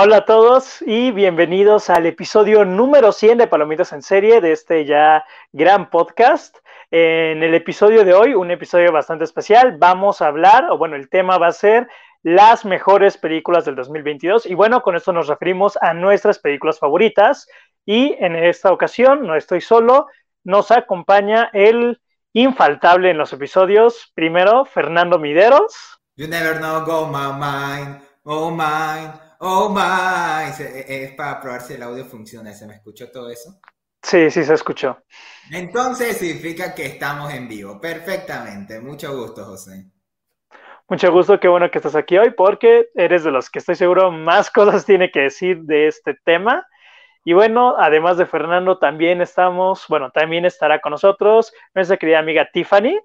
Hola 0.00 0.18
a 0.18 0.24
todos 0.26 0.80
y 0.86 1.10
bienvenidos 1.10 1.90
al 1.90 2.06
episodio 2.06 2.64
número 2.64 3.10
100 3.10 3.36
de 3.36 3.46
Palomitas 3.48 3.92
en 3.92 4.02
Serie 4.02 4.40
de 4.40 4.52
este 4.52 4.84
ya 4.84 5.24
gran 5.50 5.90
podcast. 5.90 6.56
En 6.92 7.42
el 7.42 7.52
episodio 7.52 8.04
de 8.04 8.14
hoy, 8.14 8.32
un 8.32 8.52
episodio 8.52 8.92
bastante 8.92 9.24
especial, 9.24 9.76
vamos 9.76 10.22
a 10.22 10.28
hablar, 10.28 10.70
o 10.70 10.78
bueno, 10.78 10.94
el 10.94 11.08
tema 11.10 11.36
va 11.36 11.48
a 11.48 11.52
ser 11.52 11.88
las 12.22 12.64
mejores 12.64 13.16
películas 13.16 13.64
del 13.64 13.74
2022 13.74 14.46
y 14.46 14.54
bueno, 14.54 14.82
con 14.82 14.94
esto 14.94 15.12
nos 15.12 15.26
referimos 15.26 15.76
a 15.82 15.94
nuestras 15.94 16.38
películas 16.38 16.78
favoritas 16.78 17.48
y 17.84 18.14
en 18.20 18.36
esta 18.36 18.70
ocasión 18.70 19.26
no 19.26 19.34
estoy 19.34 19.60
solo, 19.60 20.06
nos 20.44 20.70
acompaña 20.70 21.50
el 21.52 22.00
infaltable 22.34 23.10
en 23.10 23.18
los 23.18 23.32
episodios, 23.32 24.12
primero 24.14 24.64
Fernando 24.64 25.18
Mideros. 25.18 25.98
You 26.14 26.28
never 26.28 26.56
know, 26.60 26.84
go 26.84 27.08
my 27.08 27.32
mind, 27.32 28.00
oh 28.22 28.48
mind. 28.52 29.27
Oh 29.38 29.68
my, 29.68 30.52
es 30.58 31.14
para 31.14 31.40
probar 31.40 31.60
si 31.60 31.74
el 31.74 31.82
audio 31.82 32.04
funciona. 32.04 32.52
¿Se 32.52 32.66
me 32.66 32.74
escuchó 32.74 33.10
todo 33.10 33.30
eso? 33.30 33.60
Sí, 34.02 34.30
sí 34.30 34.44
se 34.44 34.54
escuchó. 34.54 34.98
Entonces 35.52 36.18
significa 36.18 36.74
que 36.74 36.86
estamos 36.86 37.32
en 37.32 37.48
vivo. 37.48 37.80
Perfectamente. 37.80 38.80
Mucho 38.80 39.16
gusto, 39.16 39.44
José. 39.44 39.86
Mucho 40.88 41.12
gusto, 41.12 41.38
qué 41.38 41.48
bueno 41.48 41.70
que 41.70 41.78
estás 41.78 41.94
aquí 41.94 42.16
hoy 42.16 42.30
porque 42.30 42.88
eres 42.94 43.22
de 43.22 43.30
los 43.30 43.50
que 43.50 43.58
estoy 43.58 43.74
seguro 43.74 44.10
más 44.10 44.50
cosas 44.52 44.86
tiene 44.86 45.10
que 45.10 45.20
decir 45.20 45.60
de 45.62 45.86
este 45.86 46.14
tema. 46.24 46.66
Y 47.24 47.34
bueno, 47.34 47.74
además 47.78 48.16
de 48.16 48.24
Fernando, 48.24 48.78
también 48.78 49.20
estamos, 49.20 49.84
bueno, 49.88 50.10
también 50.10 50.46
estará 50.46 50.80
con 50.80 50.92
nosotros 50.92 51.52
nuestra 51.74 51.98
querida 51.98 52.20
amiga 52.20 52.48
Tiffany. 52.50 52.98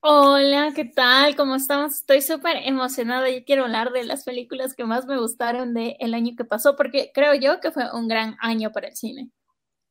Hola, 0.00 0.72
¿qué 0.74 0.84
tal? 0.84 1.34
¿Cómo 1.36 1.56
estamos? 1.56 1.94
Estoy 1.94 2.22
súper 2.22 2.58
emocionada 2.64 3.28
y 3.28 3.44
quiero 3.44 3.64
hablar 3.64 3.92
de 3.92 4.04
las 4.04 4.24
películas 4.24 4.74
que 4.74 4.84
más 4.84 5.06
me 5.06 5.18
gustaron 5.18 5.74
del 5.74 5.96
el 5.98 6.14
año 6.14 6.34
que 6.36 6.44
pasó, 6.44 6.76
porque 6.76 7.10
creo 7.12 7.34
yo 7.34 7.60
que 7.60 7.72
fue 7.72 7.84
un 7.92 8.06
gran 8.06 8.36
año 8.40 8.70
para 8.70 8.88
el 8.88 8.96
cine. 8.96 9.30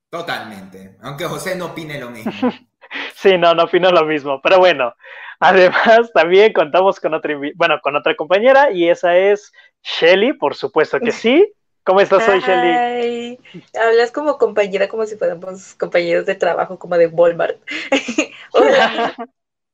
Totalmente, 0.10 0.96
aunque 1.02 1.26
José 1.26 1.56
no 1.56 1.68
opine 1.68 2.00
lo 2.00 2.12
mismo. 2.12 2.32
sí, 3.16 3.38
no, 3.38 3.54
no 3.54 3.64
opino 3.64 3.92
lo 3.92 4.06
mismo, 4.06 4.40
pero 4.42 4.60
bueno, 4.60 4.94
además 5.40 6.12
también 6.14 6.54
contamos 6.54 7.00
con 7.00 7.14
otra, 7.14 7.36
bueno, 7.56 7.80
con 7.82 7.96
otra 7.96 8.16
compañera 8.16 8.72
y 8.72 8.88
esa 8.88 9.18
es 9.18 9.52
Shelly, 9.84 10.34
por 10.34 10.56
supuesto 10.56 11.00
que 11.00 11.12
sí. 11.12 11.52
¿Cómo 11.84 12.00
estás 12.00 12.28
hoy, 12.30 12.40
Shelly? 12.40 13.38
Hablas 13.80 14.12
como 14.12 14.38
compañera, 14.38 14.88
como 14.88 15.06
si 15.06 15.18
fuéramos 15.18 15.76
compañeros 15.76 16.26
de 16.26 16.36
trabajo, 16.36 16.80
como 16.80 16.98
de 16.98 17.08
Walmart. 17.08 17.60
Hola. 18.54 19.16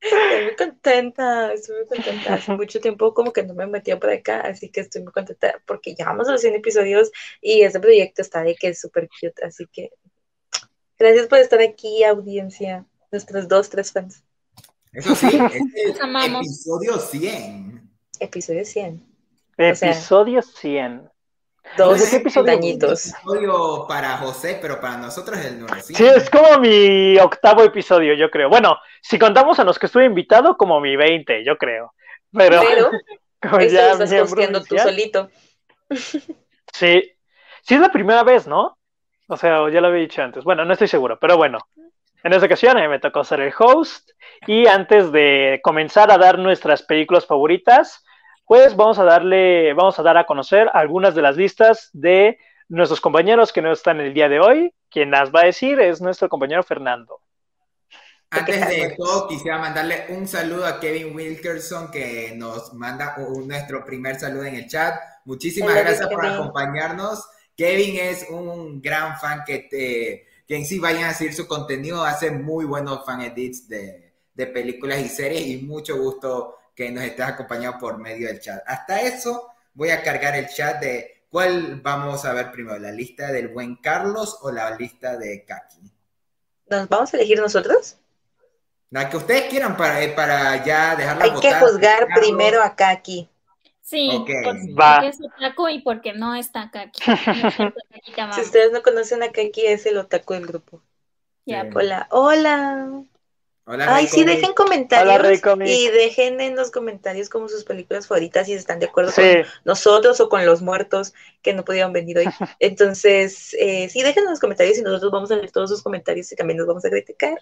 Estoy 0.01 0.45
muy 0.45 0.55
contenta, 0.55 1.53
estoy 1.53 1.75
muy 1.77 1.87
contenta. 1.87 2.33
Hace 2.33 2.51
mucho 2.57 2.79
tiempo 2.79 3.13
como 3.13 3.31
que 3.31 3.43
no 3.43 3.53
me 3.53 3.67
metía 3.67 3.99
por 3.99 4.09
acá, 4.09 4.41
así 4.41 4.69
que 4.69 4.81
estoy 4.81 5.03
muy 5.03 5.13
contenta 5.13 5.61
porque 5.65 5.93
llegamos 5.93 6.27
a 6.27 6.31
los 6.31 6.41
100 6.41 6.55
episodios 6.55 7.11
y 7.39 7.61
este 7.61 7.79
proyecto 7.79 8.21
está 8.21 8.41
de 8.41 8.55
que 8.55 8.69
es 8.69 8.81
súper 8.81 9.07
cute, 9.07 9.45
así 9.45 9.67
que 9.71 9.91
gracias 10.97 11.27
por 11.27 11.37
estar 11.37 11.61
aquí, 11.61 12.03
audiencia, 12.03 12.85
nuestros 13.11 13.47
dos, 13.47 13.69
tres 13.69 13.91
fans. 13.91 14.23
Eso 14.91 15.15
sí, 15.15 15.27
es 15.75 15.99
episodio 15.99 16.97
100. 16.97 17.89
Episodio 18.19 18.65
100. 18.65 19.05
Episodio 19.57 20.41
100. 20.41 21.11
Dos 21.77 22.13
episodios. 22.13 23.07
episodio 23.07 23.85
para 23.87 24.17
José, 24.17 24.59
pero 24.61 24.79
para 24.79 24.97
nosotros 24.97 25.37
es 25.39 25.45
el 25.45 25.59
número 25.59 25.81
Sí, 25.81 26.05
es 26.05 26.29
como 26.29 26.59
mi 26.59 27.17
octavo 27.17 27.63
episodio, 27.63 28.13
yo 28.13 28.29
creo. 28.29 28.49
Bueno, 28.49 28.77
si 29.01 29.17
contamos 29.17 29.59
a 29.59 29.63
los 29.63 29.79
que 29.79 29.85
estuve 29.85 30.05
invitado, 30.05 30.57
como 30.57 30.79
mi 30.81 30.95
20, 30.95 31.45
yo 31.45 31.57
creo. 31.57 31.93
Pero, 32.33 32.61
pero 33.39 33.59
ya 33.61 33.91
estás 33.91 34.13
costeando 34.13 34.63
tú 34.63 34.77
solito. 34.77 35.29
Sí, 36.73 37.11
sí 37.61 37.75
es 37.75 37.81
la 37.81 37.91
primera 37.91 38.23
vez, 38.23 38.47
¿no? 38.47 38.77
O 39.27 39.37
sea, 39.37 39.69
ya 39.69 39.81
lo 39.81 39.87
había 39.87 40.01
dicho 40.01 40.21
antes. 40.21 40.43
Bueno, 40.43 40.65
no 40.65 40.73
estoy 40.73 40.87
seguro, 40.87 41.17
pero 41.19 41.37
bueno. 41.37 41.59
En 42.23 42.33
esta 42.33 42.45
ocasión 42.45 42.77
a 42.77 42.81
mí 42.81 42.87
me 42.87 42.99
tocó 42.99 43.23
ser 43.23 43.39
el 43.39 43.53
host 43.57 44.11
y 44.45 44.67
antes 44.67 45.11
de 45.11 45.59
comenzar 45.63 46.11
a 46.11 46.17
dar 46.17 46.37
nuestras 46.37 46.83
películas 46.83 47.25
favoritas, 47.25 48.03
pues 48.51 48.75
vamos 48.75 48.99
a 48.99 49.05
darle, 49.05 49.73
vamos 49.73 49.97
a 49.97 50.03
dar 50.03 50.17
a 50.17 50.25
conocer 50.25 50.69
algunas 50.73 51.15
de 51.15 51.21
las 51.21 51.37
listas 51.37 51.89
de 51.93 52.37
nuestros 52.67 52.99
compañeros 52.99 53.53
que 53.53 53.61
no 53.61 53.71
están 53.71 54.01
el 54.01 54.13
día 54.13 54.27
de 54.27 54.41
hoy. 54.41 54.75
Quien 54.89 55.09
las 55.09 55.31
va 55.33 55.39
a 55.39 55.45
decir 55.45 55.79
es 55.79 56.01
nuestro 56.01 56.27
compañero 56.27 56.61
Fernando. 56.61 57.21
Antes 58.29 58.67
de 58.67 58.93
todo, 58.97 59.29
quisiera 59.29 59.57
mandarle 59.57 60.07
un 60.09 60.27
saludo 60.27 60.65
a 60.65 60.81
Kevin 60.81 61.15
Wilkerson 61.15 61.91
que 61.91 62.33
nos 62.35 62.73
manda 62.73 63.15
nuestro 63.17 63.85
primer 63.85 64.19
saludo 64.19 64.43
en 64.43 64.55
el 64.55 64.67
chat. 64.67 64.99
Muchísimas 65.23 65.73
gracias 65.73 66.09
por 66.09 66.25
acompañarnos. 66.25 67.25
Kevin 67.55 67.99
es 68.01 68.27
un 68.31 68.81
gran 68.81 69.17
fan 69.17 69.43
que, 69.45 69.59
te, 69.59 70.27
que 70.45 70.57
en 70.57 70.65
sí 70.65 70.77
vayan 70.77 71.05
a 71.05 71.13
seguir 71.13 71.33
su 71.33 71.47
contenido. 71.47 72.03
Hace 72.03 72.31
muy 72.31 72.65
buenos 72.65 73.05
fan 73.05 73.21
edits 73.21 73.69
de, 73.69 74.11
de 74.33 74.47
películas 74.47 74.99
y 74.99 75.07
series 75.07 75.47
y 75.47 75.61
mucho 75.61 75.97
gusto 75.97 76.57
que 76.75 76.91
nos 76.91 77.03
estés 77.03 77.25
acompañando 77.25 77.77
por 77.79 77.97
medio 77.97 78.27
del 78.27 78.39
chat. 78.39 78.63
Hasta 78.65 79.01
eso 79.01 79.49
voy 79.73 79.89
a 79.89 80.01
cargar 80.01 80.35
el 80.35 80.47
chat 80.47 80.79
de 80.81 81.25
cuál 81.29 81.81
vamos 81.81 82.25
a 82.25 82.33
ver 82.33 82.51
primero, 82.51 82.77
la 82.79 82.91
lista 82.91 83.31
del 83.31 83.47
buen 83.47 83.75
Carlos 83.77 84.37
o 84.41 84.51
la 84.51 84.75
lista 84.75 85.17
de 85.17 85.45
Kaki. 85.45 85.91
¿Nos 86.67 86.89
vamos 86.89 87.13
a 87.13 87.17
elegir 87.17 87.39
nosotros? 87.39 87.97
La 88.89 89.09
que 89.09 89.17
ustedes 89.17 89.49
quieran 89.49 89.77
para, 89.77 90.01
eh, 90.03 90.09
para 90.09 90.63
ya 90.65 90.95
dejarla 90.95 91.23
Hay 91.23 91.39
que 91.39 91.53
juzgar 91.53 92.07
primero 92.13 92.61
a 92.61 92.75
Kaki. 92.75 93.29
Sí, 93.81 94.09
porque, 94.11 94.41
porque 94.75 95.07
es 95.07 95.19
otaku 95.21 95.67
y 95.69 95.81
porque 95.81 96.13
no 96.13 96.35
está 96.35 96.69
Kaki. 96.71 97.01
si 98.33 98.41
ustedes 98.41 98.71
no 98.71 98.81
conocen 98.81 99.23
a 99.23 99.31
Kaki, 99.31 99.65
es 99.65 99.85
el 99.85 99.97
otaku 99.97 100.33
del 100.33 100.47
grupo. 100.47 100.81
Ya, 101.45 101.67
Hola, 101.73 102.07
hola. 102.11 103.03
Ay, 103.79 104.07
sí, 104.07 104.23
dejen 104.23 104.53
comentarios 104.53 105.41
y 105.65 105.89
dejen 105.89 106.41
en 106.41 106.55
los 106.55 106.71
comentarios 106.71 107.29
como 107.29 107.47
sus 107.47 107.63
películas 107.63 108.07
favoritas 108.07 108.47
si 108.47 108.53
están 108.53 108.79
de 108.79 108.87
acuerdo 108.87 109.11
con 109.13 109.23
nosotros 109.63 110.19
o 110.19 110.29
con 110.29 110.45
los 110.45 110.61
muertos 110.61 111.13
que 111.41 111.53
no 111.53 111.63
pudieron 111.63 111.93
venir 111.93 112.17
hoy. 112.17 112.25
Entonces, 112.59 113.55
eh, 113.59 113.89
sí, 113.89 114.01
dejen 114.03 114.23
en 114.23 114.31
los 114.31 114.39
comentarios 114.39 114.77
y 114.77 114.81
nosotros 114.81 115.11
vamos 115.11 115.31
a 115.31 115.35
leer 115.35 115.51
todos 115.51 115.69
sus 115.69 115.81
comentarios 115.81 116.31
y 116.31 116.35
también 116.35 116.57
nos 116.57 116.67
vamos 116.67 116.85
a 116.85 116.89
criticar. 116.89 117.39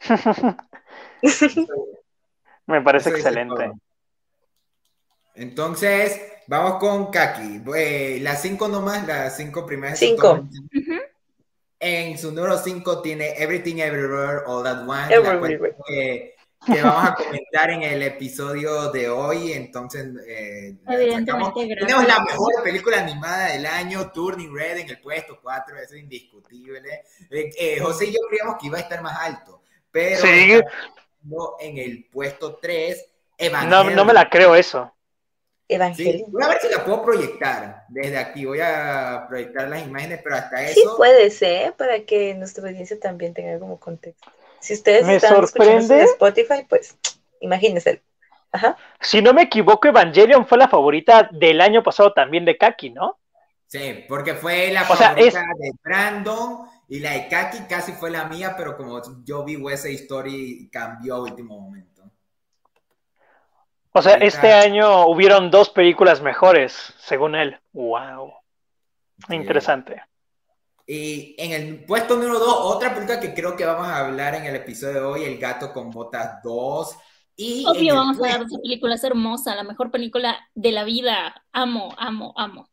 Me 2.66 2.82
parece 2.82 3.10
excelente. 3.10 3.72
Entonces, 5.34 6.20
vamos 6.46 6.74
con 6.78 7.10
Kaki. 7.10 7.62
Eh, 7.76 8.18
las 8.20 8.42
cinco 8.42 8.68
nomás, 8.68 9.06
las 9.06 9.36
cinco 9.36 9.64
primeras. 9.66 9.98
Cinco. 9.98 10.48
En 11.82 12.18
su 12.18 12.30
número 12.30 12.58
5 12.58 13.00
tiene 13.00 13.32
Everything 13.38 13.76
Everywhere 13.76 14.42
All 14.46 14.66
At 14.66 14.86
Once, 14.86 15.14
que, 15.86 16.36
que, 16.66 16.82
vamos 16.82 17.08
a 17.08 17.14
comentar 17.14 17.70
en 17.70 17.82
el 17.82 18.02
episodio 18.02 18.92
de 18.92 19.08
hoy. 19.08 19.52
Entonces, 19.52 20.06
eh, 20.28 20.76
tenemos 20.86 22.06
la 22.06 22.20
mejor 22.22 22.62
película 22.62 23.00
animada 23.00 23.52
del 23.52 23.64
año, 23.64 24.10
Turning 24.12 24.54
Red 24.54 24.76
en 24.76 24.90
el 24.90 25.00
puesto 25.00 25.40
4, 25.40 25.78
eso 25.78 25.94
es 25.94 26.02
indiscutible. 26.02 27.02
Eh, 27.30 27.50
eh, 27.58 27.80
José 27.80 28.08
y 28.08 28.12
yo 28.12 28.20
creíamos 28.28 28.56
que 28.60 28.66
iba 28.66 28.76
a 28.76 28.82
estar 28.82 29.00
más 29.00 29.18
alto, 29.18 29.62
pero 29.90 30.22
en 31.60 31.78
el 31.78 32.04
puesto 32.12 32.56
3, 32.56 33.06
no, 33.68 33.84
no 33.84 34.04
me 34.04 34.12
la 34.12 34.28
creo 34.28 34.54
eso. 34.54 34.92
Evangelio. 35.70 36.26
voy 36.28 36.42
a 36.42 36.48
ver 36.48 36.58
si 36.60 36.68
la 36.68 36.84
puedo 36.84 37.02
proyectar 37.02 37.84
desde 37.88 38.18
aquí. 38.18 38.44
Voy 38.44 38.60
a 38.60 39.26
proyectar 39.28 39.68
las 39.68 39.86
imágenes, 39.86 40.20
pero 40.22 40.36
hasta 40.36 40.62
eso. 40.62 40.74
Sí, 40.74 40.82
puede 40.96 41.30
ser, 41.30 41.74
para 41.74 42.00
que 42.00 42.34
nuestra 42.34 42.68
audiencia 42.68 42.98
también 42.98 43.32
tenga 43.32 43.58
como 43.58 43.78
contexto. 43.78 44.30
Si 44.60 44.74
ustedes 44.74 45.06
me 45.06 45.16
están 45.16 45.36
sorprende. 45.36 46.00
en 46.00 46.04
Spotify, 46.06 46.66
pues 46.68 46.96
imagínense. 47.40 48.02
Ajá. 48.52 48.76
Si 49.00 49.22
no 49.22 49.32
me 49.32 49.42
equivoco, 49.42 49.88
Evangelion 49.88 50.46
fue 50.46 50.58
la 50.58 50.68
favorita 50.68 51.30
del 51.32 51.60
año 51.60 51.82
pasado 51.82 52.12
también 52.12 52.44
de 52.44 52.58
Kaki, 52.58 52.90
¿no? 52.90 53.18
Sí, 53.66 54.04
porque 54.08 54.34
fue 54.34 54.72
la 54.72 54.82
favorita 54.82 55.44
de 55.56 55.70
Brandon 55.84 56.68
y 56.88 56.98
la 56.98 57.12
de 57.12 57.28
Kaki 57.28 57.58
casi 57.68 57.92
fue 57.92 58.10
la 58.10 58.24
mía, 58.24 58.54
pero 58.56 58.76
como 58.76 59.00
yo 59.24 59.44
vi 59.44 59.56
esa 59.72 59.88
Story 59.88 60.68
cambió 60.72 61.14
a 61.14 61.22
último 61.22 61.60
momento. 61.60 61.89
O 63.92 64.02
sea, 64.02 64.14
este 64.16 64.52
año 64.52 65.06
hubieron 65.06 65.50
dos 65.50 65.70
películas 65.70 66.22
mejores, 66.22 66.94
según 66.98 67.34
él. 67.34 67.58
¡Wow! 67.72 68.32
Interesante. 69.30 70.02
Y 70.86 71.34
en 71.38 71.52
el 71.52 71.84
puesto 71.84 72.16
número 72.16 72.38
dos, 72.38 72.56
otra 72.74 72.94
película 72.94 73.20
que 73.20 73.34
creo 73.34 73.56
que 73.56 73.64
vamos 73.64 73.86
a 73.86 74.06
hablar 74.06 74.34
en 74.34 74.44
el 74.44 74.56
episodio 74.56 74.94
de 74.94 75.00
hoy, 75.00 75.24
El 75.24 75.38
gato 75.38 75.72
con 75.72 75.90
botas 75.90 76.42
2. 76.42 76.96
Y 77.36 77.64
Obvio, 77.66 77.94
vamos 77.94 78.16
a 78.18 78.24
hablar 78.24 78.40
de 78.40 78.46
esa 78.46 78.58
película, 78.60 78.94
es 78.94 79.04
hermosa, 79.04 79.54
la 79.54 79.62
mejor 79.64 79.90
película 79.90 80.38
de 80.54 80.72
la 80.72 80.84
vida. 80.84 81.44
Amo, 81.52 81.94
amo, 81.96 82.34
amo. 82.36 82.68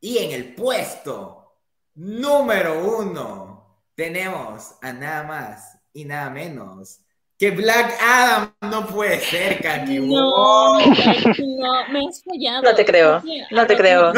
Y 0.00 0.18
en 0.18 0.32
el 0.32 0.54
puesto 0.54 1.60
número 1.94 2.98
uno, 2.98 3.82
tenemos 3.94 4.76
a 4.80 4.92
nada 4.92 5.24
más 5.24 5.78
y 5.92 6.04
nada 6.04 6.30
menos 6.30 7.00
Que 7.38 7.52
Black 7.52 7.96
Adam 8.02 8.52
no 8.62 8.86
puede 8.86 9.20
ser, 9.20 9.62
Kaki. 9.62 10.00
No, 10.00 10.78
no, 10.80 11.88
me 11.92 12.08
has 12.08 12.22
fallado. 12.24 12.62
No 12.62 12.74
te 12.74 12.84
creo, 12.84 13.22
no 13.50 13.66
te 13.66 13.76
creo. 13.76 14.12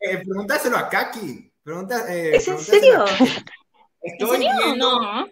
Eh, 0.00 0.18
pregúntaselo 0.18 0.76
a 0.76 0.88
Kaki. 0.88 1.50
Pregunta, 1.62 2.12
eh, 2.12 2.36
¿Es 2.36 2.48
en 2.48 2.58
serio? 2.58 3.04
Estoy 4.02 4.46
¿En 4.46 4.56
serio? 4.56 4.76
no. 4.76 5.26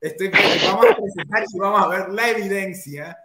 Estoy, 0.00 0.28
vamos 0.28 0.86
a 0.86 0.96
presentar 0.96 1.44
y 1.52 1.58
vamos 1.58 1.82
a 1.82 1.88
ver 1.88 2.08
la 2.10 2.28
evidencia. 2.30 3.16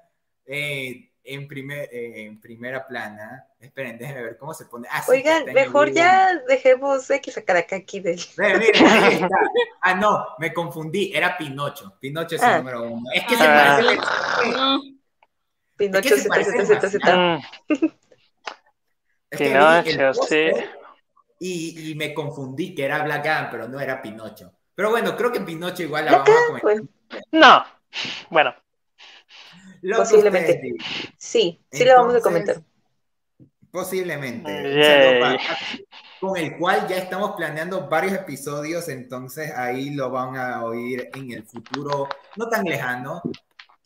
Eh, 0.45 1.10
en, 1.23 1.47
primer, 1.47 1.89
eh, 1.91 2.25
en 2.25 2.39
primera 2.39 2.87
plana. 2.87 3.47
Esperen, 3.59 3.97
déjenme 3.97 4.23
ver 4.23 4.37
cómo 4.37 4.53
se 4.53 4.65
pone. 4.65 4.87
Ah, 4.91 5.03
Oigan, 5.07 5.45
mejor 5.53 5.91
ya 5.91 6.35
dejemos 6.47 7.07
que 7.21 7.31
sacar 7.31 7.57
acá 7.57 7.77
aquí 7.77 7.99
del. 7.99 8.19
Ah, 9.81 9.95
no, 9.95 10.27
me 10.39 10.53
confundí. 10.53 11.11
Era 11.13 11.37
Pinocho. 11.37 11.97
Pinocho 11.99 12.35
es 12.35 12.43
el 12.43 12.49
ah. 12.49 12.57
número 12.57 12.83
uno. 12.83 13.09
Es 13.13 13.25
que 13.25 13.35
se 13.35 13.43
ah. 13.43 13.79
parece. 13.81 14.01
Pinocho, 15.77 16.17
Z, 16.17 16.43
Z, 16.43 16.65
Z, 16.65 16.89
Z. 16.89 17.39
Pinocho, 19.29 20.13
sí. 20.13 20.51
Y, 21.39 21.91
y, 21.91 21.95
me 21.95 22.13
confundí 22.13 22.75
que 22.75 22.85
era 22.85 23.03
Black 23.03 23.25
Adam, 23.25 23.47
pero 23.49 23.67
no 23.67 23.79
era 23.79 23.99
Pinocho. 23.99 24.53
Pero 24.75 24.91
bueno, 24.91 25.15
creo 25.17 25.31
que 25.31 25.41
Pinocho 25.41 25.81
igual 25.81 26.05
la 26.05 26.11
vamos 26.11 26.29
a 26.29 26.61
comer. 26.61 26.83
No. 27.31 27.65
Bueno, 28.29 28.53
Posiblemente. 29.97 30.75
Sí, 31.17 31.59
sí 31.71 31.85
lo 31.85 31.95
vamos 31.95 32.15
a 32.15 32.21
comentar. 32.21 32.61
Posiblemente. 33.71 34.51
con 36.19 36.37
el 36.37 36.57
cual 36.57 36.87
ya 36.87 36.97
estamos 36.97 37.31
planeando 37.35 37.87
varios 37.87 38.13
episodios, 38.13 38.87
entonces 38.89 39.51
ahí 39.55 39.91
lo 39.91 40.11
van 40.11 40.37
a 40.37 40.63
oír 40.63 41.09
en 41.15 41.31
el 41.31 41.43
futuro 41.43 42.07
no 42.35 42.49
tan 42.49 42.63
lejano. 42.65 43.21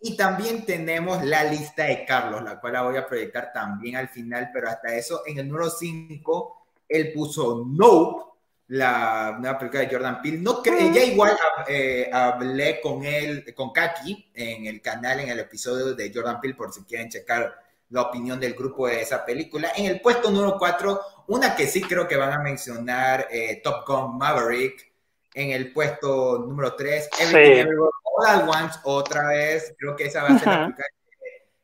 Y 0.02 0.18
también 0.18 0.66
tenemos 0.66 1.24
la 1.24 1.44
lista 1.46 1.86
de 1.86 2.04
Carlos, 2.06 2.44
la 2.44 2.60
cual 2.60 2.74
la 2.74 2.84
voy 2.84 2.98
a 2.98 3.08
proyectar 3.08 3.52
también 3.54 3.96
al 3.96 4.10
final, 4.10 4.50
pero 4.54 4.68
hasta 4.68 4.96
eso, 4.96 5.24
en 5.26 5.40
el 5.40 5.48
número 5.48 5.70
5, 5.70 6.68
él 6.90 7.14
puso 7.14 7.64
Nope, 7.66 8.35
la 8.68 9.38
nueva 9.40 9.60
película 9.60 9.82
de 9.82 9.90
Jordan 9.92 10.22
Peele. 10.22 10.38
No 10.40 10.62
creo, 10.62 10.92
ya 10.92 11.04
igual 11.04 11.38
eh, 11.68 12.10
hablé 12.12 12.82
con 12.82 13.04
él, 13.06 13.54
con 13.56 13.72
Kaki, 13.72 14.32
en 14.34 14.66
el 14.66 14.82
canal, 14.82 15.20
en 15.20 15.30
el 15.30 15.40
episodio 15.40 15.94
de 15.94 16.12
Jordan 16.14 16.42
Peele, 16.42 16.56
por 16.56 16.74
si 16.74 16.84
quieren 16.84 17.10
checar 17.10 17.56
la 17.90 18.02
opinión 18.02 18.40
del 18.40 18.54
grupo 18.56 18.88
de 18.88 19.02
esa 19.02 19.24
película. 19.24 19.72
En 19.76 19.86
el 19.86 20.02
puesto 20.02 20.32
número 20.32 20.58
4, 20.58 21.02
una 21.28 21.56
que 21.56 21.68
sí 21.68 21.82
creo 21.82 22.08
que 22.08 22.18
van 22.18 22.34
a 22.34 22.40
mencionar, 22.40 23.28
eh, 23.32 23.62
Top 23.64 23.88
Gun 23.88 24.18
Maverick. 24.18 24.94
En 25.34 25.52
el 25.52 25.74
puesto 25.74 26.40
número 26.40 26.76
3, 26.76 27.10
Everything 27.20 27.74
All 28.04 28.26
at 28.26 28.48
Once, 28.48 28.80
otra 28.84 29.28
vez. 29.28 29.76
Creo 29.78 29.94
que 29.96 30.06
esa 30.06 30.24
va 30.24 30.30
a 30.30 30.40
ser 30.40 30.48
la 30.48 30.66
película 30.66 30.86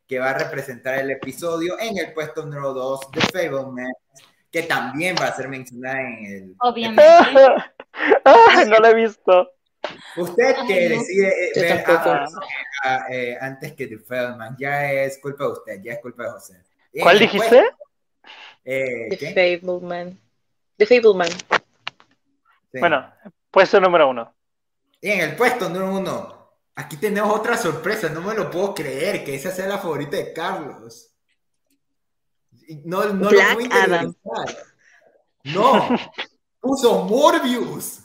que, 0.06 0.18
va 0.18 0.30
a 0.30 0.34
representar 0.34 0.98
el 0.98 1.10
episodio. 1.10 1.78
En 1.78 1.96
el 1.96 2.12
pusto 2.12 2.44
número 2.44 2.74
2, 2.74 3.10
The 3.12 3.20
Fableman 3.32 3.90
que 4.52 4.62
también 4.64 5.16
va 5.20 5.28
a 5.28 5.34
ser 5.34 5.48
mencionada 5.48 6.00
en 6.00 6.26
el... 6.26 6.54
Obviamente. 6.60 7.02
no 8.68 8.78
la 8.78 8.90
he 8.90 8.94
visto. 8.94 9.50
Usted 10.16 10.54
que 10.68 10.88
decide 10.90 11.32
ver 11.56 11.84
eh, 13.10 13.38
antes 13.40 13.72
que 13.72 13.86
The 13.86 13.98
Feldman, 13.98 14.56
ya 14.58 14.92
es 14.92 15.18
culpa 15.18 15.44
de 15.44 15.50
usted, 15.50 15.82
ya 15.82 15.94
es 15.94 16.00
culpa 16.00 16.24
de 16.24 16.30
José. 16.30 16.62
¿Cuál 17.00 17.18
dijiste? 17.18 17.64
Eh, 18.64 19.08
The 19.18 19.58
Fableman. 19.60 20.20
The 20.76 20.86
Fableman. 20.86 21.28
Bueno, 22.74 23.12
puesto 23.50 23.80
número 23.80 24.10
uno. 24.10 24.34
Y 25.00 25.10
en 25.10 25.20
el 25.20 25.34
puesto 25.34 25.68
número 25.68 25.92
uno, 25.92 26.52
aquí 26.76 26.96
tenemos 26.98 27.34
otra 27.34 27.56
sorpresa, 27.56 28.08
no 28.10 28.20
me 28.20 28.34
lo 28.34 28.50
puedo 28.50 28.74
creer, 28.74 29.24
que 29.24 29.34
esa 29.34 29.50
sea 29.50 29.66
la 29.66 29.78
favorita 29.78 30.16
de 30.16 30.32
Carlos. 30.32 31.11
No, 32.84 33.04
no 33.12 33.28
Black 33.28 33.58
lo 33.60 33.74
Adam. 33.74 34.14
No, 35.44 35.88
puso 36.60 37.04
Morbius. 37.04 38.02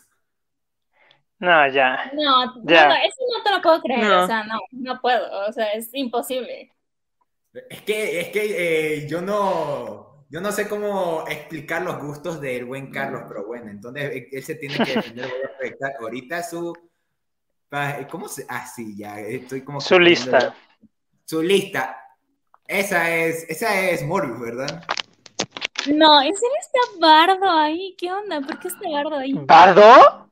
No, 1.39 1.67
ya. 1.69 2.11
No, 2.13 2.63
ya. 2.63 2.87
no, 2.87 2.95
eso 2.95 3.21
no 3.37 3.43
te 3.43 3.51
lo 3.51 3.61
puedo 3.61 3.81
creer. 3.81 4.11
O 4.11 4.27
sea, 4.27 4.43
no, 4.43 4.59
no 4.71 4.99
puedo. 4.99 5.47
O 5.47 5.53
sea, 5.53 5.71
es 5.73 5.89
imposible. 5.93 6.73
Es 7.69 7.81
que, 7.83 8.19
es 8.21 8.29
que 8.29 9.03
eh, 9.03 9.07
yo 9.07 9.21
no, 9.21 10.25
yo 10.29 10.41
no 10.41 10.51
sé 10.51 10.67
cómo 10.67 11.25
explicar 11.27 11.83
los 11.83 11.99
gustos 11.99 12.41
del 12.41 12.65
buen 12.65 12.91
Carlos, 12.91 13.23
pero 13.27 13.45
bueno, 13.45 13.69
entonces 13.69 14.03
eh, 14.03 14.29
él 14.31 14.43
se 14.43 14.55
tiene 14.55 14.77
que 14.77 14.95
defender. 14.95 15.31
ahorita 15.99 16.43
su, 16.43 16.73
¿cómo 18.09 18.27
se? 18.27 18.45
Ah, 18.49 18.65
sí, 18.65 18.95
ya, 18.97 19.19
estoy 19.19 19.61
como. 19.61 19.79
Su 19.79 19.99
lista. 19.99 20.55
Su 21.25 21.41
lista. 21.41 22.06
Esa 22.67 23.15
es, 23.15 23.45
esa 23.49 23.79
es 23.79 24.03
Morbius, 24.03 24.39
¿verdad? 24.39 24.83
No, 25.93 26.21
¿en 26.21 26.35
serio 26.35 26.55
está 26.59 26.79
Bardo 26.99 27.49
ahí? 27.49 27.95
¿Qué 27.97 28.11
onda? 28.11 28.41
¿Por 28.41 28.59
qué 28.59 28.67
está 28.67 28.89
Bardo 28.89 29.15
ahí? 29.15 29.33
¿Bardo? 29.33 30.29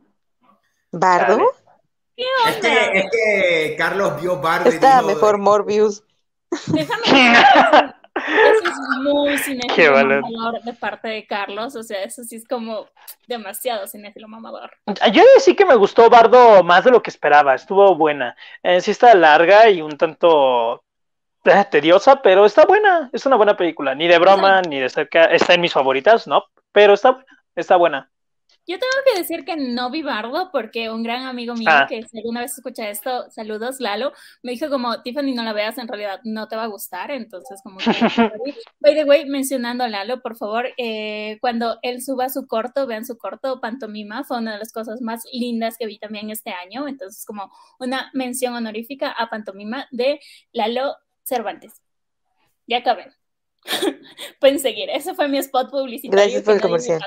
¿Bardo? 0.91 1.53
¿Qué 2.17 2.25
onda? 2.45 2.51
Es 2.51 2.57
que, 2.57 2.99
es 2.99 3.05
que 3.11 3.75
Carlos 3.77 4.21
vio 4.21 4.41
Bardo 4.41 4.69
está 4.69 5.01
mejor 5.01 5.37
Morbius. 5.37 6.03
Déjame 6.67 7.37
Eso 8.15 8.69
es 8.69 9.03
muy 9.03 9.37
cinéfilo 9.37 9.91
mamador 9.93 10.61
de 10.61 10.73
parte 10.73 11.09
de 11.09 11.27
Carlos, 11.27 11.75
o 11.75 11.83
sea, 11.83 12.01
eso 12.03 12.23
sí 12.23 12.37
es 12.37 12.47
como 12.47 12.87
demasiado 13.27 13.87
cinéfilo 13.87 14.29
mamador. 14.29 14.71
Yo 15.11 15.21
decía 15.35 15.53
que 15.53 15.65
me 15.65 15.75
gustó 15.75 16.09
Bardo 16.09 16.63
más 16.63 16.85
de 16.85 16.91
lo 16.91 17.03
que 17.03 17.09
esperaba, 17.09 17.55
estuvo 17.55 17.93
buena. 17.95 18.35
Eh, 18.63 18.79
sí 18.79 18.91
está 18.91 19.13
larga 19.15 19.69
y 19.69 19.81
un 19.81 19.97
tanto 19.97 20.85
tediosa, 21.71 22.21
pero 22.21 22.45
está 22.45 22.65
buena, 22.65 23.09
es 23.13 23.25
una 23.25 23.35
buena 23.35 23.55
película, 23.57 23.95
ni 23.95 24.07
de 24.07 24.19
broma, 24.19 24.61
ni 24.61 24.79
de 24.79 24.89
cerca, 24.89 25.25
está 25.25 25.53
en 25.53 25.61
mis 25.61 25.73
favoritas, 25.73 26.27
¿no? 26.27 26.43
Pero 26.71 26.93
está 26.93 27.11
buena, 27.11 27.43
está 27.55 27.75
buena. 27.75 28.11
Yo 28.67 28.79
tengo 28.79 28.93
que 29.05 29.19
decir 29.19 29.45
que 29.45 29.55
no 29.55 29.91
vi 29.91 30.01
Bardo 30.01 30.49
porque 30.51 30.89
un 30.89 31.03
gran 31.03 31.27
amigo 31.27 31.53
mío 31.53 31.69
ah. 31.69 31.85
que 31.87 32.01
si 32.01 32.17
alguna 32.17 32.41
vez 32.41 32.57
escucha 32.57 32.89
esto, 32.89 33.29
saludos 33.29 33.79
Lalo, 33.79 34.11
me 34.41 34.53
dijo 34.53 34.69
como 34.69 35.03
Tiffany 35.03 35.35
no 35.35 35.43
la 35.43 35.53
veas, 35.53 35.77
en 35.77 35.87
realidad 35.87 36.19
no 36.23 36.47
te 36.47 36.55
va 36.55 36.63
a 36.63 36.67
gustar, 36.67 37.11
entonces 37.11 37.61
como 37.63 37.77
que... 37.77 37.85
By 38.79 38.95
the 38.95 39.03
way, 39.03 39.25
mencionando 39.25 39.83
a 39.83 39.87
Lalo, 39.87 40.21
por 40.21 40.35
favor, 40.35 40.69
eh, 40.77 41.37
cuando 41.41 41.77
él 41.83 42.01
suba 42.01 42.29
su 42.29 42.47
corto, 42.47 42.87
vean 42.87 43.05
su 43.05 43.17
corto, 43.17 43.61
Pantomima, 43.61 44.23
fue 44.23 44.39
una 44.39 44.53
de 44.53 44.59
las 44.59 44.73
cosas 44.73 44.99
más 44.99 45.25
lindas 45.31 45.77
que 45.77 45.85
vi 45.85 45.99
también 45.99 46.31
este 46.31 46.51
año, 46.51 46.87
entonces 46.87 47.23
como 47.23 47.51
una 47.79 48.09
mención 48.13 48.55
honorífica 48.55 49.11
a 49.11 49.29
Pantomima 49.29 49.87
de 49.91 50.19
Lalo 50.53 50.95
Cervantes. 51.25 51.73
Ya 52.67 52.77
acabé. 52.77 53.11
Pueden 54.39 54.59
seguir. 54.59 54.89
Ese 54.89 55.13
fue 55.13 55.27
mi 55.27 55.37
spot 55.39 55.71
publicitario. 55.71 56.23
Gracias 56.23 56.43
por 56.43 56.55
el 56.55 56.61
comercial. 56.61 57.01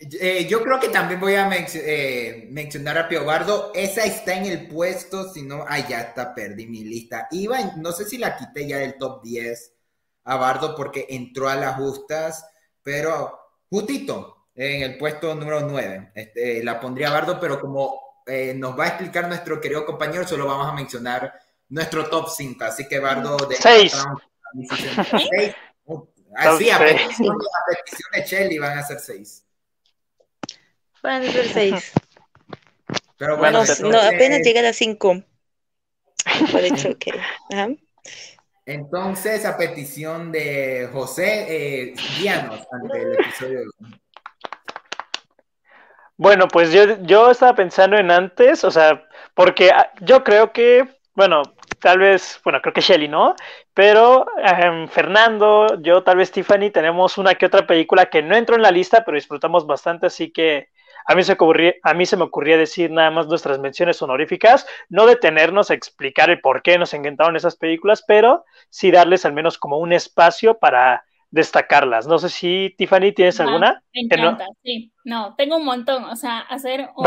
Eh, 0.00 0.46
yo 0.48 0.62
creo 0.62 0.80
que 0.80 0.88
también 0.88 1.20
voy 1.20 1.34
a 1.34 1.50
eh, 1.52 2.48
mencionar 2.50 2.96
a 2.96 3.08
Pio 3.08 3.24
Bardo. 3.24 3.70
Esa 3.74 4.04
está 4.04 4.34
en 4.34 4.46
el 4.46 4.68
puesto, 4.68 5.30
si 5.30 5.42
no, 5.42 5.64
ah, 5.68 5.86
ya 5.86 6.00
está, 6.00 6.34
perdí 6.34 6.66
mi 6.66 6.84
lista. 6.84 7.28
Iba, 7.30 7.58
no 7.76 7.92
sé 7.92 8.06
si 8.06 8.16
la 8.16 8.36
quité 8.36 8.66
ya 8.66 8.78
del 8.78 8.96
top 8.96 9.22
10 9.22 9.74
a 10.24 10.36
Bardo 10.36 10.74
porque 10.74 11.06
entró 11.10 11.48
a 11.48 11.56
las 11.56 11.76
justas, 11.76 12.46
pero 12.82 13.38
justito 13.68 14.48
en 14.54 14.82
el 14.82 14.96
puesto 14.96 15.34
número 15.34 15.60
9. 15.60 16.12
Este, 16.14 16.64
la 16.64 16.80
pondría 16.80 17.08
a 17.08 17.12
Bardo, 17.12 17.38
pero 17.38 17.60
como 17.60 18.22
eh, 18.26 18.54
nos 18.54 18.78
va 18.78 18.84
a 18.84 18.88
explicar 18.88 19.28
nuestro 19.28 19.60
querido 19.60 19.84
compañero, 19.84 20.26
solo 20.26 20.46
vamos 20.46 20.66
a 20.66 20.72
mencionar 20.72 21.34
nuestro 21.70 22.08
top 22.08 22.28
5. 22.28 22.64
Así 22.64 22.86
que 22.86 22.98
Bardo 22.98 23.36
de 23.38 23.56
6. 23.56 23.94
Así, 26.36 26.70
a 26.70 26.78
petición, 26.78 27.36
de 28.12 28.24
Shelly 28.24 28.58
van 28.58 28.78
a 28.78 28.84
ser 28.84 29.00
6. 29.00 29.44
Van 31.02 31.22
a 31.22 31.32
ser 31.32 31.48
6. 31.48 31.92
Pero 33.16 33.36
bueno, 33.36 33.64
no, 33.82 34.00
apenas 34.00 34.40
llega 34.40 34.68
a 34.68 34.72
5. 34.72 35.22
Por 36.52 36.60
hecho, 36.60 36.90
ok. 36.90 37.06
Entonces, 38.66 39.44
a 39.44 39.56
petición 39.56 40.30
de 40.30 40.88
José, 40.92 41.46
eh, 41.48 41.94
guíanos 42.18 42.66
ante 42.70 43.02
el 43.02 43.14
episodio 43.14 43.58
de 43.60 43.66
Bueno, 46.16 46.46
pues 46.46 46.72
yo, 46.72 47.02
yo 47.02 47.30
estaba 47.30 47.54
pensando 47.54 47.96
en 47.96 48.10
antes, 48.10 48.62
o 48.62 48.70
sea, 48.70 49.08
porque 49.34 49.72
yo 50.02 50.22
creo 50.22 50.52
que, 50.52 51.00
bueno, 51.14 51.42
tal 51.80 51.98
vez, 51.98 52.40
bueno, 52.44 52.60
creo 52.60 52.72
que 52.72 52.80
Shelly, 52.80 53.08
¿no? 53.08 53.34
Pero 53.74 54.26
em, 54.38 54.88
Fernando, 54.88 55.80
yo, 55.82 56.02
tal 56.02 56.18
vez 56.18 56.30
Tiffany, 56.30 56.70
tenemos 56.70 57.18
una 57.18 57.34
que 57.34 57.46
otra 57.46 57.66
película 57.66 58.06
que 58.06 58.22
no 58.22 58.36
entró 58.36 58.56
en 58.56 58.62
la 58.62 58.70
lista, 58.70 59.02
pero 59.04 59.16
disfrutamos 59.16 59.66
bastante, 59.66 60.06
así 60.06 60.30
que 60.30 60.68
a 61.06 61.14
mí, 61.14 61.22
se 61.22 61.32
ocurría, 61.32 61.74
a 61.82 61.94
mí 61.94 62.06
se 62.06 62.16
me 62.16 62.24
ocurría 62.24 62.56
decir 62.56 62.90
nada 62.90 63.10
más 63.10 63.26
nuestras 63.26 63.58
menciones 63.58 64.00
honoríficas, 64.02 64.66
no 64.88 65.06
detenernos 65.06 65.70
a 65.70 65.74
explicar 65.74 66.30
el 66.30 66.40
por 66.40 66.62
qué 66.62 66.78
nos 66.78 66.94
encantaron 66.94 67.36
esas 67.36 67.56
películas, 67.56 68.04
pero 68.06 68.44
sí 68.68 68.90
darles 68.90 69.24
al 69.24 69.32
menos 69.32 69.58
como 69.58 69.78
un 69.78 69.92
espacio 69.92 70.58
para 70.58 71.04
destacarlas. 71.30 72.06
No 72.06 72.18
sé 72.18 72.28
si 72.28 72.74
Tiffany 72.76 73.12
tienes 73.14 73.40
alguna. 73.40 73.82
Me 73.94 74.02
encanta, 74.02 74.46
sí. 74.62 74.92
No, 75.04 75.34
tengo 75.36 75.56
un 75.56 75.64
montón. 75.64 76.04
O 76.04 76.16
sea, 76.16 76.40
hacer 76.40 76.90
un 76.94 77.04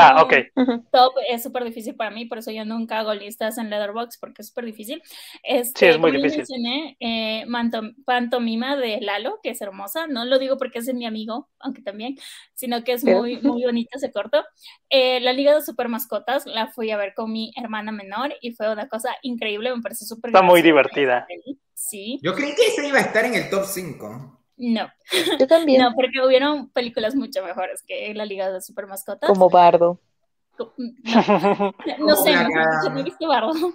top 0.92 1.14
es 1.30 1.44
súper 1.44 1.64
difícil 1.64 1.96
para 1.96 2.10
mí, 2.10 2.26
por 2.26 2.40
eso 2.40 2.52
yo 2.52 2.66
nunca 2.66 3.00
hago 3.00 3.14
listas 3.14 3.58
en 3.58 3.70
Letterboxd 3.70 4.20
porque 4.20 4.42
es 4.42 4.48
súper 4.48 4.66
difícil. 4.66 5.02
Este, 5.44 5.80
sí, 5.80 5.86
es 5.86 6.00
muy 6.00 6.12
difícil. 6.12 6.40
Mencioné 6.40 6.98
eh, 7.00 7.46
Pantomima 8.06 8.76
de 8.76 9.00
Lalo, 9.02 9.40
que 9.44 9.52
es 9.52 9.62
hermosa. 9.62 10.08
No 10.08 10.26
lo 10.26 10.40
digo 10.40 10.58
porque 10.58 10.80
es 10.80 10.86
de 10.86 10.94
mi 10.94 11.06
amigo, 11.06 11.50
aunque 11.60 11.82
también, 11.82 12.16
sino 12.54 12.84
que 12.84 12.94
es 12.94 13.04
muy, 13.04 13.42
muy 13.42 13.64
bonita 13.64 13.98
ese 13.98 14.12
corto. 14.12 14.44
Eh, 14.90 15.20
la 15.20 15.34
Liga 15.34 15.54
de 15.54 15.62
Super 15.62 15.88
Mascotas 15.88 16.46
la 16.46 16.68
fui 16.68 16.92
a 16.92 16.98
ver 16.98 17.14
con 17.14 17.32
mi 17.32 17.52
hermana 17.56 17.92
menor 17.92 18.34
y 18.42 18.54
fue 18.54 18.72
una 18.72 18.88
cosa 18.88 19.10
increíble, 19.22 19.74
me 19.76 19.82
parece 19.82 20.06
súper 20.06 20.30
Está 20.30 20.42
muy 20.42 20.62
divertida. 20.62 21.28
Sí. 21.74 22.20
Yo 22.22 22.34
creí 22.34 22.54
que 22.56 22.68
esa 22.68 22.86
iba 22.86 23.00
a 23.00 23.02
estar 23.02 23.26
en 23.26 23.36
el 23.36 23.50
top 23.50 23.66
5. 23.66 24.40
No. 24.58 24.90
Yo 25.40 25.48
también. 25.48 25.82
No, 25.82 25.94
porque 25.96 26.22
hubieron 26.26 26.70
películas 26.70 27.16
mucho 27.16 27.44
mejores 27.44 27.84
que 27.84 28.14
La 28.14 28.26
Liga 28.26 28.52
de 28.52 28.62
Super 28.62 28.88
Mascotas. 28.88 29.30
Como 29.30 29.50
Bardo. 29.50 30.00
No, 30.58 32.16
sé, 32.16 32.34
no, 32.36 33.00
he 33.00 33.04
visto 33.04 33.28
Bardo. 33.28 33.54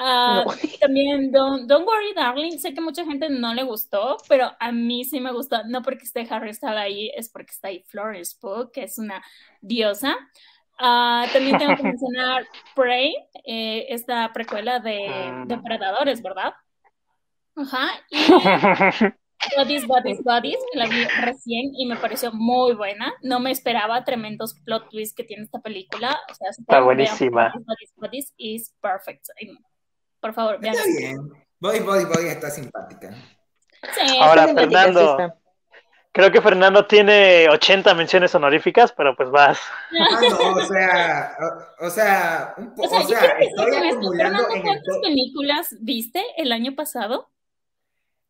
Ah, 0.00 0.44
también 0.78 1.32
Don't, 1.32 1.68
Worry 1.68 2.14
Darling, 2.14 2.58
sé 2.58 2.72
que 2.72 2.80
mucha 2.80 3.04
gente 3.04 3.28
no 3.28 3.52
le 3.52 3.64
gustó, 3.64 4.16
pero 4.28 4.52
a 4.60 4.70
mí 4.70 5.04
sí 5.04 5.18
me 5.18 5.32
gustó, 5.32 5.64
no 5.64 5.82
porque 5.82 6.04
esté 6.04 6.24
Harry 6.30 6.54
Styles 6.54 6.76
ahí, 6.76 7.10
es 7.16 7.28
porque 7.28 7.50
está 7.50 7.66
ahí 7.66 7.82
Florence 7.88 8.36
Pugh, 8.40 8.70
que 8.70 8.84
es 8.84 8.96
una 8.98 9.20
diosa. 9.60 10.16
Ah, 10.78 11.26
también 11.32 11.58
tengo 11.58 11.74
que 11.74 11.82
mencionar 11.98 12.46
Prey, 12.76 13.12
eh, 13.44 13.86
esta 13.88 14.32
precuela 14.32 14.78
de 14.78 15.08
ah. 15.08 15.44
Depredadores, 15.48 16.22
¿verdad? 16.22 16.54
Ajá. 17.58 17.88
Y 18.10 18.16
Bodies, 19.56 19.86
Bodies, 19.86 20.22
Bodies, 20.22 20.58
la 20.74 20.86
vi 20.86 21.04
recién 21.22 21.70
y 21.74 21.86
me 21.86 21.96
pareció 21.96 22.32
muy 22.32 22.74
buena. 22.74 23.12
No 23.22 23.40
me 23.40 23.50
esperaba 23.50 24.04
tremendos 24.04 24.54
plot 24.64 24.90
twists 24.90 25.14
que 25.14 25.24
tiene 25.24 25.44
esta 25.44 25.60
película. 25.60 26.18
O 26.30 26.34
sea, 26.34 26.50
está 26.50 26.80
buenísima. 26.80 27.52
Bodies, 27.54 27.66
Bodies, 27.66 27.92
Bodies 27.96 28.34
is 28.36 28.74
perfect. 28.80 29.26
Por 30.20 30.34
favor, 30.34 30.60
vean. 30.60 30.74
Está 30.74 30.86
bien. 30.86 31.18
Bodies, 31.60 31.84
Bodies, 31.84 32.08
Bodies 32.08 32.32
está 32.32 32.50
simpática. 32.50 33.14
Sí, 33.94 34.18
Ahora, 34.20 34.48
Fernando. 34.48 35.34
Creo 36.10 36.32
que 36.32 36.40
Fernando 36.40 36.86
tiene 36.86 37.48
80 37.48 37.94
menciones 37.94 38.34
honoríficas, 38.34 38.92
pero 38.92 39.14
pues 39.14 39.30
vas. 39.30 39.60
Ah, 39.92 40.20
no, 40.20 40.54
o 40.54 40.64
sea, 40.64 41.36
o, 41.78 41.90
sea, 41.90 42.54
un 42.56 42.74
poco, 42.74 42.96
o 42.96 43.02
sea, 43.02 43.20
estoy 43.38 43.76
acumulando 43.76 44.48
en 44.52 44.62
¿Cuántas 44.62 44.98
películas 45.00 45.76
viste 45.80 46.24
el 46.36 46.50
año 46.50 46.74
pasado? 46.74 47.30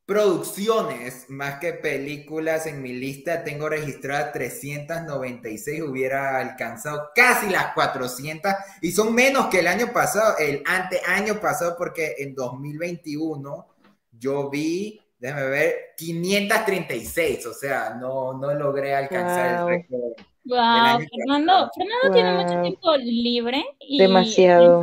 Producciones, 0.08 1.28
más 1.28 1.58
que 1.58 1.74
películas 1.74 2.66
en 2.66 2.80
mi 2.80 2.94
lista, 2.94 3.44
tengo 3.44 3.68
registradas 3.68 4.32
396, 4.32 5.82
hubiera 5.82 6.38
alcanzado 6.38 7.10
casi 7.14 7.50
las 7.50 7.74
400 7.74 8.50
y 8.80 8.90
son 8.90 9.14
menos 9.14 9.48
que 9.48 9.58
el 9.58 9.66
año 9.66 9.92
pasado, 9.92 10.38
el 10.38 10.62
ante 10.64 11.02
año 11.06 11.38
pasado, 11.42 11.74
porque 11.76 12.14
en 12.20 12.34
2021 12.34 13.66
yo 14.12 14.48
vi, 14.48 14.98
déjame 15.18 15.44
ver, 15.44 15.74
536, 15.98 17.44
o 17.44 17.52
sea, 17.52 17.90
no, 17.90 18.32
no 18.32 18.54
logré 18.54 18.94
alcanzar 18.94 19.60
el 19.60 19.66
récord. 19.66 20.24
Wow, 20.46 21.06
Fernando, 21.18 21.70
Fernando 21.76 22.14
tiene 22.14 22.32
mucho 22.32 22.62
tiempo 22.62 22.96
libre 22.96 23.62
y 23.78 23.98
demasiado. 23.98 24.80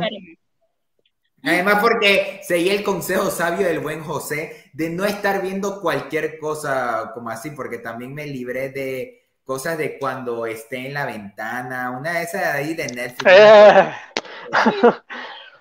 Además 1.42 1.78
porque 1.80 2.40
seguí 2.42 2.70
el 2.70 2.82
consejo 2.82 3.30
sabio 3.30 3.66
del 3.66 3.80
buen 3.80 4.02
José 4.02 4.70
de 4.72 4.90
no 4.90 5.04
estar 5.04 5.42
viendo 5.42 5.80
cualquier 5.80 6.38
cosa 6.38 7.12
como 7.14 7.30
así, 7.30 7.50
porque 7.50 7.78
también 7.78 8.14
me 8.14 8.26
libré 8.26 8.70
de 8.70 9.28
cosas 9.44 9.78
de 9.78 9.98
cuando 9.98 10.44
esté 10.46 10.86
en 10.86 10.94
la 10.94 11.06
ventana, 11.06 11.90
una 11.90 12.14
de 12.14 12.22
esas 12.24 12.54
ahí 12.54 12.74
de 12.74 12.86
Netflix. 12.88 13.30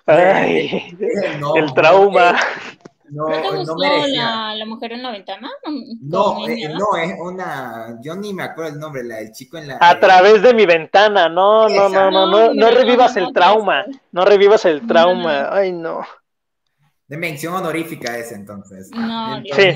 el 0.07 1.73
trauma. 1.73 2.39
No, 3.09 3.29
¿No 3.29 3.41
te 3.41 3.57
gustó 3.57 3.75
la, 3.77 4.55
la, 4.55 4.65
mujer 4.65 4.93
en 4.93 5.03
la 5.03 5.11
ventana? 5.11 5.49
No, 6.01 6.47
eh, 6.47 6.69
no, 6.69 6.97
es 6.97 7.13
una, 7.19 7.99
yo 8.01 8.15
ni 8.15 8.33
me 8.33 8.43
acuerdo 8.43 8.73
el 8.73 8.79
nombre, 8.79 9.03
la 9.03 9.17
del 9.17 9.31
chico 9.31 9.57
en 9.57 9.67
la... 9.67 9.77
A 9.79 9.99
través 9.99 10.41
de 10.41 10.53
mi 10.53 10.65
ventana, 10.65 11.29
no, 11.29 11.69
no, 11.69 11.89
no, 11.89 12.09
no, 12.09 12.25
no, 12.25 12.53
no, 12.53 12.71
revivas 12.71 13.15
el 13.17 13.31
trauma, 13.31 13.85
no 14.11 14.25
revivas 14.25 14.65
el 14.65 14.85
trauma, 14.87 15.49
ay 15.51 15.71
no. 15.71 16.01
De 17.07 17.17
mención 17.17 17.53
honorífica 17.53 18.17
ese 18.17 18.35
entonces. 18.35 18.89
No, 18.91 19.41
sí. 19.43 19.73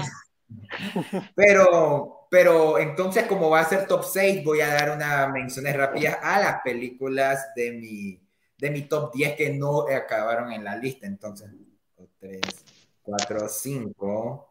Pero, 1.35 2.25
pero 2.31 2.79
entonces 2.79 3.27
como 3.27 3.51
va 3.51 3.59
a 3.59 3.65
ser 3.65 3.85
top 3.85 4.03
6, 4.03 4.43
voy 4.43 4.61
a 4.61 4.73
dar 4.73 4.89
unas 4.89 5.29
menciones 5.31 5.75
rápidas 5.75 6.17
a 6.23 6.39
las 6.39 6.61
películas 6.63 7.49
de 7.55 7.71
mi, 7.73 8.19
de 8.57 8.71
mi 8.71 8.81
top 8.83 9.13
10 9.13 9.35
que 9.35 9.51
no 9.51 9.85
acabaron 9.87 10.51
en 10.51 10.63
la 10.63 10.75
lista, 10.75 11.05
entonces, 11.05 11.51
3 12.19 12.41
4, 13.09 13.49
5. 13.49 14.49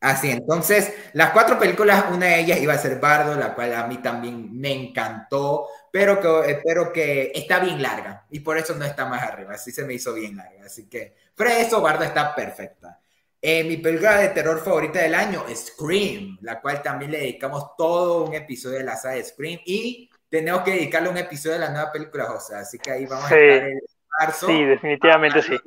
Así, 0.00 0.30
entonces, 0.30 0.92
las 1.14 1.30
cuatro 1.30 1.58
películas, 1.58 2.04
una 2.12 2.26
de 2.26 2.40
ellas 2.40 2.60
iba 2.60 2.74
a 2.74 2.78
ser 2.78 3.00
Bardo, 3.00 3.34
la 3.34 3.54
cual 3.54 3.74
a 3.74 3.86
mí 3.86 3.96
también 3.98 4.56
me 4.56 4.70
encantó, 4.72 5.68
pero 5.90 6.20
que, 6.20 6.60
pero 6.62 6.92
que 6.92 7.32
está 7.34 7.60
bien 7.60 7.80
larga 7.82 8.26
y 8.30 8.40
por 8.40 8.58
eso 8.58 8.74
no 8.74 8.84
está 8.84 9.06
más 9.06 9.22
arriba, 9.22 9.54
así 9.54 9.72
se 9.72 9.84
me 9.84 9.94
hizo 9.94 10.12
bien 10.12 10.36
larga. 10.36 10.66
Así 10.66 10.88
que, 10.88 11.16
pero 11.34 11.50
eso, 11.50 11.80
Bardo 11.80 12.04
está 12.04 12.34
perfecta. 12.34 13.00
Eh, 13.40 13.64
mi 13.64 13.78
película 13.78 14.18
de 14.18 14.28
terror 14.28 14.62
favorita 14.62 15.00
del 15.00 15.14
año 15.14 15.44
Scream, 15.54 16.38
la 16.42 16.60
cual 16.60 16.82
también 16.82 17.10
le 17.10 17.18
dedicamos 17.18 17.74
todo 17.76 18.24
un 18.24 18.34
episodio 18.34 18.78
de 18.78 18.84
la 18.84 18.96
saga 18.96 19.14
de 19.14 19.24
Scream 19.24 19.60
y 19.64 20.10
tenemos 20.28 20.62
que 20.62 20.72
dedicarle 20.72 21.08
un 21.08 21.18
episodio 21.18 21.54
de 21.54 21.60
la 21.60 21.70
nueva 21.70 21.90
película, 21.90 22.26
José, 22.26 22.56
así 22.56 22.78
que 22.78 22.90
ahí 22.90 23.06
vamos 23.06 23.30
a 23.30 23.34
estar 23.34 23.68
en 23.68 23.80
marzo. 24.20 24.46
Sí, 24.46 24.64
definitivamente 24.64 25.42
sí 25.42 25.58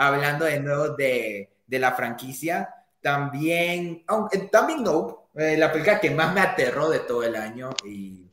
hablando 0.00 0.46
de 0.46 0.60
nuevo 0.60 0.88
de, 0.96 1.50
de 1.66 1.78
la 1.78 1.92
franquicia. 1.92 2.74
También, 3.02 4.02
aunque, 4.06 4.38
también 4.38 4.82
no, 4.82 5.28
eh, 5.34 5.56
la 5.58 5.70
película 5.70 6.00
que 6.00 6.10
más 6.10 6.34
me 6.34 6.40
aterró 6.40 6.88
de 6.88 7.00
todo 7.00 7.22
el 7.22 7.36
año 7.36 7.70
y 7.84 8.26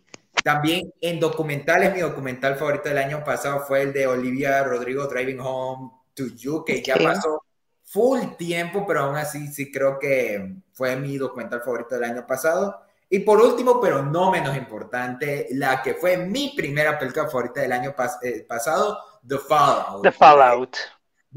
también 0.43 0.93
en 1.01 1.19
documentales, 1.19 1.93
mi 1.93 1.99
documental 1.99 2.55
favorito 2.55 2.87
del 2.87 2.99
año 2.99 3.21
pasado 3.23 3.65
fue 3.67 3.81
el 3.81 3.93
de 3.93 4.07
Olivia 4.07 4.63
Rodrigo 4.63 5.07
Driving 5.07 5.41
Home 5.41 5.91
to 6.13 6.27
You, 6.27 6.63
que 6.63 6.81
ya 6.81 6.95
pasó 6.95 7.43
full 7.83 8.21
tiempo, 8.37 8.85
pero 8.87 9.01
aún 9.01 9.17
así 9.17 9.47
sí 9.47 9.69
creo 9.69 9.99
que 9.99 10.55
fue 10.71 10.95
mi 10.95 11.17
documental 11.17 11.61
favorito 11.61 11.95
del 11.95 12.05
año 12.05 12.25
pasado. 12.25 12.81
Y 13.09 13.19
por 13.19 13.41
último, 13.41 13.81
pero 13.81 14.03
no 14.03 14.31
menos 14.31 14.55
importante, 14.55 15.47
la 15.51 15.81
que 15.81 15.95
fue 15.95 16.17
mi 16.17 16.53
primera 16.55 16.97
película 16.97 17.25
favorita 17.25 17.61
del 17.61 17.73
año 17.73 17.93
eh, 18.21 18.45
pasado, 18.47 18.99
The 19.25 19.37
Fallout. 19.37 20.03
The 20.03 20.11
Fallout. 20.11 20.77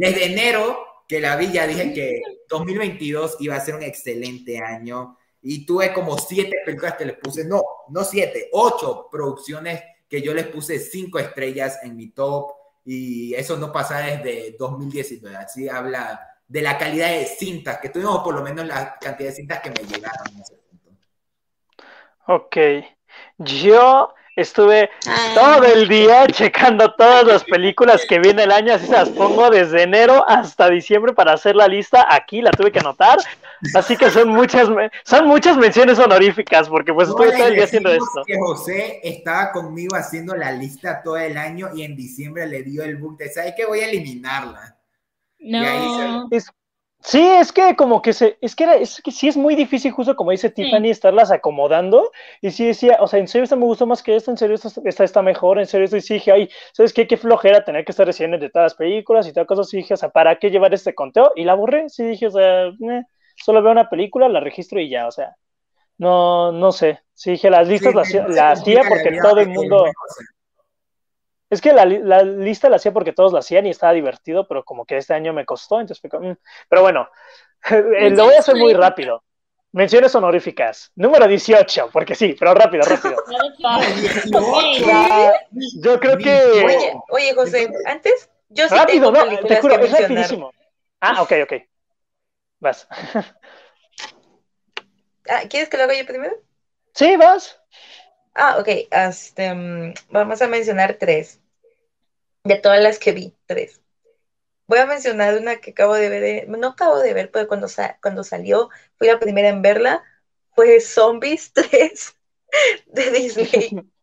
Desde 0.01 0.33
enero 0.33 1.05
que 1.07 1.21
la 1.21 1.37
vi 1.37 1.53
ya 1.53 1.67
dije 1.67 1.93
que 1.93 2.23
2022 2.49 3.37
iba 3.41 3.55
a 3.55 3.61
ser 3.61 3.75
un 3.75 3.83
excelente 3.83 4.59
año. 4.59 5.19
Y 5.43 5.67
tuve 5.67 5.93
como 5.93 6.17
siete 6.17 6.57
películas 6.65 6.95
que 6.95 7.05
les 7.05 7.19
puse, 7.19 7.45
no, 7.45 7.61
no 7.91 8.03
siete, 8.03 8.49
ocho 8.53 9.09
producciones 9.11 9.83
que 10.09 10.23
yo 10.23 10.33
les 10.33 10.47
puse 10.47 10.79
cinco 10.79 11.19
estrellas 11.19 11.81
en 11.83 11.97
mi 11.97 12.13
top. 12.13 12.51
Y 12.83 13.35
eso 13.35 13.59
no 13.59 13.71
pasa 13.71 13.99
desde 13.99 14.57
2019, 14.59 15.37
así 15.37 15.69
habla 15.69 16.19
de 16.49 16.63
la 16.63 16.79
calidad 16.79 17.11
de 17.11 17.27
cintas 17.27 17.79
que 17.79 17.91
tuvimos, 17.91 18.21
por 18.21 18.35
lo 18.35 18.41
menos 18.41 18.67
la 18.67 18.97
cantidad 18.99 19.29
de 19.29 19.35
cintas 19.35 19.61
que 19.61 19.69
me 19.69 19.87
llegaron. 19.87 20.25
Ok, 22.27 22.57
yo 23.37 24.15
Estuve 24.37 24.91
todo 25.35 25.65
el 25.65 25.89
día 25.89 26.27
checando 26.33 26.93
todas 26.95 27.25
las 27.25 27.45
películas 27.45 28.05
que 28.09 28.19
viene 28.19 28.45
el 28.45 28.53
año, 28.53 28.75
así 28.75 28.87
se 28.87 28.93
las 28.93 29.09
pongo 29.09 29.51
desde 29.51 29.83
enero 29.83 30.25
hasta 30.29 30.69
diciembre 30.69 31.13
para 31.13 31.33
hacer 31.33 31.57
la 31.57 31.67
lista. 31.67 32.07
Aquí 32.09 32.43
la 32.43 32.51
tuve 32.51 32.71
que 32.71 32.79
anotar, 32.79 33.19
así 33.75 33.97
que 33.97 34.11
son 34.11 34.29
muchas, 34.29 34.69
son 35.05 35.27
muchas 35.27 35.57
menciones 35.57 35.99
honoríficas, 35.99 36.69
porque 36.69 36.93
pues 36.93 37.09
estuve 37.09 37.33
todo 37.33 37.47
el 37.47 37.55
día 37.55 37.65
haciendo 37.65 37.91
esto. 37.91 38.23
Que 38.27 38.39
José 38.39 39.01
estaba 39.03 39.53
conmigo 39.53 39.97
haciendo 39.97 40.37
la 40.37 40.53
lista 40.53 41.03
todo 41.03 41.17
el 41.17 41.37
año 41.37 41.71
y 41.75 41.83
en 41.83 41.97
diciembre 41.97 42.47
le 42.47 42.63
dio 42.63 42.83
el 42.83 42.97
book 42.97 43.19
de, 43.19 43.31
¿sabes 43.31 43.55
que 43.57 43.71
Voy 43.71 43.81
a 43.81 43.89
eliminarla. 43.89 44.77
No. 45.39 46.29
Sí, 47.03 47.21
es 47.21 47.51
que 47.51 47.77
como 47.77 48.03
que 48.03 48.13
se, 48.13 48.37
es 48.43 48.55
que 48.55 48.65
era, 48.65 48.75
es 48.75 49.01
que 49.03 49.11
sí 49.11 49.27
es 49.27 49.37
muy 49.37 49.55
difícil, 49.55 49.91
justo 49.91 50.15
como 50.17 50.33
dice 50.33 50.51
Tiffany, 50.51 50.91
estarlas 50.91 51.31
acomodando. 51.31 52.11
Y 52.43 52.51
sí 52.51 52.67
decía, 52.67 52.99
o 53.01 53.07
sea, 53.07 53.19
en 53.19 53.27
serio 53.27 53.45
esta 53.45 53.57
me 53.57 53.65
gustó 53.65 53.87
más 53.87 54.03
que 54.03 54.15
esta, 54.15 54.31
en 54.31 54.37
serio 54.37 54.57
esta, 54.57 55.05
está 55.05 55.23
mejor, 55.23 55.59
en 55.59 55.67
serio 55.67 55.87
esto. 55.87 55.97
Y 55.97 56.03
sí 56.03 56.15
dije, 56.15 56.33
ay, 56.33 56.51
¿sabes 56.73 56.93
qué? 56.93 57.07
Qué 57.07 57.17
flojera 57.17 57.65
tener 57.65 57.85
que 57.87 57.93
estar 57.93 58.07
recién 58.07 58.33
de 58.33 58.51
todas 58.51 58.73
las 58.73 58.75
películas 58.75 59.27
y 59.27 59.33
tal 59.33 59.47
cosa. 59.47 59.65
Sí 59.65 59.79
dije, 59.79 59.95
o 59.95 59.97
sea, 59.97 60.11
¿para 60.11 60.39
qué 60.39 60.51
llevar 60.51 60.75
este 60.75 60.95
conteo? 60.95 61.33
Y 61.37 61.45
la 61.45 61.55
borré, 61.55 61.89
sí 61.89 62.05
dije, 62.05 62.27
o 62.27 62.31
sea, 62.31 62.67
eh, 62.67 63.03
solo 63.35 63.63
veo 63.63 63.73
una 63.73 63.89
película, 63.89 64.29
la 64.29 64.41
registro 64.41 64.79
y 64.79 64.91
ya, 64.91 65.07
o 65.07 65.11
sea, 65.11 65.37
no, 65.97 66.53
no 66.53 66.71
sé. 66.71 67.01
Sí 67.15 67.33
dije, 67.33 67.49
las 67.49 67.67
listas 67.67 67.95
las, 67.95 68.09
hacía 68.09 68.83
porque 68.89 69.19
todo 69.23 69.39
el 69.41 69.49
mundo. 69.49 69.87
Es 71.51 71.61
que 71.61 71.73
la, 71.73 71.85
lista 71.85 72.69
la 72.69 72.77
hacía 72.77 72.93
porque 72.93 73.13
todos 73.13 73.33
la 73.33 73.41
hacían 73.41 73.67
y 73.67 73.71
estaba 73.71 73.93
divertido, 73.93 74.47
pero 74.47 74.65
como 74.65 74.87
que 74.87 74.97
este 74.97 75.15
año 75.15 75.33
me 75.33 75.45
costó, 75.45 75.81
entonces 75.81 76.01
fue 76.01 76.09
como, 76.09 76.31
mm". 76.31 76.37
Pero 76.69 76.83
bueno, 76.83 77.09
eh, 77.71 78.11
lo 78.11 78.27
voy 78.27 78.37
a 78.37 78.39
hacer 78.39 78.55
muy 78.57 78.73
rápido. 78.73 79.25
Menciones 79.73 80.15
honoríficas. 80.15 80.91
Número 80.97 81.29
18, 81.29 81.91
porque 81.93 82.15
sí, 82.15 82.35
pero 82.39 82.55
rápido, 82.55 82.85
rápido. 82.85 83.17
yo 85.81 86.01
creo 86.01 86.19
que. 86.19 86.65
Oye, 86.65 86.95
oye, 87.11 87.35
José, 87.35 87.71
antes 87.87 88.31
yo 88.49 88.69
sí 88.69 88.75
Rápido, 88.75 89.13
no, 89.13 89.39
te 89.41 89.61
juro, 89.61 89.79
es 89.79 89.93
rapidísimo. 89.93 90.53
Ah, 91.01 91.23
ok, 91.23 91.33
ok. 91.45 91.53
Vas. 92.61 92.89
Ah, 95.29 95.43
¿Quieres 95.49 95.69
que 95.69 95.77
lo 95.77 95.85
haga 95.85 95.95
yo 95.95 96.07
primero? 96.07 96.35
Sí, 96.93 97.17
vas. 97.17 97.61
Ah, 98.35 98.59
ok. 98.59 98.69
Este, 98.91 99.55
mm, 99.55 99.95
vamos 100.11 100.43
a 100.43 100.49
mencionar 100.49 100.97
tres. 100.99 101.41
De 102.45 102.57
todas 102.57 102.81
las 102.81 102.99
que 102.99 103.13
vi, 103.13 103.35
tres. 103.47 103.81
Voy 104.67 104.79
a 104.79 104.87
mencionar 104.87 105.37
una 105.37 105.57
que 105.57 105.73
acabo 105.73 105.95
de 105.95 106.09
ver, 106.09 106.49
no 106.49 106.69
acabo 106.69 106.99
de 107.01 107.13
ver, 107.13 107.31
pero 107.31 107.49
cuando, 107.49 107.67
cuando 108.01 108.25
salió, 108.25 108.71
fui 108.97 109.09
la 109.09 109.19
primera 109.19 109.49
en 109.49 109.63
verla, 109.63 110.03
fue 110.55 110.81
Zombies 110.81 111.53
3 111.55 112.17
de 112.87 113.11
Disney. 113.11 113.91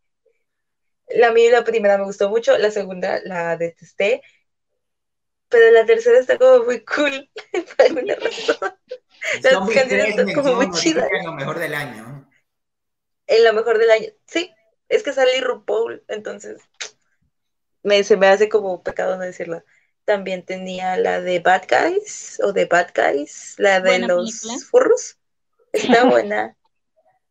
La 1.10 1.32
mía 1.32 1.50
la 1.52 1.64
primera 1.64 1.98
me 1.98 2.04
gustó 2.04 2.30
mucho, 2.30 2.58
la 2.58 2.70
segunda 2.70 3.22
la 3.24 3.56
detesté, 3.56 4.22
pero 5.48 5.72
la 5.72 5.86
tercera 5.86 6.20
está 6.20 6.38
como 6.38 6.66
muy 6.66 6.84
cool, 6.84 7.30
por 7.78 7.86
alguna 7.86 8.16
razón. 8.16 8.76
Las 9.42 9.54
canciones 9.54 10.10
están 10.10 10.34
como 10.34 10.56
muy 10.56 10.70
chidas. 10.72 11.08
Lo 11.24 11.32
mejor 11.32 11.60
del 11.60 11.74
año. 11.76 12.17
En 13.28 13.44
lo 13.44 13.54
mejor 13.54 13.78
del 13.78 13.90
año, 13.92 14.08
sí, 14.26 14.54
es 14.90 15.04
que 15.04 15.14
sale 15.14 15.42
RuPaul, 15.42 16.04
entonces 16.08 16.62
me, 17.84 18.04
se 18.04 18.18
me 18.18 18.28
hace 18.28 18.50
como 18.50 18.84
pecado 18.84 19.18
no 19.18 19.24
decirlo. 19.24 19.64
También 20.06 20.46
tenía 20.46 20.98
la 20.98 21.20
de 21.22 21.40
Bad 21.40 21.64
Guys 21.70 22.40
o 22.44 22.54
de 22.54 22.66
Bad 22.66 22.90
Guys, 22.96 23.56
la 23.58 23.82
de 23.82 24.00
los 24.00 24.66
furros. 24.70 25.18
Está 25.74 26.04
buena. 26.10 26.56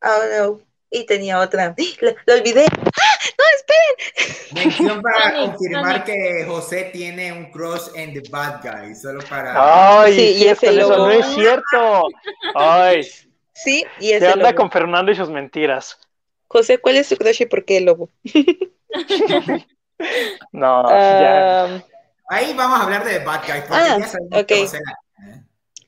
Oh 0.03 0.23
no. 0.39 0.61
Y 0.91 1.05
tenía 1.05 1.41
otra. 1.41 1.75
La, 2.01 2.35
olvidé. 2.35 2.65
¡Ah! 2.67 3.19
¡No, 3.39 3.45
esperen! 3.57 4.55
Mención 4.55 5.03
para 5.03 5.35
confirmar 5.35 6.05
que 6.05 6.45
José 6.47 6.91
tiene 6.93 7.33
un 7.33 7.51
crush 7.51 7.89
en 7.95 8.13
The 8.15 8.29
Bad 8.31 8.61
Guys. 8.63 9.03
Solo 9.03 9.21
para. 9.29 10.03
Ay, 10.03 10.15
sí, 10.15 10.45
y 10.45 10.49
ese 10.49 10.69
eso 10.69 10.97
no 10.97 11.11
es 11.11 11.27
cierto. 11.35 12.09
Ay. 12.55 13.09
Sí, 13.57 13.87
y 14.01 14.13
ese 14.13 14.27
Se 14.27 14.33
anda 14.33 14.55
con 14.55 14.71
Fernando 14.71 15.11
y 15.11 15.17
sus 15.17 15.31
mentiras. 15.31 15.99
José, 16.47 16.77
¿cuál 16.77 16.97
es 16.97 17.09
tu 17.09 17.17
crush 17.17 17.41
y 17.41 17.47
por 17.47 17.65
qué 17.65 17.79
el 17.79 17.87
lobo? 17.87 18.11
no, 20.53 20.89
ya. 20.91 21.83
Ahí 22.29 22.53
vamos 22.55 22.79
a 22.79 22.83
hablar 22.83 23.03
de 23.03 23.21
Bad 23.21 23.43
Guy. 23.47 23.63
Ah, 23.71 23.99
ok. 24.33 24.53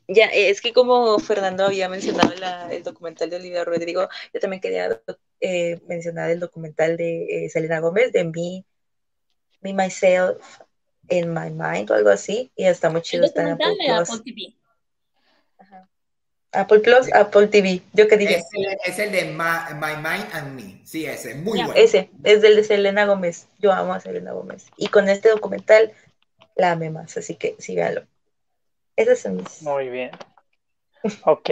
Ya, 0.06 0.24
es 0.28 0.62
que 0.62 0.72
como 0.72 1.18
Fernando 1.18 1.66
había 1.66 1.90
mencionado 1.90 2.32
el 2.70 2.82
documental 2.82 3.28
de 3.28 3.36
Olivia 3.36 3.66
Rodrigo, 3.66 4.08
yo 4.32 4.40
también 4.40 4.62
quería 4.62 5.02
eh, 5.40 5.78
mencionar 5.86 6.30
el 6.30 6.40
documental 6.40 6.96
de 6.96 7.44
eh, 7.44 7.50
Selena 7.50 7.80
Gómez, 7.80 8.12
de 8.12 8.24
Me, 8.24 8.64
Me, 9.60 9.74
Myself, 9.74 10.60
In 11.10 11.34
My 11.34 11.50
Mind 11.50 11.90
o 11.90 11.94
algo 11.94 12.08
así, 12.08 12.50
y 12.56 12.64
está 12.64 12.88
muy 12.88 13.02
chido. 13.02 13.26
Está 13.26 13.42
en 13.42 13.48
Apple, 13.50 13.76
Plus. 13.84 14.24
TV. 14.24 14.57
Apple 16.52 16.80
Plus, 16.80 17.12
Apple 17.12 17.48
TV. 17.48 17.82
¿Yo 17.92 18.08
qué 18.08 18.16
dije? 18.16 18.42
Es 18.84 18.98
el, 18.98 19.12
de 19.12 19.24
My, 19.24 19.96
Mind 19.96 20.28
and 20.32 20.54
Me. 20.54 20.80
Sí, 20.84 21.04
ese, 21.04 21.34
muy 21.34 21.58
bueno. 21.58 21.74
Ese, 21.74 22.10
es 22.24 22.40
del 22.40 22.56
de 22.56 22.64
Selena 22.64 23.04
Gómez. 23.04 23.48
Yo 23.58 23.72
amo 23.72 23.92
a 23.92 24.00
Selena 24.00 24.32
Gómez. 24.32 24.66
Y 24.76 24.88
con 24.88 25.08
este 25.08 25.28
documental 25.28 25.92
la 26.56 26.72
ame 26.72 26.90
más, 26.90 27.16
así 27.16 27.34
que 27.34 27.54
síganlo. 27.58 28.02
Esas 28.96 29.20
son 29.20 29.36
mis. 29.36 29.62
Muy 29.62 29.88
bien. 29.88 30.10
Ok. 31.24 31.50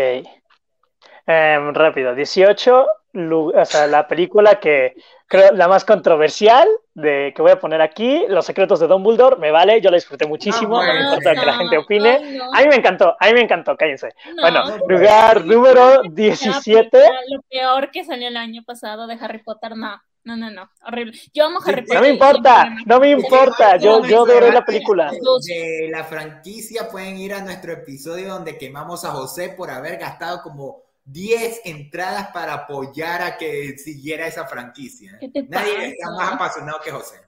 Em, 1.27 1.75
rápido, 1.75 2.14
18, 2.14 2.87
o 3.14 3.64
sea, 3.64 3.87
la 3.87 4.07
película 4.07 4.61
que 4.61 4.94
creo 5.27 5.53
la 5.53 5.68
más 5.68 5.85
controversial 5.85 6.68
de 6.97 7.35
que 7.37 7.43
voy 7.43 7.51
a 7.51 7.61
poner 7.61 7.83
aquí, 7.83 8.25
Los 8.29 8.47
secretos 8.47 8.81
de 8.81 8.87
Dumbledore, 8.87 9.37
me 9.37 9.51
vale, 9.51 9.83
yo 9.83 9.91
la 9.91 9.97
disfruté 9.97 10.27
muchísimo, 10.27 10.83
no, 10.83 10.93
me 10.93 11.03
importa 11.03 11.35
que 11.35 11.47
la 11.47 11.59
gente 11.59 11.77
opine. 11.77 12.41
a 12.55 12.61
mí 12.63 12.69
me 12.69 12.77
encantó, 12.77 13.15
a 13.21 13.27
mí 13.27 13.35
me 13.35 13.43
encantó, 13.43 13.77
cállense. 13.77 14.15
bueno, 14.41 14.65
lugar 14.89 15.45
número 15.45 16.03
17. 16.05 16.99
Lo 17.29 17.43
peor 17.51 17.91
que 17.91 18.03
salió 18.03 18.29
el 18.29 18.37
año 18.39 18.63
pasado 18.65 19.07
de 19.07 19.19
Harry 19.21 19.43
Potter, 19.43 19.77
no. 19.77 20.01
No, 20.25 20.37
no, 20.37 20.51
no, 20.51 20.69
horrible. 20.85 21.13
Yo 21.33 21.45
amo 21.45 21.61
Harry 21.65 21.83
Potter. 21.83 21.95
No 21.95 22.01
me 22.01 22.09
importa, 22.09 22.77
no 22.85 22.99
me 22.99 23.11
importa, 23.11 23.77
yo, 23.77 24.05
yo 24.05 24.25
veré 24.25 24.51
la 24.51 24.65
película. 24.65 25.13
De 25.47 25.89
la 25.89 26.03
franquicia 26.03 26.89
pueden 26.91 27.17
ir 27.19 27.33
a 27.33 27.43
nuestro 27.43 27.73
episodio 27.73 28.31
donde 28.31 28.59
quemamos 28.59 29.05
a 29.05 29.11
José 29.11 29.51
por 29.51 29.71
haber 29.71 29.99
gastado 29.99 30.43
como 30.43 30.86
10 31.07 31.62
entradas 31.64 32.29
para 32.29 32.53
apoyar 32.55 33.23
a 33.23 33.37
que 33.37 33.79
siguiera 33.79 34.27
esa 34.27 34.47
franquicia. 34.47 35.19
Nadie 35.49 35.88
está 35.88 36.11
más 36.11 36.35
apasionado 36.35 36.81
que 36.85 36.90
José 36.90 37.27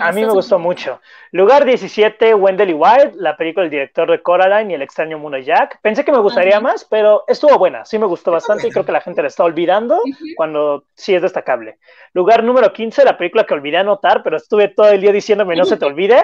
a 0.00 0.12
mí 0.12 0.24
me 0.24 0.32
gustó 0.32 0.58
mucho. 0.58 1.00
Lugar 1.32 1.64
17, 1.64 2.34
Wendell 2.34 2.70
y 2.70 2.74
Wild, 2.74 3.14
la 3.16 3.36
película 3.36 3.64
del 3.64 3.70
director 3.70 4.10
de 4.10 4.22
Coraline 4.22 4.70
y 4.70 4.74
el 4.74 4.82
extraño 4.82 5.18
mundo 5.18 5.38
Jack. 5.38 5.78
Pensé 5.82 6.04
que 6.04 6.12
me 6.12 6.18
gustaría 6.18 6.60
más, 6.60 6.84
pero 6.84 7.24
estuvo 7.28 7.58
buena, 7.58 7.84
sí 7.84 7.98
me 7.98 8.06
gustó 8.06 8.32
bastante 8.32 8.68
y 8.68 8.70
creo 8.70 8.86
que 8.86 8.92
la 8.92 9.00
gente 9.00 9.20
la 9.20 9.28
está 9.28 9.44
olvidando 9.44 10.00
cuando 10.36 10.84
sí 10.94 11.14
es 11.14 11.22
destacable. 11.22 11.78
Lugar 12.14 12.42
número 12.42 12.72
15, 12.72 13.04
la 13.04 13.18
película 13.18 13.44
que 13.44 13.54
olvidé 13.54 13.78
anotar, 13.78 14.22
pero 14.22 14.38
estuve 14.38 14.68
todo 14.68 14.88
el 14.88 15.00
día 15.00 15.12
diciéndome 15.12 15.56
no 15.56 15.64
se 15.64 15.76
te 15.76 15.84
olvide, 15.84 16.22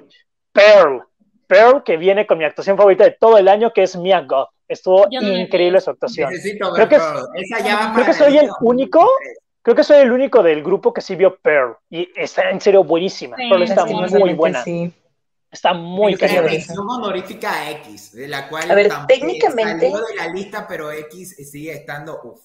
Pearl. 0.53 1.03
Pearl, 1.47 1.83
que 1.85 1.99
viene 1.99 2.27
con 2.27 2.39
mi 2.39 2.45
actuación 2.45 2.79
favorita 2.79 3.05
de 3.05 3.17
todo 3.21 3.37
el 3.37 3.49
año, 3.49 3.73
que 3.75 3.83
es 3.83 3.97
Mia 3.97 4.21
Goth. 4.21 4.52
Estuvo 4.73 5.07
increíble 5.11 5.81
su 5.81 5.91
actuación. 5.91 6.31
creo 6.75 6.89
que, 6.89 6.99
creo 6.99 8.07
que 8.07 8.15
soy 8.15 8.39
el 8.39 8.51
único 8.61 9.07
Creo 9.63 9.77
que 9.77 9.85
soy 9.85 9.99
el 9.99 10.11
único 10.11 10.43
del 10.43 10.63
grupo 10.63 10.93
que 10.93 11.01
sí 11.01 11.15
vio 11.15 11.37
Pearl 11.37 11.77
y 11.89 12.11
está 12.17 12.51
en 12.51 12.61
serio 12.61 12.83
buenísima. 12.83 13.37
Pearl 13.37 13.63
está 13.63 13.85
muy 13.85 14.35
buena. 14.35 14.65
Está 15.53 15.75
muy 15.75 16.17
cañona. 16.17 16.49
mención 16.49 16.89
honorífica 16.89 17.53
a 17.53 17.71
X, 17.73 18.13
de 18.13 18.27
la 18.27 18.49
cual 18.49 18.71
a 18.71 18.75
ver, 18.75 18.91
técnicamente 19.07 19.91
salió 19.91 20.07
de 20.07 20.17
la 20.17 20.29
lista, 20.29 20.67
pero 20.67 20.91
X 20.91 21.37
sigue 21.51 21.73
estando 21.73 22.19
uff. 22.25 22.41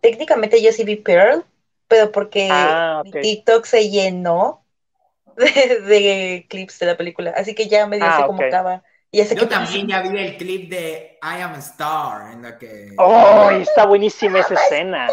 Técnicamente 0.00 0.62
yo 0.62 0.70
sí 0.72 0.84
vi 0.84 0.96
Pearl, 0.96 1.44
pero 1.88 2.12
porque 2.12 2.48
ah, 2.50 3.02
TikTok 3.20 3.64
se 3.64 3.90
llenó 3.90 4.64
de, 5.36 6.46
clips 6.48 6.78
de 6.78 6.86
la 6.86 6.96
película, 6.96 7.34
así 7.36 7.54
que 7.54 7.66
ya 7.66 7.86
me 7.86 7.96
dio 7.96 8.06
ah, 8.06 8.24
como 8.26 8.42
acaba. 8.42 8.84
Y 9.10 9.24
yo 9.24 9.48
también 9.48 9.86
ya 9.88 10.02
vi 10.02 10.18
el 10.18 10.36
clip 10.36 10.70
de 10.70 11.18
I 11.22 11.40
Am 11.40 11.54
a 11.54 11.58
Star, 11.58 12.32
en 12.32 12.42
la 12.42 12.58
que... 12.58 12.94
¡Oh! 12.98 13.50
Está 13.50 13.86
buenísima 13.86 14.40
esa 14.40 14.54
escena 14.54 15.08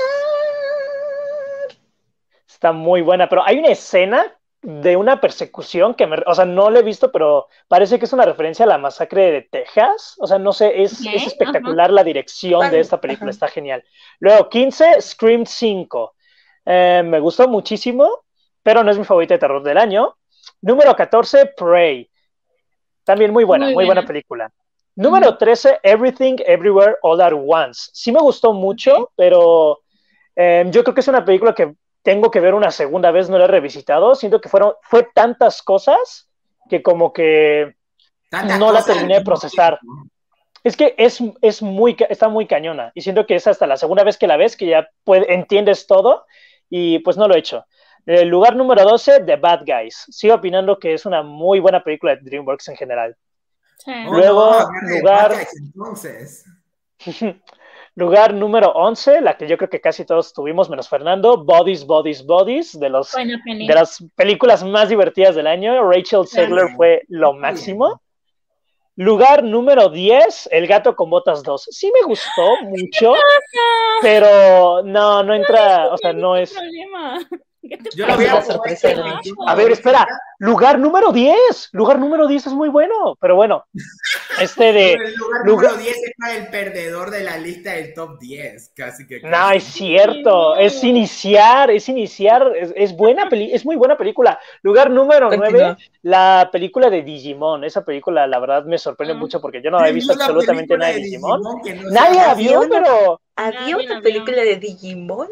está 2.55 2.71
muy 2.71 3.01
buena, 3.01 3.29
pero 3.29 3.45
hay 3.45 3.59
una 3.59 3.69
escena 3.69 4.35
de 4.61 4.95
una 4.95 5.21
persecución 5.21 5.93
que 5.93 6.07
me, 6.07 6.17
o 6.25 6.33
sea, 6.33 6.45
no 6.45 6.71
la 6.71 6.79
he 6.79 6.83
visto, 6.83 7.11
pero 7.11 7.47
parece 7.67 7.99
que 7.99 8.05
es 8.05 8.13
una 8.13 8.25
referencia 8.25 8.65
a 8.65 8.67
la 8.67 8.79
masacre 8.79 9.31
de 9.31 9.41
Texas. 9.43 10.15
O 10.17 10.25
sea, 10.25 10.39
no 10.39 10.51
sé, 10.51 10.81
es, 10.81 11.05
espectacular 11.05 11.91
la 11.91 12.03
dirección 12.03 12.71
de 12.71 12.79
esta 12.79 12.99
película, 12.99 13.29
está 13.29 13.47
genial. 13.47 13.83
Luego, 14.19 14.49
15, 14.49 15.01
Scream 15.01 15.45
5. 15.45 16.15
Eh, 16.65 17.03
me 17.05 17.19
gustó 17.19 17.47
muchísimo, 17.47 18.25
pero 18.63 18.83
no 18.83 18.89
es 18.89 18.97
mi 18.97 19.05
favorita 19.05 19.35
de 19.35 19.39
terror 19.39 19.61
del 19.61 19.77
año. 19.77 20.17
Número 20.61 20.95
14, 20.95 21.53
Prey. 21.57 22.09
También 23.05 23.31
muy 23.31 23.43
buena, 23.43 23.69
muy, 23.69 23.85
buena. 23.85 24.05
película. 24.05 24.51
Número 24.95 25.37
13, 25.37 25.79
Everything, 25.83 26.37
Everywhere, 26.45 26.95
All 27.01 27.21
at 27.21 27.33
Once. 27.33 27.89
Sí 27.93 28.11
me 28.11 28.19
gustó 28.19 28.53
mucho, 28.53 29.11
pero 29.15 29.81
eh, 30.35 30.65
yo 30.71 30.83
creo 30.83 30.93
que 30.95 31.01
es 31.01 31.07
una 31.07 31.23
película 31.23 31.53
que 31.53 31.73
tengo 32.01 32.31
que 32.31 32.39
ver 32.39 32.53
una 32.53 32.71
segunda 32.71 33.11
vez, 33.11 33.29
no 33.29 33.37
la 33.37 33.45
he 33.45 33.47
revisitado. 33.47 34.15
Siento 34.15 34.41
que 34.41 34.49
fueron, 34.49 34.73
fue 34.81 35.07
tantas 35.13 35.61
cosas 35.61 36.29
que 36.69 36.81
como 36.81 37.13
que 37.13 37.75
no 38.57 38.71
la 38.71 38.83
terminé 38.83 39.15
de 39.15 39.25
procesar. 39.25 39.79
Es 40.63 40.75
que 40.75 40.95
es, 40.97 41.19
es, 41.41 41.61
muy, 41.61 41.95
está 42.09 42.27
muy 42.27 42.47
cañona 42.47 42.91
y 42.95 43.01
siento 43.01 43.27
que 43.27 43.35
es 43.35 43.45
hasta 43.45 43.67
la 43.67 43.77
segunda 43.77 44.03
vez 44.03 44.17
que 44.17 44.27
la 44.27 44.37
ves 44.37 44.57
que 44.57 44.65
ya 44.65 44.89
entiendes 45.05 45.85
todo 45.85 46.25
y 46.69 46.99
pues 46.99 47.17
no 47.17 47.27
lo 47.27 47.35
he 47.35 47.39
hecho. 47.39 47.65
El 48.05 48.27
lugar 48.27 48.55
número 48.55 48.83
12, 48.83 49.21
The 49.21 49.35
Bad 49.37 49.61
Guys. 49.65 50.05
Sigo 50.09 50.35
opinando 50.35 50.77
que 50.77 50.93
es 50.93 51.05
una 51.05 51.23
muy 51.23 51.59
buena 51.59 51.83
película 51.83 52.15
de 52.15 52.21
DreamWorks 52.21 52.67
en 52.69 52.75
general. 52.75 53.17
Luego, 54.09 54.67
lugar... 54.83 55.33
entonces. 55.57 56.45
Lugar 57.97 58.33
número 58.33 58.71
11, 58.71 59.21
la 59.21 59.37
que 59.37 59.47
yo 59.47 59.55
creo 59.57 59.69
que 59.69 59.79
casi 59.79 60.03
todos 60.03 60.33
tuvimos, 60.33 60.69
menos 60.69 60.89
Fernando, 60.89 61.45
Bodies, 61.45 61.85
Bodies, 61.85 62.25
Bodies, 62.25 62.77
de, 62.77 62.89
los, 62.89 63.13
de 63.13 63.73
las 63.73 64.03
películas 64.15 64.65
más 64.65 64.89
divertidas 64.89 65.33
del 65.33 65.47
año. 65.47 65.81
Rachel 65.89 66.27
Zegler 66.27 66.75
fue 66.75 67.03
lo 67.07 67.31
máximo. 67.31 68.01
Lugar 68.97 69.45
número 69.45 69.87
10, 69.87 70.49
El 70.51 70.67
gato 70.67 70.93
con 70.93 71.09
botas 71.09 71.41
2. 71.43 71.69
Sí 71.71 71.89
me 71.93 72.05
gustó 72.05 72.55
mucho, 72.63 73.13
pero 74.01 74.83
no, 74.83 75.23
no 75.23 75.33
entra, 75.33 75.87
o 75.87 75.97
sea, 75.97 76.11
no 76.11 76.35
es... 76.35 76.53
Yo 77.95 78.07
lo 78.07 78.17
veo 78.17 78.41
a 79.47 79.55
ver, 79.55 79.71
espera, 79.71 80.07
lugar 80.39 80.79
número 80.79 81.11
10, 81.11 81.69
lugar 81.71 81.99
número 81.99 82.27
10 82.27 82.47
es 82.47 82.53
muy 82.53 82.69
bueno, 82.69 83.17
pero 83.19 83.35
bueno, 83.35 83.65
este 84.39 84.73
de... 84.73 84.93
El 84.93 85.15
lugar, 85.15 85.45
número 85.45 85.77
10 85.77 85.95
es 85.95 86.35
el 86.35 86.47
perdedor 86.47 87.11
de 87.11 87.23
la 87.23 87.37
lista 87.37 87.73
del 87.73 87.93
top 87.93 88.19
10, 88.19 88.73
casi 88.75 89.07
que... 89.07 89.21
No, 89.21 89.51
es 89.51 89.63
cierto, 89.63 90.55
es 90.55 90.83
iniciar, 90.83 91.71
es 91.71 91.87
iniciar, 91.89 92.51
es, 92.55 92.95
buena 92.95 93.29
peli 93.29 93.51
es 93.53 93.65
muy 93.65 93.75
buena 93.75 93.97
película. 93.97 94.39
Lugar 94.61 94.89
número 94.89 95.29
9, 95.31 95.77
la 96.03 96.49
película 96.51 96.89
de 96.89 97.03
Digimon, 97.03 97.63
esa 97.63 97.83
película 97.83 98.27
la 98.27 98.39
verdad 98.39 98.65
me 98.65 98.77
sorprende 98.77 99.13
mucho 99.13 99.41
porque 99.41 99.61
yo 99.61 99.71
no 99.71 99.79
había 99.79 99.93
visto 99.93 100.13
absolutamente 100.13 100.77
nada 100.77 100.93
de 100.93 100.99
Digimon. 100.99 101.41
Nadie 101.91 102.17
la 102.17 102.33
vio, 102.35 102.61
pero... 102.69 103.21
¿Había 103.37 103.77
una 103.77 104.01
película 104.01 104.43
de 104.43 104.55
Digimon? 104.55 105.27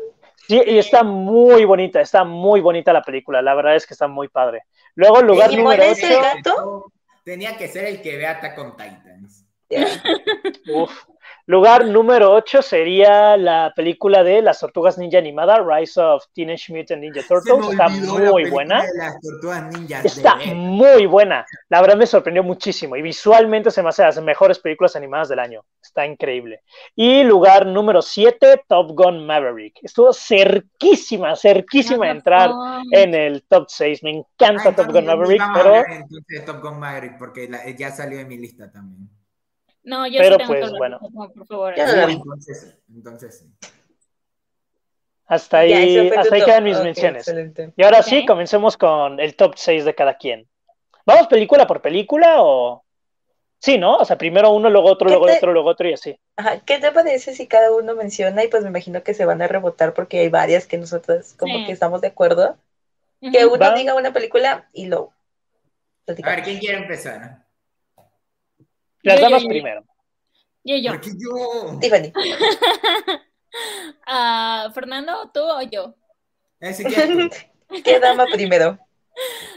Sí, 0.47 0.62
y 0.65 0.77
está 0.77 1.03
muy 1.03 1.65
bonita, 1.65 2.01
está 2.01 2.23
muy 2.23 2.62
bonita 2.62 2.91
la 2.91 3.01
película, 3.01 3.41
la 3.41 3.56
verdad 3.56 3.75
es 3.75 3.88
que 3.88 3.93
está 3.93 4.08
muy 4.08 4.27
padre. 4.27 4.63
Luego, 4.95 5.19
el 5.19 5.27
lugar 5.27 5.53
número 5.53 5.84
8. 5.89 6.91
Tenía 7.23 7.58
que 7.58 7.67
ser 7.69 7.86
el 7.86 8.01
que 8.01 8.17
vea 8.17 8.32
Attack 8.32 8.58
on 8.60 8.75
Titans. 8.75 9.42
Uf. 10.73 11.05
Lugar 11.45 11.86
número 11.86 12.31
8 12.31 12.62
sería 12.62 13.36
la 13.36 13.73
película 13.75 14.23
de 14.23 14.41
las 14.41 14.62
tortugas 14.62 14.97
ninja 14.97 15.17
animada, 15.17 15.62
Rise 15.62 15.99
of 15.99 16.23
Teenage 16.33 16.73
Mutant 16.73 17.01
Ninja 17.01 17.19
Turtles. 17.27 17.69
Está 17.69 17.89
muy 17.89 18.49
buena. 18.49 18.81
Está 20.05 20.38
muy 20.55 21.05
buena. 21.05 21.45
La 21.67 21.81
verdad 21.81 21.97
me 21.97 22.07
sorprendió 22.07 22.43
muchísimo 22.43 22.95
y 22.95 23.01
visualmente 23.01 23.71
se 23.71 23.83
me 23.83 23.89
hace 23.89 24.03
las 24.03 24.21
mejores 24.21 24.59
películas 24.59 24.95
animadas 24.95 25.27
del 25.27 25.39
año. 25.39 25.65
Está 25.81 26.05
increíble. 26.05 26.62
Y 26.95 27.23
lugar 27.23 27.65
número 27.65 28.01
7, 28.01 28.63
Top 28.65 28.91
Gun 28.91 29.25
Maverick. 29.25 29.79
Estuvo 29.81 30.13
cerquísima, 30.13 31.36
cerquísima 31.36 32.05
de 32.05 32.12
entrar 32.12 32.51
en 32.91 33.13
el 33.15 33.43
top 33.43 33.65
6. 33.67 34.01
Me 34.03 34.12
encanta 34.12 34.73
Top 34.73 34.93
Gun 34.93 35.05
Maverick, 35.05 35.43
pero... 35.53 35.83
Top 36.45 36.62
Gun 36.62 36.79
Maverick 36.79 37.17
porque 37.17 37.49
ya 37.77 37.91
salió 37.91 38.21
en 38.21 38.29
mi 38.29 38.38
lista 38.38 38.71
también. 38.71 39.09
No, 39.84 40.08
yo 40.08 40.19
Pero 40.19 40.38
pues 40.48 40.72
bueno. 40.72 41.00
por 41.00 41.46
favor. 41.46 41.74
entonces, 41.78 42.78
entonces 42.89 43.46
Hasta 45.26 45.60
ahí, 45.60 46.10
hasta 46.10 46.36
ahí 46.36 46.43
quedan 46.43 46.63
mis 46.63 46.80
menciones. 46.80 47.34
Y 47.76 47.84
ahora 47.84 48.02
sí, 48.02 48.26
comencemos 48.26 48.78
con 48.78 49.19
el 49.19 49.36
top 49.36 49.54
6 49.58 49.86
de 49.86 49.93
cada 49.93 50.17
quien. 50.17 50.48
¿Vamos 51.06 51.28
película 51.28 51.67
por 51.67 51.82
película 51.82 52.41
o...? 52.41 52.84
Sí, 53.60 53.78
¿no? 53.78 53.96
O 53.96 54.06
sea, 54.06 54.17
primero 54.17 54.52
uno, 54.52 54.69
luego 54.69 54.91
otro, 54.91 55.08
luego 55.08 55.26
otro, 55.26 55.54
luego 55.54 55.69
otro 55.69 55.88
y 55.88 55.93
así. 55.93 56.19
Ajá. 56.36 56.60
¿Qué 56.65 56.80
te 56.80 56.91
parece 56.91 57.34
si 57.34 57.48
cada 57.48 57.74
uno 57.74 57.96
menciona 57.96 58.43
y 58.43 58.50
pues 58.50 58.63
me 58.63 58.69
imagino 58.69 59.04
que 59.04 59.13
se 59.13 59.24
van 59.24 59.41
a 59.41 59.48
rebotar 59.48 59.93
porque 59.93 60.19
hay 60.19 60.30
varias 60.30 60.67
que 60.67 60.78
nosotros 60.78 61.34
como 61.38 61.65
que 61.65 61.72
estamos 61.72 62.02
de 62.02 62.08
acuerdo? 62.08 62.58
Que 63.22 63.46
uno 63.46 63.74
diga 63.74 63.96
una 63.96 64.12
película 64.12 64.67
y 64.74 64.88
luego... 64.88 65.13
A 66.08 66.13
ver, 66.13 66.43
¿quién 66.43 66.60
quiere 66.60 66.78
empezar? 66.78 67.42
Las 69.03 69.21
damas 69.21 69.45
primero. 69.45 69.83
Yo, 70.63 70.77
yo. 70.77 70.93
yo? 70.93 71.79
Tiffany. 71.79 72.13
uh, 74.07 74.71
Fernando, 74.73 75.29
¿tú 75.33 75.41
o 75.41 75.61
yo? 75.61 75.95
Eh, 76.61 76.73
¿Qué 77.83 77.99
dama 77.99 78.25
primero? 78.31 78.79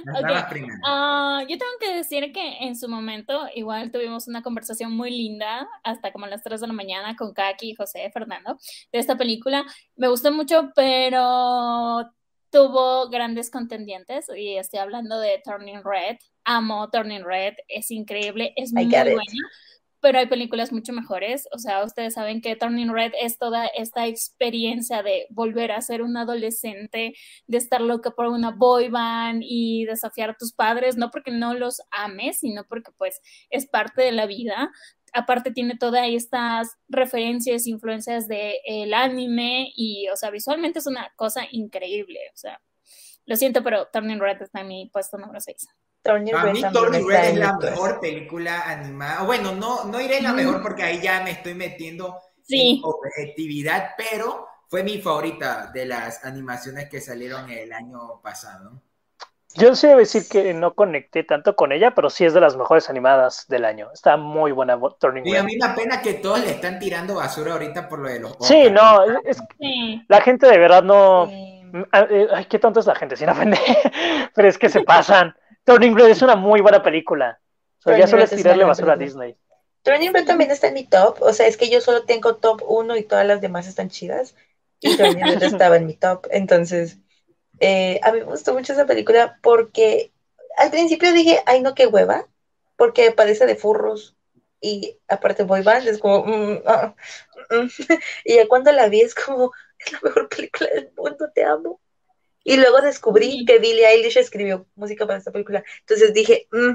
Las 0.04 0.22
damas 0.22 0.44
primero. 0.50 0.74
Uh, 0.82 1.40
yo 1.42 1.56
tengo 1.56 1.72
que 1.78 1.94
decir 1.94 2.32
que 2.32 2.58
en 2.58 2.76
su 2.76 2.88
momento 2.88 3.46
igual 3.54 3.92
tuvimos 3.92 4.26
una 4.26 4.42
conversación 4.42 4.92
muy 4.92 5.10
linda 5.10 5.68
hasta 5.84 6.12
como 6.12 6.26
a 6.26 6.28
las 6.28 6.42
3 6.42 6.60
de 6.60 6.66
la 6.66 6.72
mañana 6.72 7.14
con 7.16 7.32
Kaki, 7.32 7.74
José, 7.76 8.10
Fernando, 8.12 8.58
de 8.92 8.98
esta 8.98 9.16
película. 9.16 9.64
Me 9.94 10.08
gustó 10.08 10.32
mucho, 10.32 10.72
pero 10.74 12.10
tuvo 12.50 13.08
grandes 13.08 13.50
contendientes 13.50 14.26
y 14.34 14.56
estoy 14.56 14.80
hablando 14.80 15.18
de 15.18 15.40
Turning 15.44 15.82
Red. 15.84 16.16
Amo 16.44 16.88
Turning 16.90 17.24
Red, 17.24 17.54
es 17.68 17.90
increíble, 17.90 18.52
es 18.56 18.72
muy 18.72 18.86
buena, 18.86 19.22
pero 20.00 20.18
hay 20.18 20.26
películas 20.26 20.72
mucho 20.72 20.92
mejores. 20.92 21.48
O 21.52 21.58
sea, 21.58 21.82
ustedes 21.82 22.14
saben 22.14 22.40
que 22.40 22.54
Turning 22.54 22.92
Red 22.92 23.12
es 23.20 23.38
toda 23.38 23.66
esta 23.66 24.06
experiencia 24.06 25.02
de 25.02 25.26
volver 25.30 25.72
a 25.72 25.80
ser 25.80 26.02
un 26.02 26.16
adolescente, 26.16 27.14
de 27.46 27.58
estar 27.58 27.80
loca 27.80 28.12
por 28.12 28.26
una 28.26 28.52
boy 28.52 28.88
band 28.88 29.42
y 29.44 29.84
desafiar 29.86 30.30
a 30.30 30.36
tus 30.36 30.52
padres, 30.52 30.96
no 30.96 31.10
porque 31.10 31.32
no 31.32 31.54
los 31.54 31.82
ames, 31.90 32.38
sino 32.38 32.64
porque 32.68 32.92
pues 32.96 33.20
es 33.50 33.66
parte 33.66 34.02
de 34.02 34.12
la 34.12 34.26
vida 34.26 34.70
aparte 35.16 35.50
tiene 35.50 35.76
todas 35.76 36.06
estas 36.08 36.76
referencias, 36.88 37.66
influencias 37.66 38.28
del 38.28 38.54
el 38.66 38.94
anime 38.94 39.72
y, 39.74 40.08
o 40.08 40.16
sea, 40.16 40.30
visualmente 40.30 40.78
es 40.78 40.86
una 40.86 41.10
cosa 41.16 41.42
increíble, 41.50 42.20
o 42.34 42.36
sea, 42.36 42.60
lo 43.24 43.34
siento, 43.36 43.62
pero 43.64 43.88
Turning 43.92 44.20
Red 44.20 44.42
está 44.42 44.60
en 44.60 44.68
mi 44.68 44.90
puesto 44.92 45.16
número 45.18 45.40
6. 45.40 45.68
a 46.04 46.18
mí 46.18 46.62
Turning 46.72 47.08
Red 47.08 47.24
es 47.24 47.36
la 47.36 47.56
mejor 47.56 47.98
película 47.98 48.70
animada, 48.70 49.22
bueno, 49.22 49.54
no, 49.54 49.84
no 49.84 50.00
iré 50.00 50.20
la 50.20 50.32
mejor 50.32 50.62
porque 50.62 50.82
ahí 50.82 51.00
ya 51.00 51.22
me 51.22 51.30
estoy 51.30 51.54
metiendo 51.54 52.20
en 52.48 52.80
objetividad, 52.84 53.92
pero 53.96 54.46
fue 54.68 54.82
mi 54.82 54.98
favorita 54.98 55.70
de 55.72 55.86
las 55.86 56.24
animaciones 56.24 56.88
que 56.88 57.00
salieron 57.00 57.48
el 57.50 57.72
año 57.72 58.20
pasado. 58.22 58.82
Yo 59.58 59.74
sí 59.74 59.86
debo 59.86 60.00
decir 60.00 60.28
que 60.28 60.52
no 60.54 60.74
conecté 60.74 61.24
tanto 61.24 61.56
con 61.56 61.72
ella, 61.72 61.94
pero 61.94 62.10
sí 62.10 62.24
es 62.24 62.34
de 62.34 62.40
las 62.40 62.56
mejores 62.56 62.90
animadas 62.90 63.46
del 63.48 63.64
año. 63.64 63.90
Está 63.92 64.16
muy 64.16 64.52
buena 64.52 64.78
Turning 64.98 65.26
Y 65.26 65.36
a 65.36 65.42
mí 65.42 65.56
me 65.56 65.68
pena 65.70 66.02
que 66.02 66.14
todos 66.14 66.40
le 66.40 66.50
están 66.50 66.78
tirando 66.78 67.16
basura 67.16 67.52
ahorita 67.52 67.88
por 67.88 68.00
lo 68.00 68.08
de 68.08 68.20
los 68.20 68.36
Sí, 68.40 68.70
no, 68.70 69.04
es, 69.24 69.42
la 70.08 70.20
gente 70.20 70.46
de 70.46 70.58
verdad 70.58 70.82
no... 70.82 71.26
Eh, 71.28 72.28
ay, 72.32 72.44
qué 72.46 72.58
tonto 72.58 72.80
es 72.80 72.86
la 72.86 72.94
gente, 72.94 73.16
sin 73.16 73.28
ofender. 73.28 73.58
pero 74.34 74.48
es 74.48 74.58
que 74.58 74.68
se 74.68 74.82
pasan. 74.82 75.34
Turning 75.64 75.96
Red 75.96 76.08
es 76.08 76.22
una 76.22 76.36
muy 76.36 76.60
buena 76.60 76.82
película. 76.82 77.38
ya 77.84 78.06
solo 78.06 78.24
es 78.24 78.30
tirarle 78.30 78.64
basura 78.64 78.94
a 78.94 78.96
Disney. 78.96 79.36
Turning 79.82 80.12
Red 80.12 80.26
también 80.26 80.50
está 80.50 80.68
en 80.68 80.74
mi 80.74 80.84
top. 80.84 81.18
O 81.20 81.32
sea, 81.32 81.46
es 81.46 81.56
que 81.56 81.70
yo 81.70 81.80
solo 81.80 82.04
tengo 82.04 82.36
top 82.36 82.62
1 82.66 82.96
y 82.96 83.02
todas 83.04 83.26
las 83.26 83.40
demás 83.40 83.66
están 83.66 83.88
chidas. 83.88 84.34
Y 84.80 84.96
Turning 84.96 85.24
Red 85.24 85.42
estaba 85.42 85.76
en 85.76 85.86
mi 85.86 85.94
top. 85.94 86.26
Entonces 86.30 86.98
eh, 87.60 88.00
a 88.02 88.12
mí 88.12 88.18
me 88.18 88.24
gustó 88.24 88.52
mucho 88.52 88.72
esa 88.72 88.86
película 88.86 89.38
porque 89.42 90.12
al 90.56 90.70
principio 90.70 91.12
dije, 91.12 91.42
ay 91.46 91.60
no, 91.62 91.74
qué 91.74 91.86
hueva, 91.86 92.26
porque 92.76 93.12
parece 93.12 93.46
de 93.46 93.56
furros 93.56 94.16
y 94.60 94.98
aparte 95.08 95.44
boy 95.44 95.62
band 95.62 95.86
es 95.86 95.98
como, 95.98 96.24
mm, 96.24 96.62
ah, 96.66 96.94
mm". 97.50 97.68
y 98.24 98.36
ya 98.36 98.48
cuando 98.48 98.72
la 98.72 98.88
vi 98.88 99.00
es 99.00 99.14
como, 99.14 99.52
es 99.78 99.92
la 99.92 100.00
mejor 100.02 100.28
película 100.28 100.70
del 100.74 100.90
mundo, 100.96 101.30
te 101.34 101.44
amo. 101.44 101.80
Y 102.44 102.56
luego 102.56 102.80
descubrí 102.80 103.44
que 103.44 103.58
Billie 103.58 103.86
Eilish 103.86 104.18
escribió 104.18 104.66
música 104.76 105.04
para 105.04 105.18
esta 105.18 105.32
película. 105.32 105.64
Entonces 105.80 106.14
dije, 106.14 106.46
mm, 106.52 106.74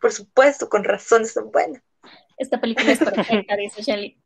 por 0.00 0.12
supuesto, 0.12 0.68
con 0.68 0.82
razón, 0.82 1.22
es 1.22 1.34
buena. 1.52 1.82
Esta 2.38 2.58
película 2.58 2.92
es 2.92 2.98
perfecta, 2.98 3.54
dice 3.56 3.82
Shelly. 3.82 4.18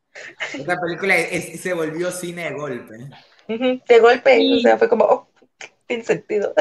Esta 0.53 0.81
película 0.81 1.17
se 1.17 1.73
volvió 1.73 2.12
cine 2.12 2.45
de 2.45 2.53
golpe. 2.53 2.95
De 3.49 3.99
golpe, 3.99 4.57
o 4.57 4.61
sea, 4.61 4.79
fue 4.79 4.88
como, 4.88 5.05
oh, 5.05 5.29
sin 5.88 6.05
sentido. 6.05 6.55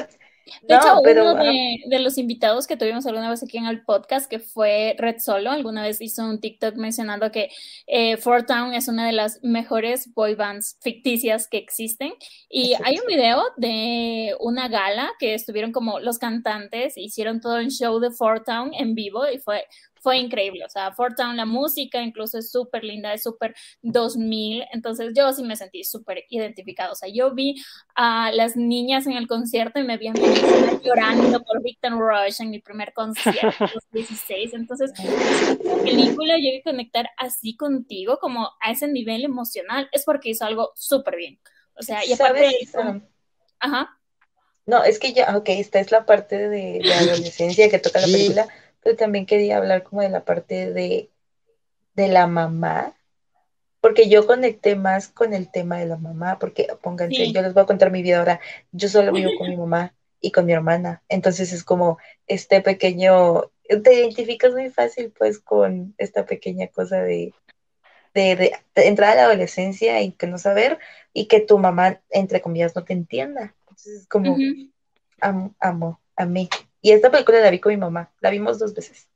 De 0.61 0.75
hecho, 0.75 0.99
uno 1.01 1.35
de, 1.35 1.99
los 1.99 2.17
invitados 2.17 2.67
que 2.67 2.75
tuvimos 2.75 3.05
alguna 3.05 3.29
vez 3.29 3.41
aquí 3.43 3.57
en 3.57 3.65
el 3.65 3.83
podcast, 3.83 4.29
que 4.29 4.39
fue 4.39 4.95
Red 4.97 5.19
Solo, 5.19 5.51
alguna 5.51 5.83
vez 5.83 6.01
hizo 6.01 6.23
un 6.23 6.39
TikTok 6.39 6.75
mencionando 6.75 7.31
que 7.31 7.49
eh, 7.87 8.17
Town 8.17 8.73
es 8.73 8.87
una 8.87 9.05
de 9.05 9.13
las 9.13 9.39
mejores 9.41 10.13
boy 10.13 10.35
bands 10.35 10.77
ficticias 10.81 11.47
que 11.47 11.57
existen. 11.57 12.13
Y 12.49 12.73
hay 12.83 12.99
un 12.99 13.07
video 13.07 13.41
de 13.57 14.35
una 14.39 14.67
gala 14.67 15.11
que 15.17 15.33
estuvieron 15.33 15.71
como 15.71 15.99
los 15.99 16.17
cantantes, 16.17 16.97
hicieron 16.97 17.39
todo 17.39 17.57
el 17.57 17.69
show 17.69 17.99
de 17.99 18.11
Fort 18.11 18.45
Town 18.45 18.71
en 18.73 18.95
vivo 18.95 19.29
y 19.29 19.39
fue 19.39 19.65
fue 20.03 20.17
increíble. 20.17 20.65
O 20.65 20.69
sea, 20.69 20.91
Fort 20.91 21.15
Town, 21.15 21.37
la 21.37 21.45
música 21.45 22.01
incluso 22.01 22.37
es 22.37 22.51
súper 22.51 22.83
linda, 22.83 23.13
es 23.13 23.23
súper 23.23 23.55
2000. 23.81 24.65
Entonces 24.73 25.13
yo 25.15 25.31
sí 25.31 25.43
me 25.43 25.55
sentí 25.55 25.85
súper 25.85 26.25
identificado. 26.29 26.91
O 26.91 26.95
sea, 26.95 27.09
yo 27.09 27.33
vi 27.33 27.55
a 27.95 28.31
las 28.33 28.57
niñas 28.57 29.07
en 29.07 29.13
el 29.13 29.27
concierto 29.27 29.79
y 29.79 29.83
me 29.83 29.97
vi 29.97 30.09
a 30.09 30.11
mi 30.11 30.19
llorando 30.83 31.41
por 31.43 31.63
Victor 31.63 31.93
Rush 31.93 32.41
en 32.41 32.49
mi 32.49 32.59
primer 32.59 32.91
concierto, 32.93 33.47
los 33.59 33.83
16. 33.91 34.53
Entonces, 34.53 34.91
la 35.63 35.83
película 35.83 36.35
llegué 36.35 36.59
a 36.59 36.69
conectar 36.69 37.09
así 37.17 37.55
contigo, 37.55 38.19
como 38.19 38.51
a 38.59 38.71
ese 38.71 38.87
nivel 38.89 39.23
emocional, 39.23 39.87
es 39.93 40.03
porque 40.03 40.31
hizo 40.31 40.43
algo 40.43 40.73
súper 40.75 41.15
bien. 41.15 41.39
O 41.75 41.81
sea, 41.81 42.05
y 42.05 42.11
aparte 42.11 42.51
Ajá. 43.59 43.97
No, 44.65 44.83
es 44.83 44.99
que 44.99 45.13
ya, 45.13 45.35
ok, 45.37 45.49
esta 45.49 45.79
es 45.79 45.91
la 45.91 46.05
parte 46.05 46.49
de 46.49 46.79
la 46.81 46.99
adolescencia 46.99 47.69
que 47.69 47.79
toca 47.79 47.99
la 47.99 48.07
película, 48.07 48.47
pero 48.83 48.95
también 48.95 49.25
quería 49.25 49.57
hablar 49.57 49.83
como 49.83 50.01
de 50.01 50.09
la 50.09 50.25
parte 50.25 50.71
de, 50.71 51.09
de 51.95 52.07
la 52.07 52.27
mamá, 52.27 52.93
porque 53.81 54.09
yo 54.09 54.25
conecté 54.27 54.75
más 54.75 55.07
con 55.07 55.33
el 55.33 55.49
tema 55.49 55.77
de 55.77 55.85
la 55.85 55.97
mamá, 55.97 56.39
porque 56.39 56.67
pónganse, 56.81 57.31
yo 57.31 57.41
les 57.41 57.53
voy 57.53 57.63
a 57.63 57.67
contar 57.67 57.91
mi 57.91 58.01
vida 58.01 58.19
ahora, 58.19 58.39
yo 58.71 58.89
solo 58.89 59.11
vivo 59.11 59.31
con 59.37 59.49
mi 59.49 59.57
mamá 59.57 59.93
y 60.21 60.31
con 60.31 60.45
mi 60.45 60.53
hermana, 60.53 61.03
entonces 61.09 61.51
es 61.51 61.63
como 61.63 61.97
este 62.27 62.61
pequeño, 62.61 63.51
te 63.67 63.93
identificas 63.93 64.53
muy 64.53 64.69
fácil 64.69 65.11
pues 65.17 65.39
con 65.39 65.93
esta 65.97 66.25
pequeña 66.25 66.67
cosa 66.67 67.01
de, 67.01 67.33
de, 68.13 68.35
de, 68.35 68.53
entrar 68.75 69.11
a 69.11 69.15
la 69.15 69.23
adolescencia 69.25 70.01
y 70.01 70.11
que 70.13 70.27
no 70.27 70.37
saber 70.37 70.79
y 71.11 71.27
que 71.27 71.41
tu 71.41 71.57
mamá, 71.57 72.01
entre 72.09 72.41
comillas, 72.41 72.75
no 72.75 72.83
te 72.83 72.93
entienda, 72.93 73.53
Entonces 73.61 74.01
es 74.01 74.07
como, 74.07 74.37
amo, 75.19 75.55
amo, 75.59 75.99
amé. 76.15 76.49
Y 76.83 76.91
esta 76.91 77.09
película 77.09 77.39
la 77.39 77.49
vi 77.49 77.59
con 77.59 77.71
mi 77.71 77.77
mamá, 77.77 78.11
la 78.19 78.29
vimos 78.29 78.59
dos 78.59 78.73
veces. 78.73 79.07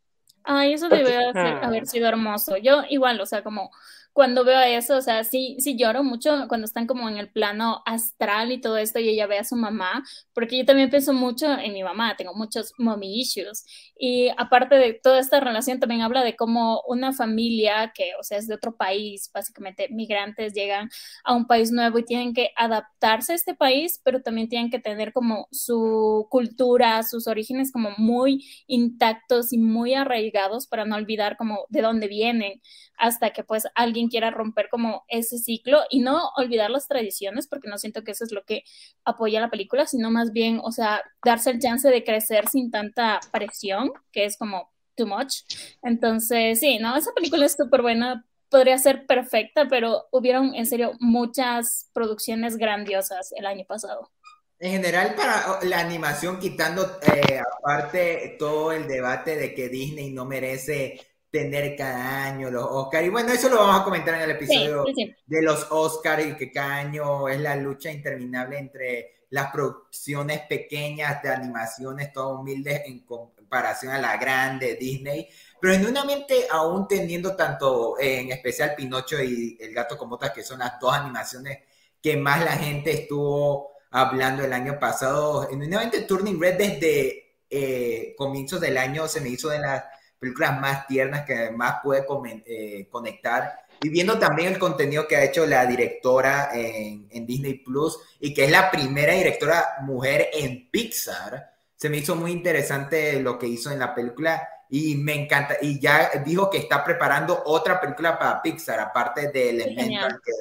Ay, 0.43 0.73
eso 0.73 0.87
debe 0.87 1.13
haber 1.61 1.85
sido 1.85 2.07
hermoso. 2.07 2.55
Yo 2.55 2.83
igual, 2.89 3.19
o 3.19 3.25
sea, 3.25 3.43
como 3.43 3.69
cuando 4.17 4.43
veo 4.43 4.59
eso, 4.61 4.97
o 4.97 5.01
sea, 5.03 5.23
sí, 5.23 5.57
sí 5.59 5.77
lloro 5.77 6.03
mucho 6.03 6.47
cuando 6.47 6.65
están 6.65 6.87
como 6.87 7.07
en 7.07 7.17
el 7.17 7.29
plano 7.29 7.83
astral 7.85 8.51
y 8.51 8.59
todo 8.59 8.77
esto 8.79 8.97
y 8.97 9.09
ella 9.09 9.27
ve 9.27 9.37
a 9.37 9.43
su 9.43 9.55
mamá, 9.55 10.03
porque 10.33 10.57
yo 10.57 10.65
también 10.65 10.89
pienso 10.89 11.13
mucho 11.13 11.45
en 11.59 11.71
mi 11.71 11.83
mamá, 11.83 12.15
tengo 12.17 12.33
muchos 12.33 12.73
mommy 12.79 13.19
issues. 13.21 13.63
Y 13.95 14.29
aparte 14.35 14.73
de 14.73 14.93
toda 14.93 15.19
esta 15.19 15.39
relación, 15.39 15.79
también 15.79 16.01
habla 16.01 16.23
de 16.23 16.35
cómo 16.35 16.81
una 16.87 17.13
familia 17.13 17.91
que, 17.93 18.13
o 18.19 18.23
sea, 18.23 18.39
es 18.39 18.47
de 18.47 18.55
otro 18.55 18.75
país, 18.75 19.29
básicamente 19.31 19.87
migrantes 19.91 20.55
llegan 20.55 20.89
a 21.23 21.35
un 21.35 21.45
país 21.45 21.71
nuevo 21.71 21.99
y 21.99 22.03
tienen 22.03 22.33
que 22.33 22.49
adaptarse 22.55 23.33
a 23.33 23.35
este 23.35 23.53
país, 23.53 24.01
pero 24.03 24.23
también 24.23 24.49
tienen 24.49 24.71
que 24.71 24.79
tener 24.79 25.13
como 25.13 25.47
su 25.51 26.25
cultura, 26.31 27.03
sus 27.03 27.27
orígenes 27.27 27.71
como 27.71 27.91
muy 27.99 28.43
intactos 28.65 29.53
y 29.53 29.59
muy 29.59 29.93
arraigados 29.93 30.65
para 30.65 30.85
no 30.85 30.95
olvidar 30.95 31.37
como 31.37 31.67
de 31.69 31.83
dónde 31.83 32.07
vienen 32.07 32.63
hasta 32.97 33.31
que 33.31 33.43
pues 33.43 33.65
alguien 33.75 34.09
quiera 34.09 34.31
romper 34.31 34.69
como 34.69 35.05
ese 35.07 35.37
ciclo 35.37 35.81
y 35.89 35.99
no 35.99 36.29
olvidar 36.35 36.69
las 36.69 36.87
tradiciones, 36.87 37.47
porque 37.47 37.69
no 37.69 37.77
siento 37.77 38.03
que 38.03 38.11
eso 38.11 38.23
es 38.23 38.31
lo 38.31 38.43
que 38.43 38.63
apoya 39.05 39.39
la 39.39 39.49
película, 39.49 39.85
sino 39.85 40.11
más 40.11 40.31
bien, 40.31 40.59
o 40.63 40.71
sea, 40.71 41.01
darse 41.23 41.51
el 41.51 41.59
chance 41.59 41.89
de 41.89 42.03
crecer 42.03 42.47
sin 42.47 42.71
tanta 42.71 43.19
presión, 43.31 43.91
que 44.11 44.25
es 44.25 44.37
como 44.37 44.71
too 44.95 45.07
much. 45.07 45.43
Entonces, 45.83 46.59
sí, 46.59 46.79
no, 46.79 46.95
esa 46.95 47.13
película 47.13 47.45
es 47.45 47.53
súper 47.53 47.81
buena, 47.81 48.25
podría 48.49 48.77
ser 48.77 49.05
perfecta, 49.05 49.67
pero 49.69 50.07
hubieron 50.11 50.55
en 50.55 50.65
serio 50.65 50.93
muchas 50.99 51.89
producciones 51.93 52.57
grandiosas 52.57 53.31
el 53.35 53.45
año 53.45 53.65
pasado. 53.65 54.11
En 54.59 54.71
general, 54.71 55.13
para 55.15 55.63
la 55.63 55.79
animación, 55.79 56.39
quitando 56.39 56.99
eh, 57.03 57.39
aparte 57.59 58.37
todo 58.39 58.71
el 58.71 58.87
debate 58.87 59.35
de 59.35 59.53
que 59.53 59.69
Disney 59.69 60.11
no 60.11 60.25
merece 60.25 60.99
tener 61.31 61.75
cada 61.75 62.25
año 62.25 62.49
los 62.49 62.63
Oscars. 62.63 63.05
Y 63.05 63.09
bueno, 63.09 63.33
eso 63.33 63.49
lo 63.49 63.57
vamos 63.57 63.81
a 63.81 63.83
comentar 63.83 64.15
en 64.15 64.21
el 64.21 64.31
episodio 64.31 64.85
de 65.25 65.41
los 65.41 65.67
Oscars 65.69 66.25
y 66.25 66.35
que 66.35 66.51
cada 66.51 66.75
año 66.75 67.27
es 67.27 67.39
la 67.39 67.55
lucha 67.55 67.91
interminable 67.91 68.57
entre 68.57 69.17
las 69.29 69.51
producciones 69.51 70.41
pequeñas 70.47 71.21
de 71.21 71.29
animaciones, 71.29 72.13
todas 72.13 72.39
humildes 72.39 72.83
en 72.85 72.99
comparación 72.99 73.93
a 73.93 73.99
la 73.99 74.15
grande 74.17 74.75
Disney. 74.75 75.27
Pero 75.59 75.73
en 75.73 75.85
una 75.85 76.05
mente, 76.05 76.47
aún 76.49 76.87
teniendo 76.87 77.35
tanto, 77.35 77.99
en 77.99 78.31
especial 78.31 78.75
Pinocho 78.75 79.21
y 79.21 79.57
El 79.59 79.73
Gato 79.73 79.97
con 79.97 80.09
Botas, 80.09 80.31
que 80.31 80.43
son 80.43 80.59
las 80.59 80.79
dos 80.79 80.93
animaciones 80.93 81.59
que 82.01 82.15
más 82.15 82.43
la 82.43 82.53
gente 82.53 82.91
estuvo 82.91 83.71
hablando 83.91 84.45
el 84.45 84.53
año 84.53 84.79
pasado, 84.79 85.49
en 85.49 85.61
una 85.61 85.79
mente 85.79 86.01
Turning 86.01 86.39
Red 86.39 86.57
desde 86.57 87.27
eh, 87.49 88.13
comienzos 88.17 88.59
del 88.59 88.77
año 88.77 89.07
se 89.07 89.21
me 89.21 89.29
hizo 89.29 89.49
de 89.49 89.59
las 89.59 89.83
películas 90.19 90.59
más 90.59 90.87
tiernas 90.87 91.25
que 91.25 91.33
además 91.33 91.75
puede 91.83 92.05
eh, 92.45 92.87
conectar. 92.89 93.67
Y 93.81 93.89
viendo 93.89 94.17
también 94.17 94.53
el 94.53 94.59
contenido 94.59 95.07
que 95.07 95.15
ha 95.15 95.23
hecho 95.23 95.45
la 95.45 95.65
directora 95.65 96.49
en, 96.53 97.07
en, 97.11 97.25
Disney 97.27 97.55
Plus 97.55 97.99
y 98.19 98.33
que 98.33 98.45
es 98.45 98.51
la 98.51 98.71
primera 98.71 99.13
directora 99.13 99.77
mujer 99.81 100.29
en 100.33 100.69
Pixar, 100.71 101.51
se 101.75 101.89
me 101.89 101.97
hizo 101.97 102.15
muy 102.15 102.31
interesante 102.31 103.21
lo 103.21 103.37
que 103.37 103.47
hizo 103.47 103.71
en 103.71 103.77
la 103.77 103.93
película 103.93 104.49
y 104.69 104.95
me 104.95 105.13
encanta. 105.13 105.57
Y 105.61 105.79
ya 105.79 106.09
dijo 106.25 106.49
que 106.49 106.57
está 106.57 106.83
preparando 106.83 107.43
otra 107.45 107.79
película 107.79 108.17
para 108.17 108.41
Pixar, 108.41 108.79
aparte 108.79 109.31
de 109.31 109.49
Elemental, 109.51 110.19
que, 110.23 110.31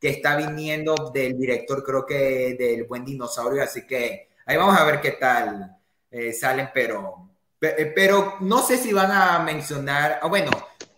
que, 0.00 0.08
está 0.10 0.36
viniendo 0.36 0.94
del 1.12 1.36
director, 1.36 1.82
creo 1.82 2.06
que 2.06 2.54
del 2.58 2.84
Buen 2.84 3.04
Dinosaurio. 3.04 3.62
Así 3.62 3.86
que 3.86 4.28
ahí 4.46 4.56
vamos 4.56 4.78
a 4.78 4.84
ver 4.84 5.00
qué 5.00 5.12
tal 5.12 5.76
eh, 6.10 6.32
salen, 6.32 6.70
pero 6.72 7.25
pero 7.58 8.36
no 8.40 8.58
sé 8.58 8.76
si 8.76 8.92
van 8.92 9.10
a 9.10 9.38
mencionar, 9.40 10.18
ah, 10.22 10.28
bueno, 10.28 10.50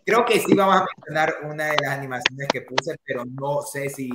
creo 0.04 0.24
que 0.24 0.40
sí 0.40 0.54
vamos 0.54 0.76
a 0.76 0.86
mencionar 0.96 1.34
una 1.44 1.66
de 1.66 1.76
las 1.82 1.98
animaciones 1.98 2.48
que 2.48 2.62
puse, 2.62 2.96
pero 3.04 3.24
no 3.26 3.62
sé 3.62 3.90
si, 3.90 4.10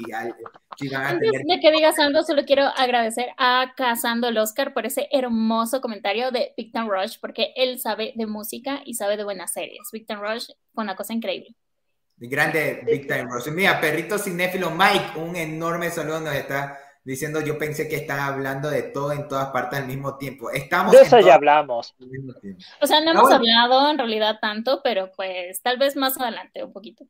si 0.77 0.89
van 0.89 1.03
a 1.03 1.09
Antes 1.09 1.31
de 1.31 1.59
que 1.59 1.71
digas 1.71 1.99
algo, 1.99 2.23
solo 2.23 2.43
quiero 2.45 2.63
agradecer 2.63 3.27
a 3.37 3.73
Cazando 3.77 4.27
el 4.27 4.37
Oscar 4.37 4.73
por 4.73 4.85
ese 4.85 5.07
hermoso 5.11 5.81
comentario 5.81 6.31
de 6.31 6.53
Victor 6.57 6.87
Rush, 6.87 7.17
porque 7.21 7.53
él 7.55 7.79
sabe 7.79 8.13
de 8.15 8.25
música 8.25 8.81
y 8.85 8.95
sabe 8.95 9.17
de 9.17 9.23
buenas 9.23 9.53
series. 9.53 9.89
Victor 9.91 10.19
Rush 10.19 10.47
fue 10.73 10.83
una 10.83 10.95
cosa 10.95 11.13
increíble. 11.13 11.55
Grande 12.17 12.81
Victor 12.85 13.27
Rush. 13.29 13.49
Mira, 13.49 13.79
perrito 13.79 14.17
cinéfilo 14.17 14.71
Mike, 14.71 15.17
un 15.17 15.35
enorme 15.35 15.89
saludo 15.91 16.21
nos 16.21 16.33
está 16.33 16.79
diciendo 17.03 17.41
yo 17.41 17.57
pensé 17.57 17.87
que 17.87 17.97
están 17.97 18.19
hablando 18.19 18.69
de 18.69 18.83
todo 18.83 19.11
en 19.11 19.27
todas 19.27 19.49
partes 19.49 19.79
al 19.79 19.87
mismo 19.87 20.17
tiempo. 20.17 20.49
Estamos 20.49 20.93
de 20.93 21.01
eso 21.01 21.19
ya 21.19 21.35
hablamos. 21.35 21.95
O 22.81 22.87
sea, 22.87 23.01
no 23.01 23.11
hemos 23.11 23.31
hablado 23.31 23.89
en 23.89 23.97
realidad 23.97 24.39
tanto, 24.41 24.81
pero 24.83 25.11
pues 25.15 25.61
tal 25.61 25.77
vez 25.77 25.95
más 25.95 26.19
adelante 26.19 26.63
un 26.63 26.71
poquito. 26.71 27.05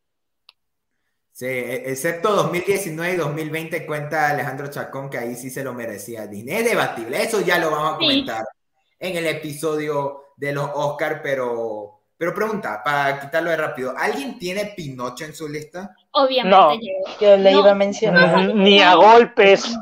Sí, 1.32 1.47
e, 1.47 1.89
excepto 1.89 2.32
2019 2.36 3.13
y 3.13 3.17
2020 3.17 3.86
cuenta 3.86 4.29
Alejandro 4.29 4.67
Chacón 4.67 5.10
que 5.10 5.17
ahí 5.17 5.36
sí 5.36 5.49
se 5.49 5.63
lo 5.63 5.73
merecía 5.73 6.27
Disney. 6.27 6.58
Es 6.58 6.65
debatible, 6.65 7.21
eso 7.21 7.41
ya 7.41 7.58
lo 7.58 7.71
vamos 7.71 7.95
a 7.95 7.97
comentar 7.97 8.45
en 8.99 9.17
el 9.17 9.25
episodio 9.27 10.34
de 10.38 10.53
los 10.53 10.69
Oscar, 10.73 11.21
pero 11.21 12.02
pero 12.17 12.34
pregunta, 12.34 12.82
para 12.84 13.19
quitarlo 13.19 13.49
de 13.49 13.58
rápido, 13.58 13.93
¿alguien 13.97 14.38
tiene 14.38 14.73
Pinocho 14.76 15.26
en 15.26 15.34
su 15.34 15.47
lista? 15.47 15.95
Obviamente 16.12 16.86
yo. 17.19 17.38
le 17.38 17.52
iba 17.52 17.71
a 17.71 17.76
mencionar. 17.76 18.54
Ni 18.54 18.82
a 18.82 18.95
golpes. 18.95 19.76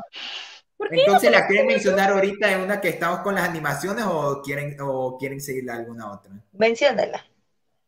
Entonces, 0.90 1.30
¿la 1.30 1.46
quieren 1.46 1.66
mencionar 1.66 2.10
ahorita 2.10 2.50
en 2.50 2.60
una 2.62 2.80
que 2.80 2.88
estamos 2.88 3.20
con 3.20 3.34
las 3.34 3.48
animaciones 3.48 4.04
o 4.08 4.42
quieren, 4.42 4.76
o 4.80 5.16
quieren 5.18 5.40
seguirle 5.40 5.72
alguna 5.72 6.12
otra? 6.12 6.32
Menciónala. 6.52 7.24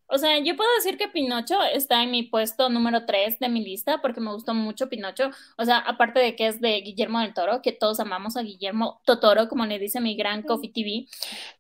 O 0.07 0.19
sea, 0.19 0.39
yo 0.39 0.55
puedo 0.57 0.69
decir 0.77 0.99
que 0.99 1.09
Pinocho 1.09 1.63
está 1.63 2.03
en 2.03 2.11
mi 2.11 2.23
puesto 2.25 2.69
número 2.69 3.07
3 3.07 3.39
de 3.39 3.49
mi 3.49 3.65
lista 3.65 4.01
porque 4.03 4.21
me 4.21 4.33
gustó 4.33 4.55
mucho 4.55 4.89
Pinocho. 4.89 5.31
O 5.57 5.65
sea, 5.65 5.79
aparte 5.79 6.21
de 6.21 6.37
que 6.37 6.47
es 6.47 6.61
de 6.61 6.81
Guillermo 6.83 7.21
del 7.21 7.35
Toro, 7.35 7.63
que 7.63 7.73
todos 7.73 8.01
amamos 8.01 8.37
a 8.37 8.43
Guillermo 8.43 9.01
Totoro, 9.07 9.49
como 9.49 9.67
le 9.67 9.79
dice 9.79 10.01
mi 10.01 10.15
gran 10.17 10.43
Coffee 10.43 10.73
TV. 10.73 11.07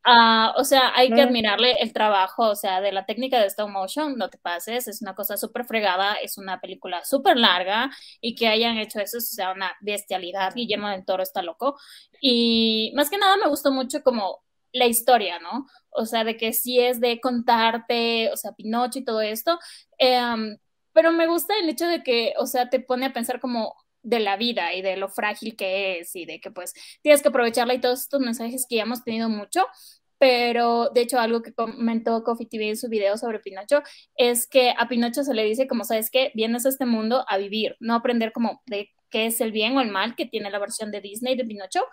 Ah, 0.04 0.54
o 0.59 0.64
sea, 0.64 0.92
hay 0.94 1.11
que 1.11 1.22
admirarle 1.22 1.72
el 1.80 1.92
trabajo, 1.92 2.50
o 2.50 2.57
sea, 2.57 2.80
de 2.80 2.92
la 2.92 3.07
técnica 3.07 3.40
de 3.40 3.46
stop 3.46 3.70
motion, 3.70 4.16
no 4.16 4.28
te 4.28 4.38
pases, 4.38 4.88
es 4.88 5.02
una 5.02 5.14
cosa 5.14 5.37
súper 5.37 5.64
fregada, 5.64 6.14
es 6.14 6.38
una 6.38 6.61
película 6.61 7.04
súper 7.04 7.37
larga 7.38 7.90
y 8.20 8.35
que 8.35 8.48
hayan 8.48 8.78
hecho 8.78 9.00
eso, 9.00 9.18
o 9.18 9.20
sea, 9.20 9.52
una 9.52 9.72
bestialidad. 9.80 10.54
Guillermo 10.54 10.88
del 10.90 11.04
Toro 11.04 11.22
está 11.22 11.42
loco. 11.42 11.76
Y 12.20 12.92
más 12.94 13.11
que 13.11 13.18
nada 13.18 13.37
me 13.37 13.48
gustó 13.48 13.72
mucho 13.72 14.02
como 14.02 14.43
la 14.74 14.87
historia, 14.87 15.38
¿no? 15.40 15.66
O 15.90 16.06
sea, 16.06 16.24
de 16.24 16.37
que 16.37 16.52
sí 16.52 16.80
es 16.80 17.00
de 17.00 17.20
contarte, 17.20 18.30
o 18.32 18.37
sea, 18.37 18.52
Pinocho 18.52 18.98
y 18.98 19.04
todo 19.04 19.22
esto, 19.22 19.58
em, 19.98 20.58
pero 20.92 21.12
me 21.12 21.26
gusta 21.26 21.54
el 21.58 21.68
hecho 21.68 21.87
de 21.88 22.02
que, 22.02 22.34
o 22.38 22.46
sea, 22.46 22.70
te 22.70 22.80
pone 22.80 23.06
a 23.06 23.12
pensar 23.12 23.40
como 23.40 23.74
de 24.02 24.20
la 24.20 24.37
vida 24.37 24.74
y 24.74 24.82
de 24.82 24.96
lo 24.96 25.08
frágil 25.08 25.56
que 25.56 26.00
es 26.00 26.14
y 26.16 26.26
de 26.26 26.40
que 26.40 26.50
pues 26.50 26.74
tienes 27.02 27.22
que 27.22 27.28
aprovecharla 27.28 27.74
y 27.74 27.80
todos 27.80 28.02
estos 28.02 28.20
mensajes 28.20 28.66
que 28.68 28.76
ya 28.76 28.82
hemos 28.82 29.02
tenido 29.02 29.28
mucho, 29.30 29.66
pero 30.18 30.90
de 30.90 31.02
hecho 31.02 31.18
algo 31.18 31.42
que 31.42 31.54
comentó 31.54 32.22
Coffee 32.24 32.46
TV 32.46 32.70
en 32.70 32.76
su 32.76 32.88
video 32.88 33.16
sobre 33.18 33.40
Pinocho 33.40 33.82
es 34.16 34.46
que 34.46 34.74
a 34.78 34.88
Pinocho 34.88 35.24
se 35.24 35.34
le 35.34 35.44
dice 35.44 35.66
como, 35.68 35.84
¿sabes 35.84 36.10
qué? 36.10 36.32
Vienes 36.34 36.66
a 36.66 36.68
este 36.70 36.87
mundo 36.87 37.24
a 37.28 37.38
vivir, 37.38 37.76
no 37.80 37.94
aprender 37.94 38.32
como 38.32 38.62
de 38.66 38.90
qué 39.10 39.26
es 39.26 39.40
el 39.40 39.52
bien 39.52 39.76
o 39.76 39.80
el 39.80 39.90
mal 39.90 40.16
que 40.16 40.26
tiene 40.26 40.50
la 40.50 40.58
versión 40.58 40.90
de 40.90 41.00
Disney 41.00 41.37
de 41.37 41.44
Pinocho, 41.44 41.84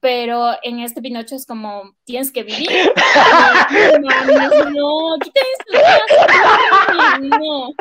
pero 0.00 0.52
en 0.62 0.80
este 0.80 1.02
Pinocho 1.02 1.34
es 1.34 1.46
como 1.46 1.96
tienes 2.04 2.30
que 2.30 2.42
vivir. 2.42 2.68
no, 4.70 5.16
quita 5.20 5.40
eso. 5.40 5.64
No, 5.72 7.18
no, 7.18 7.74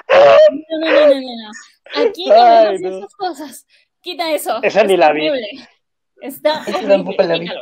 no, 0.47 0.79
no, 0.79 1.19
no, 1.19 1.51
Aquí 1.95 2.27
no 2.27 2.71
esas 2.71 3.15
cosas. 3.15 3.65
Quita 4.01 4.31
eso. 4.31 4.61
Esa 4.63 4.83
ni 4.83 4.97
la 4.97 5.11
vi. 5.11 5.29
Está 6.21 6.63
horrible. 6.67 7.61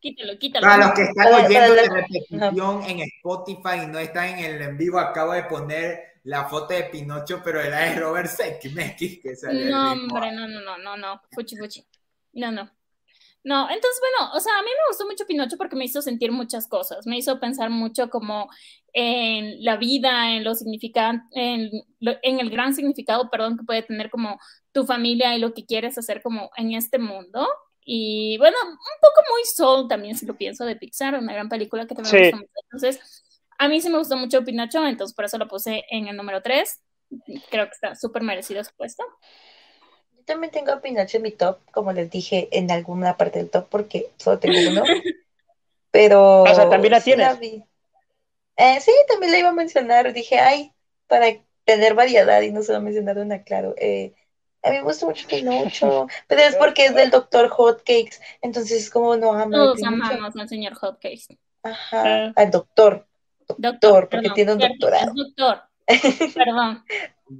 Quítalo, 0.00 0.38
quítalo. 0.38 0.66
Para 0.66 0.86
los 0.86 0.94
que 0.94 1.02
están 1.02 1.34
oyendo 1.34 1.74
de 1.74 1.88
repetición 1.88 2.82
en 2.84 3.00
Spotify 3.00 3.84
y 3.84 3.86
no 3.88 3.98
están 3.98 4.28
en 4.28 4.38
el 4.38 4.62
en 4.62 4.78
vivo, 4.78 4.98
acabo 4.98 5.32
de 5.32 5.42
poner 5.44 6.20
la 6.24 6.44
foto 6.44 6.74
de 6.74 6.84
Pinocho, 6.84 7.40
pero 7.42 7.60
era 7.60 7.80
de 7.80 8.00
Robert 8.00 8.28
Zemeckis. 8.28 9.20
Que 9.22 9.34
no, 9.70 9.92
hombre, 9.92 10.32
no, 10.32 10.46
no, 10.46 10.60
no, 10.60 10.78
no, 10.78 10.96
no. 10.96 11.20
Fuchi, 11.32 11.56
fuchi. 11.56 11.84
No, 12.34 12.52
no. 12.52 12.70
No, 13.48 13.62
entonces, 13.62 13.98
bueno, 13.98 14.34
o 14.34 14.40
sea, 14.40 14.58
a 14.58 14.62
mí 14.62 14.68
me 14.68 14.88
gustó 14.90 15.06
mucho 15.06 15.24
Pinocho 15.24 15.56
porque 15.56 15.74
me 15.74 15.86
hizo 15.86 16.02
sentir 16.02 16.32
muchas 16.32 16.68
cosas, 16.68 17.06
me 17.06 17.16
hizo 17.16 17.40
pensar 17.40 17.70
mucho 17.70 18.10
como 18.10 18.50
en 18.92 19.64
la 19.64 19.78
vida, 19.78 20.32
en 20.36 20.44
lo 20.44 20.54
significante, 20.54 21.24
en, 21.32 21.70
en 22.00 22.40
el 22.40 22.50
gran 22.50 22.74
significado, 22.74 23.30
perdón, 23.30 23.56
que 23.56 23.64
puede 23.64 23.82
tener 23.82 24.10
como 24.10 24.38
tu 24.72 24.84
familia 24.84 25.34
y 25.34 25.38
lo 25.38 25.54
que 25.54 25.64
quieres 25.64 25.96
hacer 25.96 26.20
como 26.20 26.50
en 26.58 26.74
este 26.74 26.98
mundo. 26.98 27.48
Y 27.82 28.36
bueno, 28.36 28.58
un 28.66 29.00
poco 29.00 29.22
muy 29.32 29.42
soul 29.44 29.88
también, 29.88 30.14
si 30.14 30.26
lo 30.26 30.36
pienso, 30.36 30.66
de 30.66 30.76
Pixar, 30.76 31.18
una 31.18 31.32
gran 31.32 31.48
película 31.48 31.86
que 31.86 31.94
también 31.94 32.14
me 32.14 32.22
gustó 32.24 32.36
mucho. 32.36 32.52
Entonces, 32.64 33.24
a 33.58 33.66
mí 33.68 33.80
sí 33.80 33.88
me 33.88 33.96
gustó 33.96 34.18
mucho 34.18 34.44
Pinocho, 34.44 34.86
entonces 34.86 35.16
por 35.16 35.24
eso 35.24 35.38
lo 35.38 35.48
puse 35.48 35.86
en 35.88 36.06
el 36.08 36.18
número 36.18 36.42
3. 36.42 36.82
Creo 37.50 37.64
que 37.64 37.72
está 37.72 37.94
súper 37.96 38.22
merecido 38.22 38.62
su 38.62 38.72
puesto 38.76 39.04
también 40.28 40.52
tengo 40.52 40.70
a 40.70 40.80
Pinocho 40.80 41.16
en 41.16 41.22
mi 41.24 41.32
top, 41.32 41.58
como 41.72 41.92
les 41.92 42.10
dije 42.10 42.48
en 42.52 42.70
alguna 42.70 43.16
parte 43.16 43.40
del 43.40 43.50
top, 43.50 43.66
porque 43.68 44.10
solo 44.16 44.38
tengo 44.38 44.56
uno. 44.70 44.84
Pero. 45.90 46.42
O 46.42 46.54
sea, 46.54 46.68
también 46.70 46.92
la 46.92 47.00
tienes. 47.00 47.40
Eh, 47.40 48.80
sí, 48.80 48.92
también 49.08 49.32
la 49.32 49.38
iba 49.38 49.48
a 49.48 49.52
mencionar. 49.52 50.12
Dije, 50.12 50.38
ay, 50.38 50.72
para 51.06 51.26
tener 51.64 51.94
variedad 51.94 52.40
y 52.42 52.52
no 52.52 52.62
solo 52.62 52.80
mencionar 52.80 53.18
una, 53.18 53.42
claro. 53.42 53.74
Eh, 53.78 54.12
a 54.62 54.70
mí 54.70 54.76
me 54.76 54.82
gusta 54.82 55.06
mucho 55.06 55.26
Pinocho, 55.28 56.08
pero 56.26 56.42
es 56.42 56.56
porque 56.56 56.86
es 56.86 56.94
del 56.94 57.10
doctor 57.10 57.48
Hotcakes, 57.48 58.20
entonces 58.42 58.90
como 58.90 59.16
no 59.16 59.32
amo. 59.32 59.52
Todos 59.52 59.82
amamos 59.82 60.36
al 60.36 60.48
señor 60.48 60.74
Hotcakes. 60.74 61.38
Ajá, 61.62 62.32
al 62.36 62.50
doctor. 62.50 63.06
Doctor, 63.56 64.08
porque 64.08 64.30
tiene 64.30 64.52
un 64.52 64.58
doctorado. 64.58 65.12
doctor. 65.14 65.62
Perdón. 66.34 66.84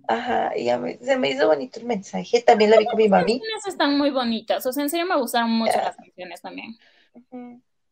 Ajá, 0.07 0.57
y 0.57 0.69
a 0.69 0.79
mí, 0.79 0.99
se 1.01 1.17
me 1.17 1.31
hizo 1.31 1.47
bonito 1.47 1.81
el 1.81 1.87
mensaje. 1.87 2.43
También 2.43 2.71
la 2.71 2.79
vi 2.79 2.87
con 2.87 2.97
mi 2.97 3.09
mami. 3.09 3.41
Las 3.55 3.67
están 3.67 3.97
muy 3.97 4.11
bonitas. 4.11 4.65
O 4.67 4.73
sea, 4.73 4.83
en 4.83 4.91
serio 4.91 5.07
me 5.07 5.17
gustaron 5.17 5.51
mucho 5.51 5.77
las 5.77 5.97
canciones 5.97 6.43
también. 6.43 6.77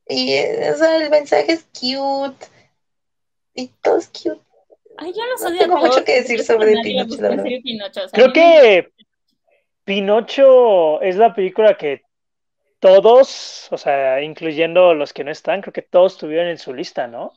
Y 0.09 0.38
o 0.38 0.76
sea, 0.76 0.96
el 0.96 1.11
mensaje 1.11 1.52
es 1.52 1.66
cute. 1.72 2.46
Y 3.54 3.68
todo 3.82 3.98
es 3.98 4.09
cute. 4.09 4.40
Ay, 4.98 5.12
yo 5.12 5.22
no, 5.24 5.50
no 5.50 5.59
tengo 5.59 5.76
mucho 5.78 6.04
que 6.04 6.22
decir 6.22 6.42
sobre 6.42 6.80
Pinocho. 6.82 7.16
Creo 8.12 8.32
que 8.32 8.92
Pinocho 9.85 11.00
es 11.00 11.16
la 11.16 11.35
película 11.35 11.76
que 11.76 12.02
todos, 12.78 13.68
o 13.70 13.78
sea, 13.78 14.22
incluyendo 14.22 14.94
los 14.94 15.12
que 15.12 15.24
no 15.24 15.30
están, 15.30 15.61
creo 15.61 15.72
que 15.72 15.82
todos 15.82 16.18
tuvieron 16.18 16.48
en 16.48 16.59
su 16.59 16.74
lista, 16.74 17.06
¿no? 17.06 17.32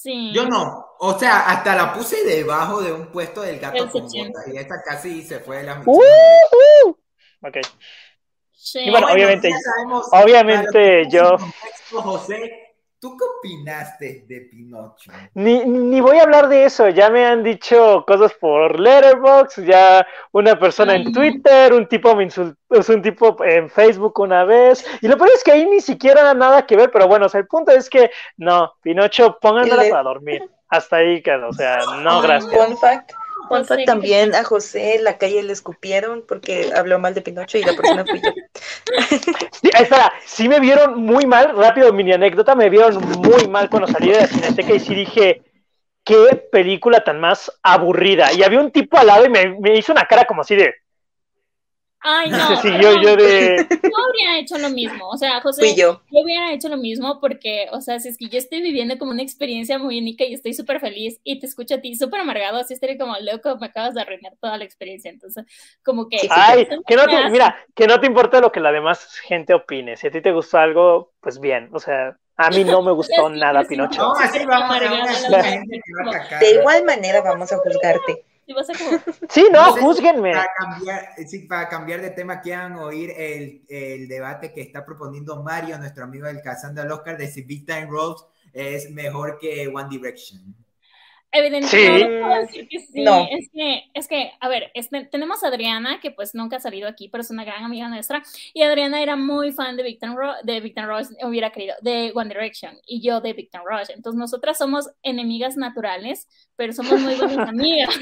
Sí. 0.00 0.32
Yo 0.32 0.46
no. 0.46 0.86
O 1.00 1.18
sea, 1.18 1.50
hasta 1.50 1.74
la 1.74 1.92
puse 1.92 2.24
debajo 2.24 2.80
de 2.80 2.92
un 2.92 3.10
puesto 3.10 3.42
del 3.42 3.58
gato 3.58 3.90
con 3.90 4.02
botas 4.02 4.46
y 4.46 4.56
esta 4.56 4.76
casi 4.84 5.22
se 5.22 5.40
fue 5.40 5.58
de 5.58 5.62
la 5.64 5.74
mitad. 5.74 5.92
Ok. 7.42 7.56
Sí. 8.52 8.80
Y 8.80 8.90
bueno, 8.90 9.08
obviamente, 9.10 9.50
obviamente 10.12 11.08
yo. 11.10 11.36
José, 11.90 12.67
¿Tú 13.00 13.16
qué 13.16 13.24
opinaste 13.38 14.24
de 14.26 14.40
Pinocho? 14.50 15.12
Ni, 15.34 15.64
ni, 15.64 16.00
voy 16.00 16.18
a 16.18 16.24
hablar 16.24 16.48
de 16.48 16.64
eso, 16.64 16.88
ya 16.88 17.10
me 17.10 17.24
han 17.24 17.44
dicho 17.44 18.04
cosas 18.04 18.34
por 18.34 18.80
Letterboxd, 18.80 19.62
ya 19.62 20.04
una 20.32 20.58
persona 20.58 20.96
en 20.96 21.12
Twitter, 21.12 21.72
un 21.72 21.86
tipo 21.86 22.16
me 22.16 22.24
insultó, 22.24 22.56
un 22.92 23.02
tipo 23.02 23.36
en 23.44 23.70
Facebook 23.70 24.18
una 24.18 24.44
vez, 24.44 24.84
y 25.00 25.06
lo 25.06 25.16
peor 25.16 25.30
es 25.32 25.44
que 25.44 25.52
ahí 25.52 25.64
ni 25.66 25.80
siquiera 25.80 26.34
nada 26.34 26.66
que 26.66 26.74
ver, 26.74 26.90
pero 26.90 27.06
bueno, 27.06 27.26
o 27.26 27.28
sea, 27.28 27.40
el 27.40 27.46
punto 27.46 27.70
es 27.70 27.88
que 27.88 28.10
no, 28.36 28.72
Pinocho, 28.82 29.38
pónganla 29.40 29.76
para 29.76 30.02
dormir, 30.02 30.50
hasta 30.68 30.96
ahí 30.96 31.22
quedó, 31.22 31.50
o 31.50 31.52
sea, 31.52 31.78
no, 32.02 32.20
gracias. 32.20 32.52
Fun 32.52 32.76
fact, 32.78 33.12
también 33.86 34.34
a 34.34 34.44
José 34.44 34.96
en 34.96 35.04
la 35.04 35.18
calle 35.18 35.42
le 35.42 35.52
escupieron 35.52 36.24
porque 36.26 36.70
habló 36.74 36.98
mal 36.98 37.14
de 37.14 37.22
Pinocho 37.22 37.58
y 37.58 37.64
la 37.64 37.74
persona 37.74 38.04
fui 38.04 38.20
yo. 38.20 38.30
Sí, 39.60 39.70
espera, 39.78 40.12
sí 40.24 40.48
me 40.48 40.60
vieron 40.60 41.02
muy 41.02 41.26
mal, 41.26 41.56
rápido, 41.56 41.92
mini 41.92 42.12
anécdota, 42.12 42.54
me 42.54 42.70
vieron 42.70 42.96
muy 43.20 43.48
mal 43.48 43.68
cuando 43.68 43.88
salí 43.88 44.10
de 44.10 44.20
la 44.20 44.26
cineteca 44.26 44.74
y 44.74 44.80
sí 44.80 44.94
dije, 44.94 45.42
qué 46.04 46.36
película 46.50 47.02
tan 47.02 47.20
más 47.20 47.52
aburrida. 47.62 48.32
Y 48.32 48.42
había 48.42 48.60
un 48.60 48.70
tipo 48.70 48.98
al 48.98 49.08
lado 49.08 49.26
y 49.26 49.30
me, 49.30 49.58
me 49.58 49.76
hizo 49.76 49.92
una 49.92 50.06
cara 50.06 50.24
como 50.24 50.42
así 50.42 50.56
de, 50.56 50.74
Ay, 52.00 52.30
no. 52.30 52.62
yo, 52.80 53.02
yo, 53.02 53.16
de... 53.16 53.66
yo 53.68 53.90
habría 54.06 54.38
hecho 54.38 54.56
lo 54.58 54.70
mismo. 54.70 55.08
O 55.08 55.16
sea, 55.16 55.40
José, 55.40 55.74
yo. 55.74 56.00
yo. 56.10 56.20
hubiera 56.22 56.52
hecho 56.52 56.68
lo 56.68 56.76
mismo 56.76 57.20
porque, 57.20 57.66
o 57.72 57.80
sea, 57.80 57.98
si 57.98 58.08
es 58.08 58.18
que 58.18 58.28
yo 58.28 58.38
estoy 58.38 58.62
viviendo 58.62 58.98
como 58.98 59.10
una 59.10 59.22
experiencia 59.22 59.78
muy 59.78 59.98
única 59.98 60.24
y 60.24 60.34
estoy 60.34 60.54
súper 60.54 60.80
feliz 60.80 61.18
y 61.24 61.40
te 61.40 61.46
escucho 61.46 61.74
a 61.74 61.80
ti 61.80 61.96
súper 61.96 62.20
amargado, 62.20 62.58
así 62.58 62.74
estaría 62.74 62.98
como 62.98 63.16
loco, 63.20 63.56
me 63.58 63.66
acabas 63.66 63.94
de 63.94 64.02
arruinar 64.02 64.34
toda 64.40 64.56
la 64.58 64.64
experiencia. 64.64 65.10
Entonces, 65.10 65.44
como 65.82 66.08
que. 66.08 66.18
Ay, 66.30 66.68
que 66.86 66.96
no 66.96 67.06
te, 67.06 67.30
mira, 67.30 67.56
que 67.74 67.86
no 67.86 67.98
te 67.98 68.06
importa 68.06 68.40
lo 68.40 68.52
que 68.52 68.60
la 68.60 68.72
demás 68.72 69.18
gente 69.20 69.54
opine. 69.54 69.96
Si 69.96 70.06
a 70.06 70.10
ti 70.10 70.20
te 70.20 70.32
gustó 70.32 70.58
algo, 70.58 71.12
pues 71.20 71.40
bien. 71.40 71.68
O 71.72 71.80
sea, 71.80 72.16
a 72.36 72.50
mí 72.50 72.62
no 72.62 72.80
me 72.82 72.92
gustó 72.92 73.28
nada, 73.28 73.64
Pinocho. 73.64 74.00
No, 74.00 74.12
así 74.14 74.44
vamos 74.46 74.78
de 76.40 76.50
igual 76.52 76.84
manera 76.84 77.20
vamos 77.22 77.52
a 77.52 77.58
juzgarte. 77.58 78.24
Sí, 79.30 79.46
no, 79.52 79.72
juzguenme. 79.76 80.32
Para 80.32 80.48
cambiar, 80.56 81.08
sí, 81.26 81.38
para 81.40 81.68
cambiar 81.68 82.00
de 82.00 82.10
tema, 82.10 82.40
quieran 82.40 82.76
oír 82.76 83.12
el, 83.16 83.64
el, 83.68 84.08
debate 84.08 84.52
que 84.52 84.62
está 84.62 84.84
proponiendo 84.84 85.42
Mario, 85.42 85.78
nuestro 85.78 86.04
amigo 86.04 86.26
del 86.26 86.40
Cazando 86.40 86.82
al 86.82 86.90
Oscar, 86.90 87.16
de 87.18 87.28
si 87.28 87.42
Big 87.42 87.66
Time 87.66 87.86
Rose 87.86 88.24
es 88.52 88.90
mejor 88.90 89.38
que 89.38 89.68
One 89.68 89.88
Direction. 89.90 90.54
Evidentemente, 91.30 92.20
no, 92.20 92.40
decir 92.40 92.68
que 92.68 92.78
sí. 92.80 93.04
Es, 93.30 93.50
que, 93.52 93.82
es 93.92 94.08
que, 94.08 94.32
a 94.40 94.48
ver, 94.48 94.70
este, 94.72 95.04
tenemos 95.04 95.44
a 95.44 95.48
Adriana, 95.48 96.00
que 96.00 96.10
pues 96.10 96.34
nunca 96.34 96.56
ha 96.56 96.60
salido 96.60 96.88
aquí, 96.88 97.08
pero 97.08 97.20
es 97.20 97.30
una 97.30 97.44
gran 97.44 97.64
amiga 97.64 97.88
nuestra, 97.88 98.22
y 98.54 98.62
Adriana 98.62 99.02
era 99.02 99.14
muy 99.14 99.52
fan 99.52 99.76
de 99.76 99.82
Victor, 99.82 100.14
Ro 100.14 100.32
de 100.42 100.60
Victor 100.60 100.86
Rush, 100.86 101.08
hubiera 101.22 101.50
querido, 101.50 101.74
de 101.82 102.12
One 102.14 102.28
Direction, 102.30 102.78
y 102.86 103.02
yo 103.02 103.20
de 103.20 103.34
Victor 103.34 103.60
Rush. 103.64 103.90
Entonces, 103.94 104.18
nosotras 104.18 104.56
somos 104.56 104.88
enemigas 105.02 105.58
naturales, 105.58 106.26
pero 106.56 106.72
somos 106.72 106.98
muy 107.00 107.14
buenas 107.16 107.36
amigas. 107.48 107.98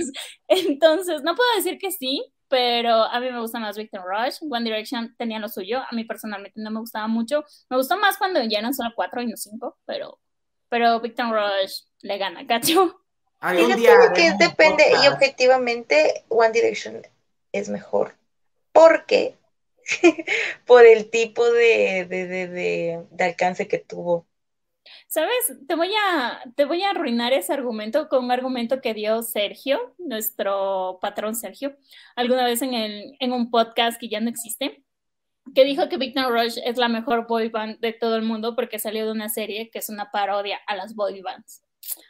Entonces, 0.47 1.23
no 1.25 1.35
puedo 1.35 1.49
decir 1.57 1.79
que 1.79 1.91
sí, 1.91 2.25
pero 2.49 3.05
a 3.05 3.19
mí 3.19 3.29
me 3.31 3.41
gusta 3.41 3.59
más 3.59 3.77
Victor 3.77 4.03
Rush. 4.05 4.37
One 4.49 4.65
Direction 4.65 5.17
tenía 5.19 5.41
lo 5.41 5.49
suyo, 5.49 5.81
a 5.81 5.95
mí 5.97 6.05
personalmente 6.05 6.61
no 6.61 6.71
me 6.71 6.79
gustaba 6.79 7.09
mucho. 7.09 7.45
Me 7.69 7.77
gustó 7.77 7.99
más 7.99 8.19
cuando 8.19 8.41
ya 8.45 8.61
eran 8.61 8.73
solo 8.73 8.91
cuatro 8.95 9.21
y 9.21 9.27
no 9.27 9.37
cinco, 9.37 9.79
pero, 9.85 10.21
pero 10.69 11.01
Victor 11.01 11.27
Rush 11.33 11.81
le 12.03 12.19
gana, 12.19 12.47
¿cacho? 12.47 13.06
Fíjate 13.55 14.13
que 14.15 14.33
depende 14.39 14.85
y 15.03 15.09
objetivamente 15.09 16.25
One 16.29 16.51
Direction 16.51 17.03
es 17.53 17.69
mejor. 17.69 18.15
¿Por 18.73 19.07
qué? 19.07 19.37
Por 20.67 20.85
el 20.85 21.11
tipo 21.11 21.45
de, 21.51 22.07
de, 22.07 23.25
alcance 23.25 23.69
que 23.69 23.79
tuvo. 23.79 24.27
¿Sabes? 25.09 25.53
Te 25.67 25.75
voy, 25.75 25.93
a, 25.95 26.43
te 26.57 26.65
voy 26.65 26.83
a 26.83 26.91
arruinar 26.91 27.33
ese 27.33 27.53
argumento 27.53 28.09
con 28.09 28.25
un 28.25 28.33
argumento 28.33 28.81
que 28.81 28.95
dio 28.95 29.23
Sergio, 29.23 29.95
nuestro 29.99 30.99
patrón 31.01 31.35
Sergio, 31.35 31.77
alguna 32.15 32.45
vez 32.45 32.63
en, 32.63 32.75
el, 32.75 33.17
en 33.21 33.33
un 33.33 33.51
podcast 33.51 33.99
que 33.99 34.09
ya 34.09 34.21
no 34.21 34.29
existe, 34.29 34.85
que 35.55 35.65
dijo 35.65 35.89
que 35.89 35.97
Victor 35.97 36.33
Rush 36.33 36.59
es 36.65 36.77
la 36.77 36.89
mejor 36.89 37.27
boy 37.27 37.49
band 37.49 37.79
de 37.81 37.93
todo 37.93 38.17
el 38.17 38.23
mundo 38.23 38.55
porque 38.57 38.79
salió 38.79 39.07
de 39.07 39.13
una 39.13 39.29
serie 39.29 39.71
que 39.71 39.79
es 39.79 39.89
una 39.89 40.11
parodia 40.11 40.61
a 40.67 40.75
las 40.75 40.95
boy 40.95 41.21
bands. 41.23 41.66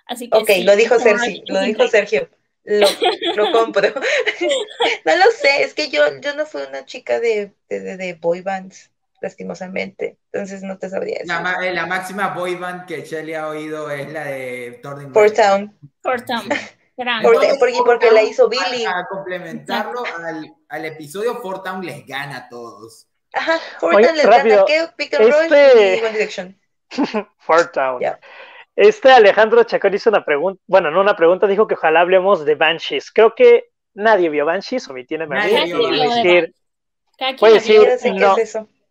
Así 0.06 0.30
que 0.30 0.38
ok, 0.38 0.50
lo 0.64 0.76
dijo 0.76 0.98
Sergio, 0.98 1.42
lo 1.46 1.60
dijo 1.60 1.86
Sergio. 1.88 2.28
Lo, 2.64 2.86
lo 3.36 3.52
compro. 3.52 3.88
no 5.04 5.16
lo 5.16 5.30
sé, 5.30 5.62
es 5.62 5.74
que 5.74 5.88
yo, 5.88 6.02
yo 6.20 6.34
no 6.34 6.46
fui 6.46 6.62
una 6.62 6.84
chica 6.84 7.20
de, 7.20 7.52
de, 7.68 7.96
de 7.96 8.14
boy 8.14 8.40
bands, 8.40 8.90
lastimosamente. 9.20 10.16
Entonces 10.32 10.62
no 10.62 10.78
te 10.78 10.90
sabría 10.90 11.18
decir. 11.20 11.28
La, 11.28 11.58
eh, 11.62 11.72
la 11.72 11.86
máxima 11.86 12.28
boy 12.28 12.56
band 12.56 12.86
que 12.86 13.02
Shelly 13.02 13.34
ha 13.34 13.48
oído 13.48 13.90
es 13.90 14.12
la 14.12 14.24
de 14.24 14.80
Thornton. 14.82 15.12
Fort 15.12 15.34
Town. 15.34 15.78
Fort 16.02 16.26
Town. 16.26 16.48
Porque, 17.22 17.56
porque, 17.58 17.78
porque, 17.84 18.10
la 18.10 18.22
hizo 18.22 18.48
Billy. 18.48 18.84
Para 18.84 19.06
complementarlo 19.06 20.02
al, 20.24 20.54
al, 20.68 20.84
episodio, 20.86 21.40
Fort 21.42 21.62
Town 21.62 21.84
les 21.84 22.06
gana 22.06 22.38
a 22.38 22.48
todos. 22.48 23.06
Ajá, 23.34 23.58
Fort 23.78 24.00
Town 24.02 24.16
les 24.16 24.26
gana. 24.26 24.64
¿Qué? 24.66 24.88
Peter 24.96 25.20
este... 25.20 25.96
y 25.96 26.00
One 26.00 26.12
Direction. 26.12 26.60
Fort 27.38 27.72
Town. 27.74 28.00
Este 28.76 29.10
Alejandro 29.10 29.64
Chacón 29.64 29.94
hizo 29.94 30.10
una 30.10 30.22
pregunta, 30.22 30.60
bueno, 30.66 30.90
no 30.90 31.00
una 31.00 31.16
pregunta, 31.16 31.46
dijo 31.46 31.66
que 31.66 31.74
ojalá 31.74 32.00
hablemos 32.00 32.44
de 32.44 32.54
Banshees. 32.56 33.10
Creo 33.10 33.34
que 33.34 33.70
nadie 33.94 34.28
vio 34.28 34.44
Banshees, 34.44 34.86
o 34.88 34.92
me 34.92 35.04
tiene 35.04 35.26
decir, 35.26 36.54
puede 37.38 37.54
decir, 37.54 37.80
no, 38.14 38.36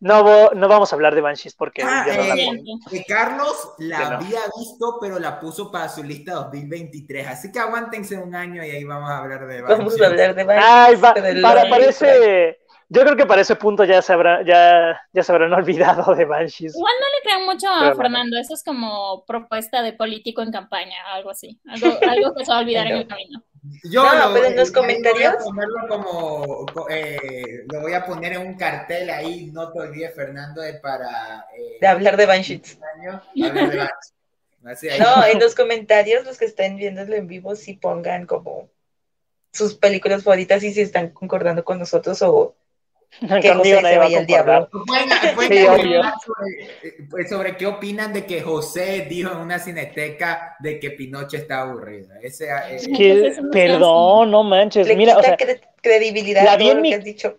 no, 0.00 0.50
no, 0.50 0.68
vamos 0.68 0.92
a 0.92 0.96
hablar 0.96 1.14
de 1.14 1.20
Banshees 1.20 1.54
porque 1.54 1.82
ah, 1.84 2.04
eh, 2.08 3.04
Carlos 3.06 3.74
la 3.78 4.16
había 4.16 4.40
visto, 4.58 4.98
pero 5.00 5.20
la 5.20 5.38
puso 5.38 5.70
para 5.70 5.88
su 5.88 6.02
lista 6.02 6.34
2023. 6.34 7.28
Así 7.28 7.52
que 7.52 7.60
aguántense 7.60 8.16
un 8.16 8.34
año 8.34 8.64
y 8.64 8.70
ahí 8.70 8.84
vamos 8.84 9.08
a 9.08 9.18
hablar 9.18 9.46
de 9.46 9.62
Banshees. 9.62 9.78
Vamos 9.78 10.00
a 10.00 10.06
hablar 10.06 10.34
de 10.34 10.44
Banshees. 10.44 11.04
Ay, 11.04 11.42
para, 11.42 11.70
parece 11.70 12.58
yo 12.88 13.02
creo 13.02 13.16
que 13.16 13.26
para 13.26 13.40
ese 13.40 13.56
punto 13.56 13.84
ya 13.84 14.00
se, 14.00 14.12
habrá, 14.12 14.44
ya, 14.44 15.00
ya 15.12 15.22
se 15.22 15.32
habrán 15.32 15.52
olvidado 15.54 16.14
de 16.14 16.24
Banshees. 16.24 16.74
Igual 16.76 16.94
no 17.00 17.06
le 17.06 17.22
crean 17.22 17.44
mucho 17.44 17.68
a 17.68 17.94
Fernando, 17.94 18.38
eso 18.38 18.54
es 18.54 18.62
como 18.62 19.24
propuesta 19.26 19.82
de 19.82 19.92
político 19.92 20.42
en 20.42 20.52
campaña, 20.52 20.96
algo 21.12 21.30
así, 21.30 21.60
algo, 21.66 21.98
algo 22.08 22.34
que 22.34 22.44
se 22.44 22.50
va 22.50 22.58
a 22.58 22.60
olvidar 22.60 22.86
en 22.86 22.96
el 22.96 23.06
camino. 23.08 23.42
Yo 23.90 24.04
no, 24.04 24.32
pero 24.32 24.46
en 24.46 24.56
los 24.56 24.70
comentarios. 24.70 25.34
Voy 25.42 25.66
como, 25.88 26.66
eh, 26.88 27.64
lo 27.72 27.80
voy 27.80 27.94
a 27.94 28.04
poner 28.04 28.34
en 28.34 28.46
un 28.46 28.54
cartel 28.54 29.10
ahí, 29.10 29.50
no 29.52 29.72
te 29.72 29.80
olvides, 29.80 30.14
Fernando, 30.14 30.62
de 30.62 30.74
para. 30.74 31.46
Eh, 31.56 31.78
de 31.80 31.86
hablar 31.88 32.16
de 32.16 32.26
Banshees. 32.26 32.78
no, 33.34 35.24
en 35.24 35.40
los 35.40 35.56
comentarios, 35.56 36.24
los 36.24 36.38
que 36.38 36.44
estén 36.44 36.76
viéndolo 36.76 37.16
en 37.16 37.26
vivo, 37.26 37.56
sí 37.56 37.74
pongan 37.74 38.26
como 38.26 38.70
sus 39.52 39.74
películas 39.74 40.22
favoritas 40.22 40.62
y 40.62 40.72
si 40.72 40.82
están 40.82 41.10
concordando 41.10 41.64
con 41.64 41.78
nosotros 41.78 42.22
o 42.22 42.54
que 43.40 43.54
José 43.54 43.80
se 43.80 43.98
vaya 43.98 44.18
al 44.18 44.26
diablo. 44.26 44.68
sobre, 47.08 47.28
sobre, 47.28 47.56
qué 47.56 47.66
opinan 47.66 48.12
de 48.12 48.26
que 48.26 48.42
José 48.42 49.06
dijo 49.08 49.32
en 49.32 49.38
una 49.38 49.58
cineteca 49.58 50.56
de 50.60 50.78
que 50.78 50.90
Pinocho 50.90 51.36
está 51.36 51.62
aburrida. 51.62 52.18
Ese, 52.22 52.46
eh, 52.46 52.76
es 52.76 52.88
que, 52.88 53.36
perdón, 53.50 54.30
no 54.30 54.42
manches. 54.42 54.86
Le 54.86 54.96
Mira, 54.96 55.16
quita 55.16 55.34
o 55.34 55.36
sea, 55.36 55.60
credibilidad 55.80 56.44
la 56.44 56.56
vi 56.56 56.70
en 56.70 56.80
mi, 56.82 56.92
has 56.92 57.04
dicho. 57.04 57.38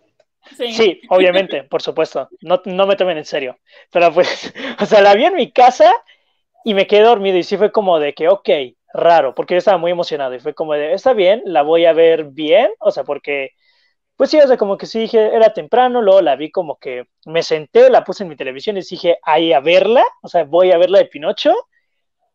Sí. 0.56 1.00
obviamente, 1.10 1.64
por 1.64 1.82
supuesto. 1.82 2.28
No, 2.40 2.60
no 2.64 2.86
me 2.86 2.96
tomen 2.96 3.18
en 3.18 3.24
serio. 3.24 3.58
Pero 3.92 4.12
pues, 4.12 4.52
o 4.80 4.86
sea, 4.86 5.00
la 5.00 5.14
vi 5.14 5.24
en 5.24 5.34
mi 5.34 5.50
casa 5.52 5.92
y 6.64 6.74
me 6.74 6.86
quedé 6.86 7.02
dormido 7.02 7.36
y 7.38 7.42
sí 7.42 7.56
fue 7.56 7.72
como 7.72 7.98
de 7.98 8.14
que, 8.14 8.28
ok, 8.28 8.48
raro, 8.92 9.34
porque 9.34 9.54
yo 9.54 9.58
estaba 9.58 9.78
muy 9.78 9.90
emocionado 9.90 10.34
y 10.34 10.40
fue 10.40 10.54
como 10.54 10.74
de, 10.74 10.92
está 10.92 11.12
bien, 11.12 11.42
la 11.44 11.62
voy 11.62 11.84
a 11.84 11.92
ver 11.92 12.24
bien, 12.24 12.70
o 12.80 12.90
sea, 12.90 13.04
porque, 13.04 13.52
pues 14.18 14.30
sí, 14.30 14.38
o 14.40 14.46
sea, 14.48 14.56
como 14.56 14.76
que 14.76 14.86
sí 14.86 14.98
dije, 14.98 15.32
era 15.32 15.52
temprano, 15.54 16.02
luego 16.02 16.20
la 16.22 16.34
vi 16.34 16.50
como 16.50 16.76
que 16.76 17.04
me 17.26 17.44
senté, 17.44 17.88
la 17.88 18.02
puse 18.02 18.24
en 18.24 18.28
mi 18.28 18.34
televisión 18.34 18.76
y 18.76 18.80
dije, 18.80 19.18
ahí 19.22 19.52
a 19.52 19.60
verla, 19.60 20.04
o 20.22 20.28
sea, 20.28 20.42
voy 20.42 20.72
a 20.72 20.78
verla 20.78 20.98
de 20.98 21.04
Pinocho 21.04 21.54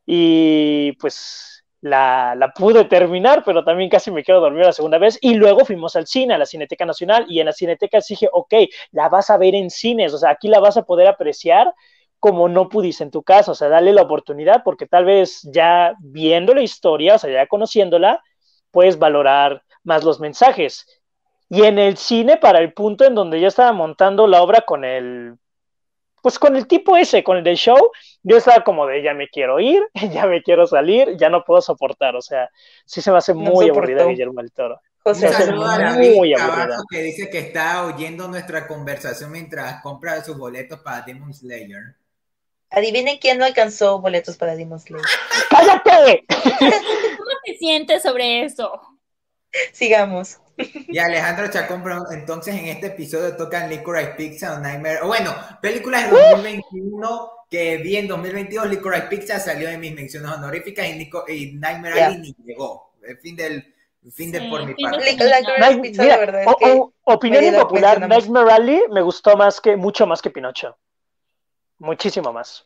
y 0.05 0.93
pues 0.93 1.65
la, 1.81 2.35
la, 2.37 2.53
pude 2.53 2.85
terminar, 2.85 3.43
pero 3.45 3.65
también 3.65 3.89
casi 3.89 4.11
me 4.11 4.23
quedo 4.23 4.39
dormido 4.39 4.67
la 4.67 4.71
segunda 4.71 4.97
vez. 4.97 5.17
Y 5.19 5.33
luego 5.33 5.65
fuimos 5.65 5.97
al 5.97 6.07
cine, 6.07 6.33
a 6.33 6.37
la 6.37 6.45
Cineteca 6.45 6.85
Nacional, 6.85 7.25
y 7.27 7.41
en 7.41 7.47
la 7.47 7.51
Cineteca 7.51 7.99
dije, 8.07 8.29
ok, 8.31 8.53
la 8.91 9.09
vas 9.09 9.29
a 9.29 9.37
ver 9.37 9.53
en 9.53 9.69
cines, 9.69 10.13
o 10.13 10.17
sea, 10.17 10.29
aquí 10.29 10.47
la 10.47 10.61
vas 10.61 10.77
a 10.77 10.83
poder 10.83 11.09
apreciar 11.09 11.73
como 12.17 12.47
no 12.47 12.69
pudiste 12.69 13.03
en 13.03 13.11
tu 13.11 13.23
casa, 13.23 13.51
o 13.51 13.55
sea, 13.55 13.67
dale 13.67 13.91
la 13.91 14.03
oportunidad, 14.03 14.63
porque 14.63 14.87
tal 14.87 15.03
vez 15.03 15.41
ya 15.51 15.95
viendo 15.99 16.53
la 16.53 16.61
historia, 16.61 17.15
o 17.15 17.19
sea, 17.19 17.29
ya 17.29 17.47
conociéndola, 17.47 18.23
puedes 18.71 18.97
valorar 18.97 19.63
más 19.83 20.05
los 20.05 20.21
mensajes. 20.21 21.02
Y 21.53 21.65
en 21.65 21.77
el 21.77 21.97
cine, 21.97 22.37
para 22.37 22.57
el 22.57 22.73
punto 22.73 23.05
en 23.05 23.13
donde 23.13 23.39
yo 23.39 23.47
estaba 23.47 23.71
montando 23.73 24.25
la 24.25 24.41
obra 24.41 24.61
con 24.61 24.83
el 24.83 25.37
pues 26.23 26.39
con 26.39 26.55
el 26.55 26.65
tipo 26.65 26.97
ese, 26.97 27.23
con 27.23 27.37
el 27.37 27.43
del 27.43 27.57
show, 27.57 27.91
yo 28.23 28.37
estaba 28.37 28.63
como 28.63 28.87
de 28.87 29.03
ya 29.03 29.13
me 29.13 29.27
quiero 29.27 29.59
ir, 29.59 29.83
ya 30.11 30.25
me 30.25 30.41
quiero 30.41 30.65
salir, 30.65 31.15
ya 31.15 31.29
no 31.29 31.43
puedo 31.43 31.61
soportar, 31.61 32.15
o 32.15 32.23
sea, 32.23 32.49
sí 32.87 33.03
se 33.03 33.11
me 33.11 33.17
hace 33.17 33.35
muy 33.35 33.69
aburrida 33.69 34.03
Guillermo 34.05 34.41
del 34.41 34.51
Toro. 34.51 34.81
José, 35.03 35.29
muy 35.51 36.33
aburrida. 36.33 36.77
que 36.89 37.03
dice 37.03 37.29
que 37.29 37.37
está 37.37 37.85
oyendo 37.85 38.27
nuestra 38.29 38.65
conversación 38.65 39.31
mientras 39.31 39.79
compra 39.83 40.23
sus 40.23 40.35
boletos 40.35 40.79
para 40.79 41.01
Demon 41.01 41.35
Slayer. 41.35 41.97
Adivinen 42.71 43.19
quién 43.19 43.37
no 43.37 43.45
alcanzó 43.45 44.01
boletos 44.01 44.37
para 44.37 44.55
Demon 44.55 44.79
Slayer. 44.79 45.05
¡Cállate! 45.51 46.25
¿Cómo 46.59 47.31
te 47.45 47.57
sientes 47.59 48.01
sobre 48.01 48.43
eso? 48.43 48.81
Sigamos. 49.71 50.39
Y 50.57 50.97
Alejandro 50.97 51.47
Chacón, 51.49 51.83
entonces 52.11 52.55
en 52.55 52.67
este 52.67 52.87
episodio 52.87 53.35
tocan 53.35 53.69
Licorice 53.69 54.13
Pizza 54.17 54.55
o 54.55 54.59
Nightmare. 54.59 54.99
O 55.01 55.07
bueno, 55.07 55.33
películas 55.61 56.11
de 56.11 56.17
2021 56.17 57.31
que 57.49 57.77
vi 57.77 57.97
en 57.97 58.07
2022. 58.07 58.69
Licorice 58.69 59.07
Pizza 59.07 59.39
salió 59.39 59.69
en 59.69 59.79
mis 59.79 59.93
menciones 59.93 60.31
honoríficas 60.31 60.87
y, 60.87 60.93
Nico, 60.93 61.25
y 61.27 61.53
Nightmare 61.53 61.95
yeah. 61.95 62.09
ni 62.09 62.35
llegó. 62.45 62.93
El 63.01 63.17
fin 63.17 63.35
del. 63.35 63.73
fin 64.11 64.31
de 64.31 64.41
por 64.49 64.65
mi 64.65 64.73
parte. 64.75 65.17
opinión 67.03 67.43
impopular, 67.43 68.07
Nightmare 68.07 68.51
Alley 68.51 68.81
me 68.91 69.01
gustó 69.01 69.35
más 69.35 69.59
que, 69.59 69.75
mucho 69.75 70.05
más 70.05 70.21
que 70.21 70.29
Pinocho. 70.29 70.77
Muchísimo 71.79 72.31
más. 72.31 72.65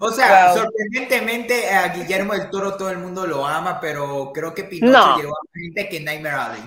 O 0.00 0.10
sea, 0.10 0.52
sorprendentemente 0.52 1.70
a 1.70 1.88
Guillermo 1.88 2.34
del 2.34 2.50
Toro 2.50 2.76
todo 2.76 2.90
el 2.90 2.98
mundo 2.98 3.26
lo 3.26 3.46
ama, 3.46 3.80
pero 3.80 4.30
creo 4.32 4.52
que 4.52 4.64
Pinocho 4.64 5.16
llegó 5.16 5.32
a 5.32 5.40
gente 5.54 5.88
que 5.88 6.00
Nightmare 6.00 6.34
Alley. 6.34 6.62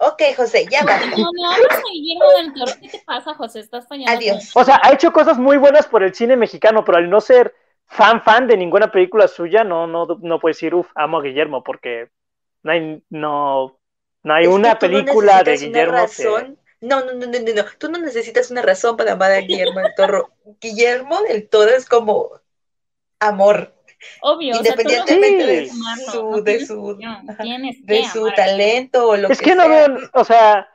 Ok, 0.00 0.22
José, 0.36 0.66
ya 0.70 0.84
va. 0.84 0.98
No, 0.98 1.16
no, 1.16 1.50
Guillermo 1.92 2.24
del 2.38 2.54
Toro. 2.54 2.72
¿Qué 2.80 2.88
te 2.88 3.02
pasa, 3.04 3.34
José? 3.34 3.60
Estás 3.60 3.86
fallando. 3.86 4.12
Adiós. 4.12 4.50
O 4.54 4.64
sea, 4.64 4.80
ha 4.82 4.92
hecho 4.92 5.12
cosas 5.12 5.38
muy 5.38 5.56
buenas 5.56 5.86
por 5.86 6.02
el 6.02 6.14
cine 6.14 6.36
mexicano, 6.36 6.84
pero 6.84 6.98
al 6.98 7.10
no 7.10 7.20
ser 7.20 7.54
fan 7.86 8.22
fan 8.22 8.46
de 8.46 8.56
ninguna 8.56 8.90
película 8.90 9.28
suya, 9.28 9.62
no, 9.62 9.86
no, 9.86 10.06
no 10.20 10.40
puedes 10.40 10.56
decir, 10.56 10.74
uff, 10.74 10.88
amo 10.94 11.18
a 11.18 11.22
Guillermo, 11.22 11.62
porque 11.62 12.08
no 12.62 12.72
hay, 12.72 13.02
no, 13.10 13.78
no 14.22 14.34
hay 14.34 14.46
una 14.46 14.78
película 14.78 15.42
de 15.42 15.56
Guillermo 15.56 16.06
que 16.06 16.56
no, 16.80 17.04
no, 17.04 17.12
no, 17.12 17.26
no, 17.26 17.38
no, 17.38 17.64
Tú 17.78 17.90
no 17.90 17.98
necesitas 17.98 18.50
una 18.50 18.62
razón 18.62 18.96
para 18.96 19.12
amar 19.12 19.32
a 19.32 19.40
Guillermo 19.40 19.80
del 19.80 19.94
Toro. 19.96 20.30
Guillermo 20.60 21.20
del 21.22 21.48
Toro 21.48 21.70
es 21.70 21.86
como 21.86 22.30
amor. 23.18 23.74
Obvio, 24.22 24.56
independientemente 24.56 25.46
de 25.46 25.68
su, 26.10 26.42
de 26.42 26.64
su, 26.64 26.98
de 27.82 28.04
su 28.10 28.30
talento 28.34 29.08
o 29.08 29.16
lo 29.16 29.28
es 29.28 29.40
que, 29.40 29.54
no 29.54 29.68
veo, 29.68 29.88
o 30.14 30.24
sea, 30.24 30.66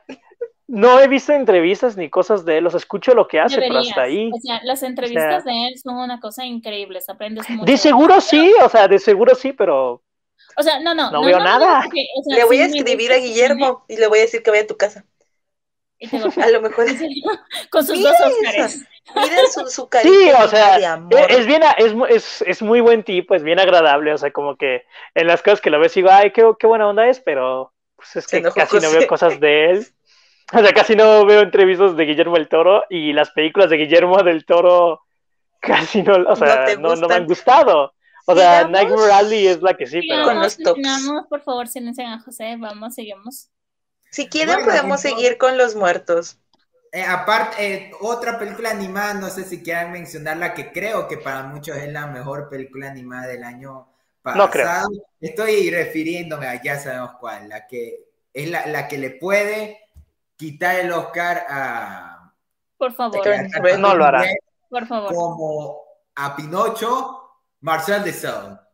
no 0.68 1.00
he 1.00 1.08
visto 1.08 1.32
entrevistas 1.32 1.96
ni 1.96 2.08
cosas 2.08 2.44
de 2.44 2.58
él, 2.58 2.64
los 2.64 2.74
escucho 2.74 3.14
lo 3.14 3.26
que 3.26 3.40
hace, 3.40 3.58
pero 3.58 3.78
hasta 3.78 4.02
ahí. 4.02 4.30
O 4.32 4.40
sea, 4.40 4.60
las 4.62 4.82
entrevistas 4.84 5.44
de 5.44 5.68
él 5.68 5.78
son 5.78 5.96
una 5.96 6.20
cosa 6.20 6.44
increíble, 6.44 7.00
aprendes 7.06 7.48
mucho. 7.50 7.64
De 7.64 7.76
seguro 7.76 8.20
sí, 8.20 8.52
o 8.62 8.68
sea, 8.68 8.86
de 8.86 9.00
seguro 9.00 9.34
sí, 9.34 9.52
pero. 9.52 10.02
O 10.56 10.62
sea, 10.62 10.78
no, 10.80 10.94
no. 10.94 11.10
No, 11.10 11.24
veo 11.24 11.38
nada. 11.38 11.84
le 12.26 12.44
voy 12.44 12.58
a 12.58 12.66
escribir 12.66 13.12
a 13.12 13.16
Guillermo 13.16 13.84
y 13.88 13.96
le 13.96 14.06
voy 14.06 14.18
a 14.18 14.22
decir 14.22 14.42
que 14.42 14.50
vaya 14.50 14.62
a 14.62 14.66
tu 14.66 14.76
casa. 14.76 15.04
A 16.42 16.48
lo 16.48 16.60
mejor 16.60 16.86
con 17.70 17.86
sus 17.86 18.02
dos 18.02 18.12
Óscares. 18.12 18.84
Miren 19.14 19.46
su, 19.52 19.66
su 19.68 19.88
Sí, 20.02 20.30
o 20.36 20.48
sea, 20.48 20.78
e, 20.78 21.26
Es, 21.30 21.46
bien, 21.46 21.62
es, 22.08 22.42
es, 22.42 22.62
muy 22.62 22.80
buen 22.80 23.02
tipo, 23.04 23.34
es 23.34 23.42
bien 23.42 23.60
agradable, 23.60 24.12
o 24.12 24.18
sea, 24.18 24.32
como 24.32 24.56
que 24.56 24.84
en 25.14 25.26
las 25.26 25.42
cosas 25.42 25.60
que 25.60 25.70
lo 25.70 25.78
ves 25.78 25.94
digo, 25.94 26.10
ay, 26.10 26.32
qué, 26.32 26.44
qué 26.58 26.66
buena 26.66 26.88
onda 26.88 27.06
es, 27.06 27.20
pero 27.20 27.72
pues 27.94 28.16
es 28.16 28.26
que 28.26 28.42
casi 28.42 28.78
no 28.78 28.90
veo 28.90 29.06
cosas 29.06 29.40
de 29.40 29.70
él. 29.70 29.86
O 30.52 30.58
sea, 30.60 30.72
casi 30.72 30.94
no 30.94 31.24
veo 31.24 31.40
entrevistas 31.40 31.96
de 31.96 32.04
Guillermo 32.04 32.36
del 32.36 32.48
Toro 32.48 32.84
y 32.88 33.12
las 33.12 33.30
películas 33.30 33.70
de 33.70 33.78
Guillermo 33.78 34.22
del 34.22 34.44
Toro 34.44 35.00
casi 35.60 36.02
no, 36.02 36.14
o 36.28 36.36
sea, 36.36 36.76
no, 36.78 36.94
no, 36.94 37.08
me 37.08 37.14
han 37.14 37.26
gustado. 37.26 37.92
O 38.26 38.34
sea, 38.34 38.66
Nightmare 38.66 39.12
Alley 39.12 39.46
es 39.46 39.62
la 39.62 39.74
que 39.74 39.86
sí, 39.86 40.00
pero... 40.08 40.24
Con 40.24 40.40
los 40.40 40.56
tops. 40.56 40.80
Por 41.28 41.42
favor, 41.42 41.68
silencien 41.68 42.08
a 42.08 42.20
José, 42.20 42.56
vamos, 42.58 42.94
seguimos. 42.94 43.50
Si 44.16 44.28
quieren, 44.30 44.64
podemos 44.64 45.02
seguir 45.02 45.36
con 45.36 45.58
los 45.58 45.74
muertos. 45.74 46.38
Eh, 46.90 47.04
aparte, 47.04 47.66
eh, 47.66 47.90
otra 48.00 48.38
película 48.38 48.70
animada, 48.70 49.12
no 49.12 49.28
sé 49.28 49.44
si 49.44 49.62
quieran 49.62 49.92
mencionarla, 49.92 50.54
que 50.54 50.72
creo 50.72 51.06
que 51.06 51.18
para 51.18 51.42
muchos 51.42 51.76
es 51.76 51.92
la 51.92 52.06
mejor 52.06 52.48
película 52.48 52.90
animada 52.90 53.26
del 53.26 53.44
año 53.44 53.86
pasado. 54.22 54.46
No 54.46 54.50
creo. 54.50 54.68
Estoy 55.20 55.68
refiriéndome 55.70 56.46
a 56.46 56.62
ya 56.62 56.78
sabemos 56.78 57.10
cuál, 57.20 57.50
la 57.50 57.66
que 57.66 58.06
es 58.32 58.48
la, 58.48 58.88
que 58.88 58.96
le 58.96 59.10
puede 59.10 59.80
quitar 60.34 60.76
el 60.76 60.92
Oscar 60.92 61.44
a. 61.50 62.32
Por 62.78 62.94
favor. 62.94 63.20
no 63.78 63.94
lo 63.94 64.02
hará. 64.06 64.24
Por 64.70 64.86
favor. 64.86 65.14
Como 65.14 65.82
a 66.14 66.34
Pinocho, 66.34 67.42
Marcel 67.60 68.02
de 68.02 68.14
Sade. 68.14 68.65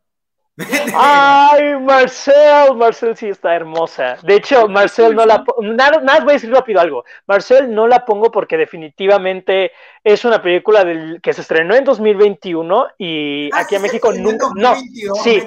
Ay, 0.95 1.79
Marcel, 1.81 2.75
Marcel 2.77 3.17
sí 3.17 3.29
está 3.29 3.55
hermosa. 3.55 4.17
De 4.23 4.37
hecho, 4.37 4.69
Marcel 4.69 5.15
no 5.15 5.25
la 5.25 5.45
nada, 5.61 6.01
nada 6.01 6.21
voy 6.21 6.31
a 6.31 6.35
decir 6.35 6.51
rápido 6.51 6.81
algo. 6.81 7.05
Marcel 7.27 7.75
no 7.75 7.87
la 7.87 8.05
pongo 8.05 8.31
porque 8.31 8.57
definitivamente 8.57 9.73
es 10.05 10.25
una 10.25 10.43
película 10.43 10.85
del, 10.85 11.21
que 11.21 11.33
se 11.33 11.43
estrenó 11.43 11.75
en 11.75 11.85
2021 11.85 12.87
y 12.99 13.51
ah, 13.53 13.61
aquí 13.61 13.77
en 13.77 13.83
México 13.83 14.13
nunca 14.13 14.49
no, 14.55 14.75
sí. 15.23 15.43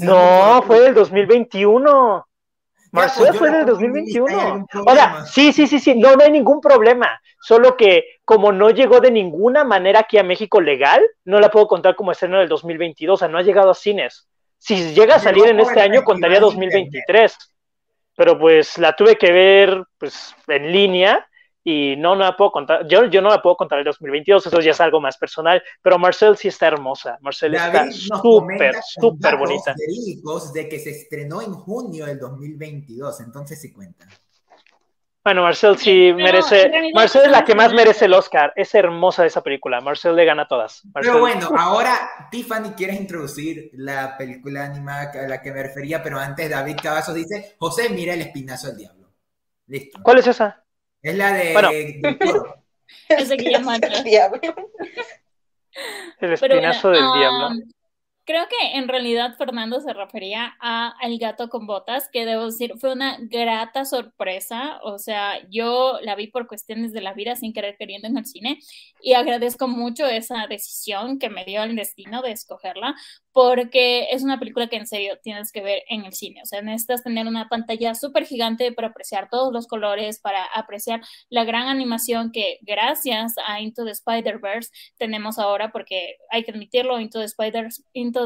No, 0.00 0.62
fue 0.66 0.80
del 0.80 0.94
2021. 0.94 2.26
Marcel 2.94 3.26
pues, 3.26 3.38
fue 3.38 3.50
del 3.50 3.66
2021. 3.66 4.66
O 4.86 4.94
sea, 4.94 5.24
sí, 5.26 5.52
sí, 5.52 5.66
sí, 5.66 5.80
sí, 5.80 5.96
no, 5.96 6.14
no 6.14 6.22
hay 6.22 6.30
ningún 6.30 6.60
problema. 6.60 7.20
Solo 7.40 7.76
que 7.76 8.04
como 8.24 8.52
no 8.52 8.70
llegó 8.70 9.00
de 9.00 9.10
ninguna 9.10 9.64
manera 9.64 10.00
aquí 10.00 10.16
a 10.16 10.22
México 10.22 10.60
legal, 10.60 11.04
no 11.24 11.40
la 11.40 11.50
puedo 11.50 11.66
contar 11.66 11.96
como 11.96 12.12
estreno 12.12 12.38
del 12.38 12.48
2022, 12.48 13.14
o 13.14 13.18
sea, 13.18 13.26
no 13.26 13.36
ha 13.36 13.42
llegado 13.42 13.70
a 13.70 13.74
cines. 13.74 14.28
Si 14.58 14.94
llega 14.94 15.16
a 15.16 15.18
salir 15.18 15.46
en 15.46 15.58
este 15.58 15.80
año, 15.80 16.04
contaría 16.04 16.38
2023. 16.38 17.36
Pero 18.16 18.38
pues 18.38 18.78
la 18.78 18.94
tuve 18.94 19.16
que 19.16 19.32
ver 19.32 19.82
pues 19.98 20.32
en 20.46 20.70
línea 20.70 21.26
y 21.64 21.96
no, 21.96 22.14
no 22.14 22.24
la 22.24 22.36
puedo 22.36 22.52
contar, 22.52 22.86
yo, 22.86 23.06
yo 23.06 23.22
no 23.22 23.30
la 23.30 23.40
puedo 23.40 23.56
contar 23.56 23.78
el 23.78 23.86
2022, 23.86 24.46
eso 24.46 24.60
ya 24.60 24.72
es 24.72 24.80
algo 24.82 25.00
más 25.00 25.16
personal, 25.16 25.62
pero 25.80 25.98
Marcel 25.98 26.36
sí 26.36 26.48
está 26.48 26.66
hermosa, 26.66 27.16
Marcel 27.22 27.54
está 27.54 27.90
súper, 27.90 28.76
súper 28.82 29.36
bonita. 29.38 29.74
De 30.52 30.68
que 30.68 30.78
se 30.78 30.90
estrenó 30.90 31.40
en 31.40 31.54
junio 31.54 32.04
del 32.04 32.18
2022, 32.18 33.20
entonces 33.20 33.60
sí 33.60 33.72
cuenta. 33.72 34.06
Bueno, 35.24 35.40
Marcel 35.40 35.78
sí 35.78 36.12
merece. 36.12 36.70
Marcel 36.94 37.22
es 37.24 37.30
la 37.30 37.46
que 37.46 37.54
más 37.54 37.72
merece 37.72 38.04
el 38.04 38.12
Oscar. 38.12 38.52
Es 38.56 38.74
hermosa 38.74 39.24
esa 39.24 39.42
película. 39.42 39.80
Marcel 39.80 40.14
le 40.14 40.26
gana 40.26 40.42
a 40.42 40.48
todas. 40.48 40.82
Pero 40.92 41.18
bueno, 41.18 41.48
ahora 41.58 42.28
Tiffany 42.30 42.74
quieres 42.76 43.00
introducir 43.00 43.70
la 43.72 44.18
película 44.18 44.66
animada 44.66 45.12
a 45.12 45.26
la 45.26 45.40
que 45.40 45.50
me 45.50 45.62
refería, 45.62 46.02
pero 46.02 46.18
antes 46.18 46.50
David 46.50 46.76
Cavazos 46.82 47.14
dice: 47.14 47.56
José, 47.58 47.88
mira 47.88 48.12
el 48.12 48.20
espinazo 48.20 48.66
del 48.66 48.76
diablo. 48.76 49.14
Listo. 49.66 49.98
¿Cuál 50.02 50.18
es 50.18 50.26
esa? 50.26 50.63
Es 51.04 51.16
la 51.16 51.32
de. 51.32 51.52
Bueno. 51.52 51.70
es 53.08 53.28
de 53.28 53.36
Guillermo 53.36 53.70
El 56.20 56.32
espinazo 56.32 56.90
del 56.90 57.04
diablo. 57.14 57.48
Um, 57.48 57.62
Creo 58.26 58.46
que 58.48 58.78
en 58.78 58.88
realidad 58.88 59.36
Fernando 59.36 59.82
se 59.82 59.92
refería 59.92 60.56
a 60.58 60.94
El 61.02 61.18
gato 61.18 61.50
con 61.50 61.66
botas, 61.66 62.08
que 62.10 62.24
debo 62.24 62.46
decir, 62.46 62.72
fue 62.78 62.92
una 62.92 63.18
grata 63.20 63.84
sorpresa. 63.84 64.80
O 64.82 64.98
sea, 64.98 65.46
yo 65.50 65.98
la 66.00 66.14
vi 66.14 66.28
por 66.28 66.46
cuestiones 66.46 66.94
de 66.94 67.02
la 67.02 67.12
vida 67.12 67.36
sin 67.36 67.52
querer 67.52 67.76
queriendo 67.76 68.08
en 68.08 68.16
el 68.16 68.24
cine 68.24 68.60
y 69.02 69.12
agradezco 69.12 69.68
mucho 69.68 70.06
esa 70.06 70.46
decisión 70.48 71.18
que 71.18 71.28
me 71.28 71.44
dio 71.44 71.62
el 71.64 71.76
destino 71.76 72.22
de 72.22 72.32
escogerla, 72.32 72.94
porque 73.34 74.10
es 74.12 74.22
una 74.22 74.38
película 74.38 74.68
que 74.68 74.76
en 74.76 74.86
serio 74.86 75.18
tienes 75.20 75.50
que 75.50 75.60
ver 75.60 75.82
en 75.88 76.04
el 76.04 76.12
cine. 76.12 76.40
O 76.44 76.46
sea, 76.46 76.62
necesitas 76.62 77.02
tener 77.02 77.26
una 77.26 77.48
pantalla 77.48 77.96
súper 77.96 78.26
gigante 78.26 78.70
para 78.70 78.88
apreciar 78.88 79.28
todos 79.28 79.52
los 79.52 79.66
colores, 79.66 80.20
para 80.20 80.44
apreciar 80.54 81.00
la 81.30 81.42
gran 81.42 81.66
animación 81.66 82.30
que 82.30 82.58
gracias 82.62 83.34
a 83.44 83.60
Into 83.60 83.84
the 83.84 83.90
Spider-Verse 83.90 84.70
tenemos 84.98 85.40
ahora, 85.40 85.72
porque 85.72 86.16
hay 86.30 86.44
que 86.44 86.52
admitirlo, 86.52 87.00
Into 87.00 87.18
the 87.18 87.24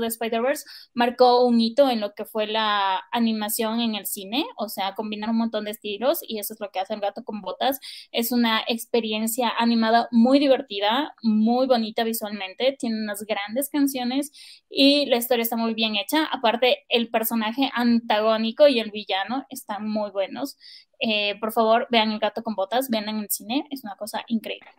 Spider-Verse 0.07 0.65
marcó 0.93 1.47
un 1.47 1.59
hito 1.59 1.89
en 1.89 2.03
lo 2.03 2.13
que 2.13 2.27
fue 2.27 2.47
la 2.47 3.03
animación 3.11 3.81
en 3.81 3.95
el 3.95 4.05
cine, 4.05 4.45
o 4.59 4.69
sea, 4.69 4.95
combinar 4.95 5.31
un 5.31 5.39
montón 5.39 5.65
de 5.65 5.71
estilos 5.71 6.19
y 6.21 6.39
eso 6.39 6.53
es 6.53 6.61
lo 6.61 6.71
que 6.71 6.81
hace 6.81 6.93
el 6.93 7.01
gato 7.01 7.25
con 7.25 7.41
botas. 7.41 7.81
Es 8.13 8.31
una 8.31 8.63
experiencia 8.69 9.51
animada 9.59 10.07
muy 10.11 10.39
divertida, 10.39 11.15
muy 11.23 11.67
bonita 11.67 12.05
visualmente, 12.05 12.77
tiene 12.79 13.01
unas 13.01 13.23
grandes 13.23 13.71
canciones 13.71 14.33
y 14.69 14.97
la 15.07 15.16
historia 15.16 15.42
está 15.42 15.57
muy 15.57 15.74
bien 15.74 15.96
hecha. 15.96 16.24
Aparte, 16.26 16.84
el 16.88 17.09
personaje 17.09 17.70
antagónico 17.74 18.68
y 18.68 18.80
el 18.80 18.90
villano 18.90 19.46
están 19.51 19.88
muy 19.88 20.11
buenos. 20.11 20.57
Eh, 21.01 21.38
por 21.40 21.53
favor, 21.53 21.86
vean 21.90 22.11
El 22.12 22.18
gato 22.18 22.42
con 22.42 22.55
botas, 22.55 22.90
vean 22.90 23.09
en 23.09 23.18
el 23.18 23.30
cine, 23.30 23.66
es 23.70 23.84
una 23.84 23.96
cosa 23.96 24.24
increíble. 24.26 24.70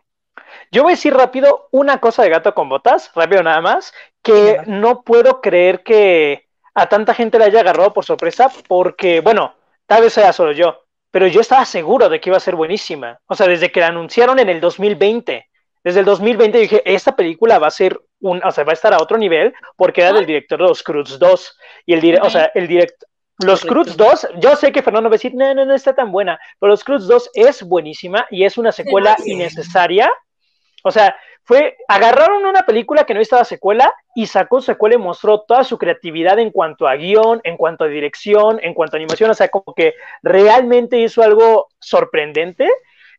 Yo 0.70 0.82
voy 0.82 0.92
a 0.92 0.96
decir 0.96 1.14
rápido 1.14 1.68
una 1.70 1.98
cosa 1.98 2.22
de 2.22 2.30
gato 2.30 2.54
con 2.54 2.68
botas, 2.68 3.10
rápido 3.14 3.42
nada 3.42 3.60
más, 3.60 3.92
que 4.22 4.60
no 4.66 5.02
puedo 5.02 5.40
creer 5.40 5.82
que 5.82 6.48
a 6.74 6.88
tanta 6.88 7.14
gente 7.14 7.38
le 7.38 7.46
haya 7.46 7.60
agarrado 7.60 7.92
por 7.92 8.04
sorpresa, 8.04 8.50
porque, 8.68 9.20
bueno, 9.20 9.54
tal 9.86 10.02
vez 10.02 10.12
sea 10.12 10.32
solo 10.32 10.52
yo, 10.52 10.84
pero 11.10 11.26
yo 11.26 11.40
estaba 11.40 11.64
seguro 11.64 12.08
de 12.08 12.20
que 12.20 12.30
iba 12.30 12.36
a 12.36 12.40
ser 12.40 12.54
buenísima. 12.54 13.20
O 13.26 13.34
sea, 13.34 13.46
desde 13.46 13.72
que 13.72 13.80
la 13.80 13.88
anunciaron 13.88 14.38
en 14.38 14.48
el 14.48 14.60
2020, 14.60 15.48
desde 15.82 16.00
el 16.00 16.06
2020 16.06 16.58
dije, 16.58 16.82
esta 16.84 17.16
película 17.16 17.58
va 17.58 17.68
a 17.68 17.72
ser 17.72 18.00
un, 18.20 18.42
o 18.44 18.50
sea, 18.50 18.64
va 18.64 18.72
a 18.72 18.74
estar 18.74 18.92
a 18.92 19.02
otro 19.02 19.18
nivel 19.18 19.54
porque 19.76 20.02
era 20.02 20.12
del 20.12 20.26
director 20.26 20.60
de 20.60 20.68
los 20.68 20.82
Cruz 20.82 21.18
2 21.18 21.58
y 21.86 21.94
el 21.94 22.20
o 22.22 22.30
sea, 22.30 22.50
el 22.54 22.68
director 22.68 23.08
los 23.42 23.64
Cruz 23.64 23.96
2, 23.96 24.28
yo 24.36 24.54
sé 24.56 24.70
que 24.70 24.82
Fernando 24.82 25.08
va 25.08 25.14
a 25.14 25.16
decir, 25.16 25.34
no, 25.34 25.54
no, 25.54 25.64
no 25.64 25.74
está 25.74 25.94
tan 25.94 26.12
buena, 26.12 26.38
pero 26.58 26.70
los 26.70 26.84
Cruz 26.84 27.06
2 27.06 27.30
es 27.32 27.62
buenísima 27.62 28.26
y 28.30 28.44
es 28.44 28.58
una 28.58 28.70
secuela 28.70 29.16
innecesaria. 29.24 30.12
O 30.84 30.90
sea, 30.90 31.16
fue, 31.42 31.76
agarraron 31.88 32.44
una 32.44 32.62
película 32.62 33.04
que 33.04 33.14
no 33.14 33.20
estaba 33.20 33.44
secuela 33.44 33.94
y 34.14 34.26
sacó 34.26 34.60
secuela 34.60 34.96
y 34.96 34.98
mostró 34.98 35.40
toda 35.40 35.64
su 35.64 35.78
creatividad 35.78 36.38
en 36.38 36.50
cuanto 36.50 36.86
a 36.86 36.96
guion, 36.96 37.40
en 37.44 37.56
cuanto 37.56 37.84
a 37.84 37.88
dirección, 37.88 38.60
en 38.62 38.74
cuanto 38.74 38.96
a 38.96 38.98
animación, 38.98 39.30
o 39.30 39.34
sea, 39.34 39.48
como 39.48 39.74
que 39.74 39.94
realmente 40.22 40.98
hizo 40.98 41.22
algo 41.22 41.68
sorprendente. 41.78 42.70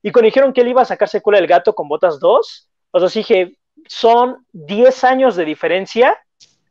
Y 0.04 0.12
cuando 0.12 0.28
dijeron 0.28 0.54
que 0.54 0.62
él 0.62 0.68
iba 0.68 0.84
a 0.84 0.86
sacar 0.86 1.10
secuela 1.10 1.40
del 1.40 1.48
gato 1.48 1.74
con 1.74 1.88
botas 1.88 2.20
2, 2.20 2.70
o 2.92 3.00
sea, 3.00 3.10
dije, 3.10 3.58
son 3.88 4.46
10 4.54 5.04
años 5.04 5.36
de 5.36 5.46
diferencia. 5.46 6.18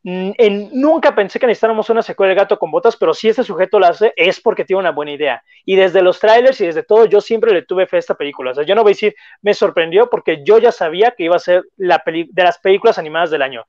Mm, 0.03 0.31
en, 0.37 0.69
nunca 0.73 1.13
pensé 1.13 1.39
que 1.39 1.45
necesitáramos 1.45 1.89
una 1.89 2.01
secuela 2.01 2.29
del 2.29 2.39
gato 2.39 2.57
con 2.57 2.71
botas, 2.71 2.97
pero 2.97 3.13
si 3.13 3.29
este 3.29 3.43
sujeto 3.43 3.79
lo 3.79 3.85
hace 3.85 4.13
es 4.15 4.39
porque 4.41 4.65
tiene 4.65 4.79
una 4.79 4.91
buena 4.91 5.11
idea. 5.11 5.43
Y 5.65 5.75
desde 5.75 6.01
los 6.01 6.19
trailers 6.19 6.59
y 6.61 6.65
desde 6.65 6.83
todo, 6.83 7.05
yo 7.05 7.21
siempre 7.21 7.53
le 7.53 7.63
tuve 7.63 7.87
fe 7.87 7.97
a 7.97 7.99
esta 7.99 8.15
película. 8.15 8.51
O 8.51 8.55
sea, 8.55 8.65
yo 8.65 8.75
no 8.75 8.83
voy 8.83 8.91
a 8.91 8.95
decir, 8.95 9.15
me 9.41 9.53
sorprendió 9.53 10.09
porque 10.09 10.43
yo 10.43 10.57
ya 10.57 10.71
sabía 10.71 11.11
que 11.11 11.23
iba 11.23 11.35
a 11.35 11.39
ser 11.39 11.63
la 11.77 12.01
de 12.05 12.43
las 12.43 12.57
películas 12.59 12.97
animadas 12.97 13.31
del 13.31 13.43
año. 13.43 13.65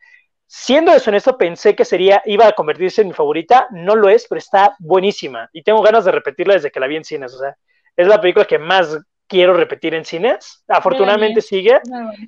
Siendo 0.46 0.92
honesto, 0.92 1.38
pensé 1.38 1.74
que 1.74 1.86
sería, 1.86 2.22
iba 2.26 2.46
a 2.46 2.52
convertirse 2.52 3.00
en 3.00 3.08
mi 3.08 3.14
favorita. 3.14 3.68
No 3.70 3.96
lo 3.96 4.08
es, 4.10 4.26
pero 4.28 4.38
está 4.38 4.76
buenísima. 4.78 5.48
Y 5.52 5.62
tengo 5.62 5.80
ganas 5.82 6.04
de 6.04 6.12
repetirla 6.12 6.54
desde 6.54 6.70
que 6.70 6.80
la 6.80 6.86
vi 6.86 6.96
en 6.96 7.04
cines. 7.04 7.32
O 7.34 7.38
sea, 7.38 7.56
es 7.96 8.06
la 8.06 8.20
película 8.20 8.44
que 8.44 8.58
más 8.58 8.98
quiero 9.32 9.54
repetir 9.54 9.94
en 9.94 10.04
cines. 10.04 10.62
Afortunadamente 10.68 11.40
sigue. 11.40 11.80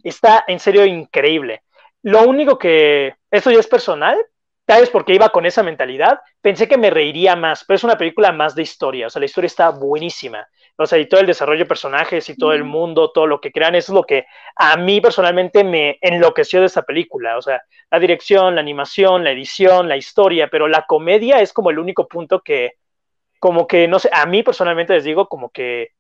Está 0.03 0.45
en 0.49 0.59
serio 0.59 0.87
increíble. 0.87 1.63
Lo 2.03 2.23
único 2.23 2.59
que, 2.59 3.15
esto 3.31 3.51
ya 3.51 3.61
es 3.61 3.67
personal, 3.67 4.17
tal 4.65 4.81
vez 4.81 4.89
porque 4.89 5.15
iba 5.15 5.29
con 5.29 5.45
esa 5.45 5.63
mentalidad, 5.63 6.21
pensé 6.41 6.67
que 6.67 6.79
me 6.79 6.89
reiría 6.89 7.37
más, 7.37 7.65
pero 7.67 7.77
es 7.77 7.85
una 7.85 7.99
película 7.99 8.33
más 8.33 8.55
de 8.55 8.63
historia, 8.63 9.07
o 9.07 9.11
sea, 9.11 9.21
la 9.21 9.27
historia 9.27 9.47
está 9.47 9.69
buenísima. 9.69 10.47
O 10.77 10.87
sea, 10.87 10.99
y 10.99 11.07
todo 11.07 11.21
el 11.21 11.27
desarrollo 11.27 11.61
de 11.61 11.67
personajes 11.67 12.29
y 12.29 12.37
todo 12.37 12.53
el 12.53 12.65
mundo, 12.65 13.13
todo 13.13 13.27
lo 13.27 13.41
que 13.41 13.53
crean, 13.53 13.75
eso 13.75 13.93
es 13.93 13.95
lo 13.95 14.03
que 14.03 14.25
a 14.57 14.77
mí 14.77 15.01
personalmente 15.01 15.63
me 15.63 15.99
enloqueció 16.01 16.61
de 16.61 16.67
esta 16.67 16.83
película. 16.83 17.37
O 17.39 17.43
sea, 17.43 17.63
la 17.91 18.01
dirección, 18.01 18.57
la 18.57 18.61
animación, 18.61 19.23
la 19.23 19.31
edición, 19.31 19.89
la 19.89 19.97
historia, 19.97 20.49
pero 20.51 20.67
la 20.67 20.85
comedia 20.87 21.41
es 21.41 21.53
como 21.53 21.71
el 21.71 21.79
único 21.79 22.09
punto 22.09 22.41
que, 22.41 22.73
como 23.39 23.67
que, 23.69 23.87
no 23.87 24.01
sé, 24.01 24.09
a 24.13 24.27
mí 24.27 24.43
personalmente 24.43 24.95
les 24.95 25.05
digo, 25.05 25.29
como 25.29 25.51
que 25.51 25.91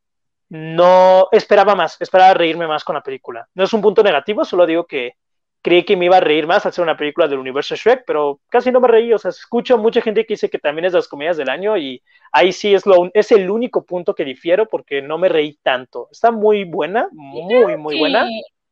no 0.49 1.29
esperaba 1.33 1.75
más, 1.75 2.01
esperaba 2.01 2.35
reírme 2.35 2.67
más 2.67 2.85
con 2.85 2.95
la 2.95 3.03
película. 3.03 3.49
No 3.55 3.65
es 3.65 3.73
un 3.73 3.81
punto 3.81 4.03
negativo, 4.03 4.45
solo 4.45 4.67
digo 4.67 4.87
que 4.87 5.15
creí 5.63 5.85
que 5.85 5.97
me 5.97 6.05
iba 6.05 6.19
a 6.19 6.21
reír 6.21 6.47
más 6.47 6.67
al 6.67 6.73
ser 6.75 6.83
una 6.83 6.97
película 6.97 7.27
del 7.27 7.39
universo 7.39 7.75
Shrek, 7.75 8.05
pero 8.07 8.41
casi 8.51 8.71
no 8.71 8.81
me 8.81 8.89
reí. 8.89 9.13
O 9.15 9.19
sea, 9.19 9.31
escucho 9.31 9.79
mucha 9.79 10.03
gente 10.03 10.27
que 10.27 10.35
dice 10.35 10.51
que 10.51 10.59
también 10.59 10.85
es 10.85 10.93
de 10.93 10.99
las 10.99 11.09
comedias 11.09 11.39
del 11.39 11.49
año 11.49 11.79
y 11.79 12.03
ahí 12.33 12.53
sí 12.53 12.75
es, 12.75 12.85
lo, 12.85 13.11
es 13.15 13.33
el 13.33 13.51
único 13.51 13.83
punto 13.85 14.15
que 14.15 14.27
difiero 14.27 14.67
porque 14.67 15.01
no 15.01 15.17
me 15.17 15.31
reí 15.31 15.59
tanto. 15.63 16.09
Está 16.13 16.31
muy 16.31 16.65
buena, 16.65 17.09
muy, 17.13 17.79
muy 17.79 17.99
buena 17.99 18.27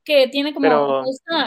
que 0.05 0.29
tiene 0.29 0.53
como 0.53 1.05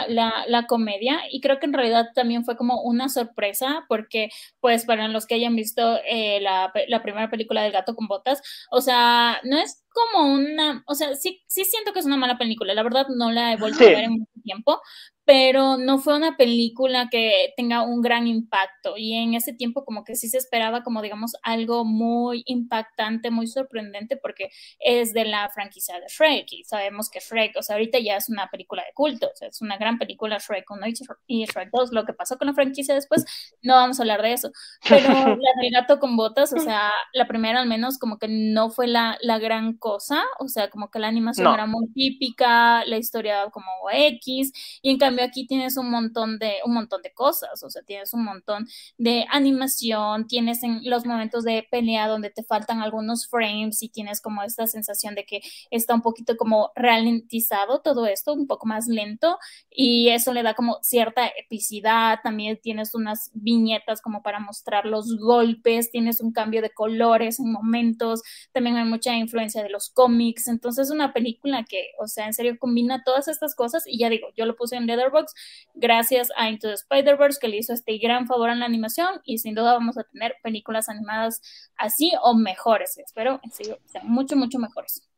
la, 0.08 0.44
la, 0.48 0.66
comedia 0.66 1.20
y 1.30 1.40
creo 1.40 1.58
que 1.58 1.66
en 1.66 1.72
realidad 1.72 2.08
también 2.14 2.44
fue 2.44 2.56
como 2.56 2.82
una 2.82 3.08
sorpresa 3.08 3.84
porque 3.88 4.30
pues 4.60 4.84
para 4.84 5.08
los 5.08 5.26
que 5.26 5.34
hayan 5.34 5.56
visto 5.56 5.98
eh, 6.08 6.40
la, 6.40 6.72
la, 6.88 7.02
primera 7.02 7.30
película 7.30 7.62
del 7.62 7.72
gato 7.72 7.94
con 7.94 8.06
botas, 8.08 8.42
o 8.70 8.80
sea, 8.80 9.40
no 9.44 9.58
es 9.58 9.84
como 9.92 10.32
una, 10.32 10.82
o 10.86 10.94
sea, 10.94 11.14
sí, 11.14 11.42
sí 11.46 11.64
siento 11.64 11.92
que 11.92 12.00
es 12.00 12.06
una 12.06 12.16
mala 12.16 12.38
película, 12.38 12.74
la 12.74 12.82
verdad 12.82 13.06
no 13.08 13.30
la 13.30 13.52
he 13.52 13.56
vuelto 13.56 13.84
a 13.84 13.88
ver 13.88 14.04
en 14.04 14.12
mucho 14.12 14.40
tiempo, 14.42 14.80
pero 15.26 15.76
no 15.76 15.98
fue 15.98 16.16
una 16.16 16.36
película 16.36 17.08
que 17.10 17.52
tenga 17.56 17.82
un 17.82 18.00
gran 18.00 18.28
impacto. 18.28 18.96
Y 18.96 19.14
en 19.14 19.34
ese 19.34 19.52
tiempo 19.52 19.84
como 19.84 20.04
que 20.04 20.14
sí 20.14 20.28
se 20.28 20.38
esperaba 20.38 20.84
como 20.84 21.02
digamos 21.02 21.32
algo 21.42 21.84
muy 21.84 22.44
impactante, 22.46 23.32
muy 23.32 23.48
sorprendente 23.48 24.16
porque 24.16 24.50
es 24.78 25.12
de 25.12 25.24
la 25.24 25.48
franquicia 25.50 25.98
de 25.98 26.06
Shrek 26.06 26.46
y 26.52 26.62
sabemos 26.62 27.10
que 27.10 27.18
Shrek, 27.18 27.56
o 27.56 27.62
sea, 27.62 27.74
ahorita 27.74 27.98
ya 27.98 28.16
es 28.16 28.28
una 28.28 28.48
película 28.50 28.84
de 28.84 28.92
culto, 28.94 29.26
o 29.26 29.34
sea, 29.34 29.48
es 29.48 29.60
una 29.60 29.76
gran 29.78 29.98
película 29.98 30.38
Shrek 30.38 30.70
1 30.70 30.86
y 31.26 31.44
Shrek 31.44 31.70
2, 31.72 31.92
lo 31.92 32.04
que 32.04 32.12
pasó 32.12 32.38
con 32.38 32.46
la 32.46 32.54
franquicia 32.54 32.94
después, 32.94 33.24
no 33.62 33.74
vamos 33.74 33.98
a 33.98 34.04
hablar 34.04 34.22
de 34.22 34.32
eso, 34.32 34.52
pero 34.88 35.08
la 35.40 35.50
del 35.60 35.72
gato 35.72 35.98
con 35.98 36.16
botas, 36.16 36.52
o 36.52 36.60
sea, 36.60 36.92
la 37.12 37.26
primera 37.26 37.60
al 37.60 37.66
menos 37.66 37.98
como 37.98 38.18
que 38.18 38.28
no 38.28 38.70
fue 38.70 38.86
la, 38.86 39.18
la 39.22 39.40
gran 39.40 39.76
cosa, 39.76 40.22
o 40.38 40.46
sea, 40.46 40.70
como 40.70 40.88
que 40.88 41.00
la 41.00 41.08
animación 41.08 41.52
era 41.52 41.66
muy 41.66 41.88
típica, 41.92 42.84
la 42.84 42.96
historia 42.96 43.50
como 43.50 43.66
X 43.92 44.52
y 44.82 44.90
en 44.90 44.98
cambio 44.98 45.15
aquí 45.22 45.46
tienes 45.46 45.76
un 45.76 45.90
montón 45.90 46.38
de, 46.38 46.54
un 46.64 46.74
montón 46.74 47.02
de 47.02 47.12
cosas, 47.12 47.62
o 47.62 47.70
sea, 47.70 47.82
tienes 47.82 48.12
un 48.12 48.24
montón 48.24 48.66
de 48.98 49.26
animación, 49.30 50.26
tienes 50.26 50.62
en 50.62 50.80
los 50.84 51.06
momentos 51.06 51.44
de 51.44 51.66
pelea 51.70 52.08
donde 52.08 52.30
te 52.30 52.42
faltan 52.42 52.80
algunos 52.80 53.28
frames 53.28 53.82
y 53.82 53.88
tienes 53.88 54.20
como 54.20 54.42
esta 54.42 54.66
sensación 54.66 55.14
de 55.14 55.24
que 55.24 55.40
está 55.70 55.94
un 55.94 56.02
poquito 56.02 56.36
como 56.36 56.70
ralentizado 56.74 57.80
todo 57.80 58.06
esto, 58.06 58.32
un 58.32 58.46
poco 58.46 58.66
más 58.66 58.86
lento 58.86 59.38
y 59.70 60.08
eso 60.08 60.32
le 60.32 60.42
da 60.42 60.54
como 60.54 60.78
cierta 60.82 61.26
epicidad, 61.26 62.20
también 62.22 62.58
tienes 62.62 62.94
unas 62.94 63.30
viñetas 63.34 64.00
como 64.00 64.22
para 64.22 64.40
mostrar 64.40 64.86
los 64.86 65.16
golpes, 65.18 65.90
tienes 65.90 66.20
un 66.20 66.32
cambio 66.32 66.62
de 66.62 66.70
colores 66.70 67.38
en 67.38 67.52
momentos, 67.52 68.22
también 68.52 68.76
hay 68.76 68.84
mucha 68.84 69.14
influencia 69.14 69.62
de 69.62 69.70
los 69.70 69.90
cómics, 69.90 70.48
entonces 70.48 70.88
es 70.88 70.94
una 70.94 71.12
película 71.12 71.64
que, 71.68 71.90
o 71.98 72.06
sea, 72.06 72.26
en 72.26 72.34
serio 72.34 72.56
combina 72.58 73.02
todas 73.04 73.28
estas 73.28 73.54
cosas 73.54 73.84
y 73.86 73.98
ya 73.98 74.08
digo, 74.08 74.28
yo 74.36 74.46
lo 74.46 74.56
puse 74.56 74.76
en 74.76 74.86
Letterboxd 75.06 75.34
gracias 75.74 76.28
a 76.36 76.48
Into 76.48 76.68
the 76.68 76.74
Spider-Verse 76.74 77.38
que 77.40 77.48
le 77.48 77.58
hizo 77.58 77.72
este 77.72 77.98
gran 77.98 78.26
favor 78.26 78.50
en 78.50 78.60
la 78.60 78.66
animación 78.66 79.20
y 79.24 79.38
sin 79.38 79.54
duda 79.54 79.74
vamos 79.74 79.98
a 79.98 80.04
tener 80.04 80.36
películas 80.42 80.88
animadas 80.88 81.40
así 81.76 82.12
o 82.22 82.34
mejores, 82.34 82.98
espero 82.98 83.40
en 83.42 83.52
serio, 83.52 83.78
sean 83.86 84.08
mucho, 84.08 84.36
mucho 84.36 84.58
mejores. 84.58 85.08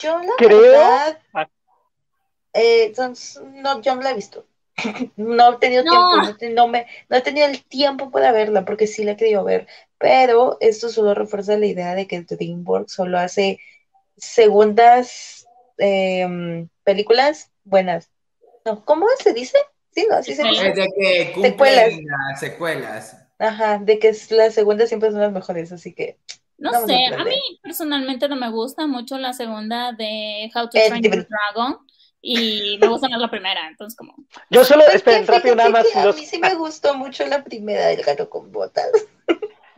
Yo 0.00 0.18
la 0.18 0.32
Creo... 0.38 0.80
Ah. 1.34 1.48
Eh, 2.52 2.92
no, 3.54 3.80
yo 3.80 3.94
no 3.94 4.02
la 4.02 4.10
he 4.10 4.14
visto. 4.14 4.44
no 5.16 5.52
he 5.52 5.56
tenido 5.58 5.84
tiempo, 5.84 6.54
no, 6.54 6.68
me, 6.68 6.86
no 7.08 7.16
he 7.16 7.20
tenido 7.20 7.46
el 7.46 7.62
tiempo 7.64 8.10
para 8.10 8.32
verla 8.32 8.64
porque 8.64 8.86
sí 8.86 9.04
la 9.04 9.12
he 9.12 9.16
querido 9.16 9.44
ver, 9.44 9.66
pero 9.98 10.56
esto 10.60 10.88
solo 10.88 11.14
refuerza 11.14 11.58
la 11.58 11.66
idea 11.66 11.94
de 11.94 12.06
que 12.06 12.22
DreamWorks 12.22 12.92
solo 12.92 13.18
hace 13.18 13.58
segundas 14.16 15.46
em, 15.78 16.68
películas 16.84 17.50
buenas. 17.64 18.10
No, 18.64 18.84
¿cómo 18.84 19.06
se 19.18 19.32
dice? 19.32 19.58
Sí, 19.92 20.06
no, 20.08 20.16
así 20.16 20.34
se 20.34 20.42
dice. 20.44 20.72
de 20.72 20.88
que 20.96 21.34
secuelas. 21.40 21.92
secuelas. 22.38 23.16
Ajá, 23.38 23.78
de 23.78 23.98
que 23.98 24.14
las 24.30 24.54
segundas 24.54 24.88
siempre 24.88 25.10
son 25.10 25.20
las 25.20 25.32
mejores, 25.32 25.72
así 25.72 25.94
que. 25.94 26.18
No 26.58 26.72
sé, 26.86 27.06
a, 27.06 27.24
mí 27.24 27.58
personalmente 27.62 28.28
no 28.28 28.36
me 28.36 28.50
gusta 28.50 28.86
mucho 28.86 29.16
la 29.16 29.32
segunda 29.32 29.92
de 29.92 30.50
How 30.54 30.64
to 30.64 30.70
Train 30.72 31.02
Your 31.02 31.26
Dragon 31.26 31.78
y 32.20 32.76
me 32.78 32.86
gusta 32.86 33.08
más 33.08 33.18
la 33.18 33.30
primera, 33.30 33.66
entonces 33.66 33.96
como... 33.96 34.14
Yo 34.50 34.62
solo, 34.62 34.84
esperen, 34.88 35.26
rápido 35.26 35.54
nada 35.54 35.70
más. 35.70 35.86
A 35.96 36.12
mí 36.12 36.26
sí 36.26 36.38
me 36.38 36.54
gustó 36.54 36.94
mucho 36.94 37.26
la 37.26 37.42
primera 37.42 37.86
del 37.86 38.02
gato 38.02 38.28
con 38.28 38.52
botas. 38.52 38.90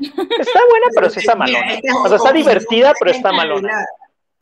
Está 0.00 0.60
buena, 0.68 0.86
pero 0.92 1.08
sí 1.10 1.20
está 1.20 1.36
malona. 1.36 1.78
O 2.04 2.08
sea, 2.08 2.16
está 2.16 2.32
divertida, 2.32 2.92
pero 2.98 3.12
está 3.12 3.30
malona. 3.32 3.86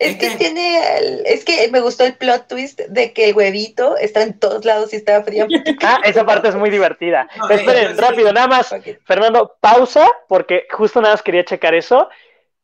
Es 0.00 0.16
que 0.16 0.30
tiene, 0.30 0.80
es 1.26 1.44
que 1.44 1.68
me 1.70 1.80
gustó 1.80 2.06
el 2.06 2.16
plot 2.16 2.48
twist 2.48 2.80
de 2.88 3.12
que 3.12 3.28
el 3.28 3.36
huevito 3.36 3.98
está 3.98 4.22
en 4.22 4.38
todos 4.38 4.64
lados 4.64 4.94
y 4.94 4.96
está 4.96 5.22
frío. 5.22 5.46
ah, 5.84 6.00
esa 6.04 6.24
parte 6.24 6.48
es 6.48 6.54
muy 6.54 6.70
divertida. 6.70 7.28
Esperen, 7.50 7.98
rápido, 7.98 8.32
nada 8.32 8.46
más. 8.46 8.74
Fernando, 9.04 9.58
pausa, 9.60 10.10
porque 10.26 10.66
justo 10.70 11.02
nada 11.02 11.12
más 11.14 11.22
quería 11.22 11.44
checar 11.44 11.74
eso. 11.74 12.08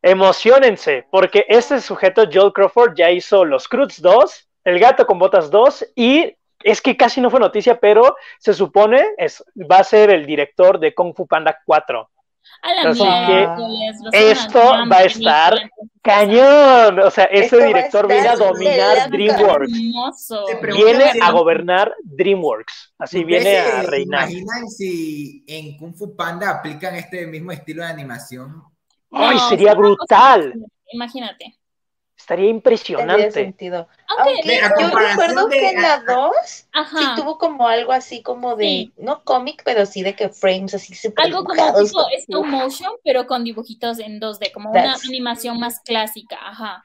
Emocionense, 0.01 1.07
porque 1.11 1.45
este 1.47 1.79
sujeto, 1.83 2.25
Joel 2.33 2.55
Crawford, 2.55 2.95
ya 2.97 3.11
hizo 3.11 3.45
Los 3.45 3.69
Cruz 3.69 4.01
2, 4.01 4.49
El 4.65 4.79
Gato 4.79 5.07
con 5.07 5.19
Botas 5.19 5.51
2 5.51 5.93
y 5.95 6.35
es 6.65 6.81
que 6.81 6.97
casi 6.97 7.21
no 7.21 7.29
fue 7.29 7.39
noticia, 7.39 7.79
pero 7.79 8.17
se 8.39 8.55
supone 8.55 9.11
es, 9.19 9.45
va 9.71 9.81
a 9.81 9.85
ser 9.85 10.09
el 10.09 10.25
director 10.25 10.79
de 10.79 10.95
Kung 10.95 11.15
Fu 11.15 11.27
Panda 11.27 11.59
4. 11.67 12.09
Así 12.63 13.05
que 13.27 14.31
esto 14.31 14.61
va 14.91 14.97
a 14.99 15.05
estar 15.05 15.71
cañón. 16.03 17.01
O 17.01 17.11
sea, 17.11 17.25
ese 17.25 17.65
director 17.65 18.09
viene 18.09 18.29
a 18.29 18.37
dominar 18.37 19.11
DreamWorks. 19.11 19.73
Viene 20.75 21.05
a 21.21 21.31
gobernar 21.31 21.95
DreamWorks. 22.03 22.95
Así 22.99 23.25
viene 23.25 23.59
a 23.59 23.83
reinar. 23.83 24.31
imaginan 24.31 24.69
si 24.69 25.45
en 25.47 25.77
Kung 25.77 25.95
Fu 25.95 26.17
Panda 26.17 26.51
aplican 26.51 26.95
este 26.97 27.27
mismo 27.27 27.53
estilo 27.53 27.83
de 27.83 27.89
animación? 27.89 28.63
¡Ay, 29.13 29.39
sería 29.49 29.75
brutal! 29.75 30.55
Imagínate. 30.93 31.57
Estaría 32.17 32.49
impresionante. 32.49 33.31
sentido. 33.31 33.87
Aunque, 34.09 34.59
yo 34.81 34.99
recuerdo 34.99 35.49
que 35.49 35.69
en 35.69 35.83
la 35.83 36.01
2 36.01 36.33
sí 36.47 37.05
tuvo 37.15 37.37
como 37.39 37.69
algo 37.69 37.93
así 37.93 38.23
como 38.23 38.57
de, 38.57 38.91
no 38.97 39.23
cómic, 39.23 39.63
pero 39.65 39.85
sí 39.85 40.03
de 40.03 40.15
que 40.17 40.31
frames 40.31 40.75
así 40.75 40.95
Algo 41.17 41.45
como 41.45 41.75
tipo 41.75 42.07
stop 42.19 42.47
motion, 42.47 42.93
pero 43.05 43.27
con 43.27 43.45
dibujitos 43.45 43.99
en 43.99 44.19
2D, 44.19 44.51
como 44.53 44.71
una 44.71 44.95
animación 44.95 45.61
más 45.61 45.81
clásica, 45.81 46.37
ajá. 46.41 46.85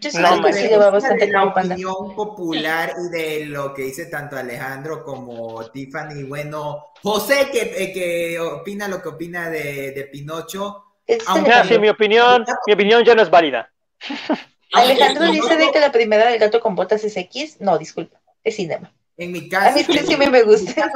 Yo 0.00 0.10
sí 0.10 0.18
no, 0.18 0.42
que 0.42 0.52
sí 0.52 0.68
lleva 0.68 0.90
bastante 0.90 1.28
la 1.28 1.44
opinión 1.44 2.14
popular 2.16 2.92
y 2.98 3.16
de 3.16 3.46
lo 3.46 3.72
que 3.72 3.82
dice 3.82 4.06
tanto 4.06 4.36
Alejandro 4.36 5.04
como 5.04 5.64
Tiffany, 5.70 6.24
bueno, 6.24 6.86
José 7.02 7.48
que, 7.52 7.60
eh, 7.60 7.92
que 7.92 8.40
opina 8.40 8.88
lo 8.88 9.00
que 9.00 9.10
opina 9.10 9.48
de, 9.48 9.92
de 9.92 10.04
Pinocho. 10.04 10.84
Aunque 11.26 11.52
sí, 11.68 11.78
mi 11.78 11.88
opinión, 11.88 12.44
mi 12.66 12.72
opinión 12.72 13.04
ya 13.04 13.14
no 13.14 13.22
es 13.22 13.30
válida. 13.30 13.70
Alejandro 14.72 15.30
dice 15.30 15.56
de 15.56 15.70
que 15.70 15.80
la 15.80 15.92
primera 15.92 16.28
del 16.28 16.38
gato 16.38 16.60
con 16.60 16.74
botas 16.74 17.04
es 17.04 17.16
X. 17.16 17.58
No, 17.60 17.78
disculpa, 17.78 18.20
es 18.42 18.56
cinema. 18.56 18.92
En 19.16 19.32
mi 19.32 19.48
caso, 19.48 19.68
a 19.68 19.72
mí 19.72 19.84
sí 19.84 20.16
me 20.16 20.42
gusta. 20.42 20.90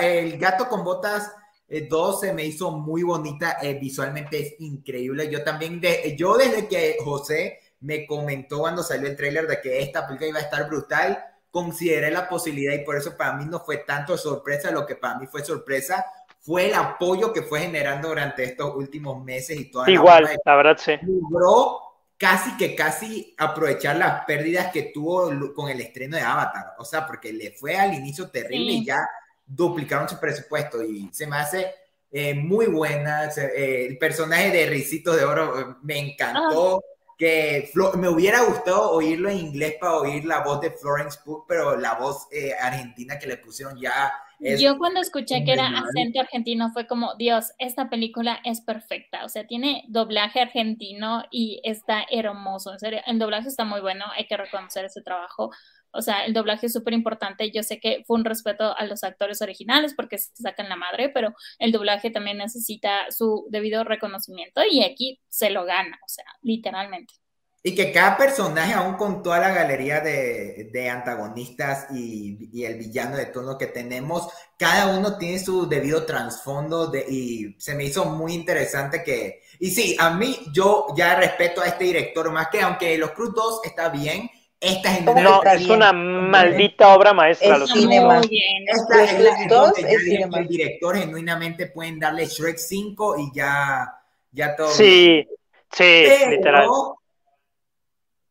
el 0.00 0.38
gato 0.38 0.68
con 0.68 0.84
botas 0.84 1.32
2 1.68 2.22
eh, 2.22 2.26
se 2.26 2.32
me 2.32 2.44
hizo 2.44 2.70
muy 2.70 3.02
bonita, 3.02 3.58
eh, 3.62 3.74
visualmente 3.74 4.40
es 4.40 4.54
increíble. 4.60 5.30
Yo 5.30 5.42
también, 5.42 5.80
de, 5.80 6.14
yo 6.16 6.36
desde 6.36 6.68
que 6.68 6.96
José 7.02 7.58
me 7.80 8.06
comentó 8.06 8.60
cuando 8.60 8.82
salió 8.82 9.08
el 9.08 9.16
tráiler 9.16 9.46
de 9.46 9.60
que 9.60 9.80
esta 9.80 10.06
película 10.06 10.28
iba 10.28 10.38
a 10.38 10.42
estar 10.42 10.68
brutal, 10.68 11.18
consideré 11.50 12.10
la 12.10 12.28
posibilidad 12.28 12.74
y 12.74 12.84
por 12.84 12.96
eso 12.96 13.16
para 13.16 13.34
mí 13.34 13.44
no 13.46 13.60
fue 13.60 13.78
tanto 13.78 14.16
sorpresa, 14.16 14.70
lo 14.70 14.86
que 14.86 14.96
para 14.96 15.18
mí 15.18 15.26
fue 15.26 15.44
sorpresa 15.44 16.04
fue 16.40 16.68
el 16.68 16.74
apoyo 16.74 17.32
que 17.32 17.42
fue 17.42 17.60
generando 17.60 18.08
durante 18.08 18.44
estos 18.44 18.74
últimos 18.74 19.22
meses 19.22 19.58
y 19.58 19.70
toda 19.70 19.90
Igual, 19.90 20.24
la, 20.24 20.36
la 20.44 20.56
verdad 20.56 20.76
sí. 20.78 20.92
Logró 21.02 21.87
casi 22.18 22.56
que 22.56 22.74
casi 22.74 23.34
aprovechar 23.38 23.96
las 23.96 24.24
pérdidas 24.24 24.72
que 24.72 24.90
tuvo 24.92 25.54
con 25.54 25.70
el 25.70 25.80
estreno 25.80 26.16
de 26.16 26.22
Avatar. 26.22 26.74
O 26.78 26.84
sea, 26.84 27.06
porque 27.06 27.32
le 27.32 27.52
fue 27.52 27.76
al 27.76 27.94
inicio 27.94 28.28
terrible 28.28 28.72
y 28.72 28.84
ya 28.84 29.08
duplicaron 29.46 30.08
su 30.08 30.18
presupuesto 30.18 30.82
y 30.82 31.08
se 31.12 31.26
me 31.26 31.36
hace 31.36 31.72
eh, 32.10 32.34
muy 32.34 32.66
buena. 32.66 33.26
Eh, 33.26 33.86
el 33.86 33.98
personaje 33.98 34.50
de 34.50 34.66
Ricito 34.66 35.14
de 35.14 35.24
Oro 35.24 35.60
eh, 35.60 35.66
me 35.82 35.98
encantó. 35.98 36.82
Ah. 36.84 36.94
Que 37.18 37.72
me 37.94 38.08
hubiera 38.08 38.44
gustado 38.44 38.92
oírlo 38.92 39.28
en 39.28 39.38
inglés 39.38 39.74
para 39.80 39.96
oír 39.96 40.24
la 40.24 40.38
voz 40.44 40.60
de 40.60 40.70
Florence 40.70 41.18
Pugh, 41.24 41.44
pero 41.48 41.76
la 41.76 41.94
voz 41.94 42.28
argentina 42.62 43.18
que 43.18 43.26
le 43.26 43.38
pusieron 43.38 43.76
ya 43.76 44.12
yo 44.40 44.78
cuando 44.78 45.00
escuché 45.00 45.44
que 45.44 45.52
era 45.52 45.68
acento 45.68 46.20
argentino 46.20 46.70
fue 46.72 46.86
como, 46.86 47.14
Dios, 47.16 47.52
esta 47.58 47.88
película 47.88 48.40
es 48.44 48.60
perfecta, 48.60 49.24
o 49.24 49.28
sea, 49.28 49.46
tiene 49.46 49.84
doblaje 49.88 50.40
argentino 50.40 51.24
y 51.30 51.60
está 51.64 52.04
hermoso, 52.10 52.72
en 52.72 52.78
serio, 52.78 53.00
el 53.06 53.18
doblaje 53.18 53.48
está 53.48 53.64
muy 53.64 53.80
bueno, 53.80 54.04
hay 54.16 54.26
que 54.26 54.36
reconocer 54.36 54.84
ese 54.84 55.02
trabajo, 55.02 55.50
o 55.90 56.02
sea, 56.02 56.24
el 56.24 56.34
doblaje 56.34 56.66
es 56.66 56.72
súper 56.72 56.94
importante, 56.94 57.50
yo 57.50 57.62
sé 57.62 57.80
que 57.80 58.04
fue 58.06 58.18
un 58.18 58.24
respeto 58.24 58.76
a 58.76 58.84
los 58.84 59.04
actores 59.04 59.42
originales 59.42 59.94
porque 59.94 60.18
se 60.18 60.30
sacan 60.34 60.68
la 60.68 60.76
madre, 60.76 61.08
pero 61.08 61.34
el 61.58 61.72
doblaje 61.72 62.10
también 62.10 62.38
necesita 62.38 63.10
su 63.10 63.46
debido 63.50 63.84
reconocimiento 63.84 64.62
y 64.70 64.82
aquí 64.82 65.20
se 65.28 65.50
lo 65.50 65.64
gana, 65.64 65.98
o 66.04 66.08
sea, 66.08 66.26
literalmente. 66.42 67.14
Y 67.62 67.74
que 67.74 67.90
cada 67.90 68.16
personaje, 68.16 68.72
aún 68.72 68.94
con 68.94 69.22
toda 69.22 69.40
la 69.40 69.50
galería 69.50 70.00
de, 70.00 70.88
antagonistas 70.90 71.88
y, 71.92 72.64
el 72.64 72.76
villano 72.76 73.16
de 73.16 73.26
turno 73.26 73.58
que 73.58 73.66
tenemos, 73.66 74.28
cada 74.56 74.96
uno 74.96 75.18
tiene 75.18 75.38
su 75.38 75.68
debido 75.68 76.04
trasfondo 76.04 76.92
y 77.08 77.56
se 77.58 77.74
me 77.74 77.84
hizo 77.84 78.04
muy 78.04 78.34
interesante 78.34 79.02
que... 79.02 79.42
Y 79.58 79.70
sí, 79.70 79.96
a 79.98 80.10
mí 80.10 80.38
yo 80.52 80.86
ya 80.96 81.16
respeto 81.16 81.60
a 81.60 81.66
este 81.66 81.84
director 81.84 82.30
más 82.30 82.48
que 82.48 82.60
aunque 82.60 82.96
Los 82.96 83.10
Cruz 83.10 83.34
2 83.34 83.60
está 83.64 83.88
bien, 83.88 84.30
esta 84.60 84.96
es, 84.96 85.04
no, 85.04 85.42
es 85.44 85.68
una 85.68 85.92
maldita 85.92 86.94
obra 86.94 87.12
maestra. 87.12 87.54
Es 87.54 87.60
los 87.60 87.72
cinema. 87.72 88.20
Esta 88.20 89.04
es 89.04 89.20
la 89.20 89.46
dos 89.48 89.72
el 89.78 90.48
director 90.48 90.96
genuinamente 90.96 91.66
pueden 91.66 92.00
darle 92.00 92.26
Shrek 92.26 92.56
5 92.56 93.18
y 93.18 93.30
ya, 93.36 94.00
ya 94.32 94.56
todo. 94.56 94.70
Sí, 94.70 95.28
sí, 95.70 96.06
literal 96.28 96.66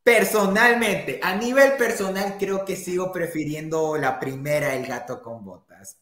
Personalmente, 0.02 1.20
a 1.22 1.34
nivel 1.34 1.72
personal, 1.76 2.36
creo 2.38 2.64
que 2.64 2.76
sigo 2.76 3.12
prefiriendo 3.12 3.96
la 3.96 4.18
primera, 4.18 4.74
El 4.74 4.86
gato 4.86 5.22
con 5.22 5.44
botas. 5.44 5.98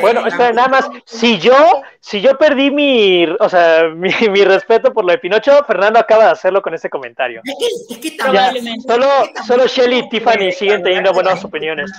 Bueno, 0.00 0.26
espera, 0.26 0.52
nada 0.52 0.68
más, 0.68 0.90
si 1.06 1.38
yo, 1.38 1.82
si 2.00 2.20
yo 2.20 2.36
perdí 2.36 2.70
mi, 2.70 3.24
o 3.24 3.48
sea, 3.48 3.88
mi, 3.94 4.44
respeto 4.44 4.92
por 4.92 5.04
lo 5.04 5.12
de 5.12 5.18
Pinocho, 5.18 5.64
Fernando 5.64 5.98
acaba 5.98 6.24
de 6.24 6.30
hacerlo 6.32 6.60
con 6.60 6.74
ese 6.74 6.90
comentario. 6.90 7.40
Es 7.44 7.98
que, 7.98 8.08
es 8.08 8.82
solo, 8.86 9.06
solo 9.46 9.66
Shelly 9.66 9.98
y 10.00 10.08
Tiffany 10.10 10.52
siguen 10.52 10.82
teniendo 10.82 11.12
buenas 11.12 11.42
opiniones. 11.44 11.90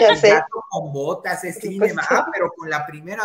El 0.00 0.20
gato 0.20 0.64
con 0.68 0.92
botas 0.92 1.44
es 1.44 1.58
cinema, 1.58 2.04
ah, 2.10 2.26
pero 2.32 2.50
con 2.56 2.68
la 2.68 2.84
primera, 2.84 3.22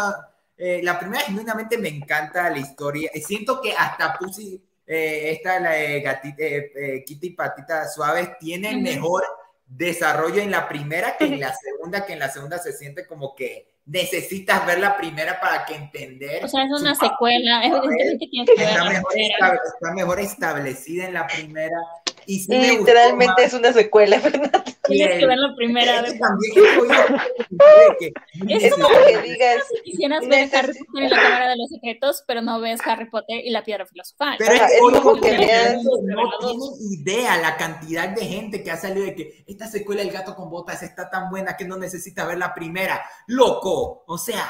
eh, 0.56 0.82
la 0.84 1.00
primera 1.00 1.24
genuinamente 1.24 1.78
me 1.78 1.90
encanta 1.90 2.50
la 2.52 2.60
historia, 2.60 3.10
siento 3.26 3.60
que 3.60 3.74
hasta 3.74 4.14
puse 4.20 4.62
eh, 4.86 5.32
esta, 5.32 5.60
la 5.60 5.72
de 5.72 5.98
eh, 5.98 6.72
eh, 6.76 7.04
Kitty 7.06 7.32
Patita 7.32 7.88
Suaves, 7.88 8.38
tiene 8.40 8.76
mejor 8.78 9.24
desarrollo 9.66 10.42
en 10.42 10.52
la 10.52 10.68
primera 10.68 11.16
que 11.18 11.26
en 11.26 11.40
la 11.40 11.54
segunda, 11.56 12.06
que 12.06 12.14
en 12.14 12.20
la 12.20 12.30
segunda 12.30 12.58
se 12.58 12.74
siente 12.74 13.08
como 13.08 13.34
que 13.34 13.74
necesitas 13.86 14.66
ver 14.66 14.80
la 14.80 14.96
primera 14.96 15.40
para 15.40 15.66
que 15.66 15.76
entender. 15.76 16.44
O 16.44 16.48
sea, 16.48 16.64
es 16.66 16.72
una 16.72 16.96
secuela, 16.96 17.64
evidentemente 17.66 18.28
tienes 18.28 18.50
que 18.50 18.64
ver 18.64 19.02
está 19.26 19.94
mejor 19.94 20.20
establecida 20.20 21.06
en 21.06 21.14
la 21.14 21.28
primera 21.28 21.78
y 22.28 22.48
Literalmente 22.48 23.44
es 23.44 23.54
una 23.54 23.74
secuela, 23.74 24.20
¿verdad? 24.24 24.64
Tienes 24.88 25.20
que 25.20 25.26
ver 25.26 25.38
la 25.38 25.56
primera 25.56 26.02
vez. 26.02 26.14
es 28.50 28.74
como 28.74 28.90
que 28.90 29.22
digas. 29.22 29.64
Quisieras 29.84 30.28
ver 30.28 30.50
Harry 30.54 30.74
Potter 30.74 31.04
y 31.04 31.10
la 31.10 31.22
Cámara 31.22 31.50
de 31.50 31.58
los 31.58 31.70
Secretos, 31.70 32.24
pero 32.28 32.42
no 32.42 32.60
ves 32.60 32.82
Harry 32.86 33.10
Potter 33.10 33.42
y 33.44 33.50
la 33.50 33.64
Piedra 33.64 33.86
Filosofal. 33.86 34.36
Pero 34.38 34.54
es, 34.54 34.62
como 35.02 35.22
que 35.22 35.32
no 35.34 36.30
tienen 36.40 36.60
idea 36.92 37.38
la 37.38 37.56
cantidad 37.58 38.10
de 38.10 38.26
gente 38.26 38.64
que 38.64 38.72
ha 38.72 38.78
salido 38.78 39.06
de 39.06 39.16
que 39.16 39.46
esta 39.48 39.68
secuela 39.68 40.02
El 40.02 40.12
gato 40.12 40.36
con 40.36 40.50
botas 40.50 40.84
está 40.84 41.10
tan 41.10 41.30
buena 41.30 41.56
que 41.56 41.66
no 41.66 41.78
necesita 41.78 42.26
ver 42.26 42.38
la 42.38 42.54
primera. 42.54 43.02
¡Loco! 43.28 44.04
O 44.08 44.18
sea, 44.18 44.50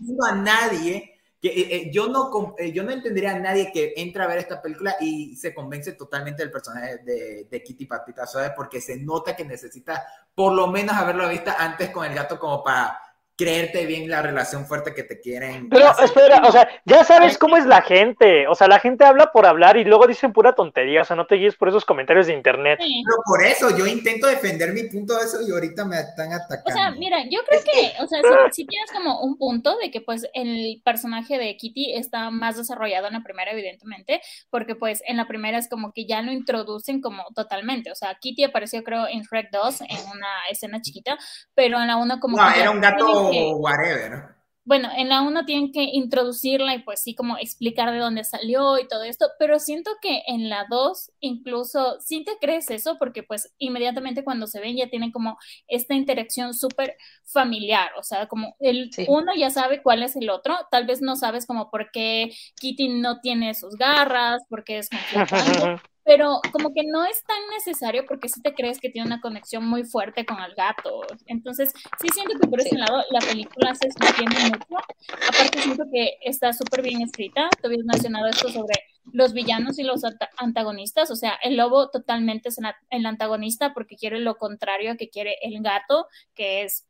no 0.00 0.24
a 0.26 0.34
nadie 0.34 1.11
eh, 1.48 1.68
eh, 1.76 1.90
yo, 1.92 2.06
no, 2.06 2.54
eh, 2.56 2.70
yo 2.70 2.84
no 2.84 2.92
entendería 2.92 3.34
a 3.34 3.38
nadie 3.40 3.72
que 3.72 3.94
entra 3.96 4.24
a 4.24 4.28
ver 4.28 4.38
esta 4.38 4.62
película 4.62 4.94
y 5.00 5.34
se 5.34 5.52
convence 5.52 5.92
totalmente 5.92 6.42
del 6.42 6.52
personaje 6.52 6.98
de, 6.98 7.48
de 7.50 7.62
Kitty 7.62 7.86
Patita 7.86 8.28
Suave 8.28 8.52
porque 8.54 8.80
se 8.80 8.96
nota 8.96 9.34
que 9.34 9.44
necesita 9.44 10.06
por 10.36 10.52
lo 10.52 10.68
menos 10.68 10.94
haberlo 10.94 11.28
visto 11.28 11.50
antes 11.58 11.90
con 11.90 12.06
el 12.06 12.14
gato 12.14 12.38
como 12.38 12.62
para 12.62 12.96
creerte 13.36 13.86
bien 13.86 14.08
la 14.08 14.22
relación 14.22 14.66
fuerte 14.66 14.94
que 14.94 15.02
te 15.02 15.20
quieren. 15.20 15.68
Pero 15.68 15.90
espera, 16.02 16.42
o 16.46 16.52
sea, 16.52 16.68
ya 16.84 17.04
sabes 17.04 17.38
cómo 17.38 17.56
es 17.56 17.66
la 17.66 17.82
gente. 17.82 18.46
O 18.46 18.54
sea, 18.54 18.68
la 18.68 18.78
gente 18.78 19.04
habla 19.04 19.32
por 19.32 19.46
hablar 19.46 19.76
y 19.76 19.84
luego 19.84 20.06
dicen 20.06 20.32
pura 20.32 20.54
tontería. 20.54 21.02
O 21.02 21.04
sea, 21.04 21.16
no 21.16 21.26
te 21.26 21.36
guíes 21.36 21.56
por 21.56 21.68
esos 21.68 21.84
comentarios 21.84 22.26
de 22.26 22.34
internet. 22.34 22.78
Pero 22.78 23.22
por 23.24 23.44
eso 23.44 23.76
yo 23.76 23.86
intento 23.86 24.26
defender 24.26 24.72
mi 24.72 24.84
punto 24.84 25.16
de 25.16 25.24
eso 25.24 25.38
y 25.46 25.50
ahorita 25.50 25.84
me 25.84 25.98
están 25.98 26.32
atacando. 26.32 26.70
O 26.70 26.72
sea, 26.72 26.90
mira, 26.92 27.18
yo 27.30 27.40
creo 27.46 27.60
que, 27.62 28.02
o 28.02 28.06
sea, 28.06 28.20
si, 28.52 28.66
tienes 28.66 28.90
como 28.92 29.20
un 29.20 29.36
punto 29.38 29.76
de 29.78 29.90
que 29.90 30.00
pues 30.00 30.26
el 30.34 30.80
personaje 30.84 31.38
de 31.38 31.56
Kitty 31.56 31.94
está 31.94 32.30
más 32.30 32.56
desarrollado 32.56 33.06
en 33.06 33.14
la 33.14 33.22
primera, 33.22 33.52
evidentemente, 33.52 34.20
porque 34.50 34.74
pues 34.74 35.02
en 35.06 35.16
la 35.16 35.26
primera 35.26 35.58
es 35.58 35.68
como 35.68 35.92
que 35.92 36.06
ya 36.06 36.22
lo 36.22 36.32
introducen 36.32 37.00
como 37.00 37.24
totalmente. 37.34 37.90
O 37.90 37.94
sea, 37.94 38.16
Kitty 38.20 38.44
apareció 38.44 38.82
creo 38.82 39.06
en 39.08 39.22
Shrek 39.22 39.50
2 39.50 39.80
en 39.82 40.10
una 40.12 40.28
escena 40.50 40.80
chiquita, 40.80 41.18
pero 41.54 41.80
en 41.80 41.86
la 41.86 41.96
una 41.96 42.20
como... 42.20 42.36
No, 42.36 42.50
era 42.50 42.70
un 42.70 42.80
gato 42.80 43.21
whatever. 43.30 44.34
bueno, 44.64 44.88
en 44.96 45.08
la 45.08 45.22
uno 45.22 45.44
tienen 45.44 45.72
que 45.72 45.82
introducirla 45.82 46.74
y 46.74 46.82
pues 46.84 47.02
sí, 47.02 47.14
como 47.16 47.36
explicar 47.36 47.90
de 47.90 47.98
dónde 47.98 48.22
salió 48.22 48.78
y 48.78 48.86
todo 48.86 49.02
esto, 49.02 49.26
pero 49.38 49.58
siento 49.58 49.90
que 50.00 50.22
en 50.28 50.48
la 50.48 50.66
dos 50.70 51.10
incluso 51.20 51.98
sí 52.00 52.24
te 52.24 52.38
crees 52.40 52.70
eso 52.70 52.96
porque 52.98 53.24
pues 53.24 53.52
inmediatamente 53.58 54.22
cuando 54.22 54.46
se 54.46 54.60
ven 54.60 54.76
ya 54.76 54.88
tienen 54.88 55.10
como 55.10 55.36
esta 55.66 55.94
interacción 55.94 56.54
súper 56.54 56.96
familiar, 57.24 57.90
o 57.98 58.04
sea, 58.04 58.28
como 58.28 58.54
el 58.60 58.90
uno 59.08 59.32
ya 59.36 59.50
sabe 59.50 59.82
cuál 59.82 60.04
es 60.04 60.14
el 60.14 60.30
otro, 60.30 60.54
tal 60.70 60.86
vez 60.86 61.02
no 61.02 61.16
sabes 61.16 61.46
como 61.46 61.70
por 61.70 61.90
qué 61.90 62.32
Kitty 62.60 62.88
no 63.00 63.20
tiene 63.20 63.54
sus 63.54 63.74
garras, 63.76 64.42
porque 64.48 64.78
es 64.78 64.88
pero 66.04 66.40
como 66.52 66.72
que 66.74 66.82
no 66.84 67.04
es 67.04 67.22
tan 67.24 67.38
necesario 67.50 68.04
porque 68.06 68.28
si 68.28 68.40
te 68.42 68.54
crees 68.54 68.78
que 68.80 68.90
tiene 68.90 69.06
una 69.06 69.20
conexión 69.20 69.66
muy 69.66 69.84
fuerte 69.84 70.26
con 70.26 70.42
el 70.42 70.54
gato. 70.54 71.02
Entonces, 71.26 71.72
sí 72.00 72.08
siento 72.12 72.38
que 72.40 72.48
por 72.48 72.60
ese 72.60 72.76
lado 72.76 73.02
la 73.10 73.20
película 73.20 73.74
se 73.74 73.88
extiende 73.88 74.36
mucho. 74.50 74.84
Aparte, 75.28 75.62
siento 75.62 75.84
que 75.92 76.18
está 76.22 76.52
súper 76.52 76.82
bien 76.82 77.02
escrita. 77.02 77.48
Tú 77.60 77.68
habías 77.68 77.84
mencionado 77.84 78.26
esto 78.26 78.48
sobre 78.48 78.74
los 79.12 79.32
villanos 79.32 79.78
y 79.78 79.84
los 79.84 80.02
antagonistas. 80.36 81.10
O 81.10 81.16
sea, 81.16 81.38
el 81.42 81.56
lobo 81.56 81.90
totalmente 81.90 82.48
es 82.48 82.58
el 82.90 83.06
antagonista 83.06 83.72
porque 83.74 83.96
quiere 83.96 84.18
lo 84.18 84.36
contrario 84.36 84.96
que 84.96 85.08
quiere 85.08 85.36
el 85.42 85.62
gato, 85.62 86.08
que 86.34 86.64
es 86.64 86.86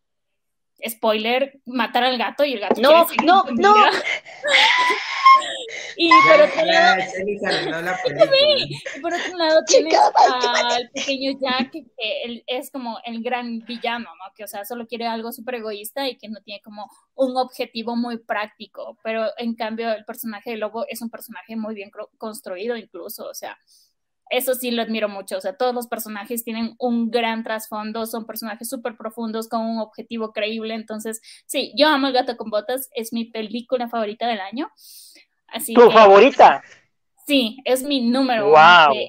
spoiler, 0.88 1.60
matar 1.66 2.04
al 2.04 2.18
gato 2.18 2.44
y 2.44 2.54
el 2.54 2.60
gato. 2.60 2.80
No, 2.80 3.06
no, 3.24 3.44
no. 3.50 3.74
y 5.96 6.10
por 6.10 6.40
otro 6.40 6.64
lado, 6.64 7.02
por 9.00 9.14
otro 9.14 9.36
lado 9.36 9.60
tienes 9.66 9.94
al 9.94 10.90
pequeño 10.90 11.38
Jack, 11.40 11.72
que 11.72 12.22
él 12.24 12.44
es 12.46 12.70
como 12.70 12.98
el 13.04 13.22
gran 13.22 13.60
villano, 13.60 14.08
¿no? 14.16 14.32
Que, 14.34 14.44
o 14.44 14.48
sea, 14.48 14.64
solo 14.64 14.86
quiere 14.86 15.06
algo 15.06 15.32
súper 15.32 15.56
egoísta 15.56 16.08
y 16.08 16.16
que 16.16 16.28
no 16.28 16.40
tiene 16.42 16.60
como 16.62 16.90
un 17.14 17.36
objetivo 17.36 17.96
muy 17.96 18.18
práctico, 18.18 18.98
pero 19.02 19.26
en 19.38 19.54
cambio 19.54 19.92
el 19.92 20.04
personaje 20.04 20.50
de 20.50 20.56
Lobo 20.56 20.86
es 20.88 21.02
un 21.02 21.10
personaje 21.10 21.56
muy 21.56 21.74
bien 21.74 21.90
construido 22.18 22.76
incluso, 22.76 23.26
o 23.26 23.34
sea, 23.34 23.58
eso 24.32 24.54
sí 24.54 24.70
lo 24.70 24.82
admiro 24.82 25.08
mucho. 25.08 25.36
O 25.36 25.40
sea, 25.40 25.56
todos 25.56 25.74
los 25.74 25.86
personajes 25.86 26.42
tienen 26.42 26.74
un 26.78 27.10
gran 27.10 27.44
trasfondo, 27.44 28.06
son 28.06 28.26
personajes 28.26 28.68
súper 28.68 28.96
profundos 28.96 29.46
con 29.48 29.60
un 29.60 29.78
objetivo 29.78 30.32
creíble. 30.32 30.74
Entonces, 30.74 31.20
sí, 31.46 31.72
yo 31.76 31.86
amo 31.88 32.06
El 32.06 32.14
gato 32.14 32.36
con 32.36 32.50
botas, 32.50 32.88
es 32.94 33.12
mi 33.12 33.26
película 33.26 33.88
favorita 33.88 34.26
del 34.26 34.40
año. 34.40 34.70
Así 35.48 35.74
¿Tu 35.74 35.90
favorita? 35.90 36.62
Sí, 37.26 37.58
es 37.64 37.82
mi 37.82 38.00
número 38.00 38.48
wow. 38.48 38.94
de 38.94 39.08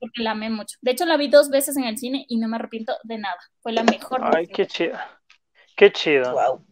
porque 0.00 0.22
la 0.22 0.32
amé 0.32 0.50
mucho. 0.50 0.76
De 0.80 0.90
hecho, 0.92 1.04
la 1.04 1.16
vi 1.16 1.28
dos 1.28 1.50
veces 1.50 1.76
en 1.76 1.84
el 1.84 1.98
cine 1.98 2.24
y 2.26 2.38
no 2.38 2.48
me 2.48 2.56
arrepiento 2.56 2.94
de 3.04 3.18
nada. 3.18 3.38
Fue 3.60 3.72
la 3.72 3.84
mejor. 3.84 4.22
Ay, 4.34 4.46
qué 4.48 4.66
chido. 4.66 4.98
Qué 5.76 5.92
chido. 5.92 6.32
Wow. 6.32 6.64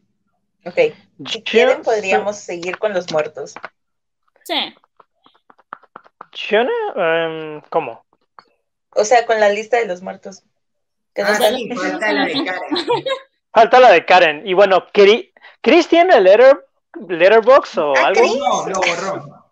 Ok. 0.64 0.94
Si 1.26 1.42
quieren, 1.42 1.82
podríamos 1.82 2.36
seguir 2.36 2.78
con 2.78 2.94
los 2.94 3.12
muertos. 3.12 3.54
Sí. 4.44 4.74
Um, 6.94 7.60
¿Cómo? 7.70 8.04
O 8.90 9.04
sea, 9.04 9.26
con 9.26 9.38
la 9.40 9.48
lista 9.48 9.78
de 9.78 9.86
los 9.86 10.02
muertos. 10.02 10.42
Ah, 11.16 11.34
falta 11.34 12.12
la 12.12 12.24
de 12.26 12.44
Karen. 12.44 12.46
falta 13.52 13.80
la 13.80 13.90
de 13.90 14.04
Karen. 14.04 14.46
Y 14.46 14.54
bueno, 14.54 14.86
¿Chris 14.92 15.88
tiene 15.88 16.20
letter, 16.20 16.66
letterbox 17.08 17.78
o 17.78 17.94
¿Ah, 17.96 18.06
algo? 18.06 18.22
No, 18.22 18.68
lo 18.68 18.80
borró. 18.80 19.44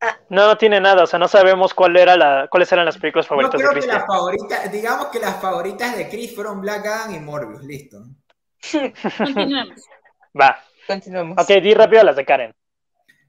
Ah. 0.00 0.18
No, 0.28 0.48
no 0.48 0.58
tiene 0.58 0.80
nada, 0.80 1.04
o 1.04 1.06
sea, 1.06 1.20
no 1.20 1.28
sabemos 1.28 1.74
cuál 1.74 1.96
era 1.96 2.16
la, 2.16 2.48
cuáles 2.50 2.72
eran 2.72 2.84
las 2.84 2.98
películas 2.98 3.28
favoritas 3.28 3.60
creo 3.60 3.68
de 3.68 3.74
Chris. 3.74 3.86
Que 3.86 3.92
las 3.92 4.06
favoritas, 4.06 4.72
digamos 4.72 5.06
que 5.06 5.20
las 5.20 5.40
favoritas 5.40 5.96
de 5.96 6.08
Chris 6.08 6.34
fueron 6.34 6.60
Black 6.60 6.84
Adam 6.84 7.14
y 7.14 7.20
Morbius, 7.20 7.62
listo. 7.62 7.98
Continuemos. 9.18 9.80
Va. 10.38 10.58
Continuemos. 10.88 11.38
Ok, 11.40 11.48
di 11.62 11.74
rápido 11.74 12.02
las 12.02 12.16
de 12.16 12.24
Karen. 12.24 12.54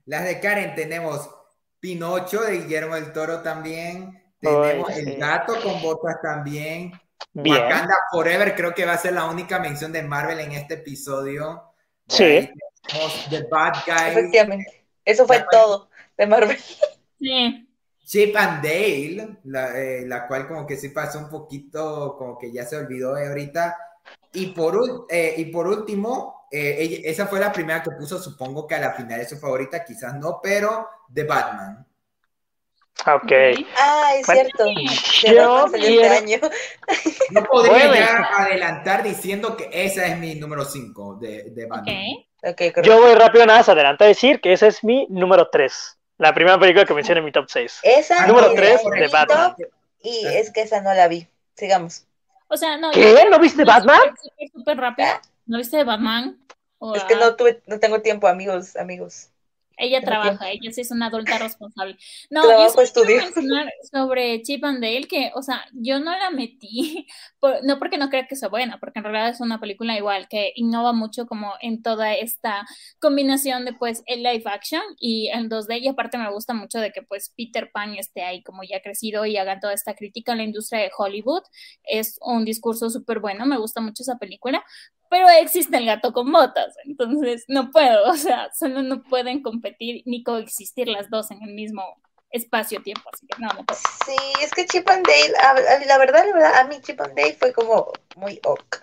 Las 0.06 0.24
de 0.24 0.40
Karen 0.40 0.74
tenemos 0.74 1.30
Pinocho 1.84 2.40
de 2.40 2.60
Guillermo 2.60 2.94
del 2.94 3.12
Toro 3.12 3.42
también. 3.42 4.18
Tenemos 4.40 4.88
El 4.96 5.18
Gato 5.18 5.60
con 5.62 5.82
Botas 5.82 6.16
también. 6.22 6.98
Bien. 7.34 7.62
Wakanda 7.62 7.94
Forever 8.10 8.54
creo 8.54 8.74
que 8.74 8.86
va 8.86 8.94
a 8.94 8.98
ser 8.98 9.12
la 9.12 9.26
única 9.26 9.58
mención 9.58 9.92
de 9.92 10.02
Marvel 10.02 10.40
en 10.40 10.52
este 10.52 10.74
episodio. 10.74 11.74
Sí. 12.08 12.50
The 13.28 13.42
Bad 13.50 13.74
Guy. 13.84 14.12
Efectivamente. 14.12 14.86
Eso 15.04 15.26
fue 15.26 15.44
todo 15.50 15.90
de 16.16 16.26
Marvel. 16.26 16.56
Sí. 17.20 17.68
Chip 18.02 18.34
and 18.34 18.62
Dale, 18.62 19.36
eh, 19.76 20.04
la, 20.06 20.26
cual 20.26 20.48
como 20.48 20.66
que 20.66 20.78
sí 20.78 20.88
pasó 20.88 21.18
un 21.18 21.28
poquito, 21.28 22.16
como 22.16 22.38
que 22.38 22.50
ya 22.50 22.64
se 22.64 22.78
olvidó 22.78 23.14
de 23.14 23.28
ahorita. 23.28 23.76
Y 24.34 24.48
por, 24.48 25.06
eh, 25.08 25.34
y 25.38 25.46
por 25.46 25.66
último, 25.66 26.46
eh, 26.50 27.02
esa 27.04 27.26
fue 27.26 27.40
la 27.40 27.52
primera 27.52 27.82
que 27.82 27.92
puso, 27.92 28.20
supongo 28.20 28.66
que 28.66 28.74
a 28.74 28.80
la 28.80 28.92
final 28.92 29.20
es 29.20 29.28
su 29.28 29.38
favorita, 29.38 29.84
quizás 29.84 30.14
no, 30.14 30.40
pero 30.42 30.88
The 31.12 31.24
Batman. 31.24 31.86
Ok. 33.06 33.32
Ah, 33.76 34.12
es 34.16 34.26
cierto. 34.26 34.66
Yo 35.24 35.66
este 35.74 36.40
No 37.30 37.44
podría 37.44 37.94
ya 37.94 38.28
adelantar 38.38 39.02
diciendo 39.02 39.56
que 39.56 39.68
esa 39.72 40.06
es 40.06 40.18
mi 40.18 40.36
número 40.36 40.64
5 40.64 41.16
de, 41.16 41.50
de, 41.50 41.66
Batman. 41.66 41.96
Okay. 42.42 42.72
Yo 42.82 43.00
voy 43.00 43.14
rápido 43.14 43.46
nada 43.46 43.60
más 43.60 43.68
adelante 43.68 44.04
a 44.04 44.06
decir 44.06 44.40
que 44.40 44.52
esa 44.52 44.66
es 44.66 44.84
mi 44.84 45.06
número 45.10 45.48
3. 45.50 45.98
La 46.18 46.32
primera 46.32 46.58
película 46.58 46.84
que 46.84 46.94
mencioné 46.94 47.18
en 47.18 47.24
mi 47.24 47.32
top 47.32 47.46
6. 47.48 47.80
Esa 47.82 48.26
número 48.26 48.52
3 48.54 48.80
de 48.98 49.08
Batman. 49.08 49.56
y 50.02 50.26
es 50.26 50.50
que 50.52 50.62
esa 50.62 50.80
no 50.80 50.94
la 50.94 51.08
vi. 51.08 51.28
Sigamos. 51.56 52.06
O 52.54 52.56
sea, 52.56 52.76
no. 52.76 52.92
¿Qué? 52.92 53.26
¿No 53.28 53.40
viste 53.40 53.64
Batman? 53.64 54.00
Súper 54.54 54.76
rápido. 54.76 55.08
¿No 55.46 55.58
viste 55.58 55.82
Batman? 55.82 56.38
Es 56.94 57.02
que 57.02 57.16
no 57.16 57.34
tuve, 57.34 57.60
no 57.66 57.80
tengo 57.80 58.00
tiempo, 58.00 58.28
amigos, 58.28 58.76
amigos. 58.76 59.30
Ella 59.76 60.02
trabaja, 60.02 60.50
ella 60.50 60.70
sí 60.72 60.80
es 60.80 60.90
una 60.90 61.06
adulta 61.06 61.38
responsable. 61.38 61.96
No, 62.30 62.42
Trabajo, 62.42 62.76
yo 62.76 62.82
estudio. 62.82 63.16
mencionar 63.16 63.72
sobre 63.90 64.42
Chip 64.42 64.64
and 64.64 64.80
Dale, 64.82 65.04
que, 65.08 65.32
o 65.34 65.42
sea, 65.42 65.64
yo 65.72 65.98
no 65.98 66.10
la 66.10 66.30
metí, 66.30 67.06
no 67.64 67.78
porque 67.78 67.98
no 67.98 68.08
crea 68.08 68.26
que 68.26 68.36
sea 68.36 68.48
buena, 68.48 68.78
porque 68.78 68.98
en 68.98 69.04
realidad 69.04 69.30
es 69.30 69.40
una 69.40 69.60
película 69.60 69.96
igual 69.96 70.28
que 70.28 70.52
innova 70.56 70.92
mucho 70.92 71.26
como 71.26 71.54
en 71.60 71.82
toda 71.82 72.14
esta 72.14 72.66
combinación 73.00 73.64
de 73.64 73.72
pues 73.72 74.02
el 74.06 74.22
live 74.22 74.44
action 74.46 74.82
y 74.98 75.28
el 75.28 75.48
2D, 75.48 75.80
y 75.80 75.88
aparte 75.88 76.18
me 76.18 76.30
gusta 76.30 76.54
mucho 76.54 76.78
de 76.78 76.92
que 76.92 77.02
pues 77.02 77.32
Peter 77.36 77.70
Pan 77.72 77.94
esté 77.94 78.22
ahí 78.22 78.42
como 78.42 78.62
ya 78.62 78.80
crecido 78.80 79.26
y 79.26 79.36
haga 79.36 79.60
toda 79.60 79.72
esta 79.72 79.94
crítica 79.94 80.32
a 80.32 80.36
la 80.36 80.44
industria 80.44 80.80
de 80.80 80.90
Hollywood. 80.96 81.42
Es 81.84 82.18
un 82.20 82.44
discurso 82.44 82.90
súper 82.90 83.20
bueno, 83.20 83.46
me 83.46 83.58
gusta 83.58 83.80
mucho 83.80 84.02
esa 84.02 84.18
película, 84.18 84.64
pero 85.14 85.28
existe 85.28 85.76
el 85.76 85.86
gato 85.86 86.12
con 86.12 86.32
botas, 86.32 86.74
entonces 86.84 87.44
no 87.46 87.70
puedo, 87.70 88.10
o 88.10 88.16
sea, 88.16 88.50
solo 88.52 88.82
no 88.82 89.04
pueden 89.04 89.42
competir 89.42 90.02
ni 90.06 90.24
coexistir 90.24 90.88
las 90.88 91.08
dos 91.08 91.30
en 91.30 91.40
el 91.40 91.54
mismo 91.54 92.02
espacio-tiempo, 92.30 93.08
así 93.12 93.24
que 93.28 93.40
no, 93.40 93.46
no 93.50 93.64
puedo. 93.64 93.78
Sí, 94.04 94.16
es 94.42 94.50
que 94.50 94.66
Chip 94.66 94.88
and 94.88 95.06
Dale, 95.06 95.86
la 95.86 95.98
verdad, 95.98 96.26
la 96.26 96.32
verdad, 96.32 96.54
a 96.56 96.64
mí 96.64 96.80
Chip 96.80 97.00
and 97.00 97.14
Dale 97.14 97.34
fue 97.34 97.52
como 97.52 97.92
muy 98.16 98.40
ok. 98.44 98.82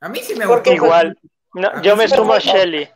A 0.00 0.08
mí 0.08 0.20
sí 0.22 0.34
me 0.36 0.46
gustó. 0.46 0.72
Igual, 0.72 1.18
no, 1.52 1.82
yo 1.82 1.96
me 1.96 2.08
sumo 2.08 2.32
a 2.32 2.38
Shelly. 2.38 2.88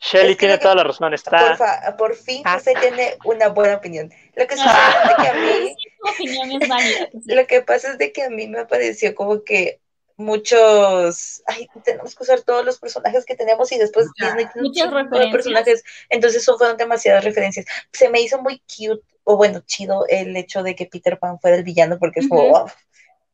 Shelly 0.00 0.34
tiene 0.34 0.56
toda 0.56 0.76
la 0.76 0.84
razón, 0.84 1.12
está... 1.12 1.58
Por, 1.58 1.96
por 1.96 2.16
fin 2.16 2.40
ah. 2.46 2.56
usted 2.56 2.72
tiene 2.80 3.18
una 3.26 3.48
buena 3.48 3.76
opinión. 3.76 4.10
Lo 4.34 4.46
que 4.46 4.56
sucede 4.56 4.72
es 5.10 5.16
que 5.16 5.28
a 5.28 5.34
mí... 5.34 5.76
opinión 6.10 6.62
es 6.62 6.68
válida. 6.70 7.08
Lo 7.26 7.46
que 7.46 7.60
pasa 7.60 7.92
es 7.92 7.98
de 7.98 8.12
que 8.12 8.22
a 8.22 8.30
mí 8.30 8.48
me 8.48 8.64
pareció 8.64 9.14
como 9.14 9.44
que 9.44 9.82
muchos, 10.16 11.42
ay, 11.46 11.68
tenemos 11.84 12.14
que 12.14 12.22
usar 12.22 12.42
todos 12.42 12.64
los 12.64 12.78
personajes 12.78 13.24
que 13.24 13.36
tenemos 13.36 13.70
y 13.72 13.78
después 13.78 14.08
Disney 14.16 14.46
muchos 14.54 14.88
personajes, 15.32 15.82
entonces 16.08 16.44
son 16.44 16.58
fueron 16.58 16.76
demasiadas 16.76 17.24
referencias. 17.24 17.66
Se 17.92 18.08
me 18.08 18.20
hizo 18.20 18.40
muy 18.40 18.60
cute, 18.60 19.02
o 19.24 19.36
bueno, 19.36 19.60
chido 19.66 20.04
el 20.08 20.36
hecho 20.36 20.62
de 20.62 20.74
que 20.74 20.86
Peter 20.86 21.18
Pan 21.18 21.40
fuera 21.40 21.56
el 21.56 21.64
villano 21.64 21.98
porque 21.98 22.20
es 22.20 22.28
como, 22.28 22.66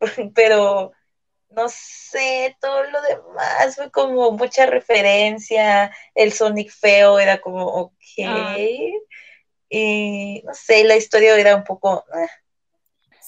pero 0.35 0.93
no 1.51 1.67
sé, 1.69 2.57
todo 2.61 2.85
lo 2.85 3.03
demás 3.03 3.75
fue 3.75 3.91
como 3.91 4.31
mucha 4.33 4.67
referencia, 4.67 5.95
el 6.15 6.33
Sonic 6.33 6.71
feo 6.71 7.19
era 7.19 7.41
como, 7.41 7.67
ok, 7.67 7.93
ah. 8.27 8.57
y 9.69 10.43
no 10.45 10.55
sé, 10.55 10.85
la 10.85 10.97
historia 10.97 11.37
era 11.37 11.57
un 11.57 11.65
poco... 11.65 12.05
Ah, 12.13 12.27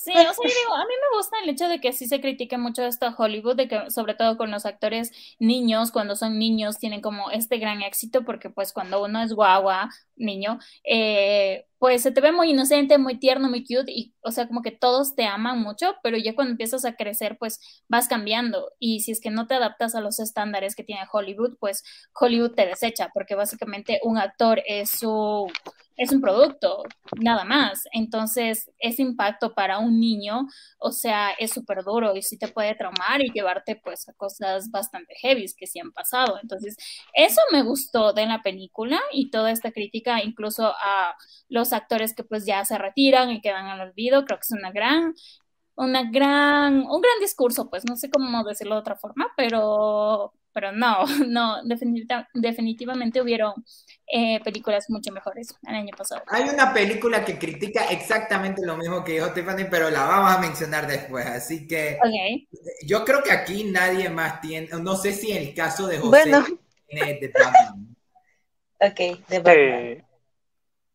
Sí, 0.04 0.10
o 0.10 0.14
sea, 0.14 0.32
digo, 0.32 0.74
a 0.74 0.84
mí 0.84 0.94
me 1.00 1.16
gusta 1.16 1.36
el 1.42 1.48
hecho 1.48 1.68
de 1.68 1.80
que 1.80 1.92
sí 1.92 2.08
se 2.08 2.20
critique 2.20 2.58
mucho 2.58 2.82
esto 2.82 3.06
a 3.06 3.14
Hollywood, 3.16 3.54
de 3.54 3.68
que 3.68 3.88
sobre 3.90 4.14
todo 4.14 4.36
con 4.36 4.50
los 4.50 4.66
actores 4.66 5.12
niños, 5.38 5.92
cuando 5.92 6.16
son 6.16 6.40
niños, 6.40 6.78
tienen 6.78 7.00
como 7.00 7.30
este 7.30 7.58
gran 7.58 7.82
éxito, 7.82 8.24
porque 8.24 8.50
pues 8.50 8.72
cuando 8.72 9.00
uno 9.04 9.22
es 9.22 9.32
guagua, 9.32 9.90
niño, 10.16 10.58
eh, 10.82 11.66
pues 11.78 12.02
se 12.02 12.10
te 12.10 12.20
ve 12.20 12.32
muy 12.32 12.50
inocente, 12.50 12.98
muy 12.98 13.18
tierno, 13.20 13.48
muy 13.48 13.64
cute, 13.64 13.92
y 13.92 14.12
o 14.22 14.32
sea, 14.32 14.48
como 14.48 14.62
que 14.62 14.72
todos 14.72 15.14
te 15.14 15.24
aman 15.24 15.60
mucho, 15.60 15.94
pero 16.02 16.16
ya 16.16 16.34
cuando 16.34 16.50
empiezas 16.50 16.84
a 16.84 16.96
crecer, 16.96 17.38
pues 17.38 17.60
vas 17.88 18.08
cambiando, 18.08 18.72
y 18.80 19.00
si 19.00 19.12
es 19.12 19.20
que 19.20 19.30
no 19.30 19.46
te 19.46 19.54
adaptas 19.54 19.94
a 19.94 20.00
los 20.00 20.18
estándares 20.18 20.74
que 20.74 20.82
tiene 20.82 21.02
Hollywood, 21.12 21.56
pues 21.60 21.84
Hollywood 22.18 22.54
te 22.56 22.66
desecha, 22.66 23.10
porque 23.14 23.36
básicamente 23.36 24.00
un 24.02 24.18
actor 24.18 24.62
es 24.66 24.90
su 24.90 25.46
es 26.02 26.12
un 26.12 26.20
producto, 26.20 26.82
nada 27.20 27.44
más. 27.44 27.84
Entonces, 27.92 28.70
ese 28.78 29.02
impacto 29.02 29.54
para 29.54 29.78
un 29.78 30.00
niño, 30.00 30.48
o 30.78 30.90
sea, 30.90 31.30
es 31.38 31.52
súper 31.52 31.84
duro 31.84 32.16
y 32.16 32.22
sí 32.22 32.38
te 32.38 32.48
puede 32.48 32.74
traumar 32.74 33.22
y 33.22 33.30
llevarte 33.30 33.76
pues 33.76 34.08
a 34.08 34.12
cosas 34.14 34.70
bastante 34.70 35.14
heavy 35.20 35.46
que 35.56 35.66
sí 35.66 35.78
han 35.78 35.92
pasado. 35.92 36.38
Entonces, 36.42 36.76
eso 37.14 37.40
me 37.52 37.62
gustó 37.62 38.12
de 38.12 38.26
la 38.26 38.42
película 38.42 39.00
y 39.12 39.30
toda 39.30 39.52
esta 39.52 39.70
crítica, 39.72 40.22
incluso 40.22 40.66
a 40.66 41.14
los 41.48 41.72
actores 41.72 42.14
que 42.14 42.24
pues 42.24 42.46
ya 42.46 42.64
se 42.64 42.78
retiran 42.78 43.30
y 43.30 43.40
quedan 43.40 43.66
al 43.66 43.80
olvido, 43.80 44.24
creo 44.24 44.38
que 44.38 44.44
es 44.44 44.52
una 44.52 44.72
gran 44.72 45.14
una 45.74 46.02
gran, 46.10 46.82
un 46.82 47.00
gran 47.00 47.18
discurso, 47.20 47.70
pues 47.70 47.84
no 47.88 47.96
sé 47.96 48.10
cómo 48.10 48.44
decirlo 48.44 48.74
de 48.74 48.80
otra 48.80 48.96
forma, 48.96 49.32
pero 49.36 50.34
pero 50.52 50.72
no, 50.72 51.04
no, 51.26 51.56
definitivamente 52.34 53.20
hubieron 53.20 53.52
eh, 54.06 54.40
películas 54.44 54.88
mucho 54.90 55.12
mejores 55.12 55.54
el 55.66 55.74
año 55.74 55.94
pasado. 55.96 56.22
Hay 56.28 56.48
una 56.48 56.72
película 56.72 57.24
que 57.24 57.38
critica 57.38 57.86
exactamente 57.90 58.64
lo 58.64 58.76
mismo 58.76 59.02
que 59.04 59.12
dijo 59.12 59.32
Tiffany, 59.32 59.66
pero 59.70 59.90
la 59.90 60.04
vamos 60.04 60.32
a 60.32 60.38
mencionar 60.38 60.86
después, 60.86 61.26
así 61.26 61.66
que 61.66 61.98
yo 62.84 63.04
creo 63.04 63.22
que 63.22 63.32
aquí 63.32 63.64
nadie 63.64 64.08
más 64.08 64.40
tiene, 64.40 64.68
no 64.68 64.96
sé 64.96 65.12
si 65.12 65.32
en 65.32 65.42
el 65.42 65.54
caso 65.54 65.86
de 65.86 65.98
José 65.98 66.08
bueno. 66.08 66.44
tiene 66.86 67.14
de 67.20 67.28
Batman. 67.28 67.96
Ok, 68.80 69.28
de 69.28 69.38
Batman. 69.38 70.06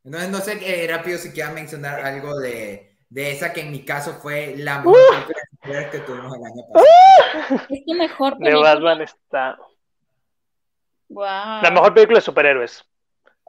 Entonces 0.03 0.30
no 0.30 0.39
sé 0.39 0.60
qué 0.60 0.88
rápido 0.88 1.18
si 1.18 1.32
quieran 1.32 1.53
mencionar 1.53 1.99
algo 1.99 2.39
de, 2.39 2.97
de 3.10 3.32
esa 3.32 3.51
que 3.51 3.62
en 3.62 3.72
mi 3.72 3.84
caso 3.84 4.14
fue 4.22 4.55
la 4.58 4.80
mejor 4.80 4.95
película 5.12 5.47
que 5.91 5.99
tuvimos 5.99 6.34
el 6.36 6.45
año 6.45 6.63
pasado. 6.72 7.61
Es 7.70 7.86
tu 7.86 7.93
mejor 7.93 8.38
película. 8.38 8.70
De 8.70 8.76
Batman 8.76 9.01
está. 9.01 9.57
La 11.09 11.72
mejor 11.72 11.93
película 11.93 12.18
de 12.18 12.22
superhéroes. 12.22 12.86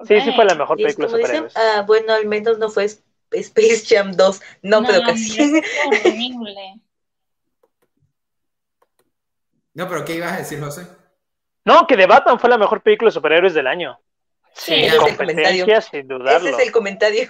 Sí, 0.04 0.20
sí 0.20 0.32
fue 0.32 0.44
la 0.44 0.54
mejor 0.54 0.76
película 0.76 1.08
de 1.08 1.12
superhéroes. 1.12 1.56
Ah, 1.56 1.82
bueno, 1.86 2.12
al 2.12 2.26
menos 2.26 2.58
no 2.58 2.68
fue 2.68 2.84
Space 2.84 3.84
Jam 3.88 4.12
2. 4.12 4.40
No, 4.62 4.82
pero 4.82 5.02
casi. 5.02 5.62
No, 9.74 9.88
pero 9.88 10.04
¿qué 10.04 10.16
ibas 10.16 10.32
a 10.32 10.38
decir, 10.38 10.60
José? 10.60 10.88
No, 11.64 11.86
que 11.86 11.96
The 11.96 12.06
Batman 12.06 12.40
fue 12.40 12.50
la 12.50 12.58
mejor 12.58 12.82
película 12.82 13.10
de 13.10 13.12
superhéroes 13.12 13.54
del 13.54 13.68
año. 13.68 14.00
Sí, 14.52 14.88
competencia, 14.98 15.80
sin 15.80 16.08
dudarlo. 16.08 16.48
Ese 16.48 16.60
es 16.60 16.66
el 16.66 16.72
comentario. 16.72 17.28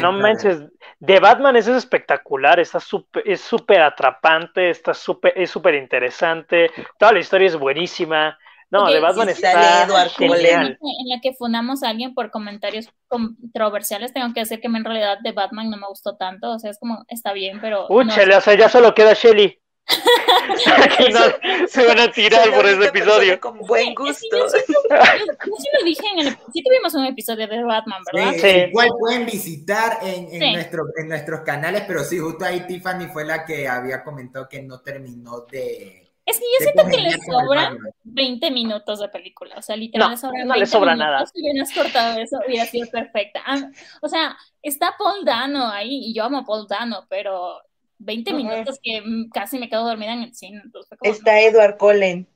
No 0.00 0.12
manches, 0.12 0.62
de 1.00 1.20
Batman 1.20 1.56
es 1.56 1.66
espectacular, 1.66 2.60
está 2.60 2.80
super, 2.80 3.22
es 3.26 3.40
súper 3.40 3.82
atrapante, 3.82 4.70
está 4.70 4.94
super, 4.94 5.32
es 5.36 5.50
súper 5.50 5.74
interesante, 5.74 6.70
toda 6.98 7.12
la 7.12 7.18
historia 7.18 7.48
es 7.48 7.56
buenísima. 7.56 8.38
No, 8.70 8.90
de 8.90 8.98
Batman 8.98 9.28
está 9.28 9.86
genial. 10.16 10.78
En 10.80 11.08
la 11.08 11.20
que 11.22 11.32
fundamos 11.34 11.82
a 11.82 11.90
alguien 11.90 12.14
por 12.14 12.30
comentarios 12.30 12.88
controversiales, 13.06 14.12
tengo 14.12 14.32
que 14.34 14.40
decir 14.40 14.60
que 14.60 14.66
en 14.66 14.84
realidad 14.84 15.18
de 15.22 15.32
Batman 15.32 15.70
no 15.70 15.76
me 15.76 15.86
gustó 15.86 16.16
tanto, 16.16 16.50
o 16.50 16.58
sea, 16.58 16.70
es 16.70 16.78
como, 16.78 17.04
está 17.08 17.32
bien, 17.32 17.60
pero... 17.60 17.86
Uy, 17.88 18.08
o 18.08 18.40
sea, 18.40 18.54
ya 18.54 18.68
solo 18.68 18.94
queda 18.94 19.12
Shelly. 19.14 19.60
se 21.68 21.86
van 21.86 22.00
a 22.00 22.10
tirar 22.10 22.50
por 22.54 22.66
ese 22.66 22.86
episodio. 22.86 23.38
Con 23.40 23.58
buen 23.58 23.94
gusto. 23.94 24.24
Yo, 24.32 24.48
sí 24.48 25.68
lo 25.78 25.84
dije 25.84 26.06
en 26.14 26.26
el. 26.26 26.38
Sí 26.52 26.62
tuvimos 26.62 26.94
un 26.94 27.04
episodio 27.04 27.46
de 27.46 27.62
Batman, 27.62 28.02
¿verdad? 28.12 28.32
Sí, 28.34 28.46
Igual 28.70 28.88
pueden 28.98 29.26
visitar 29.26 29.98
en, 30.02 30.42
en, 30.42 30.52
nuestro, 30.54 30.84
en 30.96 31.08
nuestros 31.08 31.40
canales, 31.40 31.84
pero 31.86 32.02
sí, 32.02 32.18
justo 32.18 32.44
ahí 32.44 32.66
Tiffany 32.66 33.08
fue 33.12 33.24
la 33.24 33.44
que 33.44 33.68
había 33.68 34.02
comentado 34.02 34.48
que 34.48 34.62
no 34.62 34.80
terminó 34.80 35.40
de. 35.50 36.00
Es 36.26 36.38
que 36.38 36.44
yo 36.58 36.72
siento 36.72 36.90
que 36.90 37.02
le 37.02 37.10
sobran 37.18 37.76
20 38.04 38.50
minutos 38.50 39.00
de 39.00 39.08
película. 39.08 39.56
O 39.58 39.62
sea, 39.62 39.76
literalmente 39.76 40.26
no, 40.26 40.44
no 40.46 40.56
le 40.56 40.64
sobra 40.64 40.96
nada. 40.96 41.26
Si 41.26 41.38
hubieras 41.38 41.70
cortado 41.72 42.18
eso, 42.18 42.38
hubiera 42.46 42.64
sido 42.64 42.88
perfecta. 42.88 43.42
Ah, 43.44 43.58
o 44.00 44.08
sea, 44.08 44.34
está 44.62 44.94
Paul 44.98 45.22
Dano 45.26 45.68
ahí, 45.68 46.06
y 46.06 46.14
yo 46.14 46.24
amo 46.24 46.38
a 46.38 46.44
Paul 46.46 46.66
Dano, 46.66 47.04
pero 47.10 47.60
20 47.98 48.32
minutos 48.34 48.78
que 48.82 49.02
casi 49.32 49.58
me 49.58 49.68
quedo 49.68 49.84
dormida 49.84 50.12
en 50.12 50.22
el 50.22 50.34
cine. 50.34 50.62
Está 51.02 51.40
Edward 51.40 51.76
Cullen. 51.78 52.26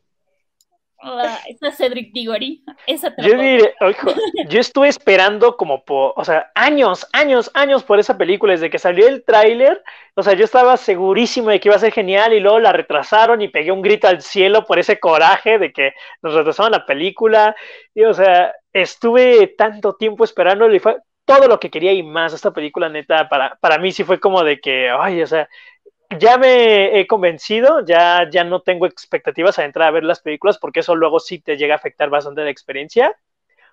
está 1.49 1.73
Cedric 1.73 2.13
Diggory. 2.13 2.65
Esa 2.87 3.15
yo, 3.19 3.39
diré, 3.39 3.75
yo 4.49 4.61
estuve 4.61 4.89
esperando 4.89 5.57
como 5.57 5.85
por, 5.85 6.13
o 6.17 6.25
sea, 6.25 6.51
años, 6.55 7.07
años, 7.13 7.51
años 7.55 7.85
por 7.85 7.99
esa 7.99 8.17
película. 8.17 8.53
Desde 8.53 8.71
que 8.71 8.79
salió 8.79 9.07
el 9.07 9.25
tráiler, 9.25 9.83
o 10.15 10.23
sea, 10.23 10.35
yo 10.35 10.45
estaba 10.45 10.77
segurísimo 10.77 11.51
de 11.51 11.61
que 11.61 11.69
iba 11.69 11.77
a 11.77 11.81
ser 11.81 11.93
genial 11.93 12.33
y 12.33 12.41
luego 12.41 12.61
la 12.61 12.73
retrasaron 12.73 13.43
y 13.43 13.49
pegué 13.49 13.73
un 13.73 13.83
grito 13.83 14.09
al 14.09 14.23
cielo 14.23 14.65
por 14.65 14.79
ese 14.79 14.99
coraje 14.99 15.59
de 15.59 15.73
que 15.73 15.93
nos 16.23 16.35
retrasaron 16.35 16.73
la 16.73 16.87
película. 16.87 17.55
Y, 17.95 18.05
o 18.05 18.15
sea, 18.15 18.55
estuve 18.73 19.55
tanto 19.59 19.95
tiempo 19.95 20.25
esperando 20.25 20.73
y 20.73 20.79
fue 20.79 20.97
todo 21.29 21.47
lo 21.47 21.61
que 21.61 21.71
quería 21.71 21.93
y 21.93 22.03
más. 22.03 22.33
Esta 22.33 22.53
película, 22.53 22.89
neta, 22.89 23.29
para, 23.29 23.57
para 23.57 23.79
mí 23.79 23.93
sí 23.93 24.03
fue 24.03 24.19
como 24.19 24.43
de 24.43 24.61
que, 24.61 24.89
ay, 24.89 25.21
o 25.23 25.27
sea, 25.27 25.47
ya 26.19 26.39
me 26.39 26.99
he 26.99 27.07
convencido, 27.07 27.85
ya, 27.85 28.29
ya 28.31 28.45
no 28.45 28.63
tengo 28.63 28.87
expectativas 28.87 29.59
a 29.59 29.67
entrar 29.67 29.89
a 29.89 29.91
ver 29.91 30.05
las 30.05 30.21
películas 30.21 30.57
porque 30.59 30.81
eso 30.81 30.97
luego 30.97 31.21
sí 31.21 31.39
te 31.39 31.59
llega 31.59 31.75
a 31.75 31.77
afectar 31.77 32.09
bastante 32.09 32.43
la 32.43 32.51
experiencia. 32.51 33.15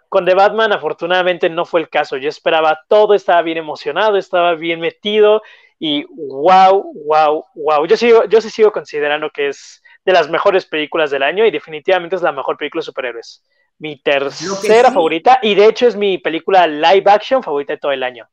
Con 0.09 0.25
The 0.25 0.35
Batman, 0.35 0.73
afortunadamente, 0.73 1.49
no 1.49 1.65
fue 1.65 1.79
el 1.81 1.89
caso. 1.89 2.17
Yo 2.17 2.29
esperaba 2.29 2.81
todo, 2.89 3.13
estaba 3.13 3.41
bien 3.41 3.57
emocionado, 3.57 4.17
estaba 4.17 4.55
bien 4.55 4.81
metido 4.81 5.41
y 5.79 6.05
wow, 6.09 6.91
wow, 7.05 7.45
wow. 7.55 7.85
Yo, 7.87 7.95
sigo, 7.95 8.25
yo 8.25 8.41
sí 8.41 8.49
sigo 8.49 8.73
considerando 8.73 9.29
que 9.29 9.49
es 9.49 9.81
de 10.03 10.11
las 10.13 10.29
mejores 10.29 10.65
películas 10.65 11.09
del 11.09 11.23
año 11.23 11.45
y 11.45 11.51
definitivamente 11.51 12.17
es 12.17 12.21
la 12.21 12.33
mejor 12.33 12.57
película 12.57 12.81
de 12.81 12.85
superhéroes 12.85 13.43
mi 13.79 14.01
tercera 14.01 14.91
favorita 14.91 15.39
y 15.41 15.55
de 15.55 15.67
hecho 15.67 15.87
es 15.87 15.95
mi 15.95 16.17
película 16.17 16.67
live 16.67 17.09
action 17.11 17.43
favorita 17.43 17.73
de 17.73 17.79
todo 17.79 17.91
el 17.91 18.03
año. 18.03 18.27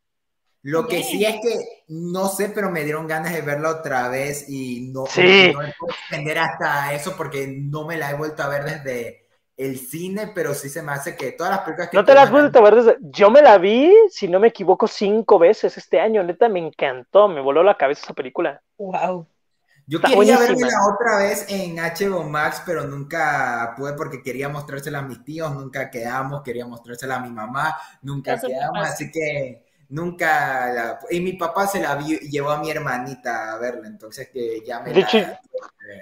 Lo 0.63 0.87
que 0.87 1.03
sí 1.03 1.25
es 1.25 1.41
que 1.43 1.85
no 1.89 2.29
sé, 2.29 2.51
pero 2.51 2.71
me 2.71 2.85
dieron 2.85 3.09
ganas 3.09 3.33
de 3.33 3.41
verla 3.41 3.71
otra 3.71 4.09
vez 4.09 4.49
y 4.49 4.93
no, 4.93 5.07
sí. 5.07 5.53
no 5.53 5.59
puedo 5.79 5.95
entender 6.09 6.39
hasta 6.39 6.95
eso 6.95 7.15
porque 7.17 7.49
no 7.49 7.85
me 7.85 7.97
la 7.97 8.13
he 8.13 8.15
vuelto 8.15 8.45
a 8.45 8.49
ver 8.49 8.65
desde 8.65 9.23
el 9.57 9.79
cine, 9.79 10.31
pero 10.35 10.55
sí 10.55 10.69
se 10.69 10.83
me 10.83 10.93
hace 10.93 11.17
que 11.17 11.33
todas 11.33 11.51
las 11.51 11.61
películas 11.63 11.91
que... 11.91 11.97
No 11.97 12.05
te 12.05 12.15
las 12.15 12.25
has 12.25 12.31
vuelto 12.31 12.59
a 12.59 12.63
ver 12.63 12.75
desde... 12.77 12.97
Yo 13.01 13.31
me 13.31 13.43
la 13.43 13.59
vi, 13.59 13.93
si 14.09 14.29
no 14.29 14.39
me 14.39 14.49
equivoco, 14.49 14.87
cinco 14.87 15.39
veces 15.39 15.77
este 15.77 15.99
año. 15.99 16.23
Neta, 16.23 16.49
me 16.49 16.61
encantó, 16.61 17.29
me 17.29 17.41
voló 17.41 17.65
la 17.65 17.77
cabeza 17.77 18.03
esa 18.05 18.15
película. 18.15 18.63
Wow. 18.79 19.27
Yo 19.87 20.01
quería 20.01 20.39
verla 20.39 20.69
otra 20.95 21.19
vez 21.19 21.47
en 21.49 21.77
HBO 21.77 22.23
Max, 22.25 22.63
pero 22.65 22.85
nunca 22.87 23.75
pude 23.77 23.95
porque 23.95 24.23
quería 24.23 24.49
mostrársela 24.49 25.01
a 25.01 25.03
mis 25.03 25.25
tíos, 25.25 25.53
nunca 25.53 25.91
quedamos, 25.91 26.43
quería 26.43 26.67
mostrársela 26.67 27.17
a 27.17 27.21
mi 27.21 27.31
mamá, 27.31 27.77
nunca 28.03 28.39
quedamos, 28.41 28.87
así 28.87 29.11
que 29.11 29.65
nunca 29.89 30.73
la... 30.73 31.01
Y 31.11 31.21
mi 31.21 31.35
papá 31.35 31.67
se 31.67 31.81
la 31.81 31.99
llevó 31.99 32.51
a 32.51 32.61
mi 32.61 32.71
hermanita 32.71 33.53
a 33.53 33.59
verla, 33.59 33.89
entonces 33.89 34.31
que 34.33 34.63
ya 34.65 34.81
me... 34.81 34.93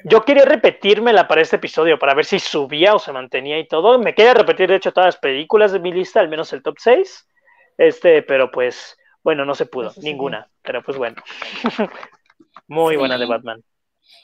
yo 0.05 0.25
quería 0.25 0.45
repetírmela 0.45 1.27
para 1.27 1.41
este 1.41 1.57
episodio, 1.57 1.99
para 1.99 2.15
ver 2.15 2.25
si 2.25 2.39
subía 2.39 2.95
o 2.95 2.99
se 2.99 3.13
mantenía 3.13 3.59
y 3.59 3.67
todo. 3.67 3.99
Me 3.99 4.15
quería 4.15 4.35
repetir, 4.35 4.69
de 4.69 4.77
hecho, 4.77 4.93
todas 4.93 5.09
las 5.09 5.17
películas 5.17 5.73
de 5.73 5.81
mi 5.81 5.93
lista, 5.93 6.21
al 6.21 6.29
menos 6.29 6.53
el 6.53 6.63
top 6.63 6.77
6. 6.79 7.27
Este, 7.79 8.23
pero 8.23 8.51
pues, 8.51 8.97
bueno, 9.25 9.45
no 9.45 9.55
se 9.55 9.67
pudo, 9.67 9.93
ninguna. 10.03 10.49
Pero 10.63 10.83
pues 10.83 10.97
bueno. 10.97 11.17
Muy 12.69 12.97
buena 12.97 13.19
de 13.19 13.27
Batman. 13.27 13.65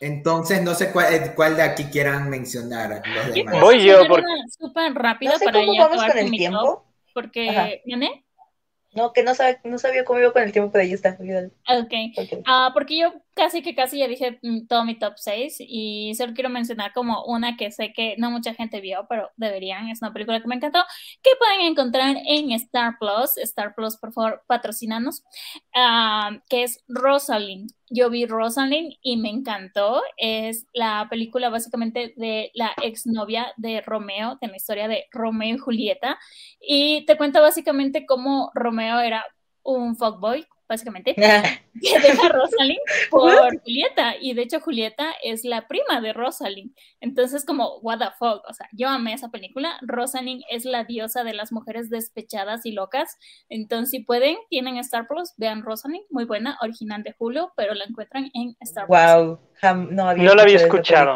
Entonces, 0.00 0.62
no 0.62 0.74
sé 0.74 0.92
cuál, 0.92 1.14
eh, 1.14 1.32
cuál 1.34 1.56
de 1.56 1.62
aquí 1.62 1.84
quieran 1.84 2.28
mencionar. 2.28 3.02
Los 3.06 3.34
demás. 3.34 3.60
Voy 3.60 3.84
yo. 3.84 4.06
Porque... 4.08 4.26
Súper 4.58 4.94
rápido 4.94 5.32
no 5.32 5.38
sé 5.38 5.44
para 5.46 5.58
cómo 5.58 5.76
vamos 5.78 6.04
con 6.04 6.18
el 6.18 6.30
tiempo. 6.30 6.84
porque, 7.14 7.82
¿viene? 7.84 8.24
No, 8.92 9.12
que 9.12 9.22
no, 9.22 9.34
sabe, 9.34 9.60
no 9.64 9.78
sabía 9.78 10.04
cómo 10.04 10.20
iba 10.20 10.32
con 10.32 10.42
el 10.42 10.52
tiempo, 10.52 10.72
pero 10.72 10.82
ahí 10.82 10.92
está. 10.92 11.10
Ok. 11.10 11.92
okay. 12.16 12.38
Uh, 12.40 12.72
porque 12.72 12.98
yo 12.98 13.12
casi 13.36 13.62
que 13.62 13.74
casi 13.74 13.98
ya 13.98 14.08
dije 14.08 14.38
mm, 14.42 14.66
todo 14.66 14.84
mi 14.84 14.98
top 14.98 15.14
6 15.16 15.58
y 15.60 16.14
solo 16.16 16.32
quiero 16.34 16.48
mencionar 16.48 16.92
como 16.94 17.24
una 17.26 17.56
que 17.56 17.70
sé 17.70 17.92
que 17.92 18.16
no 18.18 18.30
mucha 18.30 18.54
gente 18.54 18.80
vio, 18.80 19.06
pero 19.08 19.30
deberían, 19.36 19.88
es 19.88 20.00
una 20.02 20.12
película 20.12 20.40
que 20.40 20.48
me 20.48 20.56
encantó, 20.56 20.82
que 21.22 21.30
pueden 21.38 21.60
encontrar 21.60 22.16
en 22.26 22.50
Star 22.52 22.96
Plus, 22.98 23.36
Star 23.36 23.74
Plus 23.74 23.96
por 23.98 24.12
favor 24.12 24.42
patrocinanos, 24.46 25.22
uh, 25.74 26.38
que 26.48 26.64
es 26.64 26.82
Rosalind. 26.88 27.70
Yo 27.90 28.10
vi 28.10 28.26
Rosalind 28.26 28.94
y 29.02 29.16
me 29.18 29.28
encantó, 29.28 30.02
es 30.16 30.66
la 30.72 31.06
película 31.10 31.50
básicamente 31.50 32.14
de 32.16 32.50
la 32.54 32.72
exnovia 32.82 33.52
de 33.58 33.82
Romeo, 33.82 34.38
de 34.40 34.48
la 34.48 34.56
historia 34.56 34.88
de 34.88 35.06
Romeo 35.12 35.56
y 35.56 35.58
Julieta, 35.58 36.18
y 36.60 37.04
te 37.04 37.16
cuenta 37.16 37.40
básicamente 37.40 38.06
cómo 38.06 38.50
Romeo 38.54 38.98
era 39.00 39.24
un 39.62 39.96
fuckboy 39.96 40.46
básicamente, 40.68 41.14
que 41.82 42.00
deja 42.00 42.26
a 42.26 42.28
Rosalind 42.28 42.80
por 43.10 43.60
Julieta. 43.60 44.14
Y 44.20 44.34
de 44.34 44.42
hecho, 44.42 44.60
Julieta 44.60 45.14
es 45.22 45.44
la 45.44 45.66
prima 45.68 46.00
de 46.00 46.12
Rosalind. 46.12 46.72
Entonces, 47.00 47.44
como, 47.44 47.78
what 47.78 47.98
the 47.98 48.06
fuck. 48.18 48.42
O 48.48 48.52
sea, 48.52 48.68
yo 48.72 48.88
amé 48.88 49.12
esa 49.12 49.30
película. 49.30 49.78
Rosalind 49.82 50.42
es 50.50 50.64
la 50.64 50.84
diosa 50.84 51.24
de 51.24 51.34
las 51.34 51.52
mujeres 51.52 51.90
despechadas 51.90 52.66
y 52.66 52.72
locas. 52.72 53.18
Entonces, 53.48 53.90
si 53.90 54.00
pueden, 54.00 54.36
tienen 54.50 54.76
Star 54.78 55.06
Plus, 55.06 55.32
vean 55.36 55.62
Rosalind, 55.62 56.04
muy 56.10 56.24
buena, 56.24 56.58
original 56.62 57.02
de 57.02 57.12
Julio, 57.12 57.52
pero 57.56 57.74
la 57.74 57.84
encuentran 57.84 58.30
en 58.34 58.56
Star 58.60 58.86
Plus. 58.86 58.98
Wow, 58.98 59.40
no, 59.90 60.08
había 60.08 60.24
no 60.24 60.34
la 60.34 60.42
había 60.42 60.56
escuchado. 60.56 61.14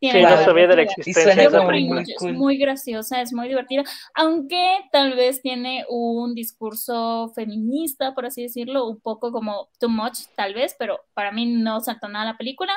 Sí, 0.00 0.10
no 0.12 0.44
sabía 0.44 0.66
de 0.66 0.76
la 0.76 0.82
existencia 0.82 1.34
de 1.34 1.44
esa 1.44 1.66
película. 1.66 2.02
Es 2.02 2.22
muy 2.22 2.58
graciosa, 2.58 3.22
es 3.22 3.32
muy 3.32 3.48
divertida, 3.48 3.82
aunque 4.14 4.78
tal 4.92 5.16
vez 5.16 5.40
tiene 5.40 5.86
un 5.88 6.34
discurso 6.34 7.32
feminista, 7.34 8.14
por 8.14 8.26
así 8.26 8.42
decirlo, 8.42 8.86
un 8.86 9.00
poco 9.00 9.32
como 9.32 9.68
too 9.80 9.88
much, 9.88 10.18
tal 10.34 10.52
vez, 10.52 10.76
pero 10.78 11.00
para 11.14 11.32
mí 11.32 11.46
no 11.46 11.80
saltó 11.80 12.08
nada 12.08 12.26
la 12.26 12.36
película. 12.36 12.72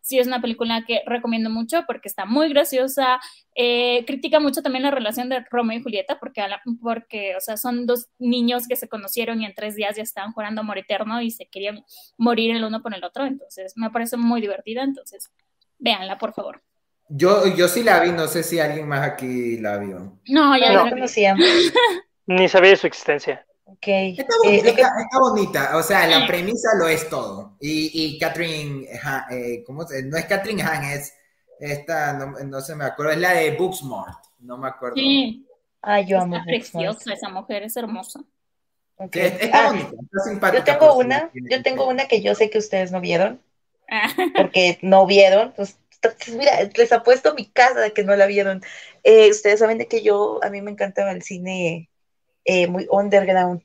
Sí 0.00 0.18
es 0.18 0.26
una 0.26 0.40
película 0.40 0.84
que 0.86 1.02
recomiendo 1.06 1.50
mucho 1.50 1.84
porque 1.86 2.08
está 2.08 2.24
muy 2.24 2.48
graciosa, 2.48 3.20
eh, 3.54 4.04
critica 4.06 4.40
mucho 4.40 4.62
también 4.62 4.82
la 4.82 4.90
relación 4.90 5.28
de 5.28 5.44
Romeo 5.50 5.78
y 5.78 5.82
Julieta 5.82 6.18
porque, 6.18 6.42
porque, 6.80 7.36
o 7.36 7.40
sea, 7.40 7.56
son 7.56 7.86
dos 7.86 8.08
niños 8.18 8.66
que 8.66 8.76
se 8.76 8.88
conocieron 8.88 9.42
y 9.42 9.44
en 9.44 9.54
tres 9.54 9.76
días 9.76 9.96
ya 9.96 10.02
estaban 10.02 10.32
jugando 10.32 10.62
amor 10.62 10.78
eterno 10.78 11.20
y 11.20 11.30
se 11.30 11.46
querían 11.46 11.84
morir 12.16 12.56
el 12.56 12.64
uno 12.64 12.80
por 12.82 12.94
el 12.94 13.04
otro, 13.04 13.26
entonces 13.26 13.74
me 13.76 13.90
parece 13.90 14.16
muy 14.16 14.40
divertida, 14.40 14.82
entonces 14.82 15.30
véanla, 15.80 16.18
por 16.18 16.32
favor. 16.32 16.60
Yo, 17.08 17.46
yo 17.56 17.66
sí 17.66 17.82
la 17.82 17.98
vi, 18.00 18.12
no 18.12 18.28
sé 18.28 18.44
si 18.44 18.60
alguien 18.60 18.86
más 18.86 19.04
aquí 19.04 19.58
la 19.58 19.78
vio. 19.78 20.20
No, 20.28 20.56
ya 20.56 20.72
no, 20.72 20.84
la 20.84 20.90
conocía. 20.90 21.34
Ni 22.26 22.48
sabía 22.48 22.70
de 22.70 22.76
su 22.76 22.86
existencia. 22.86 23.44
Okay. 23.64 24.16
Está, 24.18 24.34
bonita, 24.44 24.92
bonita, 25.20 25.76
o 25.76 25.82
sea, 25.82 26.06
la 26.06 26.26
premisa 26.26 26.68
lo 26.78 26.88
es 26.88 27.08
todo. 27.08 27.56
Y, 27.60 27.90
y 27.92 28.18
Catherine, 28.18 28.86
eh, 29.30 29.62
¿cómo 29.64 29.86
se, 29.86 30.02
no 30.02 30.16
es 30.16 30.24
Catherine 30.26 30.62
Han, 30.62 30.84
es 30.84 31.14
esta, 31.58 32.12
no, 32.14 32.32
no 32.44 32.60
se 32.60 32.74
me 32.74 32.84
acuerdo, 32.84 33.12
es 33.12 33.18
la 33.18 33.32
de 33.32 33.56
Booksmart, 33.56 34.18
no 34.40 34.58
me 34.58 34.68
acuerdo. 34.68 34.96
Sí. 34.96 35.46
Ah, 35.82 36.00
yo 36.00 36.20
amo. 36.20 36.36
Está 36.36 36.46
preciosa 36.46 37.12
esa 37.12 37.28
mujer, 37.28 37.62
es 37.62 37.76
hermosa. 37.76 38.20
Okay. 38.96 39.26
está 39.40 39.68
ah, 39.68 39.70
bonita, 39.70 39.88
está 39.88 40.30
simpática. 40.30 40.58
Yo 40.58 40.78
tengo 40.78 40.94
una, 40.96 41.30
yo 41.32 41.62
tengo 41.62 41.88
una 41.88 42.06
que 42.06 42.22
yo 42.22 42.34
sé 42.34 42.50
que 42.50 42.58
ustedes 42.58 42.92
no 42.92 43.00
vieron, 43.00 43.40
porque 44.36 44.78
no 44.82 45.06
vieron, 45.06 45.52
pues 45.56 45.76
mira, 46.32 46.52
les 46.74 46.92
apuesto 46.92 47.34
mi 47.34 47.46
casa 47.46 47.80
de 47.80 47.92
que 47.92 48.04
no 48.04 48.16
la 48.16 48.26
vieron. 48.26 48.62
Eh, 49.02 49.30
ustedes 49.30 49.60
saben 49.60 49.78
de 49.78 49.86
que 49.86 50.02
yo, 50.02 50.40
a 50.42 50.50
mí 50.50 50.62
me 50.62 50.70
encantaba 50.70 51.12
el 51.12 51.22
cine 51.22 51.90
eh, 52.44 52.66
muy 52.66 52.86
underground 52.90 53.62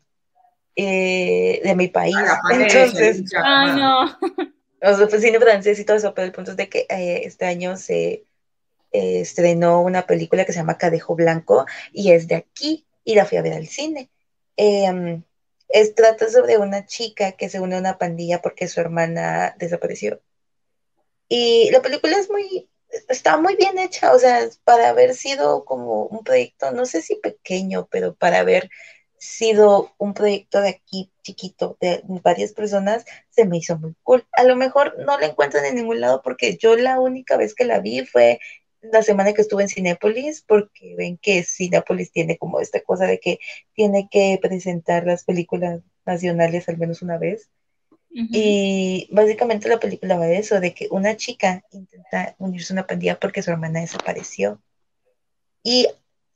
eh, 0.76 1.62
de 1.64 1.76
mi 1.76 1.88
país. 1.88 2.16
Ah, 2.18 2.42
Entonces, 2.52 3.24
ay, 3.42 3.80
no. 3.80 4.06
O 4.82 4.98
sea, 4.98 5.08
pues, 5.08 5.22
cine 5.22 5.40
francés 5.40 5.80
y 5.80 5.86
todo 5.86 5.98
eso, 5.98 6.14
pero 6.14 6.26
el 6.26 6.34
punto 6.34 6.52
es 6.52 6.58
de 6.58 6.70
que 6.70 6.86
este 6.90 7.46
año 7.46 7.78
se 7.78 8.26
estrenó 8.92 9.82
una 9.82 10.06
película 10.06 10.46
que 10.46 10.54
se 10.54 10.60
llama 10.60 10.78
Cadejo 10.78 11.16
Blanco 11.16 11.66
y 11.92 12.12
es 12.12 12.28
de 12.30 12.36
aquí 12.36 12.86
y 13.04 13.16
la 13.16 13.26
fui 13.26 13.38
a 13.38 13.42
ver 13.42 13.54
al 13.54 13.68
cine. 13.68 14.10
Es, 15.76 15.94
trata 15.94 16.30
sobre 16.30 16.58
una 16.58 16.86
chica 16.86 17.34
que 17.34 17.50
se 17.50 17.60
une 17.60 17.76
a 17.76 17.80
una 17.80 17.98
pandilla 17.98 18.42
porque 18.42 18.70
su 18.70 18.80
hermana 18.80 19.56
desapareció. 19.60 20.22
Y 21.28 21.70
la 21.72 21.82
película 21.82 22.18
es 22.18 22.30
muy, 22.30 22.70
está 23.10 23.36
muy 23.38 23.58
bien 23.58 23.78
hecha, 23.78 24.14
o 24.14 24.20
sea, 24.20 24.40
para 24.64 24.88
haber 24.88 25.14
sido 25.16 25.66
como 25.66 26.06
un 26.06 26.24
proyecto, 26.24 26.72
no 26.72 26.86
sé 26.86 27.02
si 27.02 27.16
pequeño, 27.16 27.90
pero 27.92 28.16
para 28.16 28.40
haber 28.40 28.70
sido 29.18 29.94
un 29.98 30.14
proyecto 30.14 30.62
de 30.62 30.70
aquí 30.70 31.12
chiquito, 31.24 31.78
de 31.82 32.02
varias 32.24 32.54
personas, 32.54 33.04
se 33.30 33.44
me 33.44 33.58
hizo 33.58 33.78
muy 33.78 33.96
cool. 34.04 34.26
A 34.32 34.46
lo 34.46 34.56
mejor 34.56 34.98
no 35.00 35.20
la 35.20 35.26
encuentran 35.28 35.66
en 35.66 35.76
ningún 35.76 36.00
lado 36.00 36.22
porque 36.22 36.56
yo 36.56 36.78
la 36.78 37.02
única 37.02 37.36
vez 37.36 37.54
que 37.54 37.66
la 37.66 37.82
vi 37.82 38.06
fue 38.06 38.40
la 38.92 39.02
semana 39.04 39.34
que 39.34 39.42
estuve 39.42 39.64
en 39.64 39.70
Cinépolis, 39.70 40.44
porque 40.48 40.96
ven 40.98 41.18
que 41.18 41.44
Cinépolis 41.44 42.12
tiene 42.12 42.38
como 42.38 42.60
esta 42.60 42.82
cosa 42.82 43.06
de 43.06 43.20
que 43.20 43.40
tiene 43.74 44.08
que 44.10 44.40
presentar 44.42 45.06
las 45.06 45.24
películas 45.24 45.82
nacionales 46.06 46.70
al 46.70 46.78
menos 46.78 47.02
una 47.02 47.18
vez. 47.18 47.50
Y 48.18 49.10
básicamente 49.12 49.68
la 49.68 49.80
película 49.80 50.18
va 50.18 50.26
de 50.26 50.38
eso, 50.38 50.62
de 50.62 50.74
que 50.74 50.88
una 50.90 51.18
chica 51.18 51.66
intenta 51.72 52.34
unirse 52.38 52.72
a 52.72 52.76
una 52.76 52.88
pandilla 52.88 53.20
porque 53.20 53.42
su 53.42 53.52
hermana 53.52 53.82
desapareció. 53.82 54.62
Y 55.64 55.90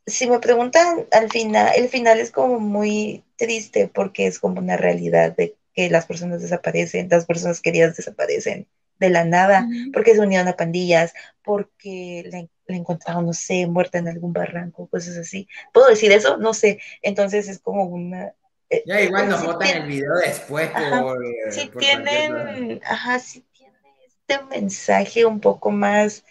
si 0.05 0.27
me 0.29 0.39
preguntan 0.39 1.07
al 1.11 1.29
final, 1.29 1.71
el 1.77 1.87
final 1.87 2.19
es 2.19 2.31
como 2.31 2.59
muy 2.59 3.23
triste 3.37 3.87
porque 3.87 4.27
es 4.27 4.39
como 4.39 4.59
una 4.59 4.75
realidad 4.75 5.33
de 5.37 5.55
que 5.73 5.89
las 5.89 6.05
personas 6.05 6.41
desaparecen, 6.41 7.07
las 7.09 7.25
personas 7.25 7.61
queridas 7.61 7.95
desaparecen 7.95 8.67
de 8.99 9.09
la 9.09 9.23
nada, 9.23 9.67
porque 9.93 10.13
se 10.13 10.19
unieron 10.19 10.47
a 10.47 10.55
pandillas, 10.55 11.13
porque 11.43 12.29
la, 12.31 12.75
encontraron, 12.75 13.25
no 13.25 13.33
sé, 13.33 13.65
muerta 13.65 13.97
en 13.97 14.07
algún 14.07 14.33
barranco, 14.33 14.87
cosas 14.87 15.17
así. 15.17 15.47
¿Puedo 15.73 15.87
decir 15.87 16.11
eso? 16.11 16.37
No 16.37 16.53
sé. 16.53 16.79
Entonces 17.01 17.47
es 17.47 17.59
como 17.59 17.85
una, 17.85 18.33
eh, 18.69 18.83
ya 18.85 19.01
igual 19.01 19.29
nos 19.29 19.43
votan 19.43 19.69
el 19.69 19.87
video 19.87 20.15
después 20.15 20.69
por. 20.69 21.17
Si 21.49 21.69
tienen, 21.69 22.79
ajá, 22.85 23.19
si 23.19 23.41
tiene 23.41 23.73
este 24.05 24.43
mensaje 24.45 25.25
un 25.25 25.39
poco 25.39 25.71
más 25.71 26.23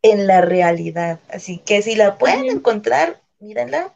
en 0.00 0.26
la 0.26 0.40
realidad. 0.40 1.20
Así 1.28 1.58
que 1.58 1.82
si 1.82 1.96
la 1.96 2.16
pueden 2.16 2.46
encontrar, 2.46 3.20
mírenla. 3.40 3.94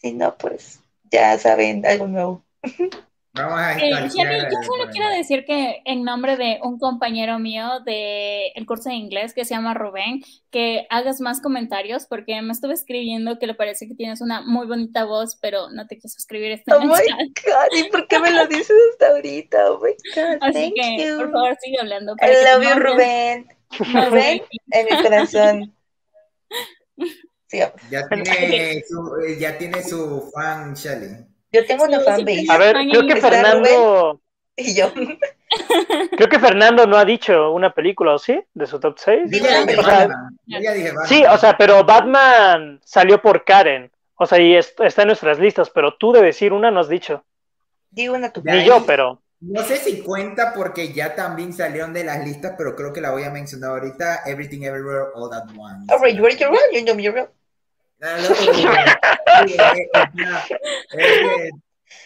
Si 0.00 0.12
no, 0.12 0.36
pues 0.36 0.80
ya 1.10 1.38
saben 1.38 1.86
algo 1.86 2.06
nuevo. 2.06 2.44
Eh, 3.38 4.08
yo 4.12 4.62
solo 4.62 4.90
quiero 4.90 5.08
decir 5.10 5.44
que 5.44 5.82
en 5.84 6.04
nombre 6.04 6.36
de 6.36 6.58
un 6.62 6.78
compañero 6.78 7.38
mío 7.38 7.80
del 7.84 8.52
el 8.54 8.66
curso 8.66 8.88
de 8.88 8.96
inglés 8.96 9.34
que 9.34 9.44
se 9.44 9.54
llama 9.54 9.74
Rubén, 9.74 10.22
que 10.50 10.86
hagas 10.90 11.20
más 11.20 11.40
comentarios 11.40 12.06
porque 12.06 12.40
me 12.42 12.52
estuve 12.52 12.74
escribiendo 12.74 13.38
que 13.38 13.46
le 13.46 13.54
parece 13.54 13.86
que 13.86 13.94
tienes 13.94 14.20
una 14.20 14.40
muy 14.40 14.66
bonita 14.66 15.04
voz, 15.04 15.36
pero 15.40 15.70
no 15.70 15.86
te 15.86 15.98
quiso 15.98 16.16
escribir 16.18 16.52
este 16.52 16.72
Oh 16.72 16.80
my 16.80 16.88
God, 16.88 17.78
¿y 17.78 17.84
por 17.90 18.06
qué 18.08 18.18
me 18.18 18.30
lo 18.30 18.46
dices 18.46 18.76
hasta 18.92 19.08
ahorita? 19.08 19.70
Oh 19.70 19.80
my 19.84 19.92
God, 20.14 20.38
Así 20.40 20.72
que, 20.74 21.14
por 21.16 21.32
favor, 21.32 21.56
sigue 21.60 21.78
hablando. 21.80 22.14
I 22.20 22.44
love 22.44 22.62
you, 22.62 22.80
Rubén. 22.80 23.48
Rubén, 23.78 24.42
en 24.70 24.84
mi 24.86 25.02
corazón. 25.02 25.74
Ya 27.50 28.06
tiene, 28.08 28.84
su, 28.86 29.18
ya 29.38 29.56
tiene 29.56 29.82
su 29.82 30.30
fan, 30.34 30.74
Shelly. 30.74 31.27
Yo 31.52 31.64
tengo 31.66 31.84
una 31.84 32.00
fanbase. 32.00 32.46
A 32.48 32.58
ver, 32.58 32.76
creo 32.90 33.06
que 33.06 33.16
Fernando. 33.16 34.20
Y 34.56 34.74
yo. 34.74 34.92
Creo 36.10 36.28
que 36.28 36.38
Fernando 36.38 36.86
no 36.86 36.98
ha 36.98 37.04
dicho 37.06 37.52
una 37.52 37.72
película, 37.72 38.14
¿o 38.14 38.18
sí? 38.18 38.38
De 38.52 38.66
su 38.66 38.78
top 38.78 38.98
6. 38.98 39.30
sí, 41.06 41.24
o 41.24 41.38
sea, 41.38 41.56
pero 41.56 41.84
Batman 41.84 42.80
salió 42.84 43.22
por 43.22 43.44
Karen. 43.44 43.90
O 44.16 44.26
sea, 44.26 44.38
y 44.40 44.56
está 44.56 45.02
en 45.02 45.06
nuestras 45.06 45.38
listas, 45.38 45.70
pero 45.70 45.96
tú 45.96 46.12
de 46.12 46.22
decir 46.22 46.52
una 46.52 46.70
no 46.70 46.80
has 46.80 46.88
dicho. 46.88 47.24
Digo 47.90 48.14
una 48.14 48.32
tu 48.32 48.42
Ni 48.42 48.64
yo, 48.64 48.84
pero. 48.84 49.22
No 49.40 49.62
sé 49.62 49.76
si 49.76 50.02
cuenta 50.02 50.52
porque 50.54 50.92
ya 50.92 51.14
también 51.14 51.52
salieron 51.52 51.94
de 51.94 52.02
las 52.02 52.24
listas, 52.24 52.54
pero 52.58 52.74
creo 52.74 52.92
que 52.92 53.00
la 53.00 53.12
voy 53.12 53.22
a 53.22 53.30
mencionar 53.30 53.70
ahorita. 53.70 54.22
Everything 54.26 54.62
Everywhere 54.62 55.10
All 55.14 55.32
At 55.32 55.48
Once. 55.56 55.86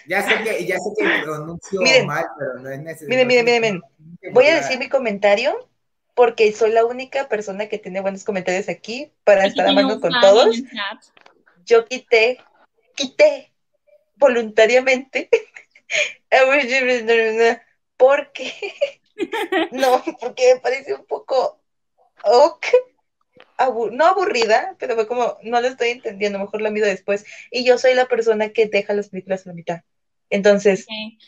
ya 0.07 0.23
sé 0.23 0.43
que, 0.43 0.65
ya 0.65 0.79
sé 0.79 0.91
que 0.99 1.05
pronuncio 1.23 1.83
mal, 2.07 2.25
pero 2.39 2.55
no 2.61 2.71
es 2.71 2.81
necesario. 2.81 3.09
Miren, 3.09 3.29
miren, 3.29 3.45
miren, 3.45 3.83
Voy 4.33 4.47
a 4.47 4.57
decir 4.57 4.79
mi 4.79 4.89
comentario 4.89 5.69
porque 6.15 6.53
soy 6.53 6.73
la 6.73 6.85
única 6.85 7.29
persona 7.29 7.69
que 7.69 7.79
tiene 7.79 8.01
buenos 8.01 8.25
comentarios 8.25 8.69
aquí 8.69 9.13
para 9.25 9.47
estar 9.47 9.67
hablando 9.67 10.01
con 10.01 10.13
todos. 10.21 10.63
Yo 11.65 11.87
quité, 11.87 12.39
quité 12.95 13.53
voluntariamente 14.17 15.29
porque 17.97 18.53
no, 19.73 20.03
porque 20.21 20.55
me 20.55 20.61
parece 20.61 20.95
un 20.95 21.05
poco 21.05 21.61
ok 22.25 22.67
no 23.93 24.07
aburrida, 24.07 24.77
pero 24.79 24.95
fue 24.95 25.07
como, 25.07 25.39
no 25.43 25.61
lo 25.61 25.69
estoy 25.69 25.91
entendiendo, 25.91 26.39
mejor 26.39 26.63
la 26.63 26.71
mido 26.71 26.87
después. 26.87 27.25
Y 27.51 27.65
yo 27.65 27.79
soy 27.79 27.95
la 27.95 28.07
persona 28.07 28.51
que 28.51 28.67
deja 28.67 28.95
las 28.95 29.09
películas 29.09 29.47
a 29.47 29.51
la 29.51 29.55
mitad. 29.55 29.81
Entonces, 30.31 30.87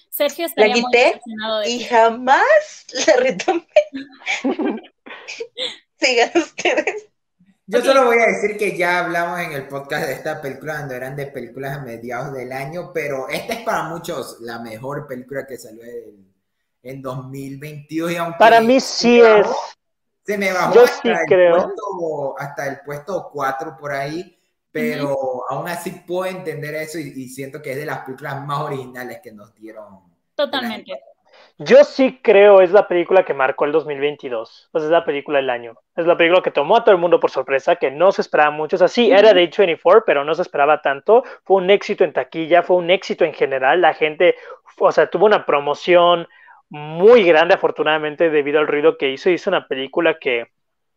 Sergio 0.08 0.46
la 0.56 0.72
quité 0.72 1.20
y 1.66 1.84
jamás 1.84 2.86
la 3.06 3.16
retomé. 3.16 3.66
Sigan 6.00 6.30
ustedes. 6.34 7.06
Yo 7.66 7.82
solo 7.82 8.06
voy 8.06 8.18
a 8.18 8.26
decir 8.26 8.56
que 8.58 8.76
ya 8.76 9.04
hablamos 9.04 9.40
en 9.40 9.52
el 9.52 9.68
podcast 9.68 10.06
de 10.06 10.12
esta 10.12 10.40
película 10.40 10.74
cuando 10.74 10.94
eran 10.94 11.16
de 11.16 11.26
películas 11.26 11.78
a 11.78 11.82
mediados 11.82 12.32
del 12.34 12.52
año, 12.52 12.92
pero 12.92 13.28
esta 13.28 13.54
es 13.54 13.60
para 13.60 13.84
muchos 13.84 14.38
la 14.40 14.58
mejor 14.58 15.06
película 15.06 15.46
que 15.46 15.56
salió 15.56 15.82
en, 15.82 16.32
en 16.82 17.02
2022. 17.02 18.12
Y 18.12 18.16
para 18.38 18.60
mí 18.60 18.80
sí 18.80 19.20
es. 19.20 19.46
Se 20.24 20.38
me 20.38 20.52
bajó 20.52 20.80
hasta, 20.80 21.10
el 21.10 21.50
Puesto, 21.50 22.34
hasta 22.38 22.66
el 22.66 22.80
puesto 22.80 23.30
4 23.30 23.76
por 23.78 23.92
ahí, 23.92 24.38
pero 24.70 25.44
aún 25.50 25.68
así 25.68 25.90
puedo 26.06 26.24
entender 26.24 26.74
eso 26.76 26.98
y, 26.98 27.28
siento 27.28 27.60
que 27.60 27.72
es 27.72 27.76
de 27.76 27.84
las 27.84 28.00
películas 28.00 28.44
más 28.44 28.60
originales 28.60 29.20
que 29.22 29.32
nos 29.32 29.54
dieron. 29.54 30.00
Totalmente. 30.34 30.92
Yo 31.58 31.84
sí 31.84 32.20
creo 32.22 32.60
es 32.60 32.72
la 32.72 32.88
película 32.88 33.24
que 33.24 33.34
marcó 33.34 33.66
el 33.66 33.72
2022. 33.72 34.70
Pues 34.72 34.84
es 34.84 34.90
la 34.90 35.04
película 35.04 35.38
del 35.38 35.50
año. 35.50 35.74
Es 35.94 36.06
la 36.06 36.16
película 36.16 36.42
que 36.42 36.50
tomó 36.50 36.76
a 36.76 36.84
todo 36.84 36.94
el 36.94 37.00
mundo 37.00 37.20
por 37.20 37.30
sorpresa, 37.30 37.76
que 37.76 37.90
no 37.90 38.10
se 38.10 38.22
esperaba 38.22 38.50
mucho. 38.50 38.76
O 38.76 38.78
sea, 38.78 38.88
sí, 38.88 39.10
era 39.12 39.32
de 39.32 39.50
A24, 39.50 40.02
pero 40.06 40.24
no 40.24 40.34
se 40.34 40.42
esperaba 40.42 40.82
tanto. 40.82 41.22
Fue 41.44 41.58
un 41.58 41.70
éxito 41.70 42.02
en 42.02 42.12
taquilla, 42.12 42.62
fue 42.62 42.76
un 42.76 42.90
éxito 42.90 43.24
en 43.24 43.34
general. 43.34 43.80
La 43.80 43.94
gente, 43.94 44.34
o 44.78 44.90
sea, 44.90 45.08
tuvo 45.08 45.26
una 45.26 45.46
promoción 45.46 46.26
muy 46.74 47.22
grande, 47.22 47.54
afortunadamente, 47.54 48.30
debido 48.30 48.58
al 48.58 48.66
ruido 48.66 48.98
que 48.98 49.12
hizo. 49.12 49.30
Hizo 49.30 49.48
una 49.48 49.68
película 49.68 50.18
que 50.18 50.48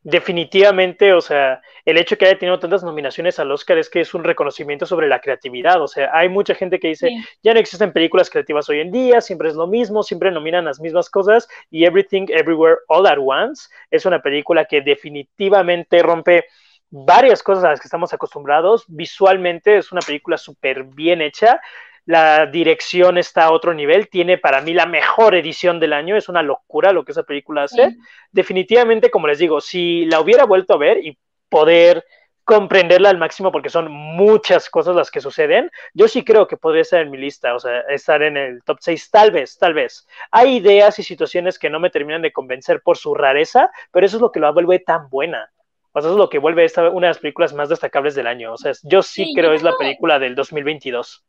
definitivamente, 0.02 1.14
o 1.14 1.22
sea, 1.22 1.62
el 1.86 2.00
hecho 2.00 2.16
de 2.16 2.18
que 2.18 2.26
haya 2.26 2.40
tenido 2.40 2.58
tantas 2.58 2.84
nominaciones 2.84 3.38
al 3.38 3.52
Oscar 3.52 3.78
es 3.78 3.88
que 3.88 4.02
es 4.02 4.16
un 4.16 4.24
reconocimiento 4.24 4.88
sobre 4.88 5.08
la 5.08 5.22
creatividad. 5.22 5.80
O 5.80 5.88
sea, 5.88 6.10
hay 6.14 6.30
mucha 6.30 6.56
gente 6.56 6.80
que 6.80 6.88
dice, 6.88 7.12
ya 7.44 7.54
no 7.54 7.60
existen 7.60 7.94
películas 7.94 8.32
creativas 8.32 8.68
hoy 8.70 8.80
en 8.80 8.92
día, 8.92 9.22
siempre 9.22 9.50
es 9.50 9.56
lo 9.56 9.68
mismo, 9.68 10.02
siempre 10.02 10.32
nominan 10.32 10.66
las 10.66 10.80
mismas 10.80 11.12
cosas 11.12 11.48
y 11.70 11.86
Everything 11.86 12.26
Everywhere 12.30 12.78
All 12.88 13.06
at 13.06 13.20
Once 13.20 13.70
es 13.92 14.04
una 14.08 14.20
película 14.20 14.66
que 14.66 14.82
definitivamente 14.82 16.02
rompe 16.02 16.46
varias 16.90 17.44
cosas 17.44 17.66
a 17.66 17.70
las 17.70 17.80
que 17.80 17.88
estamos 17.88 18.12
acostumbrados. 18.16 18.84
Visualmente 18.88 19.78
es 19.78 19.92
una 19.92 20.02
película 20.02 20.40
súper 20.40 20.86
bien 20.86 21.22
hecha 21.22 21.62
la 22.08 22.45
dirección 22.45 23.18
está 23.18 23.43
a 23.43 23.51
otro 23.51 23.74
nivel, 23.74 24.08
tiene 24.08 24.38
para 24.38 24.62
mí 24.62 24.74
la 24.74 24.86
mejor 24.86 25.36
edición 25.36 25.78
del 25.78 25.91
año, 25.91 26.16
es 26.16 26.30
una 26.30 26.41
locura 26.41 26.93
lo 26.93 27.03
que 27.03 27.12
esa 27.12 27.24
película 27.24 27.64
hace. 27.64 27.97
Definitivamente, 28.32 29.12
como 29.12 29.28
les 29.28 29.39
digo, 29.39 29.60
si 29.60 30.05
la 30.05 30.22
hubiera 30.22 30.45
vuelto 30.45 30.74
a 30.74 30.78
ver 30.78 31.05
y 31.05 31.18
poder 31.49 32.05
comprenderla 32.45 33.10
al 33.10 33.18
máximo 33.18 33.51
porque 33.51 33.70
son 33.70 33.91
muchas 33.91 34.70
cosas 34.70 34.95
las 34.95 35.12
que 35.12 35.20
suceden, 35.20 35.70
yo 35.93 36.08
sí 36.08 36.24
creo 36.24 36.47
que 36.47 36.55
podría 36.55 36.84
estar 36.84 37.01
en 37.01 37.12
mi 37.12 37.18
lista, 37.18 37.53
o 37.53 37.60
sea, 37.60 37.82
estar 37.89 38.24
en 38.24 38.38
el 38.38 38.64
top 38.64 38.78
6, 38.80 39.12
tal 39.12 39.32
vez, 39.32 39.58
tal 39.58 39.74
vez. 39.74 40.08
Hay 40.32 40.55
ideas 40.55 40.97
y 40.99 41.03
situaciones 41.03 41.60
que 41.60 41.70
no 41.70 41.82
me 41.82 41.89
terminan 41.89 42.22
de 42.22 42.32
convencer 42.32 42.82
por 42.82 42.97
su 42.97 43.16
rareza, 43.16 43.70
pero 43.91 44.05
eso 44.05 44.16
es 44.16 44.22
lo 44.22 44.32
que 44.32 44.39
la 44.39 44.51
vuelve 44.51 44.80
tan 44.80 45.10
buena. 45.10 45.51
O 45.91 45.99
sea, 45.99 46.08
eso 46.08 46.12
es 46.12 46.18
lo 46.18 46.30
que 46.30 46.39
vuelve 46.39 46.64
esta 46.64 46.89
una 46.89 47.08
de 47.08 47.10
las 47.10 47.20
películas 47.20 47.53
más 47.53 47.68
destacables 47.68 48.16
del 48.16 48.28
año. 48.28 48.53
O 48.53 48.58
sea, 48.58 48.72
yo 48.84 49.01
sí, 49.01 49.26
sí 49.26 49.34
creo 49.36 49.51
es 49.51 49.62
la 49.62 49.76
película 49.76 50.20
del 50.20 50.36
2022 50.36 51.26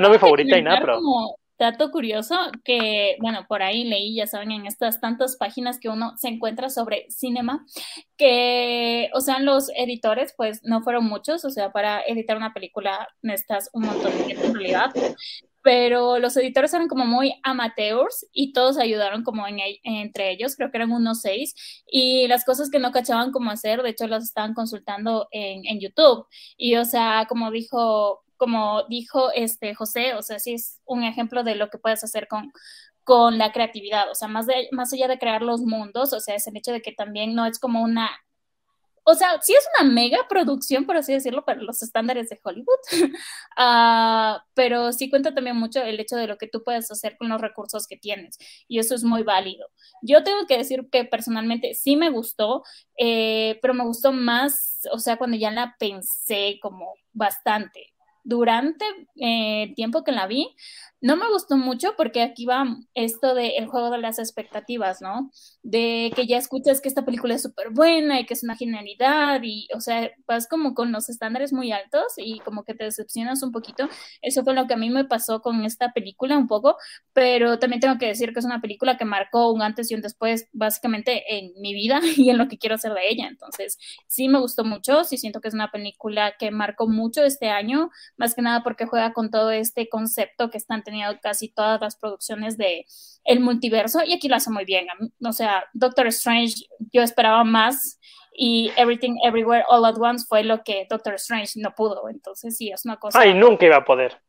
no 0.00 0.10
mi 0.10 0.18
favorita 0.18 0.58
y 0.58 0.62
nada, 0.62 0.80
pero... 0.80 0.96
Como 0.96 1.36
dato 1.58 1.90
curioso 1.90 2.36
que, 2.64 3.16
bueno, 3.20 3.46
por 3.48 3.62
ahí 3.62 3.84
leí, 3.84 4.16
ya 4.16 4.26
saben, 4.26 4.50
en 4.50 4.66
estas 4.66 5.00
tantas 5.00 5.36
páginas 5.36 5.78
que 5.78 5.88
uno 5.88 6.14
se 6.16 6.28
encuentra 6.28 6.68
sobre 6.68 7.06
cinema, 7.08 7.64
que, 8.16 9.10
o 9.14 9.20
sea, 9.20 9.38
los 9.38 9.70
editores, 9.76 10.34
pues 10.36 10.60
no 10.64 10.82
fueron 10.82 11.04
muchos, 11.04 11.44
o 11.44 11.50
sea, 11.50 11.70
para 11.70 12.02
editar 12.02 12.36
una 12.36 12.52
película 12.52 13.08
necesitas 13.22 13.70
un 13.72 13.86
montón 13.86 14.12
de 14.26 14.34
realidad, 14.34 14.90
pero 15.62 16.18
los 16.18 16.36
editores 16.36 16.74
eran 16.74 16.88
como 16.88 17.06
muy 17.06 17.34
amateurs 17.44 18.26
y 18.32 18.52
todos 18.52 18.76
ayudaron 18.76 19.22
como 19.22 19.46
en, 19.46 19.60
entre 19.84 20.32
ellos, 20.32 20.56
creo 20.56 20.72
que 20.72 20.78
eran 20.78 20.90
unos 20.90 21.20
seis, 21.20 21.54
y 21.86 22.26
las 22.26 22.44
cosas 22.44 22.70
que 22.70 22.80
no 22.80 22.90
cachaban 22.90 23.30
cómo 23.30 23.52
hacer, 23.52 23.82
de 23.82 23.90
hecho, 23.90 24.08
las 24.08 24.24
estaban 24.24 24.54
consultando 24.54 25.28
en, 25.30 25.64
en 25.64 25.78
YouTube. 25.78 26.26
Y, 26.56 26.74
o 26.74 26.84
sea, 26.84 27.26
como 27.28 27.52
dijo 27.52 28.24
como 28.42 28.82
dijo 28.88 29.30
este 29.32 29.72
José, 29.72 30.14
o 30.14 30.22
sea, 30.22 30.40
sí 30.40 30.54
es 30.54 30.80
un 30.84 31.04
ejemplo 31.04 31.44
de 31.44 31.54
lo 31.54 31.70
que 31.70 31.78
puedes 31.78 32.02
hacer 32.02 32.26
con, 32.26 32.52
con 33.04 33.38
la 33.38 33.52
creatividad, 33.52 34.10
o 34.10 34.16
sea, 34.16 34.26
más, 34.26 34.48
de, 34.48 34.66
más 34.72 34.92
allá 34.92 35.06
de 35.06 35.16
crear 35.16 35.42
los 35.42 35.60
mundos, 35.60 36.12
o 36.12 36.18
sea, 36.18 36.34
es 36.34 36.48
el 36.48 36.56
hecho 36.56 36.72
de 36.72 36.82
que 36.82 36.90
también 36.90 37.36
no 37.36 37.46
es 37.46 37.60
como 37.60 37.82
una 37.84 38.10
o 39.04 39.14
sea, 39.14 39.40
sí 39.42 39.52
es 39.52 39.64
una 39.78 39.92
mega 39.92 40.26
producción, 40.28 40.86
por 40.86 40.96
así 40.96 41.12
decirlo, 41.12 41.44
para 41.44 41.62
los 41.62 41.82
estándares 41.82 42.28
de 42.30 42.40
Hollywood, 42.42 42.78
uh, 43.58 44.40
pero 44.54 44.92
sí 44.92 45.08
cuenta 45.08 45.32
también 45.32 45.56
mucho 45.56 45.80
el 45.82 46.00
hecho 46.00 46.16
de 46.16 46.26
lo 46.26 46.36
que 46.36 46.48
tú 46.48 46.64
puedes 46.64 46.90
hacer 46.90 47.16
con 47.16 47.28
los 47.28 47.40
recursos 47.40 47.86
que 47.86 47.96
tienes, 47.96 48.38
y 48.66 48.80
eso 48.80 48.96
es 48.96 49.04
muy 49.04 49.22
válido. 49.22 49.68
Yo 50.02 50.24
tengo 50.24 50.46
que 50.48 50.58
decir 50.58 50.88
que 50.90 51.04
personalmente 51.04 51.74
sí 51.74 51.96
me 51.96 52.10
gustó, 52.10 52.64
eh, 52.98 53.60
pero 53.62 53.72
me 53.74 53.84
gustó 53.84 54.12
más, 54.12 54.80
o 54.90 54.98
sea, 54.98 55.16
cuando 55.16 55.36
ya 55.36 55.52
la 55.52 55.76
pensé 55.78 56.58
como 56.60 56.94
bastante 57.12 57.91
durante 58.24 58.84
eh, 59.16 59.64
el 59.64 59.74
tiempo 59.74 60.04
que 60.04 60.12
la 60.12 60.26
vi, 60.26 60.54
no 61.02 61.16
me 61.16 61.28
gustó 61.28 61.56
mucho 61.56 61.94
porque 61.96 62.22
aquí 62.22 62.46
va 62.46 62.64
esto 62.94 63.34
del 63.34 63.66
juego 63.66 63.90
de 63.90 63.98
las 63.98 64.20
expectativas, 64.20 65.02
¿no? 65.02 65.32
De 65.64 66.12
que 66.14 66.28
ya 66.28 66.38
escuchas 66.38 66.80
que 66.80 66.88
esta 66.88 67.04
película 67.04 67.34
es 67.34 67.42
súper 67.42 67.70
buena 67.70 68.20
y 68.20 68.24
que 68.24 68.34
es 68.34 68.44
una 68.44 68.54
genialidad 68.56 69.40
y, 69.42 69.66
o 69.74 69.80
sea, 69.80 70.12
vas 70.28 70.46
como 70.46 70.74
con 70.74 70.92
los 70.92 71.08
estándares 71.08 71.52
muy 71.52 71.72
altos 71.72 72.04
y 72.18 72.38
como 72.38 72.62
que 72.62 72.74
te 72.74 72.84
decepcionas 72.84 73.42
un 73.42 73.50
poquito. 73.50 73.88
Eso 74.22 74.44
fue 74.44 74.54
lo 74.54 74.68
que 74.68 74.74
a 74.74 74.76
mí 74.76 74.90
me 74.90 75.04
pasó 75.04 75.42
con 75.42 75.64
esta 75.64 75.92
película 75.92 76.38
un 76.38 76.46
poco, 76.46 76.76
pero 77.12 77.58
también 77.58 77.80
tengo 77.80 77.98
que 77.98 78.06
decir 78.06 78.32
que 78.32 78.38
es 78.38 78.44
una 78.44 78.60
película 78.60 78.96
que 78.96 79.04
marcó 79.04 79.50
un 79.52 79.60
antes 79.60 79.90
y 79.90 79.96
un 79.96 80.02
después 80.02 80.48
básicamente 80.52 81.36
en 81.36 81.52
mi 81.60 81.74
vida 81.74 82.00
y 82.16 82.30
en 82.30 82.38
lo 82.38 82.46
que 82.46 82.58
quiero 82.58 82.76
hacer 82.76 82.94
de 82.94 83.08
ella. 83.08 83.26
Entonces, 83.26 83.76
sí 84.06 84.28
me 84.28 84.38
gustó 84.38 84.64
mucho, 84.64 85.02
sí 85.02 85.16
siento 85.16 85.40
que 85.40 85.48
es 85.48 85.54
una 85.54 85.72
película 85.72 86.34
que 86.38 86.52
marcó 86.52 86.86
mucho 86.86 87.24
este 87.24 87.48
año, 87.48 87.90
más 88.16 88.34
que 88.34 88.42
nada 88.42 88.62
porque 88.62 88.86
juega 88.86 89.12
con 89.12 89.30
todo 89.30 89.50
este 89.50 89.88
concepto 89.88 90.50
que 90.50 90.58
están 90.58 90.82
teniendo 90.82 91.18
casi 91.20 91.48
todas 91.48 91.80
las 91.80 91.96
producciones 91.96 92.56
de 92.56 92.86
el 93.24 93.40
multiverso 93.40 94.00
y 94.04 94.12
aquí 94.12 94.28
lo 94.28 94.36
hace 94.36 94.50
muy 94.50 94.64
bien. 94.64 94.86
O 95.24 95.32
sea, 95.32 95.64
Doctor 95.72 96.06
Strange 96.08 96.66
yo 96.92 97.02
esperaba 97.02 97.44
más 97.44 97.98
y 98.34 98.72
Everything 98.76 99.16
Everywhere 99.24 99.64
All 99.68 99.84
at 99.84 99.96
Once 99.98 100.24
fue 100.28 100.42
lo 100.42 100.62
que 100.62 100.86
Doctor 100.88 101.14
Strange 101.14 101.52
no 101.56 101.74
pudo. 101.74 102.08
Entonces 102.08 102.56
sí, 102.56 102.70
es 102.70 102.84
una 102.84 102.96
cosa... 102.96 103.18
Ay, 103.20 103.34
nunca 103.34 103.66
iba 103.66 103.76
a 103.76 103.84
poder. 103.84 104.20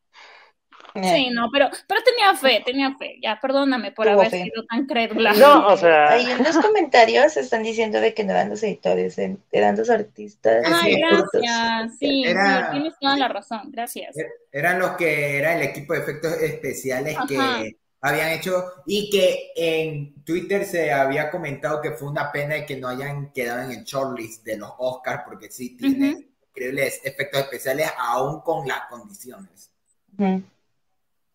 Sí, 1.02 1.30
no, 1.32 1.50
pero, 1.52 1.70
pero 1.88 2.02
tenía 2.04 2.36
fe, 2.36 2.62
tenía 2.64 2.96
fe. 2.98 3.18
Ya, 3.22 3.40
perdóname 3.42 3.92
por 3.92 4.08
haber 4.08 4.30
sido 4.30 4.64
tan 4.70 4.86
crédula. 4.86 5.34
No, 5.34 5.68
o 5.68 5.78
sea. 5.78 6.10
Ahí 6.10 6.30
en 6.30 6.44
los 6.44 6.58
comentarios 6.58 7.36
están 7.36 7.64
diciendo 7.64 8.00
de 8.00 8.14
que 8.14 8.24
no 8.24 8.32
eran 8.32 8.50
los 8.50 8.62
editores, 8.62 9.18
eran 9.52 9.76
los 9.76 9.90
artistas. 9.90 10.64
Ay, 10.66 11.02
gracias. 11.02 11.98
Sí, 11.98 12.24
tienes 12.72 12.94
toda 13.00 13.18
la 13.18 13.28
razón. 13.28 13.72
Gracias. 13.72 14.16
Er, 14.16 14.28
eran 14.52 14.80
los 14.80 14.92
que 14.92 15.38
era 15.38 15.56
el 15.56 15.64
equipo 15.64 15.94
de 15.94 16.00
efectos 16.00 16.34
especiales 16.42 17.18
que 17.28 17.76
habían 18.02 18.30
hecho 18.30 18.66
y 18.86 19.10
que 19.10 19.52
en 19.56 20.24
Twitter 20.24 20.66
se 20.66 20.92
había 20.92 21.32
comentado 21.32 21.82
que 21.82 21.92
fue 21.92 22.10
una 22.10 22.32
pena 22.32 22.56
de 22.56 22.66
que 22.66 22.76
no 22.78 22.90
hayan 22.90 23.32
quedado 23.32 23.64
en 23.64 23.80
el 23.80 23.84
shortlist 23.84 24.44
de 24.44 24.58
los 24.58 24.72
Oscars 24.78 25.24
porque 25.26 25.50
sí 25.50 25.76
tienen 25.78 26.30
increíbles 26.50 27.02
efectos 27.04 27.42
especiales 27.42 27.90
aún 27.98 28.42
con 28.42 28.68
las 28.68 28.82
condiciones. 28.90 29.72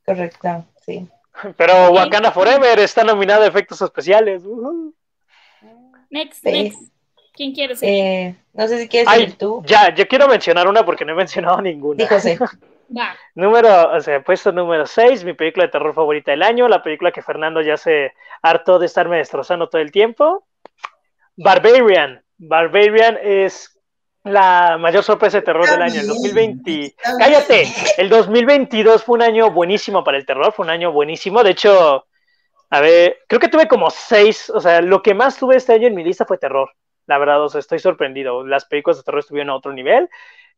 Correcto, 0.09 0.65
sí. 0.85 1.07
Pero 1.57 1.91
Wakanda 1.91 2.33
Forever 2.33 2.79
está 2.79 3.05
nominada 3.05 3.45
a 3.45 3.49
efectos 3.49 3.81
especiales. 3.83 4.43
Next, 6.11 6.43
next. 6.45 6.93
¿Quién 7.35 7.53
quiere 7.53 7.77
ser? 7.77 7.89
Eh, 7.89 8.35
no 8.55 8.67
sé 8.67 8.81
si 8.81 8.89
quieres 8.89 9.13
ser 9.13 9.33
tú. 9.35 9.63
Ya, 9.67 9.95
yo 9.95 10.09
quiero 10.09 10.27
mencionar 10.27 10.67
una 10.67 10.85
porque 10.85 11.05
no 11.05 11.13
he 11.13 11.17
mencionado 11.17 11.61
ninguna. 11.61 12.07
José. 12.09 12.39
Va. 12.97 13.15
Número, 13.35 13.93
o 13.95 14.01
sea, 14.01 14.23
puesto 14.25 14.51
número 14.51 14.87
6, 14.87 15.23
mi 15.25 15.35
película 15.35 15.67
de 15.67 15.71
terror 15.71 15.95
favorita 15.95 16.31
del 16.31 16.43
año, 16.43 16.69
la 16.69 16.83
película 16.83 17.13
que 17.13 17.21
Fernando 17.21 17.61
ya 17.61 17.77
se 17.77 18.15
hartó 18.41 18.79
de 18.79 18.87
estarme 18.87 19.19
destrozando 19.19 19.69
todo 19.69 19.83
el 19.83 19.93
tiempo. 19.93 20.47
Barbarian. 21.37 22.23
Barbarian 22.39 23.19
es 23.23 23.78
la 24.29 24.77
mayor 24.79 25.03
sorpresa 25.03 25.39
de 25.39 25.43
terror 25.43 25.69
del 25.69 25.83
año, 25.83 26.01
el 26.01 26.07
2020. 26.07 26.95
Cállate, 27.19 27.67
el 27.97 28.09
2022 28.09 29.03
fue 29.03 29.17
un 29.17 29.23
año 29.23 29.51
buenísimo 29.51 30.05
para 30.05 30.19
el 30.19 30.27
terror, 30.27 30.53
fue 30.53 30.65
un 30.65 30.71
año 30.71 30.93
buenísimo. 30.93 31.43
De 31.43 31.51
hecho, 31.51 32.07
a 32.71 32.81
ver, 32.81 33.19
creo 33.27 33.41
que 33.41 33.49
tuve 33.49 33.67
como 33.67 33.91
seis, 33.91 34.51
o 34.51 34.61
sea, 34.61 34.81
lo 34.81 35.03
que 35.03 35.15
más 35.15 35.39
tuve 35.39 35.57
este 35.57 35.73
año 35.73 35.89
en 35.89 35.95
mi 35.95 36.05
lista 36.05 36.27
fue 36.27 36.39
terror. 36.39 36.71
La 37.07 37.19
verdad, 37.19 37.43
o 37.43 37.49
sea, 37.49 37.61
estoy 37.61 37.79
sorprendido. 37.79 38.47
Las 38.47 38.67
películas 38.67 38.99
de 38.99 39.03
terror 39.03 39.21
estuvieron 39.21 39.51
a 39.51 39.57
otro 39.57 39.73
nivel. 39.73 40.11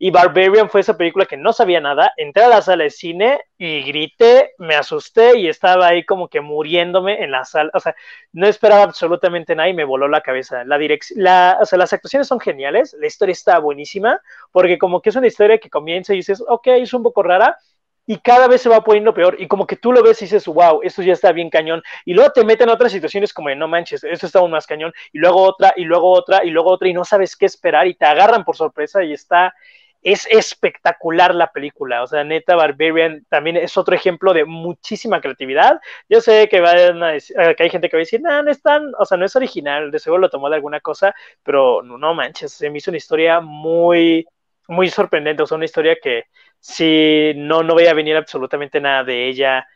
Y 0.02 0.10
Barbarian 0.10 0.70
fue 0.70 0.80
esa 0.80 0.96
película 0.96 1.26
que 1.26 1.36
no 1.36 1.52
sabía 1.52 1.78
nada. 1.78 2.14
Entré 2.16 2.44
a 2.44 2.48
la 2.48 2.62
sala 2.62 2.84
de 2.84 2.90
cine 2.90 3.38
y 3.58 3.82
grité, 3.82 4.54
me 4.56 4.74
asusté 4.74 5.38
y 5.38 5.46
estaba 5.46 5.88
ahí 5.88 6.06
como 6.06 6.28
que 6.28 6.40
muriéndome 6.40 7.22
en 7.22 7.30
la 7.30 7.44
sala. 7.44 7.70
O 7.74 7.80
sea, 7.80 7.94
no 8.32 8.46
esperaba 8.46 8.84
absolutamente 8.84 9.54
nada 9.54 9.68
y 9.68 9.74
me 9.74 9.84
voló 9.84 10.08
la 10.08 10.22
cabeza. 10.22 10.64
La 10.64 11.58
o 11.60 11.66
sea, 11.66 11.78
las 11.78 11.92
actuaciones 11.92 12.26
son 12.28 12.40
geniales, 12.40 12.96
la 12.98 13.06
historia 13.06 13.32
está 13.32 13.58
buenísima, 13.58 14.22
porque 14.52 14.78
como 14.78 15.02
que 15.02 15.10
es 15.10 15.16
una 15.16 15.26
historia 15.26 15.58
que 15.58 15.68
comienza 15.68 16.14
y 16.14 16.16
dices, 16.16 16.42
ok, 16.48 16.68
es 16.68 16.94
un 16.94 17.02
poco 17.02 17.22
rara, 17.22 17.58
y 18.06 18.16
cada 18.18 18.48
vez 18.48 18.62
se 18.62 18.68
va 18.68 18.82
poniendo 18.82 19.14
peor 19.14 19.36
y 19.38 19.46
como 19.46 19.66
que 19.66 19.76
tú 19.76 19.92
lo 19.92 20.02
ves 20.02 20.20
y 20.22 20.24
dices, 20.24 20.46
wow, 20.46 20.80
esto 20.82 21.02
ya 21.02 21.12
está 21.12 21.30
bien 21.30 21.50
cañón 21.50 21.82
y 22.04 22.14
luego 22.14 22.32
te 22.32 22.44
meten 22.44 22.68
otras 22.68 22.90
situaciones 22.90 23.32
como 23.32 23.50
de, 23.50 23.56
no 23.56 23.68
manches, 23.68 24.02
esto 24.02 24.26
está 24.26 24.40
aún 24.40 24.50
más 24.50 24.66
cañón 24.66 24.92
y 25.12 25.18
luego 25.18 25.42
otra 25.42 25.74
y 25.76 25.84
luego 25.84 26.10
otra 26.10 26.44
y 26.44 26.50
luego 26.50 26.70
otra 26.70 26.88
y 26.88 26.92
no 26.92 27.04
sabes 27.04 27.36
qué 27.36 27.46
esperar 27.46 27.86
y 27.86 27.94
te 27.94 28.06
agarran 28.06 28.44
por 28.44 28.56
sorpresa 28.56 29.04
y 29.04 29.12
está 29.12 29.54
es 30.02 30.26
espectacular 30.30 31.34
la 31.34 31.48
película. 31.52 32.02
O 32.02 32.06
sea, 32.06 32.24
neta, 32.24 32.56
Barbarian 32.56 33.24
también 33.28 33.56
es 33.56 33.76
otro 33.76 33.94
ejemplo 33.94 34.32
de 34.32 34.44
muchísima 34.44 35.20
creatividad. 35.20 35.80
Yo 36.08 36.20
sé 36.20 36.48
que, 36.48 36.58
eh, 36.58 37.54
que 37.56 37.62
hay 37.62 37.70
gente 37.70 37.88
que 37.88 37.96
va 37.96 38.00
a 38.00 38.06
decir, 38.06 38.20
no, 38.20 38.42
no 38.42 38.50
es 38.50 38.62
tan, 38.62 38.92
o 38.98 39.04
sea, 39.04 39.18
no 39.18 39.26
es 39.26 39.36
original, 39.36 39.90
de 39.90 39.98
seguro 39.98 40.22
lo 40.22 40.30
tomó 40.30 40.48
de 40.48 40.56
alguna 40.56 40.80
cosa, 40.80 41.14
pero 41.42 41.82
no, 41.82 41.98
no 41.98 42.14
manches, 42.14 42.52
se 42.52 42.70
me 42.70 42.78
hizo 42.78 42.90
una 42.90 42.98
historia 42.98 43.40
muy, 43.40 44.26
muy 44.68 44.88
sorprendente. 44.88 45.42
O 45.42 45.46
sea, 45.46 45.56
una 45.56 45.66
historia 45.66 45.96
que 46.02 46.24
si 46.58 47.32
no, 47.36 47.62
no 47.62 47.74
veía 47.74 47.94
venir 47.94 48.16
absolutamente 48.16 48.80
nada 48.80 49.04
de 49.04 49.28
ella. 49.28 49.66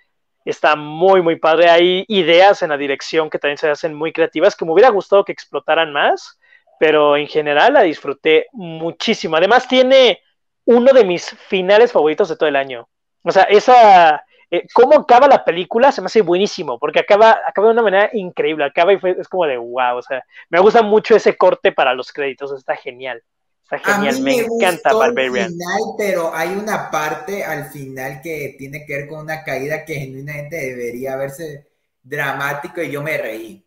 Está 0.45 0.77
muy, 0.77 1.23
muy 1.23 1.37
padre. 1.37 1.71
Hay 1.71 2.05
ideas 2.09 2.63
en 2.63 2.71
la 2.71 2.77
dirección 2.77 3.31
que 3.31 3.39
también 3.39 3.59
se 3.59 3.69
hacen 3.69 3.95
muy 3.95 4.13
creativas 4.13 4.57
que 4.57 4.65
me 4.65 4.73
hubiera 4.73 4.91
gustado 4.91 5.25
que 5.25 5.33
explotaran 5.33 5.93
más 5.93 6.39
pero 6.79 7.17
en 7.17 7.27
general 7.27 7.75
la 7.75 7.83
disfruté 7.83 8.47
muchísimo. 8.53 9.37
Además 9.37 9.69
tiene 9.69 10.21
uno 10.65 10.93
de 10.93 11.05
mis 11.05 11.31
finales 11.49 11.93
favoritos 11.93 12.29
de 12.29 12.37
todo 12.37 12.49
el 12.49 12.57
año. 12.57 12.89
O 13.23 13.31
sea, 13.31 13.45
esa, 13.45 14.25
eh, 14.51 14.67
cómo 14.73 14.99
acaba 15.01 15.27
la 15.27 15.45
película 15.45 15.91
se 15.93 16.01
me 16.01 16.07
hace 16.07 16.23
buenísimo, 16.23 16.79
porque 16.79 17.01
acaba, 17.01 17.41
acaba 17.47 17.69
de 17.69 17.73
una 17.73 17.83
manera 17.83 18.11
increíble, 18.13 18.65
acaba 18.65 18.93
y 18.93 18.99
fue, 18.99 19.17
es 19.19 19.29
como 19.29 19.47
de 19.47 19.57
wow, 19.57 19.97
o 19.97 20.03
sea, 20.03 20.23
me 20.51 20.61
gusta 20.61 20.83
mucho 20.83 21.17
ese 21.17 21.37
corte 21.37 21.73
para 21.73 21.95
los 21.95 22.13
créditos, 22.13 22.53
está 22.53 22.77
genial. 22.77 23.23
Está 23.63 23.79
genial, 23.79 24.21
me, 24.21 24.37
encanta 24.37 24.93
Barbarian. 24.93 25.51
pero 25.97 26.35
hay 26.35 26.51
una 26.51 26.91
parte 26.91 27.43
al 27.43 27.65
final 27.71 28.21
que 28.23 28.57
tiene 28.59 28.85
que 28.85 28.95
ver 28.95 29.09
con 29.09 29.21
una 29.21 29.43
caída 29.43 29.87
que 29.87 29.95
genuinamente 29.95 30.57
debería 30.57 31.17
verse 31.17 31.67
dramático 32.03 32.83
y 32.83 32.91
yo 32.91 33.03
me 33.03 33.17
reí. 33.17 33.64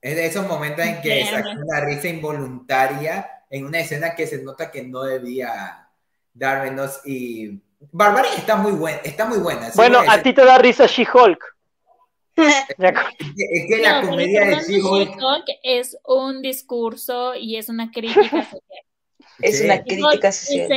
Es 0.00 0.16
de 0.16 0.26
esos 0.26 0.46
momentos 0.46 0.84
en 0.84 1.00
que 1.00 1.24
saca 1.24 1.50
una 1.50 1.80
risa 1.80 2.08
involuntaria 2.08 3.28
en 3.50 3.64
una 3.64 3.80
escena 3.80 4.14
que 4.14 4.26
se 4.26 4.42
nota 4.42 4.70
que 4.70 4.82
no 4.82 5.02
debía 5.02 5.88
dar 6.34 6.62
menos 6.62 7.00
y 7.04 7.60
Barbarian 7.92 8.34
está 8.36 8.56
muy 8.56 8.72
buena, 8.72 8.98
está 8.98 9.26
muy 9.26 9.38
buena. 9.38 9.70
Bueno, 9.74 10.00
a 10.06 10.22
ti 10.22 10.32
te 10.32 10.44
da 10.44 10.58
risa 10.58 10.86
She-Hulk. 10.86 11.56
es 12.36 13.66
que 13.68 13.78
la 13.78 14.02
comedia 14.02 14.44
de 14.44 14.56
She-Hulk 14.56 15.46
es 15.62 15.96
un 16.04 16.42
discurso 16.42 17.34
y 17.34 17.56
es 17.56 17.68
una 17.68 17.90
crítica 17.90 18.22
social. 18.44 18.82
Es 19.40 19.60
una 19.62 19.82
crítica 19.82 20.32
social. 20.32 20.68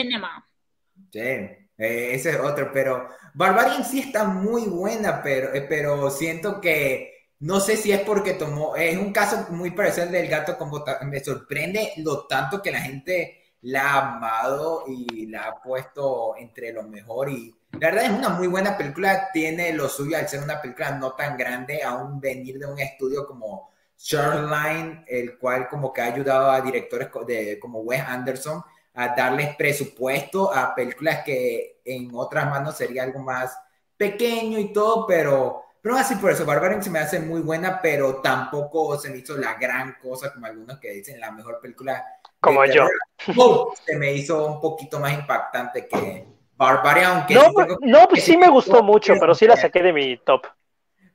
Sí, 1.11 1.19
eh, 1.19 1.65
ese 1.77 2.31
es 2.31 2.39
otro, 2.39 2.71
pero 2.73 3.09
Barbarian 3.33 3.83
sí 3.83 3.99
está 3.99 4.25
muy 4.25 4.63
buena, 4.63 5.21
pero, 5.23 5.53
eh, 5.53 5.61
pero 5.61 6.09
siento 6.11 6.61
que 6.61 7.08
no 7.39 7.59
sé 7.59 7.77
si 7.77 7.91
es 7.91 8.01
porque 8.01 8.33
tomó, 8.33 8.75
es 8.75 8.97
un 8.97 9.13
caso 9.13 9.47
muy 9.51 9.71
parecido 9.71 10.07
al 10.07 10.11
del 10.11 10.27
gato 10.27 10.57
con 10.57 10.71
me 11.03 11.23
sorprende 11.23 11.93
lo 11.97 12.27
tanto 12.27 12.61
que 12.61 12.71
la 12.71 12.81
gente 12.81 13.43
la 13.61 13.93
ha 13.93 14.15
amado 14.15 14.83
y 14.87 15.25
la 15.27 15.43
ha 15.43 15.61
puesto 15.61 16.35
entre 16.37 16.73
lo 16.73 16.83
mejor 16.83 17.29
y 17.29 17.53
la 17.73 17.91
verdad 17.91 18.05
es 18.05 18.11
una 18.11 18.29
muy 18.29 18.47
buena 18.47 18.77
película, 18.77 19.29
tiene 19.31 19.73
lo 19.73 19.87
suyo 19.87 20.17
al 20.17 20.27
ser 20.27 20.41
una 20.41 20.61
película 20.61 20.91
no 20.91 21.13
tan 21.13 21.37
grande, 21.37 21.83
aún 21.83 22.19
venir 22.19 22.57
de 22.57 22.65
un 22.65 22.79
estudio 22.79 23.27
como 23.27 23.69
Shoreline, 23.97 25.05
el 25.07 25.37
cual 25.37 25.67
como 25.67 25.93
que 25.93 26.01
ha 26.01 26.05
ayudado 26.05 26.51
a 26.51 26.61
directores 26.61 27.09
de, 27.27 27.59
como 27.59 27.81
Wes 27.81 28.01
Anderson 28.01 28.63
a 28.95 29.15
darles 29.15 29.55
presupuesto 29.55 30.53
a 30.53 30.73
películas 30.73 31.23
que 31.23 31.81
en 31.85 32.09
otras 32.13 32.49
manos 32.49 32.75
sería 32.75 33.03
algo 33.03 33.19
más 33.19 33.57
pequeño 33.95 34.57
y 34.57 34.73
todo, 34.73 35.05
pero, 35.05 35.63
pero 35.81 35.95
así 35.95 36.15
por 36.15 36.31
eso, 36.31 36.45
Barbarian 36.45 36.83
se 36.83 36.89
me 36.89 36.99
hace 36.99 37.19
muy 37.19 37.41
buena, 37.41 37.81
pero 37.81 38.21
tampoco 38.21 38.97
se 38.97 39.09
me 39.09 39.17
hizo 39.17 39.37
la 39.37 39.53
gran 39.55 39.97
cosa 40.01 40.33
como 40.33 40.45
algunos 40.45 40.79
que 40.79 40.91
dicen 40.91 41.19
la 41.19 41.31
mejor 41.31 41.59
película 41.61 42.03
como 42.39 42.65
yo. 42.65 42.87
se 43.85 43.95
me 43.97 44.13
hizo 44.13 44.45
un 44.45 44.61
poquito 44.61 44.99
más 44.99 45.13
impactante 45.13 45.87
que 45.87 46.25
Barbarian, 46.55 47.11
aunque... 47.11 47.33
No, 47.35 47.51
no 47.81 48.07
pues 48.07 48.23
sí 48.23 48.37
me 48.37 48.49
gustó 48.49 48.83
mucho, 48.83 49.13
pero 49.19 49.33
sí 49.33 49.45
la 49.45 49.55
saqué 49.55 49.81
de 49.81 49.93
mi 49.93 50.17
top. 50.17 50.47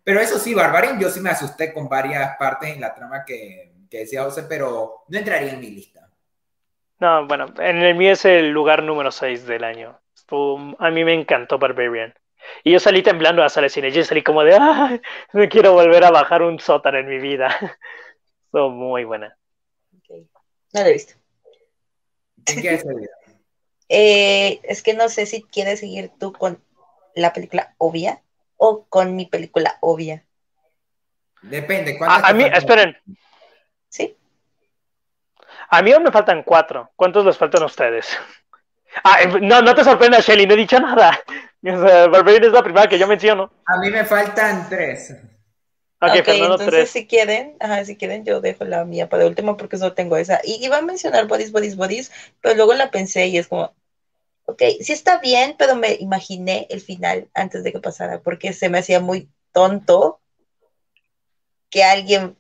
Pero 0.03 0.21
eso 0.21 0.39
sí, 0.39 0.55
Barbarian, 0.55 0.99
yo 1.01 1.09
sí 1.11 1.21
me 1.21 1.31
asusté 1.31 1.73
con 1.73 1.89
varias 1.89 2.37
partes 2.37 2.71
en 2.71 2.81
la 2.81 2.95
trama 2.95 3.25
que, 3.25 3.75
que 3.91 3.99
decía 4.01 4.25
José, 4.25 4.45
pero 4.49 5.05
no 5.09 5.19
entraría 5.19 5.53
en 5.53 5.61
mi 5.61 5.71
lista. 5.71 6.11
No, 7.01 7.27
bueno, 7.27 7.47
en 7.59 7.79
el 7.79 7.95
mío 7.95 8.13
es 8.13 8.25
el 8.25 8.51
lugar 8.51 8.83
número 8.83 9.11
6 9.11 9.47
del 9.47 9.65
año. 9.65 9.99
a 10.79 10.91
mí 10.91 11.05
me 11.05 11.15
encantó 11.15 11.59
Barbarian. 11.59 12.15
Y 12.63 12.73
yo 12.73 12.81
salí 12.81 13.03
temblando 13.03 13.43
a 13.43 13.49
salir 13.49 13.71
cine. 13.71 13.91
Yo 13.91 14.05
salí 14.05 14.23
como 14.23 14.45
de, 14.45 14.57
¡ay! 14.61 15.01
No 15.33 15.49
quiero 15.49 15.73
volver 15.73 16.05
a 16.05 16.11
bajar 16.11 16.43
un 16.43 16.61
sótano 16.61 16.99
en 16.99 17.09
mi 17.09 17.19
vida. 17.19 17.49
Estuvo 18.47 18.71
muy 18.71 19.05
buena. 19.05 19.37
No 20.09 20.81
lo 20.81 20.87
he 20.87 20.93
visto. 20.93 21.15
eh, 23.89 24.61
es 24.63 24.83
que 24.83 24.95
no 24.95 25.09
sé 25.09 25.27
si 25.27 25.43
quieres 25.43 25.81
seguir 25.81 26.11
tú 26.19 26.33
con 26.33 26.63
la 27.15 27.33
película 27.33 27.75
obvia 27.79 28.23
o 28.57 28.85
con 28.87 29.17
mi 29.17 29.27
película 29.27 29.79
obvia. 29.81 30.25
Depende. 31.43 31.99
A, 32.01 32.29
a 32.29 32.33
mí, 32.33 32.45
esperen. 32.45 32.97
¿Sí? 33.89 34.17
A 35.69 35.83
mí 35.83 35.93
aún 35.93 36.03
me 36.03 36.13
faltan 36.13 36.43
cuatro. 36.43 36.91
¿Cuántos 36.97 37.25
les 37.25 37.37
faltan 37.37 37.63
a 37.63 37.67
ustedes? 37.67 38.17
Ah, 39.03 39.23
eh, 39.23 39.41
no, 39.41 39.61
no 39.61 39.75
te 39.75 39.83
sorprendas, 39.83 40.25
Shelly, 40.25 40.47
no 40.47 40.55
he 40.55 40.59
dicho 40.59 40.79
nada. 40.79 41.21
Barbarian 42.11 42.45
es 42.45 42.53
la 42.53 42.63
primera 42.63 42.89
que 42.89 42.99
yo 42.99 43.07
menciono. 43.07 43.51
A 43.65 43.79
mí 43.79 43.91
me 43.91 44.05
faltan 44.05 44.69
tres. 44.69 45.17
Ok, 45.99 46.29
entonces 46.29 46.91
si 46.91 47.07
quieren, 47.07 47.57
ajá, 47.61 47.83
si 47.87 47.97
quieren 47.97 48.27
yo 48.27 48.43
dejo 48.43 48.67
la 48.67 48.85
mía 48.85 49.09
para 49.09 49.27
último 49.27 49.57
porque 49.57 49.79
solo 49.79 49.95
tengo 49.95 50.19
esa. 50.19 50.41
Y 50.45 50.63
iba 50.63 50.77
a 50.77 50.83
mencionar 50.83 51.27
Bodies, 51.27 51.53
Bodies, 51.53 51.77
Bodies, 51.77 52.13
pero 52.43 52.55
luego 52.55 52.75
la 52.75 52.91
pensé 52.91 53.29
y 53.29 53.39
es 53.39 53.49
como, 53.49 53.75
ok, 54.45 54.63
sí 54.81 54.93
está 54.93 55.19
bien, 55.21 55.55
pero 55.59 55.75
me 55.75 55.95
imaginé 55.95 56.67
el 56.69 56.83
final 56.83 57.31
antes 57.33 57.65
de 57.65 57.73
que 57.73 57.81
pasara 57.81 58.21
porque 58.21 58.53
se 58.53 58.69
me 58.69 58.79
hacía 58.79 59.01
muy 59.01 59.31
tonto 59.53 60.21
que 61.71 61.83
alguien, 61.83 62.37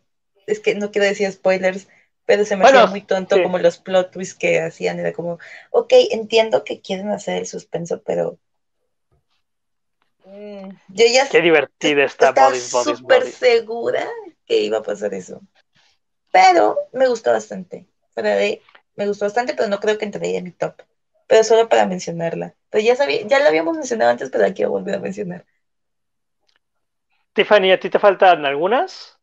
es 0.46 0.60
que 0.60 0.74
no 0.74 0.90
quiero 0.90 1.06
decir 1.06 1.32
spoilers, 1.32 1.88
pero 2.26 2.44
se 2.44 2.56
me 2.56 2.66
hacía 2.66 2.84
muy 2.86 3.00
tonto 3.00 3.42
como 3.42 3.56
los 3.58 3.78
plot 3.78 4.10
twists 4.10 4.34
que 4.34 4.60
hacían, 4.60 4.98
era 5.00 5.14
como, 5.14 5.38
ok, 5.70 5.94
entiendo 6.10 6.62
que 6.64 6.82
quieren 6.82 7.08
hacer 7.08 7.38
el 7.38 7.46
suspenso, 7.46 8.02
pero 8.04 8.38
yo 10.24 11.06
ya 11.12 11.28
Qué 11.28 11.40
divertida 11.40 12.04
está 12.04 12.26
Estaba 12.26 12.54
súper 12.54 13.26
segura 13.26 14.06
que 14.46 14.60
iba 14.62 14.78
a 14.78 14.82
pasar 14.82 15.14
eso. 15.14 15.40
Pero 16.32 16.78
me 16.92 17.08
gustó 17.08 17.32
bastante. 17.32 17.86
me 18.96 19.06
gustó 19.06 19.24
bastante, 19.24 19.54
pero 19.54 19.68
no 19.68 19.80
creo 19.80 19.98
que 19.98 20.04
entraría 20.04 20.38
en 20.38 20.44
mi 20.44 20.52
top. 20.52 20.82
Pero 21.26 21.44
solo 21.44 21.68
para 21.68 21.86
mencionarla. 21.86 22.54
Pero 22.70 22.84
ya 22.84 22.96
sabía, 22.96 23.26
ya 23.26 23.38
la 23.40 23.48
habíamos 23.48 23.76
mencionado 23.76 24.10
antes, 24.10 24.30
pero 24.30 24.44
la 24.46 24.54
quiero 24.54 24.70
volver 24.72 24.96
a 24.96 24.98
mencionar. 25.00 25.46
Tiffany, 27.34 27.72
¿a 27.72 27.80
ti 27.80 27.90
te 27.90 27.98
faltan 27.98 28.44
algunas? 28.46 29.18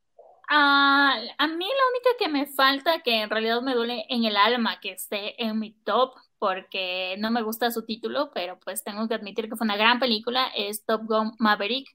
Ah, 0.49 1.17
a 1.37 1.47
mí 1.47 1.65
la 1.65 1.89
única 1.91 2.09
que 2.19 2.27
me 2.29 2.45
falta, 2.45 2.99
que 3.01 3.21
en 3.21 3.29
realidad 3.29 3.61
me 3.61 3.73
duele 3.73 4.05
en 4.09 4.25
el 4.25 4.35
alma 4.35 4.79
que 4.81 4.91
esté 4.91 5.41
en 5.41 5.59
mi 5.59 5.71
top, 5.71 6.15
porque 6.41 7.17
no 7.19 7.29
me 7.29 7.43
gusta 7.43 7.69
su 7.69 7.85
título, 7.85 8.31
pero 8.33 8.57
pues 8.65 8.83
tengo 8.83 9.07
que 9.07 9.13
admitir 9.13 9.47
que 9.47 9.55
fue 9.55 9.63
una 9.63 9.77
gran 9.77 9.99
película, 9.99 10.47
es 10.55 10.83
Top 10.83 11.03
Gun 11.03 11.33
Maverick. 11.37 11.87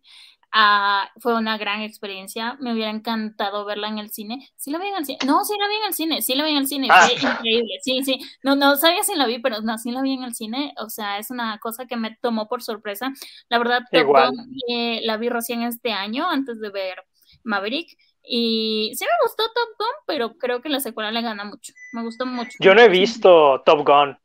Ah, 0.53 1.11
fue 1.19 1.35
una 1.35 1.59
gran 1.59 1.83
experiencia, 1.83 2.57
me 2.61 2.73
hubiera 2.73 2.93
encantado 2.93 3.65
verla 3.65 3.89
en 3.89 3.99
el 3.99 4.13
cine. 4.13 4.49
¿Sí 4.55 4.71
la 4.71 4.79
vi 4.79 4.87
en 4.87 4.99
el 4.99 5.05
cine? 5.05 5.19
No, 5.27 5.45
sí 5.45 5.55
la 5.59 5.67
vi 5.67 5.75
en 5.75 5.85
el 5.89 5.95
cine, 5.95 6.23
sí 6.23 6.37
la 6.37 6.45
vi 6.45 6.53
en 6.53 6.59
el 6.59 6.69
cine, 6.69 6.87
fue 6.87 6.97
ah. 6.97 7.33
increíble, 7.33 7.75
sí, 7.83 8.05
sí. 8.05 8.21
No, 8.45 8.55
no 8.55 8.77
sabía 8.77 9.03
si 9.03 9.17
la 9.17 9.27
vi, 9.27 9.41
pero 9.41 9.61
no, 9.63 9.79
sí 9.79 9.91
la 9.91 10.01
vi 10.01 10.13
en 10.13 10.23
el 10.23 10.37
cine, 10.37 10.75
o 10.79 10.91
sea, 10.91 11.19
es 11.19 11.33
una 11.33 11.59
cosa 11.59 11.87
que 11.87 11.97
me 11.97 12.17
tomó 12.23 12.47
por 12.47 12.63
sorpresa. 12.63 13.13
La 13.49 13.59
verdad, 13.59 13.83
Top 13.91 14.07
Gun 14.07 14.49
eh, 14.69 15.01
la 15.03 15.17
vi 15.17 15.29
recién 15.29 15.63
este 15.63 15.91
año, 15.91 16.31
antes 16.31 16.61
de 16.61 16.71
ver 16.71 17.03
Maverick, 17.43 17.99
y 18.23 18.93
sí 18.95 19.05
me 19.05 19.27
gustó 19.27 19.43
Top 19.43 19.77
Gun, 19.77 20.05
pero 20.07 20.39
creo 20.39 20.63
que 20.63 20.69
la 20.69 20.79
secuela 20.79 21.11
le 21.11 21.23
gana 21.23 21.43
mucho. 21.45 21.73
Me 21.93 22.05
gustó 22.05 22.27
mucho. 22.27 22.53
Yo 22.61 22.77
no 22.77 22.81
he 22.81 22.89
visto 22.89 23.61
Top 23.67 23.85
Gun. 23.85 24.17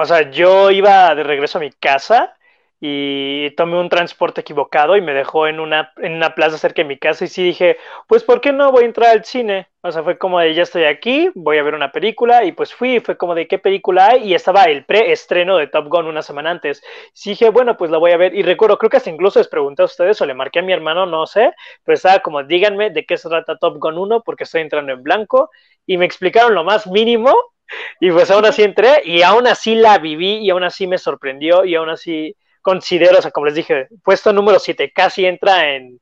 O 0.00 0.04
sea, 0.06 0.30
yo 0.30 0.70
iba 0.70 1.12
de 1.14 1.24
regreso 1.24 1.58
a 1.58 1.60
mi 1.60 1.70
casa 1.72 2.36
y 2.80 3.50
tomé 3.56 3.80
un 3.80 3.88
transporte 3.88 4.42
equivocado 4.42 4.96
y 4.96 5.00
me 5.00 5.12
dejó 5.12 5.48
en 5.48 5.58
una, 5.58 5.92
en 5.96 6.12
una 6.12 6.36
plaza 6.36 6.56
cerca 6.56 6.82
de 6.82 6.88
mi 6.88 6.96
casa 6.96 7.24
y 7.24 7.28
sí 7.28 7.42
dije, 7.42 7.76
pues 8.06 8.22
¿por 8.22 8.40
qué 8.40 8.52
no 8.52 8.70
voy 8.70 8.84
a 8.84 8.86
entrar 8.86 9.10
al 9.10 9.24
cine? 9.24 9.66
O 9.80 9.90
sea, 9.90 10.04
fue 10.04 10.16
como 10.16 10.38
de 10.38 10.54
ya 10.54 10.62
estoy 10.62 10.84
aquí, 10.84 11.30
voy 11.34 11.58
a 11.58 11.64
ver 11.64 11.74
una 11.74 11.90
película 11.90 12.44
y 12.44 12.52
pues 12.52 12.72
fui, 12.72 13.00
fue 13.00 13.16
como 13.16 13.34
de 13.34 13.48
qué 13.48 13.58
película 13.58 14.10
hay 14.10 14.28
y 14.28 14.34
estaba 14.34 14.64
el 14.64 14.84
preestreno 14.84 15.56
de 15.56 15.66
Top 15.66 15.88
Gun 15.88 16.06
una 16.06 16.22
semana 16.22 16.52
antes. 16.52 16.80
Sí 17.12 17.30
dije, 17.30 17.50
bueno, 17.50 17.76
pues 17.76 17.90
la 17.90 17.98
voy 17.98 18.12
a 18.12 18.16
ver 18.16 18.32
y 18.36 18.42
recuerdo, 18.42 18.78
creo 18.78 18.90
que 18.90 18.98
hasta 18.98 19.10
incluso 19.10 19.40
les 19.40 19.48
pregunté 19.48 19.82
a 19.82 19.86
ustedes 19.86 20.20
o 20.20 20.26
le 20.26 20.34
marqué 20.34 20.60
a 20.60 20.62
mi 20.62 20.72
hermano, 20.72 21.06
no 21.06 21.26
sé, 21.26 21.52
pero 21.82 21.96
estaba 21.96 22.20
como 22.20 22.44
díganme 22.44 22.90
de 22.90 23.04
qué 23.04 23.16
se 23.16 23.28
trata 23.28 23.58
Top 23.58 23.78
Gun 23.78 23.98
1 23.98 24.22
porque 24.22 24.44
estoy 24.44 24.60
entrando 24.60 24.92
en 24.92 25.02
blanco 25.02 25.50
y 25.84 25.96
me 25.96 26.04
explicaron 26.04 26.54
lo 26.54 26.62
más 26.62 26.86
mínimo 26.86 27.34
y 28.00 28.10
pues 28.10 28.30
aún 28.30 28.44
así 28.44 28.62
entré 28.62 29.02
y 29.04 29.22
aún 29.22 29.46
así 29.46 29.74
la 29.74 29.98
viví 29.98 30.38
y 30.38 30.50
aún 30.50 30.64
así 30.64 30.86
me 30.86 30.98
sorprendió 30.98 31.64
y 31.64 31.74
aún 31.74 31.90
así 31.90 32.36
considero, 32.62 33.18
o 33.18 33.22
sea, 33.22 33.30
como 33.30 33.46
les 33.46 33.54
dije, 33.54 33.88
puesto 34.04 34.32
número 34.32 34.58
7, 34.58 34.92
casi 34.92 35.26
entra 35.26 35.74
en 35.74 36.00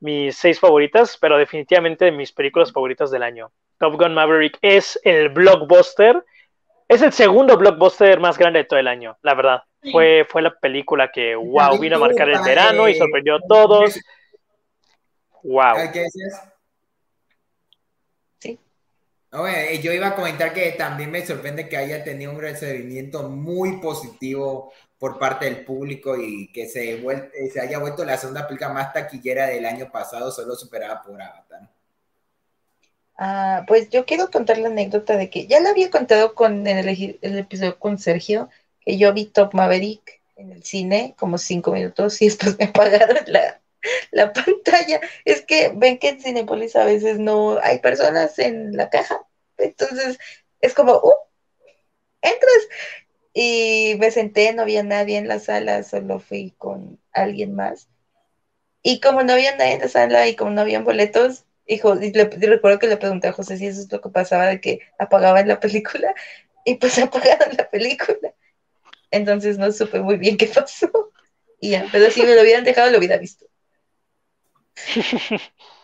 mis 0.00 0.36
seis 0.36 0.58
favoritas, 0.58 1.16
pero 1.20 1.38
definitivamente 1.38 2.06
de 2.06 2.12
mis 2.12 2.32
películas 2.32 2.72
favoritas 2.72 3.10
del 3.10 3.22
año. 3.22 3.52
Top 3.78 3.94
Gun 3.96 4.14
Maverick 4.14 4.58
es 4.60 5.00
el 5.04 5.28
blockbuster, 5.28 6.24
es 6.88 7.02
el 7.02 7.12
segundo 7.12 7.56
blockbuster 7.56 8.18
más 8.18 8.36
grande 8.36 8.60
de 8.60 8.64
todo 8.64 8.80
el 8.80 8.88
año, 8.88 9.16
la 9.22 9.34
verdad. 9.34 9.62
Fue, 9.90 10.26
fue 10.28 10.42
la 10.42 10.54
película 10.54 11.10
que, 11.10 11.34
wow, 11.34 11.78
vino 11.78 11.96
a 11.96 12.00
marcar 12.00 12.28
el 12.28 12.40
verano 12.42 12.88
y 12.88 12.94
sorprendió 12.94 13.36
a 13.36 13.40
todos. 13.48 13.98
Wow. 15.42 15.76
Yo 19.80 19.92
iba 19.92 20.08
a 20.08 20.14
comentar 20.14 20.52
que 20.52 20.72
también 20.72 21.10
me 21.10 21.24
sorprende 21.24 21.68
que 21.68 21.76
haya 21.78 22.04
tenido 22.04 22.32
un 22.32 22.40
recibimiento 22.40 23.28
muy 23.28 23.80
positivo 23.80 24.72
por 24.98 25.18
parte 25.18 25.46
del 25.46 25.64
público 25.64 26.16
y 26.16 26.52
que 26.52 26.68
se, 26.68 27.02
se 27.50 27.60
haya 27.60 27.78
vuelto 27.78 28.04
la 28.04 28.18
segunda 28.18 28.46
película 28.46 28.70
más 28.70 28.92
taquillera 28.92 29.46
del 29.46 29.64
año 29.64 29.90
pasado, 29.90 30.30
solo 30.30 30.54
superada 30.54 31.02
por 31.02 31.20
Avatar. 31.20 31.70
Ah, 33.16 33.64
pues 33.66 33.88
yo 33.88 34.04
quiero 34.04 34.30
contar 34.30 34.58
la 34.58 34.68
anécdota 34.68 35.16
de 35.16 35.30
que 35.30 35.46
ya 35.46 35.60
la 35.60 35.70
había 35.70 35.90
contado 35.90 36.34
con, 36.34 36.66
en 36.66 36.78
el, 36.78 37.18
episodio 37.22 37.78
con 37.78 37.98
Sergio, 37.98 38.50
que 38.80 38.98
yo 38.98 39.12
vi 39.14 39.26
Top 39.26 39.54
Maverick 39.54 40.20
en 40.36 40.52
el 40.52 40.62
cine, 40.62 41.14
como 41.18 41.38
cinco 41.38 41.72
minutos, 41.72 42.20
y 42.20 42.26
después 42.26 42.58
me 42.58 42.64
apagaron 42.66 43.18
la, 43.26 43.61
la 44.10 44.32
pantalla. 44.32 45.00
Es 45.24 45.42
que 45.42 45.72
ven 45.74 45.98
que 45.98 46.10
en 46.10 46.20
Cinepolis 46.20 46.76
a 46.76 46.84
veces 46.84 47.18
no 47.18 47.58
hay 47.62 47.78
personas 47.80 48.38
en 48.38 48.76
la 48.76 48.90
caja. 48.90 49.26
Entonces 49.58 50.18
es 50.60 50.74
como, 50.74 50.94
uh, 50.96 51.14
entras. 52.22 52.68
Y 53.34 53.96
me 53.98 54.10
senté, 54.10 54.52
no 54.52 54.62
había 54.62 54.82
nadie 54.82 55.16
en 55.18 55.28
la 55.28 55.38
sala, 55.38 55.82
solo 55.84 56.20
fui 56.20 56.54
con 56.58 57.00
alguien 57.12 57.54
más. 57.54 57.88
Y 58.82 59.00
como 59.00 59.22
no 59.22 59.32
había 59.32 59.56
nadie 59.56 59.74
en 59.74 59.80
la 59.80 59.88
sala 59.88 60.28
y 60.28 60.36
como 60.36 60.50
no 60.50 60.60
habían 60.60 60.84
boletos, 60.84 61.44
hijo, 61.66 61.94
y 62.00 62.12
le, 62.12 62.24
recuerdo 62.24 62.78
que 62.78 62.88
le 62.88 62.96
pregunté 62.96 63.28
a 63.28 63.32
José 63.32 63.56
si 63.56 63.66
eso 63.66 63.80
es 63.80 63.92
lo 63.92 64.00
que 64.00 64.10
pasaba 64.10 64.46
de 64.46 64.60
que 64.60 64.80
apagaban 64.98 65.48
la 65.48 65.60
película 65.60 66.14
y 66.64 66.74
pues 66.76 66.98
apagaron 66.98 67.56
la 67.56 67.70
película. 67.70 68.34
Entonces 69.10 69.58
no 69.58 69.70
supe 69.72 70.00
muy 70.00 70.16
bien 70.16 70.36
qué 70.36 70.46
pasó. 70.46 71.12
Y 71.60 71.76
pero 71.92 72.10
si 72.10 72.22
me 72.22 72.34
lo 72.34 72.42
hubieran 72.42 72.64
dejado, 72.64 72.90
lo 72.90 72.98
hubiera 72.98 73.18
visto. 73.18 73.46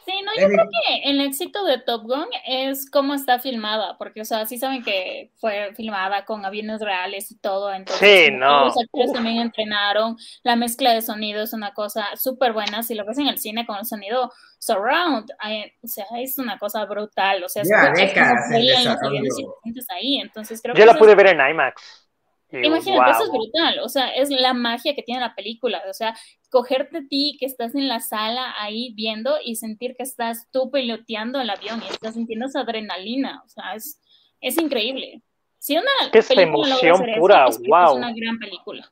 Sí, 0.09 0.15
no, 0.25 0.33
yo 0.41 0.49
creo 0.49 0.65
que 0.65 1.11
el 1.11 1.21
éxito 1.21 1.65
de 1.65 1.77
Top 1.77 2.05
Gun 2.05 2.29
es 2.47 2.91
cómo 2.91 3.13
está 3.13 3.41
filmada, 3.41 3.99
porque, 3.99 4.23
o 4.23 4.25
sea, 4.25 4.47
sí 4.47 4.57
saben 4.57 4.83
que 4.83 5.33
fue 5.39 5.75
filmada 5.75 6.25
con 6.25 6.47
aviones 6.47 6.81
reales 6.81 7.31
y 7.31 7.39
todo, 7.39 7.71
entonces 7.75 8.27
sí, 8.27 8.33
no. 8.33 8.65
los 8.65 8.75
actores 8.83 9.13
también 9.13 9.37
entrenaron, 9.37 10.17
la 10.45 10.57
mezcla 10.57 10.95
de 10.95 11.03
sonido 11.03 11.43
es 11.43 11.53
una 11.53 11.75
cosa 11.75 12.07
súper 12.17 12.55
buena, 12.55 12.83
si 12.83 12.95
lo 12.95 13.05
ves 13.05 13.19
en 13.19 13.29
el 13.29 13.37
cine 13.37 13.67
con 13.67 13.77
el 13.77 13.85
sonido 13.85 14.33
surround, 14.59 15.31
o 15.31 15.87
sea, 15.87 16.07
es 16.17 16.39
una 16.39 16.59
cosa 16.59 16.87
brutal, 16.87 17.45
o 17.45 17.49
sea, 17.51 17.61
es, 17.61 17.71
como 17.71 17.85
los 17.85 19.03
aviones 19.03 19.87
ahí, 19.91 20.21
entonces 20.21 20.63
creo 20.63 20.75
yo 20.75 20.87
la 20.87 20.95
pude 20.95 21.15
ver 21.15 21.27
en 21.27 21.51
IMAX. 21.51 22.08
Imagínate, 22.51 23.11
eso 23.11 23.25
es 23.25 23.31
brutal, 23.31 23.79
o 23.81 23.89
sea, 23.89 24.09
es 24.15 24.31
la 24.31 24.55
magia 24.55 24.95
que 24.95 25.03
tiene 25.03 25.21
la 25.21 25.35
película, 25.35 25.83
o 25.89 25.93
sea, 25.93 26.17
cogerte 26.49 26.99
a 26.99 27.03
ti 27.09 27.37
que 27.39 27.45
estás 27.45 27.75
en 27.75 27.89
la 27.89 28.01
sala 28.01 28.55
ahí 28.59 28.95
viendo 28.95 29.37
y 29.45 29.57
sentir 29.57 29.95
que 29.95 30.03
estás 30.03 30.49
tú 30.51 30.71
piloteando 30.71 31.41
el 31.41 31.51
avión 31.51 31.83
y 31.83 31.93
estás 31.93 32.15
sintiendo 32.15 32.47
esa 32.47 32.61
adrenalina, 32.61 33.43
o 33.45 33.49
sea, 33.49 33.75
es, 33.75 34.01
es 34.41 34.57
increíble. 34.57 35.23
Si 35.59 35.77
una 35.77 35.91
es 36.13 36.31
emoción 36.31 37.05
pura, 37.19 37.47
wow. 37.67 37.91
Es 37.91 37.97
una 37.97 38.13
gran 38.15 38.39
película. 38.39 38.91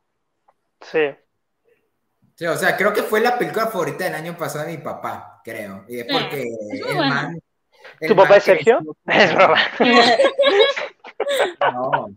Sí. 0.81 1.09
Sí, 2.35 2.45
o 2.45 2.55
sea, 2.55 2.77
creo 2.77 2.93
que 2.93 3.01
fue 3.01 3.21
la 3.21 3.39
película 3.39 3.67
favorita 3.67 4.03
del 4.03 4.13
año 4.13 4.37
pasado 4.37 4.65
de 4.65 4.77
mi 4.77 4.83
papá, 4.83 5.41
creo. 5.43 5.85
Y 5.87 5.99
es 5.99 6.05
porque 6.05 6.43
el 6.43 6.97
man, 6.97 7.39
¿Tu 8.05 8.15
papá 8.15 8.37
es 8.37 8.43
Sergio? 8.43 8.79
Es 9.07 9.33
broma. 9.33 9.57
No, 11.73 12.09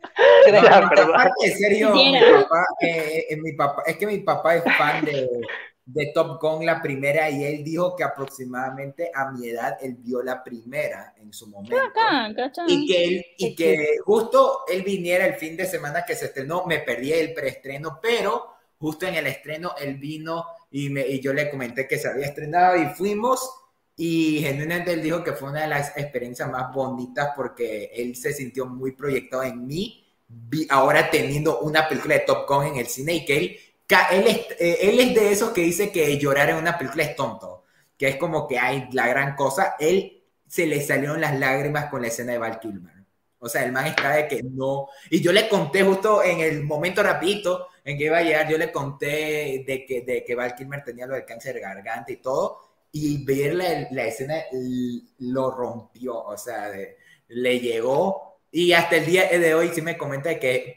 en 0.47 1.59
serio, 1.59 1.95
mi 1.95 2.13
papá, 2.21 2.67
eh, 2.81 3.27
eh, 3.31 3.37
mi 3.37 3.53
papá, 3.53 3.83
es 3.87 3.97
que 3.97 4.07
mi 4.07 4.19
papá 4.19 4.57
es 4.57 4.65
fan 4.77 5.05
de, 5.05 5.29
de, 5.85 6.13
Top 6.15 6.41
Gun, 6.41 6.65
la 6.65 6.81
primera, 6.81 7.31
y 7.31 7.45
él 7.45 7.65
dijo 7.65 7.97
que 7.97 8.05
aproximadamente 8.05 9.11
a 9.15 9.31
mi 9.31 9.49
edad 9.49 9.79
él 9.81 9.97
vio 9.99 10.23
la 10.23 10.43
primera 10.43 11.15
en 11.21 11.33
su 11.33 11.49
momento. 11.49 11.77
y 12.67 12.87
que, 12.87 13.05
él, 13.05 13.27
y 13.37 13.55
que 13.55 13.97
justo 14.05 14.61
él 14.69 14.83
viniera 14.83 15.27
el 15.27 15.35
fin 15.35 15.57
de 15.57 15.67
semana 15.67 16.05
que 16.05 16.15
se 16.15 16.27
estrenó, 16.27 16.65
me 16.67 16.79
perdí 16.81 17.13
el 17.13 17.33
preestreno, 17.33 17.99
pero 18.01 18.55
justo 18.79 19.07
en 19.07 19.15
el 19.15 19.27
estreno 19.27 19.75
él 19.79 19.97
vino 19.97 20.45
y, 20.71 20.89
me, 20.89 21.07
y 21.07 21.21
yo 21.21 21.33
le 21.33 21.51
comenté 21.51 21.87
que 21.87 21.99
se 21.99 22.09
había 22.09 22.27
estrenado 22.27 22.77
y 22.77 22.87
fuimos 22.87 23.60
y 24.03 24.41
genuinamente 24.41 24.95
él 24.95 25.03
dijo 25.03 25.23
que 25.23 25.35
fue 25.35 25.51
una 25.51 25.61
de 25.61 25.69
las 25.69 25.95
experiencias 25.95 26.51
más 26.51 26.73
bonitas 26.73 27.33
porque 27.37 27.91
él 27.95 28.17
se 28.17 28.33
sintió 28.33 28.65
muy 28.65 28.93
proyectado 28.93 29.43
en 29.43 29.67
mí, 29.67 30.11
ahora 30.71 31.11
teniendo 31.11 31.61
una 31.61 31.87
película 31.87 32.15
de 32.15 32.21
Top 32.21 32.49
Gun 32.49 32.65
en 32.65 32.77
el 32.77 32.87
cine 32.87 33.13
y 33.13 33.25
que 33.27 33.37
él, 33.37 33.59
él, 34.11 34.27
es, 34.27 34.39
eh, 34.59 34.79
él 34.89 35.01
es 35.01 35.15
de 35.15 35.33
esos 35.33 35.51
que 35.51 35.61
dice 35.61 35.93
que 35.93 36.17
llorar 36.17 36.49
en 36.49 36.57
una 36.57 36.79
película 36.79 37.03
es 37.03 37.15
tonto, 37.15 37.65
que 37.99 38.09
es 38.09 38.17
como 38.17 38.49
que 38.49 38.59
hay 38.59 38.89
la 38.93 39.07
gran 39.07 39.37
cosa. 39.37 39.75
Él 39.79 40.23
se 40.49 40.65
le 40.67 40.81
salieron 40.81 41.21
las 41.21 41.39
lágrimas 41.39 41.91
con 41.91 42.01
la 42.01 42.09
escena 42.09 42.33
de 42.33 42.39
Val 42.39 42.59
Kilmer. 42.59 43.05
O 43.39 43.51
sea, 43.51 43.65
el 43.67 43.73
man 43.73 43.85
está 43.85 44.15
de 44.15 44.27
que 44.27 44.43
no. 44.43 44.89
Y 45.11 45.21
yo 45.21 45.31
le 45.31 45.47
conté 45.47 45.83
justo 45.83 46.25
en 46.25 46.41
el 46.41 46.65
momento 46.65 47.03
rapidito 47.03 47.67
en 47.85 47.99
que 47.99 48.05
iba 48.05 48.17
a 48.17 48.23
llegar, 48.23 48.49
yo 48.49 48.57
le 48.57 48.73
conté 48.73 49.63
de 49.67 49.85
que, 49.87 50.01
de 50.01 50.25
que 50.25 50.35
Val 50.35 50.55
Kilmer 50.55 50.83
tenía 50.83 51.07
lo 51.07 51.17
del 51.17 51.27
cáncer 51.27 51.55
de 51.55 51.61
garganta 51.61 52.11
y 52.11 52.17
todo 52.17 52.70
y 52.93 53.25
ver 53.25 53.55
la, 53.55 54.05
escena 54.05 54.37
lo 55.19 55.51
rompió, 55.51 56.25
o 56.25 56.37
sea, 56.37 56.71
le 57.29 57.61
llegó 57.61 58.41
y 58.51 58.73
hasta 58.73 58.97
el 58.97 59.07
día 59.07 59.29
de 59.29 59.55
hoy 59.55 59.71
sí 59.73 59.81
me 59.81 59.97
comenta 59.97 60.39
que 60.39 60.77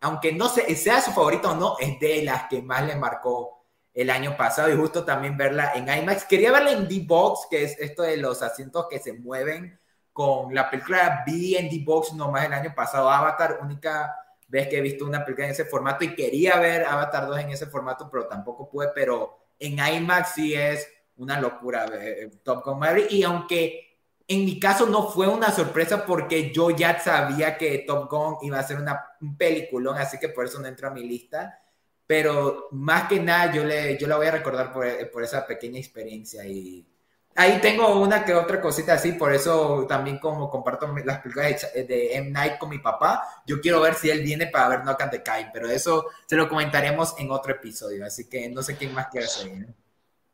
aunque 0.00 0.32
no 0.32 0.48
sea 0.48 1.00
su 1.00 1.12
favorito 1.12 1.52
o 1.52 1.54
no, 1.54 1.76
es 1.78 1.98
de 2.00 2.24
las 2.24 2.48
que 2.48 2.60
más 2.60 2.84
le 2.84 2.96
marcó 2.96 3.64
el 3.94 4.10
año 4.10 4.36
pasado 4.36 4.72
y 4.72 4.76
justo 4.76 5.04
también 5.04 5.36
verla 5.36 5.72
en 5.74 5.88
IMAX. 5.88 6.24
Quería 6.24 6.50
verla 6.50 6.72
en 6.72 6.88
D-Box, 6.88 7.46
que 7.50 7.64
es 7.64 7.78
esto 7.78 8.02
de 8.02 8.16
los 8.16 8.42
asientos 8.42 8.86
que 8.90 8.98
se 8.98 9.12
mueven 9.12 9.78
con 10.12 10.54
la 10.54 10.68
película 10.68 11.22
vi 11.26 11.56
en 11.56 11.68
D-Box 11.70 12.14
nomás 12.14 12.46
el 12.46 12.52
año 12.52 12.74
pasado, 12.74 13.08
Avatar, 13.08 13.60
única 13.62 14.14
vez 14.48 14.68
que 14.68 14.78
he 14.78 14.80
visto 14.82 15.06
una 15.06 15.24
película 15.24 15.46
en 15.46 15.52
ese 15.52 15.64
formato 15.64 16.04
y 16.04 16.14
quería 16.14 16.58
ver 16.58 16.84
Avatar 16.84 17.26
2 17.26 17.38
en 17.38 17.50
ese 17.50 17.66
formato, 17.66 18.10
pero 18.10 18.26
tampoco 18.26 18.68
pude, 18.68 18.88
pero 18.94 19.38
en 19.58 19.78
IMAX 19.78 20.32
sí 20.34 20.54
es 20.54 20.86
una 21.16 21.40
locura 21.40 21.86
de 21.86 22.30
Top 22.42 22.64
Gun 22.64 22.78
Maverick. 22.78 23.12
Y 23.12 23.22
aunque 23.22 23.98
en 24.28 24.44
mi 24.44 24.58
caso 24.58 24.86
no 24.86 25.08
fue 25.08 25.28
una 25.28 25.50
sorpresa 25.50 26.06
porque 26.06 26.52
yo 26.52 26.70
ya 26.70 26.98
sabía 27.00 27.56
que 27.56 27.84
Top 27.86 28.10
Gun 28.10 28.36
iba 28.42 28.58
a 28.58 28.62
ser 28.62 28.78
una, 28.78 29.16
un 29.20 29.36
peliculón, 29.36 29.96
así 29.98 30.18
que 30.18 30.28
por 30.28 30.46
eso 30.46 30.60
no 30.60 30.68
entró 30.68 30.88
a 30.88 30.92
mi 30.92 31.04
lista. 31.04 31.58
Pero 32.06 32.68
más 32.72 33.08
que 33.08 33.20
nada 33.20 33.52
yo, 33.52 33.64
le, 33.64 33.96
yo 33.98 34.06
la 34.06 34.16
voy 34.16 34.26
a 34.26 34.32
recordar 34.32 34.72
por, 34.72 34.86
por 35.10 35.22
esa 35.22 35.46
pequeña 35.46 35.78
experiencia 35.78 36.44
y 36.44 36.86
ahí 37.34 37.60
tengo 37.60 38.00
una 38.00 38.24
que 38.24 38.34
otra 38.34 38.60
cosita 38.60 38.94
así, 38.94 39.12
por 39.12 39.32
eso 39.32 39.86
también 39.88 40.18
como 40.18 40.50
comparto 40.50 40.86
las 41.04 41.20
películas 41.20 41.72
de, 41.74 42.16
M. 42.16 42.30
Night 42.30 42.58
con 42.58 42.68
mi 42.68 42.78
papá, 42.78 43.26
yo 43.46 43.60
quiero 43.60 43.80
ver 43.80 43.94
si 43.94 44.10
él 44.10 44.22
viene 44.22 44.46
para 44.46 44.68
ver 44.68 44.84
No 44.84 44.96
Can 44.96 45.10
Kai, 45.24 45.50
pero 45.52 45.68
eso 45.68 46.06
se 46.26 46.36
lo 46.36 46.48
comentaremos 46.48 47.14
en 47.18 47.30
otro 47.30 47.52
episodio, 47.52 48.04
así 48.04 48.28
que 48.28 48.48
no 48.48 48.62
sé 48.62 48.76
quién 48.76 48.94
más 48.94 49.08
quiere 49.08 49.26
seguir. 49.26 49.68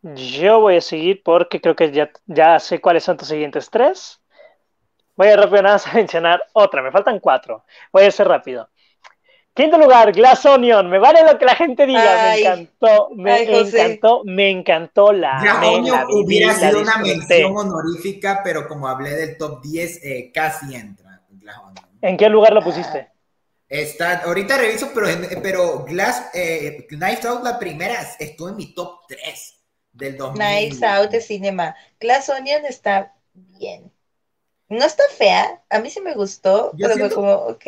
Yo 0.02 0.60
voy 0.60 0.76
a 0.76 0.80
seguir 0.80 1.22
porque 1.24 1.60
creo 1.60 1.74
que 1.74 1.90
ya, 1.90 2.10
ya 2.26 2.58
sé 2.60 2.80
cuáles 2.80 3.04
son 3.04 3.16
tus 3.16 3.28
siguientes 3.28 3.68
tres. 3.70 4.20
Voy 5.16 5.28
a 5.28 5.36
rápido 5.36 5.62
nada 5.62 5.80
a 5.84 5.94
mencionar 5.94 6.42
otra, 6.52 6.82
me 6.82 6.92
faltan 6.92 7.18
cuatro. 7.18 7.64
Voy 7.92 8.04
a 8.04 8.10
ser 8.10 8.28
rápido. 8.28 8.68
Quinto 9.52 9.76
lugar, 9.76 10.12
Glass 10.12 10.46
Onion. 10.46 10.88
Me 10.88 11.00
vale 11.00 11.24
lo 11.24 11.36
que 11.36 11.44
la 11.44 11.56
gente 11.56 11.84
diga. 11.84 12.00
me 12.00 12.38
encantó, 12.38 13.08
me 13.16 13.42
encantó, 13.42 14.22
me 14.24 14.50
encantó 14.50 15.12
la. 15.12 15.40
Glass 15.40 15.66
Onion 15.66 16.04
hubiera 16.10 16.54
sido 16.54 16.80
una 16.80 16.98
mención 16.98 17.56
honorífica, 17.56 18.40
pero 18.44 18.68
como 18.68 18.86
hablé 18.86 19.10
del 19.10 19.36
top 19.36 19.60
10, 19.62 20.04
eh, 20.04 20.30
casi 20.32 20.76
entra. 20.76 21.22
¿En 22.00 22.16
qué 22.16 22.28
lugar 22.28 22.52
lo 22.52 22.62
pusiste? 22.62 23.08
Está, 23.68 24.18
ahorita 24.18 24.56
reviso, 24.56 24.90
pero, 24.94 25.08
pero 25.42 25.84
Glass, 25.84 26.30
eh, 26.32 26.86
Knife 26.88 27.26
Out, 27.26 27.42
la 27.42 27.58
primera, 27.58 27.96
estuvo 28.20 28.48
en 28.50 28.56
mi 28.56 28.72
top 28.72 29.00
3 29.08 29.57
del 29.98 30.16
2000. 30.16 30.42
Nice 30.42 30.86
Out 30.86 31.10
de 31.10 31.20
Cinema. 31.20 31.76
Glass 32.00 32.28
Onion 32.28 32.64
está 32.64 33.14
bien. 33.34 33.90
No 34.68 34.84
está 34.84 35.02
fea, 35.16 35.62
a 35.70 35.78
mí 35.80 35.90
sí 35.90 36.00
me 36.00 36.14
gustó, 36.14 36.72
pero 36.78 36.96
fue 36.96 37.10
como, 37.10 37.32
ok. 37.32 37.64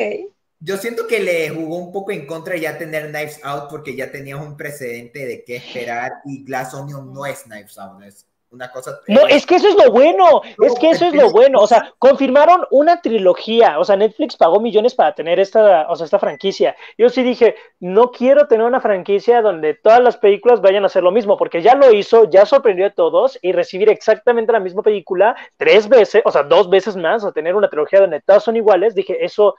Yo 0.59 0.77
siento 0.77 1.07
que 1.07 1.19
le 1.19 1.49
jugó 1.49 1.77
un 1.77 1.91
poco 1.91 2.11
en 2.11 2.27
contra 2.27 2.55
ya 2.55 2.77
tener 2.77 3.09
Knives 3.09 3.39
Out 3.43 3.69
porque 3.71 3.95
ya 3.95 4.11
tenías 4.11 4.39
un 4.39 4.55
precedente 4.55 5.25
de 5.25 5.43
qué 5.43 5.55
esperar 5.55 6.11
y 6.25 6.43
Glass 6.43 6.75
Onion 6.75 7.11
no 7.11 7.25
es 7.25 7.43
Knives 7.43 7.79
Out, 7.79 8.03
es 8.03 8.27
una 8.51 8.69
cosa. 8.69 8.99
No, 9.07 9.27
es 9.27 9.45
que 9.45 9.55
eso 9.55 9.69
es 9.69 9.75
lo 9.75 9.91
bueno, 9.91 10.41
es 10.61 10.77
que 10.77 10.89
eso 10.89 11.05
es 11.05 11.13
lo 11.13 11.31
bueno, 11.31 11.59
o 11.59 11.67
sea, 11.67 11.93
confirmaron 11.99 12.65
una 12.69 13.01
trilogía, 13.01 13.79
o 13.79 13.85
sea, 13.85 13.95
Netflix 13.95 14.35
pagó 14.35 14.59
millones 14.59 14.93
para 14.93 15.15
tener 15.15 15.39
esta, 15.39 15.87
o 15.89 15.95
sea, 15.95 16.05
esta 16.05 16.19
franquicia. 16.19 16.75
Yo 16.97 17.09
sí 17.09 17.23
dije, 17.23 17.55
no 17.79 18.11
quiero 18.11 18.47
tener 18.47 18.65
una 18.65 18.81
franquicia 18.81 19.41
donde 19.41 19.73
todas 19.75 20.01
las 20.01 20.17
películas 20.17 20.61
vayan 20.61 20.83
a 20.83 20.87
hacer 20.87 21.01
lo 21.01 21.11
mismo, 21.11 21.37
porque 21.37 21.61
ya 21.61 21.75
lo 21.75 21.93
hizo, 21.93 22.29
ya 22.29 22.45
sorprendió 22.45 22.87
a 22.87 22.91
todos 22.91 23.39
y 23.41 23.53
recibir 23.53 23.89
exactamente 23.89 24.51
la 24.51 24.59
misma 24.59 24.83
película 24.83 25.35
tres 25.55 25.87
veces, 25.87 26.21
o 26.25 26.31
sea, 26.31 26.43
dos 26.43 26.69
veces 26.69 26.97
más, 26.97 27.23
o 27.23 27.31
tener 27.31 27.55
una 27.55 27.69
trilogía 27.69 28.01
donde 28.01 28.19
todas 28.21 28.43
son 28.43 28.57
iguales, 28.57 28.93
dije, 28.93 29.23
eso 29.23 29.55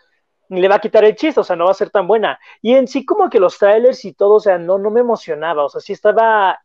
le 0.51 0.69
va 0.69 0.75
a 0.75 0.81
quitar 0.81 1.03
el 1.05 1.17
chiste, 1.17 1.41
o 1.41 1.45
sea, 1.45 1.57
no 1.57 1.65
va 1.65 1.71
a 1.71 1.75
ser 1.75 1.89
tan 1.89 2.07
buena. 2.07 2.39
Y 2.61 2.75
en 2.75 2.87
sí 2.87 3.07
como 3.07 3.31
que 3.31 3.41
los 3.41 3.57
trailers 3.59 4.05
y 4.05 4.13
todo, 4.13 4.35
o 4.35 4.41
sea, 4.41 4.59
no, 4.59 4.77
no 4.79 4.91
me 4.91 5.01
emocionaba, 5.01 5.65
o 5.65 5.71
sea, 5.71 5.81
sí 5.81 5.95
estaba 5.95 6.61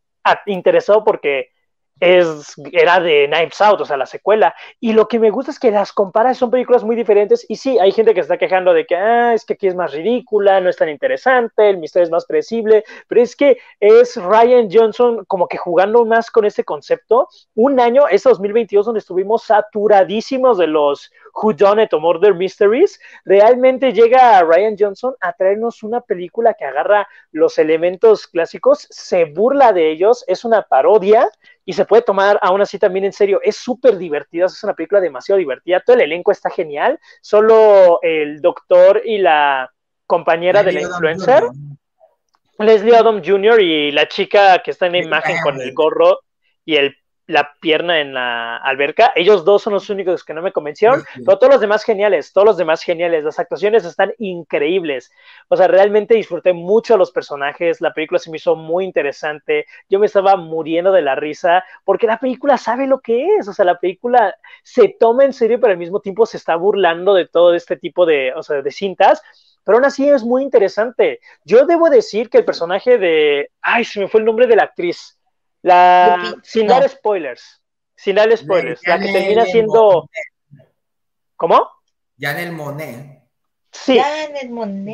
interesado 0.45 1.06
porque 1.06 1.52
es, 1.99 2.53
era 2.72 2.99
de 2.99 3.28
Knives 3.28 3.60
Out, 3.61 3.82
o 3.82 3.86
sea, 3.86 3.98
la 3.98 4.06
secuela. 4.06 4.53
Y 4.80 4.94
lo 4.94 5.07
que 5.07 5.19
me 5.19 5.30
gusta 5.30 5.52
es 5.52 5.60
que 5.60 5.72
las 5.72 5.91
comparas, 5.91 6.38
son 6.38 6.52
películas 6.52 6.84
muy 6.84 6.95
diferentes. 6.95 7.45
Y 7.49 7.56
sí, 7.56 7.80
hay 7.80 7.91
gente 7.91 8.14
que 8.14 8.19
está 8.19 8.38
quejando 8.38 8.74
de 8.74 8.86
que, 8.86 8.95
ah, 8.95 9.34
es 9.34 9.45
que 9.45 9.53
aquí 9.53 9.68
es 9.68 9.76
más 9.76 9.94
ridícula, 9.94 10.60
no 10.61 10.69
es 10.69 10.78
tan 10.78 10.90
interesante, 10.90 11.69
el 11.69 11.78
misterio 11.78 12.06
es 12.06 12.11
más 12.11 12.26
predecible, 12.26 12.84
pero 13.07 13.22
es 13.22 13.36
que 13.36 13.57
es 13.80 14.15
Ryan 14.15 14.69
Johnson 14.72 15.26
como 15.26 15.48
que 15.48 15.57
jugando 15.57 16.06
más 16.06 16.30
con 16.30 16.45
ese 16.45 16.64
concepto. 16.64 17.30
Un 17.56 17.80
año, 17.80 18.07
ese 18.07 18.30
2022, 18.30 18.86
donde 18.86 18.99
estuvimos 18.99 19.44
saturadísimos 19.44 20.57
de 20.57 20.68
los 20.68 21.11
Who 21.34 21.53
Done 21.53 21.84
It 21.84 21.94
o 21.94 21.99
Murder 21.99 22.34
Mysteries, 22.34 22.99
realmente 23.26 23.94
llega 23.94 24.41
Ryan 24.44 24.76
Johnson 24.78 25.15
a 25.19 25.34
traernos 25.34 25.84
una 25.84 26.02
película 26.02 26.53
que 26.53 26.65
agarra 26.65 27.07
los 27.32 27.57
elementos 27.57 28.28
clásicos, 28.28 28.88
se 28.90 29.26
burla 29.26 29.74
de 29.74 29.91
ellos, 29.91 30.24
es 30.28 30.45
una 30.45 30.64
parodia 30.64 31.30
y 31.68 31.73
se 31.73 31.84
puede 31.84 32.02
tomar 32.02 32.39
aún 32.41 32.61
así 32.61 32.80
también 32.80 33.03
en 33.03 33.11
serio. 33.11 33.41
Es 33.44 33.57
súper 33.57 33.98
divertida, 33.98 34.45
es 34.45 34.64
una 34.64 34.73
película 34.73 35.02
demasiado 35.02 35.38
divertida. 35.38 35.84
Todo 35.85 35.98
el 35.98 36.03
elenco 36.03 36.31
está 36.31 36.49
genial. 36.49 36.98
Solo 37.22 37.99
el 38.03 38.39
doctor 38.39 39.02
y 39.03 39.18
la 39.18 39.69
compañera 40.06 40.64
de 40.64 40.72
la 40.72 40.81
influencer, 40.81 41.44
Leslie 42.57 42.95
Adam 42.95 43.22
Jr. 43.22 43.60
y 43.61 43.91
la 43.91 44.07
chica 44.07 44.64
que 44.64 44.72
está 44.72 44.85
en 44.85 44.94
la 44.94 44.99
imagen 44.99 45.35
con 45.44 45.60
el 45.60 45.73
gorro 45.73 46.22
y 46.64 46.77
el 46.77 46.95
la 47.28 47.54
pierna 47.60 47.99
en 47.99 48.14
la 48.14 48.58
alberca. 48.58 49.12
Ellos 49.16 49.44
dos 49.45 49.62
son 49.62 49.74
los 49.74 49.90
únicos 49.90 50.24
que 50.24 50.34
no 50.34 50.41
me 50.41 50.54
convencieron, 50.54 51.04
pero 51.26 51.38
todos 51.38 51.54
los 51.54 51.62
demás 51.62 51.84
geniales, 51.84 52.32
todos 52.34 52.45
los 52.45 52.58
demás 52.58 52.82
geniales. 52.82 53.24
Las 53.24 53.38
actuaciones 53.38 53.86
están 53.86 54.14
increíbles. 54.18 55.12
O 55.49 55.58
sea, 55.58 55.68
realmente 55.68 56.16
disfruté 56.16 56.54
mucho 56.54 56.95
a 56.95 56.98
los 56.98 57.12
personajes. 57.12 57.82
La 57.82 57.94
película 57.94 58.18
se 58.18 58.32
me 58.32 58.38
hizo 58.38 58.56
muy 58.56 58.86
interesante. 58.86 59.66
Yo 59.90 59.99
me 59.99 60.06
estaba 60.06 60.38
muriendo 60.38 60.91
de 60.91 61.02
la 61.02 61.16
risa 61.16 61.64
porque 61.84 62.08
la 62.08 62.18
película 62.18 62.58
sabe 62.58 62.88
lo 62.88 63.02
que 63.02 63.36
es. 63.38 63.48
O 63.48 63.54
sea, 63.54 63.66
la 63.66 63.78
película 63.78 64.36
se 64.64 64.95
toma 64.98 65.26
en 65.26 65.34
serio, 65.34 65.60
pero 65.60 65.74
al 65.74 65.80
mismo 65.80 65.99
tiempo 65.99 66.26
se 66.26 66.38
está 66.38 66.56
burlando 66.56 67.14
de 67.14 67.28
todo 67.28 67.54
este 67.54 67.76
tipo 67.76 68.06
de, 68.06 68.34
o 68.34 68.41
sea, 68.41 68.62
de 68.62 68.72
cintas 68.72 69.22
pero 69.68 69.80
aún 69.80 69.86
así 69.86 70.08
es 70.08 70.24
muy 70.24 70.44
interesante. 70.44 71.20
Yo 71.44 71.66
debo 71.66 71.90
decir 71.90 72.30
que 72.30 72.38
el 72.38 72.45
personaje 72.45 72.98
de, 72.98 73.52
ay, 73.62 73.84
se 73.84 73.99
me 73.99 74.08
fue 74.08 74.22
el 74.22 74.26
nombre 74.26 74.48
de 74.48 74.56
la 74.56 74.64
actriz, 74.64 75.16
la, 75.61 76.35
sin 76.43 76.67
dar 76.67 76.88
spoilers. 76.89 77.61
Sin 77.95 78.15
dar 78.15 78.35
spoilers. 78.35 78.81
la 78.85 78.99
que 78.99 79.11
termina 79.11 79.45
siendo. 79.45 80.09
¿Cómo? 81.35 81.69
Janel 82.19 82.51
Monet. 82.51 83.17
Sí. 83.71 84.01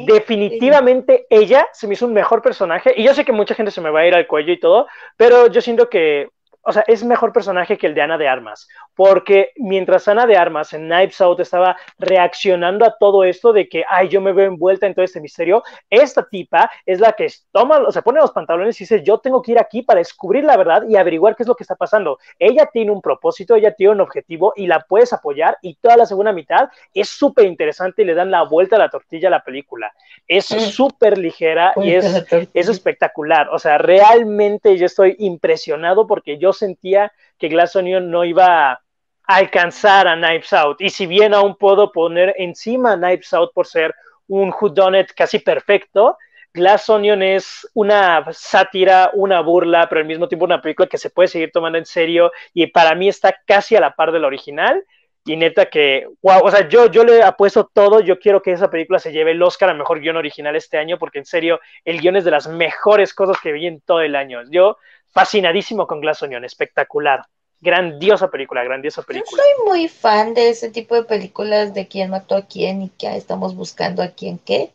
Definitivamente 0.08 1.26
ella 1.30 1.68
se 1.72 1.88
me 1.88 1.94
hizo 1.94 2.06
un 2.06 2.14
mejor 2.14 2.42
personaje. 2.42 2.94
Y 2.96 3.04
yo 3.04 3.14
sé 3.14 3.24
que 3.24 3.32
mucha 3.32 3.56
gente 3.56 3.72
se 3.72 3.82
me 3.82 3.90
va 3.90 4.02
a 4.02 4.08
ir 4.08 4.14
al 4.14 4.28
cuello 4.28 4.52
y 4.52 4.60
todo, 4.60 4.88
pero 5.16 5.48
yo 5.48 5.62
siento 5.62 5.90
que 5.90 6.30
o 6.64 6.72
sea, 6.72 6.84
es 6.88 7.04
mejor 7.04 7.34
personaje 7.34 7.78
que 7.78 7.88
el 7.88 7.94
de 7.94 8.02
Ana 8.02 8.18
de 8.18 8.28
Armas, 8.28 8.68
porque 8.96 9.52
mientras 9.58 10.08
Ana 10.08 10.26
de 10.26 10.38
Armas 10.38 10.74
en 10.74 10.88
Knives 10.88 11.20
Out 11.22 11.42
estaba 11.42 11.76
reaccionando 12.00 12.86
a 12.86 12.96
todo 12.98 13.24
esto 13.24 13.52
de 13.52 13.68
que, 13.68 13.84
ay, 13.90 14.08
yo 14.08 14.22
me 14.22 14.32
veo 14.32 14.48
envuelta 14.48 14.88
en 14.88 14.94
todo 14.94 15.04
este 15.04 15.20
misterio, 15.20 15.64
esta 15.90 16.24
tipa 16.28 16.72
es 16.86 17.00
la 17.00 17.12
que 17.14 17.28
toma, 17.52 17.80
o 17.80 17.92
sea, 17.92 18.02
pone 18.02 18.22
los 18.22 18.32
pantalones 18.32 18.80
y 18.80 18.84
dice, 18.84 19.04
yo 19.04 19.18
tengo 19.18 19.42
que 19.42 19.54
ir 19.54 19.60
aquí 19.60 19.82
para 19.82 20.00
descubrir 20.00 20.44
la 20.46 20.56
verdad 20.56 20.84
y 20.88 20.96
averiguar 20.96 21.36
qué 21.36 21.44
es 21.44 21.48
lo 21.48 21.56
que 21.56 21.64
está 21.64 21.76
pasando. 21.76 22.18
Ella 22.40 22.70
tiene 22.72 22.92
un 22.92 23.02
propósito, 23.02 23.56
ella 23.56 23.74
tiene 23.74 23.94
un 23.94 24.02
objetivo 24.02 24.54
y 24.56 24.68
la 24.68 24.80
puedes 24.80 25.12
apoyar 25.12 25.58
y 25.62 25.76
toda 25.76 25.98
la 25.98 26.06
segunda 26.06 26.32
mitad 26.32 26.70
es 26.94 27.10
súper 27.10 27.46
interesante 27.46 28.04
y 28.04 28.06
le 28.06 28.14
dan 28.14 28.32
la 28.32 28.44
vuelta 28.44 28.78
a 28.78 28.80
la 28.80 28.90
tortilla 28.90 29.28
a 29.28 29.32
la 29.32 29.44
película. 29.44 29.92
Es 30.28 30.46
súper 30.46 31.18
ligera 31.18 31.74
y 31.76 31.94
es, 31.94 32.26
es 32.54 32.70
espectacular. 32.70 33.50
O 33.50 33.60
sea, 33.60 33.78
realmente 33.78 34.78
yo 34.78 34.86
estoy 34.86 35.16
impresionado 35.20 36.08
porque 36.08 36.38
yo 36.38 36.53
sentía 36.54 37.12
que 37.38 37.50
Glass 37.50 37.76
Onion 37.76 38.10
no 38.10 38.24
iba 38.24 38.72
a 38.72 38.82
alcanzar 39.26 40.08
a 40.08 40.16
Knives 40.16 40.54
Out. 40.54 40.82
Y 40.82 40.90
si 40.90 41.08
bien 41.08 41.34
aún 41.34 41.56
puedo 41.56 41.92
poner 41.92 42.34
encima 42.38 42.94
a 42.94 42.98
Knives 42.98 43.34
Out 43.34 43.52
por 43.54 43.68
ser 43.68 43.94
un 44.28 44.54
whodunit 44.60 45.12
casi 45.14 45.40
perfecto, 45.40 46.18
Glass 46.54 46.88
Onion 46.90 47.24
es 47.24 47.68
una 47.74 48.24
sátira, 48.32 49.10
una 49.14 49.42
burla, 49.42 49.90
pero 49.90 50.02
al 50.02 50.08
mismo 50.08 50.28
tiempo 50.28 50.46
una 50.46 50.62
película 50.62 50.88
que 50.88 51.00
se 51.00 51.10
puede 51.10 51.28
seguir 51.28 51.52
tomando 51.52 51.80
en 51.80 51.86
serio 51.86 52.32
y 52.54 52.68
para 52.68 52.94
mí 52.94 53.08
está 53.08 53.36
casi 53.46 53.76
a 53.76 53.82
la 53.82 53.96
par 53.96 54.12
del 54.12 54.26
original. 54.26 54.84
Y 55.26 55.38
neta 55.38 55.68
que, 55.68 56.06
wow, 56.22 56.42
o 56.44 56.52
sea, 56.52 56.68
yo, 56.68 56.88
yo 56.92 57.06
le 57.06 57.24
apuesto 57.24 57.70
todo, 57.74 58.02
yo 58.02 58.20
quiero 58.20 58.42
que 58.42 58.52
esa 58.52 58.70
película 58.70 59.00
se 59.00 59.14
lleve 59.14 59.32
el 59.32 59.42
Oscar 59.42 59.70
a 59.70 59.74
Mejor 59.74 60.02
Guión 60.02 60.18
Original 60.18 60.54
este 60.58 60.78
año, 60.78 61.00
porque 61.00 61.20
en 61.20 61.26
serio, 61.26 61.62
el 61.86 62.02
guion 62.02 62.18
es 62.18 62.26
de 62.26 62.32
las 62.32 62.50
mejores 62.50 63.14
cosas 63.14 63.38
que 63.42 63.54
vi 63.54 63.68
en 63.68 63.80
todo 63.80 64.02
el 64.02 64.18
año. 64.18 64.42
Yo 64.52 64.78
fascinadísimo 65.14 65.88
con 65.88 66.02
Glass 66.02 66.24
Onion, 66.24 66.44
espectacular. 66.44 67.26
Grandiosa 67.62 68.30
película, 68.30 68.62
grandiosa 68.64 69.04
película. 69.04 69.42
Yo 69.42 69.64
soy 69.64 69.68
muy 69.70 69.88
fan 69.88 70.34
de 70.34 70.50
ese 70.50 70.70
tipo 70.70 70.96
de 70.96 71.04
películas 71.04 71.74
de 71.74 71.88
quién 71.88 72.10
mató 72.10 72.36
a 72.36 72.46
quién 72.46 72.82
y 72.82 72.90
qué 72.90 73.16
estamos 73.16 73.56
buscando 73.56 74.04
a 74.04 74.10
quién 74.10 74.38
qué. 74.38 74.74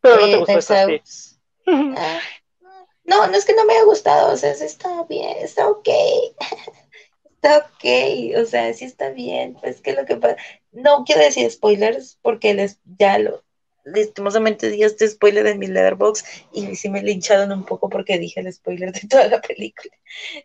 Pero 0.00 0.20
no 0.20 0.26
te 0.26 0.52
eh, 0.52 0.54
gustó 0.54 0.74
ah, 1.96 2.20
no, 3.02 3.26
no 3.26 3.36
es 3.36 3.44
que 3.44 3.54
no 3.54 3.64
me 3.64 3.72
haya 3.72 3.84
gustado, 3.84 4.32
o 4.32 4.36
sea, 4.36 4.52
está 4.52 5.02
bien, 5.04 5.36
está 5.40 5.68
ok. 5.68 5.88
está 7.34 7.58
ok, 7.58 8.40
o 8.40 8.44
sea, 8.44 8.72
sí 8.72 8.84
está 8.84 9.10
bien, 9.10 9.56
pues 9.60 9.80
que 9.80 9.92
lo 9.92 10.04
que 10.04 10.16
pasa, 10.16 10.36
no 10.70 11.04
quiero 11.04 11.22
decir 11.22 11.50
spoilers 11.50 12.18
porque 12.22 12.54
les 12.54 12.78
ya 12.84 13.18
lo, 13.18 13.42
lastimosamente 13.86 14.68
di 14.68 14.82
este 14.82 15.08
spoiler 15.08 15.46
en 15.46 15.58
mi 15.58 15.68
letterbox 15.68 16.24
y 16.52 16.74
sí 16.74 16.90
me 16.90 17.02
lincharon 17.02 17.52
un 17.52 17.64
poco 17.64 17.88
porque 17.88 18.18
dije 18.18 18.40
el 18.40 18.52
spoiler 18.52 18.92
de 18.92 19.06
toda 19.08 19.28
la 19.28 19.40
película. 19.40 19.94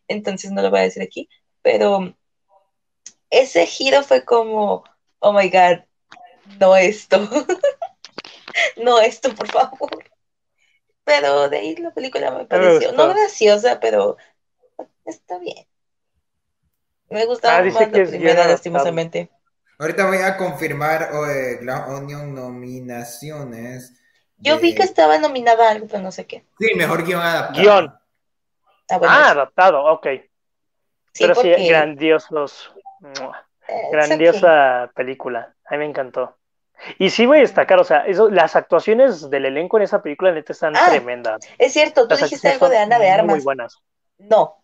Entonces 0.08 0.52
no 0.52 0.62
lo 0.62 0.70
voy 0.70 0.80
a 0.80 0.84
decir 0.84 1.04
aquí, 1.04 1.28
pero 1.62 2.16
ese 3.30 3.66
giro 3.66 4.04
fue 4.04 4.24
como, 4.24 4.84
oh 5.20 5.34
my 5.34 5.50
god, 5.50 5.84
no 6.60 6.76
esto. 6.76 7.28
no 8.78 9.00
esto, 9.00 9.34
por 9.34 9.48
favor. 9.48 9.90
Pero 11.04 11.50
de 11.50 11.58
ahí 11.58 11.76
la 11.78 11.92
película 11.92 12.32
me 12.32 12.46
pareció, 12.46 12.92
no 12.92 13.10
graciosa, 13.10 13.80
pero 13.80 14.18
está 15.06 15.40
bien. 15.40 15.66
Me 17.10 17.26
gustaba 17.26 17.58
ah, 17.58 17.64
más 17.64 17.92
la 17.92 18.06
primera, 18.06 18.48
lastimosamente. 18.48 19.30
Ahorita 19.82 20.06
voy 20.06 20.20
a 20.20 20.38
confirmar 20.38 21.10
la 21.64 21.88
Onion 21.88 22.36
nominaciones. 22.36 24.00
Yo 24.38 24.60
vi 24.60 24.76
que 24.76 24.84
estaba 24.84 25.18
nominada 25.18 25.72
algo, 25.72 25.88
pero 25.88 26.04
no 26.04 26.12
sé 26.12 26.28
qué. 26.28 26.46
Sí, 26.60 26.76
mejor 26.76 27.04
guion 27.04 27.20
adaptado. 27.20 27.60
Guión. 27.60 28.00
Ah, 28.92 29.00
ah 29.02 29.32
adaptado, 29.32 29.84
ok. 29.86 30.08
pero 31.18 31.34
sí, 31.34 31.50
grandiosos. 31.68 32.72
Eh, 33.68 33.90
grandiosa 33.92 34.92
película. 34.94 35.56
A 35.66 35.74
mí 35.74 35.80
me 35.80 35.86
encantó. 35.86 36.38
Y 37.00 37.10
sí 37.10 37.26
voy 37.26 37.40
a 37.40 37.42
destacar, 37.42 37.80
o 37.80 37.84
sea, 37.84 38.06
eso, 38.06 38.30
las 38.30 38.56
actuaciones 38.56 39.32
del 39.32 39.46
elenco 39.48 39.78
en 39.78 39.84
esa 39.84 40.04
película 40.04 40.32
neta 40.32 40.54
están 40.54 40.78
ah, 40.78 40.90
tremendas. 40.90 41.44
Es 41.58 41.74
cierto, 41.74 42.08
tú 42.08 42.16
dijiste 42.16 42.50
algo 42.50 42.70
de 42.70 42.78
Ana 42.78 43.00
de 43.00 43.10
Armas. 43.10 43.38
Muy 43.38 43.44
buenas. 43.44 43.80
No, 44.20 44.64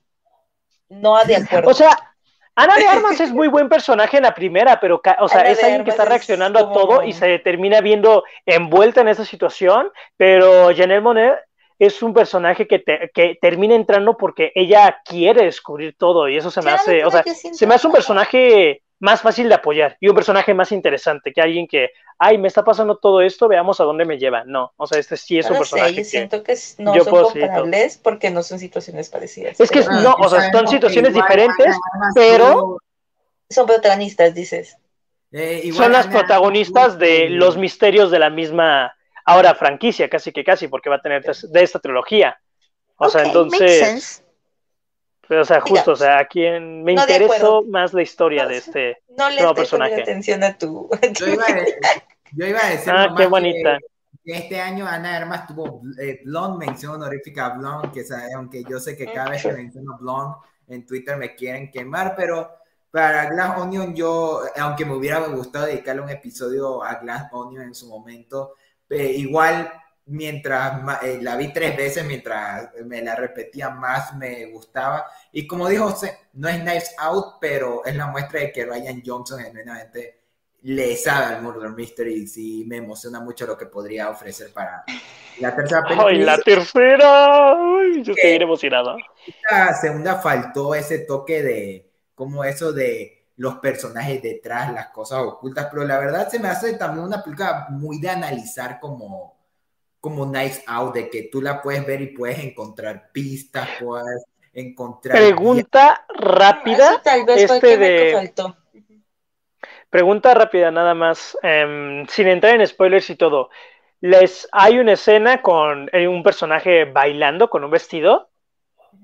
no 0.90 1.26
de 1.26 1.36
acuerdo. 1.44 1.72
O 1.72 1.74
sea, 1.74 2.17
Ana 2.58 2.76
de 2.76 2.88
Armas 2.88 3.22
es 3.22 3.32
muy 3.32 3.48
buen 3.48 3.70
personaje 3.70 4.18
en 4.18 4.24
la 4.24 4.34
primera, 4.34 4.80
pero, 4.80 5.00
o 5.20 5.30
sea, 5.30 5.42
es 5.44 5.64
alguien 5.64 5.84
que 5.84 5.92
está 5.92 6.06
reaccionando 6.06 6.60
a 6.60 6.74
todo 6.74 7.04
y 7.04 7.14
se 7.14 7.40
termina 7.40 7.80
viendo 7.82 8.24
envuelta 8.46 9.02
en 9.02 9.08
esa 9.08 9.24
situación, 9.24 9.92
pero 10.18 10.76
Janelle 10.76 11.02
Monet 11.02 11.36
es 11.80 12.02
un 12.02 12.14
personaje 12.14 12.68
que, 12.68 12.84
que 13.14 13.38
termina 13.40 13.76
entrando 13.76 14.18
porque 14.18 14.52
ella 14.56 15.00
quiere 15.06 15.46
descubrir 15.46 15.96
todo 15.96 16.28
y 16.28 16.38
eso 16.38 16.50
se 16.50 16.64
me 16.64 16.72
hace, 16.72 17.06
o 17.06 17.12
sea, 17.12 17.24
se 17.24 17.68
me 17.68 17.76
hace 17.76 17.86
un 17.86 17.94
personaje 17.94 18.82
más 19.00 19.22
fácil 19.22 19.48
de 19.48 19.56
apoyar 19.56 19.98
y 20.00 20.10
un 20.10 20.16
personaje 20.16 20.54
más 20.54 20.72
interesante 20.72 21.32
que 21.32 21.42
alguien 21.42 21.68
que, 21.68 21.92
ay, 22.18 22.38
me 22.38 22.48
está 22.48 22.64
pasando 22.64 22.98
todo 22.98 23.22
esto, 23.22 23.48
veamos 23.48 23.80
a 23.80 23.84
dónde 23.84 24.06
me 24.06 24.18
lleva. 24.18 24.44
No, 24.44 24.74
o 24.78 24.88
sea, 24.88 25.00
este 25.00 25.18
sí 25.18 25.38
es 25.38 25.50
un 25.50 25.58
personaje. 25.58 25.92
Sé, 25.92 25.98
yo 25.98 26.04
siento 26.04 26.44
que 26.44 26.58
no 26.80 26.94
son 27.04 27.24
comparables 27.24 27.98
porque 27.98 28.32
no 28.32 28.44
son 28.44 28.60
situaciones 28.60 29.10
parecidas. 29.10 29.60
Es 29.60 29.70
que 29.70 29.82
no, 29.82 30.16
o 30.20 30.30
sea, 30.30 30.52
son 30.52 30.68
situaciones 30.68 31.14
diferentes, 31.14 31.76
pero... 32.16 32.78
Son 33.50 33.66
protagonistas, 33.66 34.34
dices. 34.34 34.78
Eh, 35.32 35.72
son 35.74 35.92
las 35.92 36.08
protagonistas 36.08 36.98
de 36.98 37.30
los 37.30 37.56
misterios 37.56 38.12
de 38.12 38.20
la 38.20 38.30
misma, 38.30 38.94
ahora 39.24 39.56
franquicia, 39.56 40.10
casi 40.10 40.32
que 40.32 40.44
casi, 40.44 40.68
porque 40.68 40.90
va 40.90 40.98
a 40.98 41.02
tener 41.02 41.24
de 41.24 41.64
esta 41.64 41.80
trilogía. 41.80 42.38
O 42.98 43.10
sea, 43.10 43.24
entonces... 43.24 44.24
Pero, 45.28 45.42
o 45.42 45.46
sea, 45.46 45.60
justo, 45.62 45.92
o 45.92 45.96
sea, 45.96 46.20
a 46.20 46.26
quien 46.26 46.84
me 46.84 46.94
interesó 46.94 47.64
más 47.64 47.94
la 47.94 48.02
historia 48.02 48.46
de 48.46 48.58
este 48.58 48.98
no 49.18 49.30
le 49.30 49.38
nuevo 49.38 49.56
personaje. 49.56 50.02
atención 50.02 50.44
a 50.44 50.58
tu. 50.58 50.90
Yo, 51.14 51.28
iba 51.28 51.44
a, 52.60 52.70
decir. 52.70 52.94
Ah, 52.94 53.14
qué 53.18 53.26
bonita. 53.26 53.78
Que, 54.24 54.34
este 54.38 54.60
año 54.60 54.86
Ana 54.86 55.16
Armas 55.16 55.48
tuvo 55.48 55.82
eh, 56.00 56.22
Blonde, 56.26 56.66
mención 56.66 56.96
honorífica 56.96 57.46
a 57.46 57.58
Blonde, 57.58 57.92
que 57.92 58.04
aunque 58.36 58.64
yo 58.70 58.80
sé 58.80 58.98
que 58.98 59.06
cada 59.06 59.30
vez 59.30 59.42
que 59.42 59.54
menciono 59.54 59.98
Blonde 60.00 60.36
en 60.68 60.86
Twitter 60.86 61.16
me 61.18 61.36
quieren 61.36 61.72
quemar, 61.72 62.14
pero 62.16 62.58
para 62.92 63.30
Glass 63.30 63.58
Onion 63.60 63.96
yo, 63.96 64.42
aunque 64.58 64.86
me 64.86 64.96
hubiera 64.96 65.20
gustado 65.20 65.66
dedicarle 65.66 66.02
un 66.02 66.10
episodio 66.10 66.84
a 66.84 66.96
Glass 66.96 67.28
Onion 67.32 67.64
en 67.64 67.76
su 67.76 67.88
momento, 67.88 68.56
eh, 68.90 69.14
igual 69.14 69.72
mientras 70.08 71.04
eh, 71.04 71.20
la 71.22 71.36
vi 71.36 71.54
tres 71.54 71.76
veces, 71.76 72.06
mientras 72.06 72.72
me 72.86 73.02
la 73.02 73.16
repetía 73.16 73.70
más 73.70 74.16
me 74.16 74.46
gustaba. 74.48 75.06
Y 75.32 75.48
como 75.48 75.68
dijo 75.68 75.90
José, 75.90 76.18
no 76.34 76.48
es 76.48 76.60
Knives 76.62 76.96
Out, 76.98 77.36
pero 77.40 77.86
es 77.86 77.96
la 77.96 78.08
muestra 78.08 78.40
de 78.42 78.52
que 78.52 78.66
Ryan 78.66 79.02
Johnson 79.06 79.40
genuinamente 79.40 80.18
le 80.62 80.96
sabe 80.98 81.36
al 81.36 81.42
Murder 81.42 81.70
Mystery 81.72 82.14
y 82.24 82.28
sí 82.28 82.66
me 82.68 82.78
emociona 82.78 83.20
mucho 83.20 83.46
lo 83.46 83.58
que 83.58 83.68
podría 83.68 84.10
ofrecer 84.10 84.52
para 84.52 84.84
la 85.40 85.56
tercera 85.56 85.84
película. 85.84 86.08
¡Ay, 86.08 86.18
la 86.20 86.38
tercera! 86.40 87.54
yo 88.04 88.14
estoy 88.14 88.30
bien 88.32 88.42
emocionada. 88.42 88.98
La 89.50 89.74
segunda 89.76 90.16
faltó 90.16 90.74
ese 90.74 91.00
toque 91.00 91.44
de, 91.44 91.92
como 92.16 92.44
eso 92.44 92.74
de 92.74 93.28
los 93.38 93.56
personajes 93.60 94.22
detrás, 94.22 94.74
las 94.74 94.88
cosas 94.90 95.20
ocultas, 95.20 95.68
pero 95.72 95.86
la 95.86 96.00
verdad 96.00 96.28
se 96.28 96.40
me 96.40 96.48
hace 96.48 96.74
también 96.74 97.06
una 97.06 97.24
película 97.24 97.68
muy 97.70 98.00
de 98.00 98.10
analizar 98.10 98.80
como 98.80 99.38
como 100.00 100.26
Nice 100.26 100.64
Out, 100.68 100.94
de 100.94 101.10
que 101.10 101.24
tú 101.24 101.42
la 101.42 101.62
puedes 101.62 101.86
ver 101.86 102.02
y 102.02 102.08
puedes 102.08 102.40
encontrar 102.40 103.12
pistas, 103.12 103.68
puedes 103.80 104.24
encontrar... 104.58 105.18
Pregunta 105.18 106.06
rápida. 106.10 107.02
tal 107.04 107.26
vez 107.26 107.50
este 107.50 107.78
de... 107.78 108.34
Pregunta 109.90 110.34
rápida 110.34 110.70
nada 110.70 110.94
más, 110.94 111.38
em, 111.44 112.06
sin 112.08 112.28
entrar 112.28 112.56
en 112.56 112.68
spoilers 112.68 113.10
y 113.10 113.16
todo. 113.16 113.50
Les, 114.02 114.48
hay 114.52 114.80
una 114.80 114.94
escena 114.94 115.42
con 115.42 115.90
eh, 115.94 116.08
un 116.08 116.24
personaje 116.24 116.86
bailando 116.86 117.50
con 117.50 117.64
un 117.64 117.72
vestido 117.72 118.30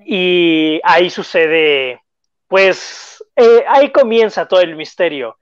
y 0.05 0.81
ahí 0.84 1.09
sucede, 1.09 2.01
pues 2.47 3.23
eh, 3.35 3.63
ahí 3.67 3.91
comienza 3.91 4.47
todo 4.47 4.61
el 4.61 4.75
misterio. 4.75 5.38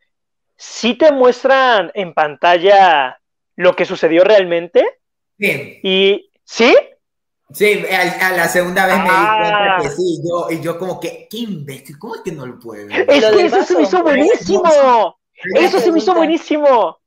Si 0.55 0.93
te 0.93 1.11
muestran 1.11 1.91
en 1.95 2.13
pantalla 2.13 3.19
lo 3.55 3.75
que 3.75 3.85
sucedió 3.85 4.23
realmente, 4.23 5.01
Sí. 5.41 5.79
¿Y 5.81 6.29
sí? 6.43 6.75
Sí, 7.53 7.85
a, 7.89 8.31
la 8.31 8.47
segunda 8.47 8.85
vez 8.85 8.97
me 8.97 9.03
di 9.03 9.09
cuenta 9.09 9.77
que 9.81 9.87
ah. 9.87 9.93
sí, 9.95 10.21
yo, 10.23 10.47
y 10.51 10.61
yo 10.61 10.77
como 10.77 10.99
que, 10.99 11.27
qué 11.29 11.37
imbécil, 11.37 11.97
¿cómo 11.97 12.15
es 12.15 12.21
que 12.21 12.31
no 12.31 12.45
lo 12.45 12.59
puedo 12.59 12.87
ver? 12.87 13.09
Es 13.09 13.25
que 13.25 13.45
eso 13.45 13.63
se 13.63 13.75
me 13.75 13.83
hizo 13.83 14.03
buenísimo, 14.03 15.17
eso 15.55 15.79
se 15.79 15.91
me 15.91 15.99
hizo 15.99 16.13
buenísimo. 16.13 16.97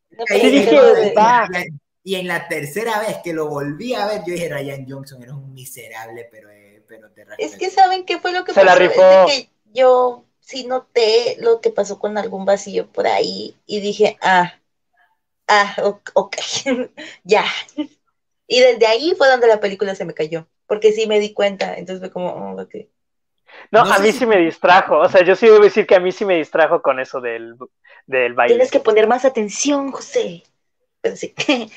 y 2.02 2.14
en 2.14 2.28
la 2.28 2.48
tercera 2.48 3.00
vez 3.00 3.18
que 3.22 3.32
lo 3.32 3.48
volví 3.48 3.94
a 3.94 4.06
ver, 4.06 4.22
yo 4.26 4.32
dije, 4.34 4.48
Ryan 4.48 4.86
Johnson, 4.88 5.22
eres 5.22 5.34
un 5.34 5.52
miserable, 5.54 6.28
pero, 6.30 6.50
eh, 6.50 6.84
pero 6.86 7.10
te 7.10 7.24
Es 7.38 7.56
que 7.56 7.70
¿saben 7.70 8.04
qué 8.04 8.18
fue 8.18 8.32
lo 8.32 8.44
que 8.44 8.52
se 8.52 8.60
pasó? 8.60 8.66
La 8.66 8.74
rifó. 8.74 9.26
que 9.26 9.48
yo 9.72 10.24
sí 10.40 10.66
noté 10.66 11.36
lo 11.40 11.60
que 11.60 11.70
pasó 11.70 11.98
con 11.98 12.18
algún 12.18 12.44
vacío 12.44 12.86
por 12.86 13.06
ahí 13.06 13.56
y 13.66 13.80
dije, 13.80 14.18
ah, 14.20 14.52
ah, 15.48 15.74
ok, 16.14 16.36
ya. 17.24 17.44
Y 18.46 18.60
desde 18.60 18.86
ahí 18.86 19.14
fue 19.16 19.28
donde 19.28 19.48
la 19.48 19.60
película 19.60 19.94
se 19.94 20.04
me 20.04 20.14
cayó, 20.14 20.48
porque 20.66 20.92
sí 20.92 21.06
me 21.06 21.18
di 21.20 21.32
cuenta, 21.32 21.76
entonces 21.76 22.00
fue 22.00 22.10
como, 22.12 22.28
oh, 22.30 22.62
ok. 22.62 22.74
No, 23.70 23.80
a 23.80 23.98
mí 23.98 24.12
sí 24.12 24.26
me 24.26 24.38
distrajo, 24.38 24.98
o 24.98 25.08
sea, 25.08 25.22
yo 25.24 25.36
sí 25.36 25.46
debo 25.46 25.60
decir 25.60 25.86
que 25.86 25.94
a 25.94 26.00
mí 26.00 26.12
sí 26.12 26.24
me 26.24 26.36
distrajo 26.36 26.82
con 26.82 27.00
eso 27.00 27.20
del, 27.20 27.56
del 28.06 28.34
baile. 28.34 28.54
Tienes 28.54 28.70
que 28.70 28.80
poner 28.80 29.06
más 29.08 29.24
atención, 29.24 29.92
José. 29.92 30.42
Pero 31.00 31.16
sí, 31.16 31.34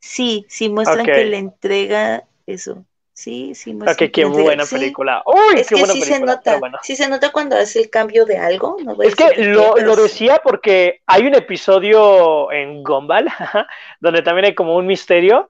sí, 0.00 0.46
sí 0.48 0.68
muestran 0.68 1.06
que 1.06 1.24
le 1.24 1.38
entrega 1.38 2.26
eso. 2.46 2.84
Sí, 3.12 3.54
sí 3.54 3.74
muestran. 3.74 4.08
Ok, 4.08 4.12
qué 4.12 4.24
buena 4.24 4.66
película. 4.66 5.22
Uy, 5.26 5.60
es 5.60 5.68
qué 5.68 5.74
que 5.74 5.80
buena 5.80 5.94
sí 5.94 6.00
película. 6.00 6.42
se 6.42 6.60
nota, 6.60 6.60
sí 6.82 6.96
se 6.96 7.08
nota 7.08 7.32
cuando 7.32 7.56
hace 7.56 7.80
el 7.80 7.90
cambio 7.90 8.24
de 8.24 8.38
algo. 8.38 8.76
No 8.82 8.96
es 9.02 9.14
que 9.14 9.44
lo, 9.44 9.76
lo 9.76 9.96
decía 9.96 10.40
porque 10.42 11.00
hay 11.06 11.26
un 11.26 11.34
episodio 11.34 12.50
en 12.52 12.82
Gumball 12.82 13.28
donde 14.00 14.22
también 14.22 14.46
hay 14.46 14.54
como 14.54 14.76
un 14.76 14.86
misterio 14.86 15.48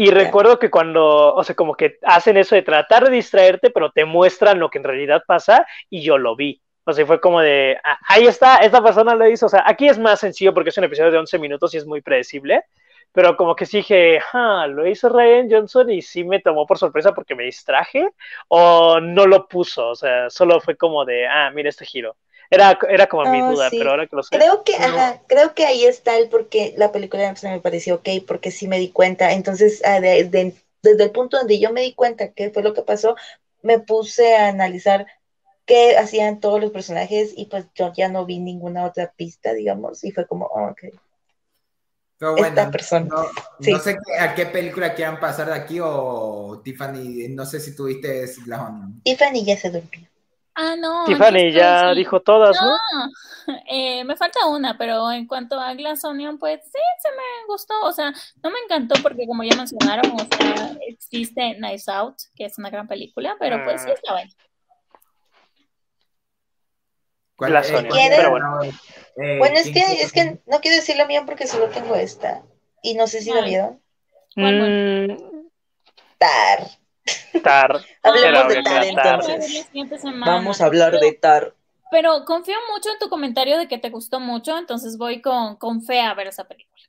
y 0.00 0.12
recuerdo 0.12 0.60
que 0.60 0.70
cuando, 0.70 1.34
o 1.34 1.42
sea, 1.42 1.56
como 1.56 1.74
que 1.74 1.98
hacen 2.04 2.36
eso 2.36 2.54
de 2.54 2.62
tratar 2.62 3.06
de 3.06 3.16
distraerte, 3.16 3.70
pero 3.70 3.90
te 3.90 4.04
muestran 4.04 4.60
lo 4.60 4.70
que 4.70 4.78
en 4.78 4.84
realidad 4.84 5.24
pasa 5.26 5.66
y 5.90 6.02
yo 6.02 6.18
lo 6.18 6.36
vi. 6.36 6.62
O 6.84 6.92
sea, 6.92 7.04
fue 7.04 7.20
como 7.20 7.40
de, 7.40 7.76
ah, 7.82 7.98
ahí 8.08 8.28
está, 8.28 8.58
esta 8.58 8.80
persona 8.80 9.16
lo 9.16 9.28
hizo. 9.28 9.46
O 9.46 9.48
sea, 9.48 9.64
aquí 9.66 9.88
es 9.88 9.98
más 9.98 10.20
sencillo 10.20 10.54
porque 10.54 10.70
es 10.70 10.78
un 10.78 10.84
episodio 10.84 11.10
de 11.10 11.18
11 11.18 11.40
minutos 11.40 11.74
y 11.74 11.78
es 11.78 11.84
muy 11.84 12.00
predecible. 12.00 12.62
Pero 13.10 13.36
como 13.36 13.56
que 13.56 13.66
sí 13.66 13.78
dije, 13.78 14.20
ah, 14.34 14.68
lo 14.68 14.86
hizo 14.86 15.08
Ryan 15.08 15.50
Johnson 15.50 15.90
y 15.90 16.00
sí 16.00 16.22
me 16.22 16.38
tomó 16.38 16.64
por 16.64 16.78
sorpresa 16.78 17.12
porque 17.12 17.34
me 17.34 17.42
distraje 17.42 18.08
o 18.46 19.00
no 19.00 19.26
lo 19.26 19.48
puso. 19.48 19.88
O 19.88 19.96
sea, 19.96 20.30
solo 20.30 20.60
fue 20.60 20.76
como 20.76 21.04
de, 21.06 21.26
ah, 21.26 21.50
mira 21.52 21.70
este 21.70 21.84
giro. 21.84 22.14
Era, 22.50 22.78
era 22.88 23.06
como 23.06 23.30
mi 23.30 23.40
duda, 23.40 23.68
pero 23.70 23.90
ahora 23.90 24.06
que 24.06 24.16
lo 24.16 24.22
sé. 24.22 24.36
Creo 24.36 24.64
que, 24.64 24.74
ajá, 24.74 25.20
creo 25.26 25.54
que 25.54 25.66
ahí 25.66 25.84
está 25.84 26.16
el 26.16 26.28
porque 26.28 26.74
la 26.76 26.92
película 26.92 27.34
me 27.42 27.60
pareció 27.60 27.96
ok, 27.96 28.08
porque 28.26 28.50
sí 28.50 28.66
me 28.68 28.78
di 28.78 28.90
cuenta. 28.90 29.32
Entonces, 29.32 29.82
ah, 29.84 30.00
desde 30.00 30.54
el 30.82 31.10
punto 31.10 31.38
donde 31.38 31.58
yo 31.58 31.72
me 31.72 31.82
di 31.82 31.92
cuenta 31.92 32.32
qué 32.32 32.50
fue 32.50 32.62
lo 32.62 32.72
que 32.72 32.82
pasó, 32.82 33.16
me 33.62 33.78
puse 33.78 34.36
a 34.36 34.48
analizar 34.48 35.06
qué 35.66 35.98
hacían 35.98 36.40
todos 36.40 36.60
los 36.60 36.70
personajes 36.70 37.34
y 37.36 37.44
pues 37.44 37.66
yo 37.74 37.92
ya 37.94 38.08
no 38.08 38.24
vi 38.24 38.38
ninguna 38.38 38.86
otra 38.86 39.12
pista, 39.14 39.52
digamos, 39.52 40.02
y 40.02 40.12
fue 40.12 40.26
como, 40.26 40.46
oh, 40.46 40.70
ok. 40.70 40.84
Pero 42.18 42.34
bueno, 42.34 42.70
persona. 42.70 43.08
No, 43.60 43.78
sé 43.78 43.96
a 44.18 44.34
qué 44.34 44.46
película 44.46 44.94
quieran 44.94 45.20
pasar 45.20 45.48
de 45.48 45.54
aquí 45.54 45.78
o 45.80 46.60
Tiffany, 46.64 47.28
no 47.28 47.46
sé 47.46 47.60
si 47.60 47.76
tuviste 47.76 48.26
la 48.46 48.88
Tiffany 49.04 49.44
ya 49.44 49.56
se 49.56 49.70
durmió. 49.70 50.08
Ah, 50.60 50.74
no. 50.76 51.04
Tiffany 51.04 51.52
ya 51.52 51.94
dijo 51.94 52.20
todas, 52.20 52.60
¿no? 52.60 52.76
Eh, 53.70 54.04
me 54.04 54.16
falta 54.16 54.46
una, 54.46 54.76
pero 54.76 55.10
en 55.12 55.26
cuanto 55.26 55.58
a 55.58 55.72
Glass 55.72 56.04
Onion, 56.04 56.36
pues 56.36 56.60
sí, 56.64 56.80
se 57.00 57.10
me 57.12 57.46
gustó. 57.46 57.74
O 57.82 57.92
sea, 57.92 58.12
no 58.42 58.50
me 58.50 58.58
encantó 58.64 59.00
porque, 59.00 59.26
como 59.26 59.44
ya 59.44 59.56
mencionaron, 59.56 60.10
o 60.12 60.18
sea, 60.18 60.76
existe 60.86 61.56
Nice 61.60 61.90
Out, 61.90 62.16
que 62.34 62.44
es 62.44 62.58
una 62.58 62.70
gran 62.70 62.88
película, 62.88 63.36
pero 63.38 63.62
pues 63.64 63.82
sí 63.82 63.90
está 63.90 64.12
bueno. 64.14 64.30
Glass 67.38 67.70
Onion, 67.70 67.96
pero 68.16 68.30
bueno. 68.30 68.60
Eh, 68.64 69.38
bueno, 69.38 69.56
es 69.58 69.70
que, 69.70 69.80
es 70.02 70.12
que 70.12 70.40
no 70.44 70.58
quiero 70.60 70.76
decir 70.76 70.96
la 70.96 71.06
mía 71.06 71.22
porque 71.24 71.46
solo 71.46 71.68
tengo 71.68 71.94
esta. 71.94 72.42
Y 72.82 72.94
no 72.94 73.06
sé 73.06 73.22
si 73.22 73.32
la 73.32 73.42
vieron. 73.42 73.80
Mm. 74.34 75.38
Tar. 76.18 76.66
Tar. 77.42 77.80
Hablemos 78.02 78.48
de 78.48 78.62
Tar 78.62 78.84
entonces. 78.84 79.70
Vamos 80.24 80.60
a 80.60 80.66
hablar 80.66 80.98
de 80.98 81.12
Tar. 81.12 81.54
Pero 81.90 82.24
confío 82.24 82.56
mucho 82.72 82.90
en 82.90 82.98
tu 82.98 83.08
comentario 83.08 83.58
de 83.58 83.66
que 83.66 83.78
te 83.78 83.90
gustó 83.90 84.20
mucho, 84.20 84.58
entonces 84.58 84.98
voy 84.98 85.22
con, 85.22 85.56
con 85.56 85.82
fe 85.82 86.00
a 86.00 86.14
ver 86.14 86.26
esa 86.26 86.44
película. 86.44 86.82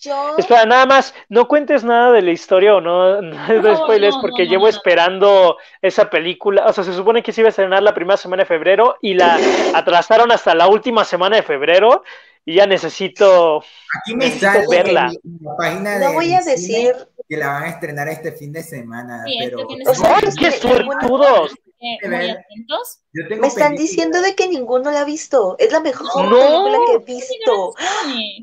Yo... 0.00 0.36
Espera, 0.38 0.64
nada 0.64 0.86
más, 0.86 1.12
no 1.28 1.48
cuentes 1.48 1.82
nada 1.82 2.12
de 2.12 2.22
la 2.22 2.30
historia 2.30 2.76
o 2.76 2.80
no, 2.80 3.20
no, 3.22 3.76
spoilers 3.76 4.16
porque 4.20 4.46
llevo 4.46 4.68
esperando 4.68 5.56
esa 5.82 6.08
película. 6.08 6.66
O 6.66 6.72
sea, 6.72 6.84
se 6.84 6.92
supone 6.92 7.22
que 7.22 7.32
se 7.32 7.40
iba 7.40 7.48
a 7.48 7.50
estrenar 7.50 7.82
la 7.82 7.94
primera 7.94 8.16
semana 8.16 8.42
de 8.42 8.46
febrero 8.46 8.96
y 9.00 9.14
la 9.14 9.38
atrasaron 9.74 10.30
hasta 10.30 10.54
la 10.54 10.68
última 10.68 11.04
semana 11.04 11.36
de 11.36 11.42
febrero 11.42 12.04
y 12.44 12.54
ya 12.54 12.66
necesito, 12.66 13.62
Aquí 14.00 14.14
me 14.14 14.30
sale 14.30 14.64
verla. 14.70 15.10
no 15.32 16.12
voy 16.12 16.32
a 16.32 16.40
decir 16.40 16.94
que 17.28 17.36
la 17.36 17.48
van 17.48 17.64
a 17.64 17.68
estrenar 17.68 18.08
este 18.08 18.32
fin 18.32 18.52
de 18.52 18.62
semana, 18.62 19.24
pero... 19.38 19.66
Este 19.68 20.40
qué 20.40 20.50
suertudos! 20.52 21.52
Me 21.80 23.46
están 23.46 23.74
diciendo 23.74 24.20
de 24.22 24.34
que 24.34 24.48
ninguno 24.48 24.90
la 24.90 25.02
ha 25.02 25.04
visto. 25.04 25.56
Es 25.58 25.70
la 25.70 25.80
mejor 25.80 26.28
película 26.28 26.78
que 26.86 26.94
he 26.94 27.14
visto. 27.14 27.74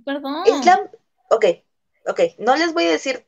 Perdón. 0.06 0.44
Es 0.46 0.66
la... 0.66 0.90
Ok, 1.30 1.46
ok. 2.06 2.20
No 2.38 2.56
les 2.56 2.74
voy 2.74 2.86
a 2.86 2.92
decir 2.92 3.26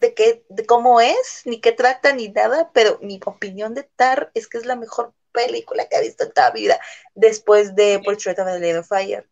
de 0.00 0.14
qué, 0.14 0.44
de 0.48 0.66
cómo 0.66 1.00
es, 1.00 1.42
ni 1.46 1.60
qué 1.60 1.72
trata, 1.72 2.12
ni 2.12 2.28
nada, 2.28 2.70
pero 2.72 2.98
mi 3.02 3.18
opinión 3.24 3.74
de 3.74 3.82
Tar 3.82 4.30
es 4.34 4.48
que 4.48 4.58
es 4.58 4.66
la 4.66 4.76
mejor 4.76 5.14
película 5.32 5.88
que 5.88 5.96
he 5.96 6.02
visto 6.02 6.24
en 6.24 6.32
toda 6.32 6.52
mi 6.52 6.60
vida 6.62 6.78
después 7.14 7.74
de 7.74 8.00
Portrait 8.04 8.38
of 8.38 8.46
a 8.46 8.58
Lady 8.58 8.72
of 8.72 8.86
Fire. 8.86 9.28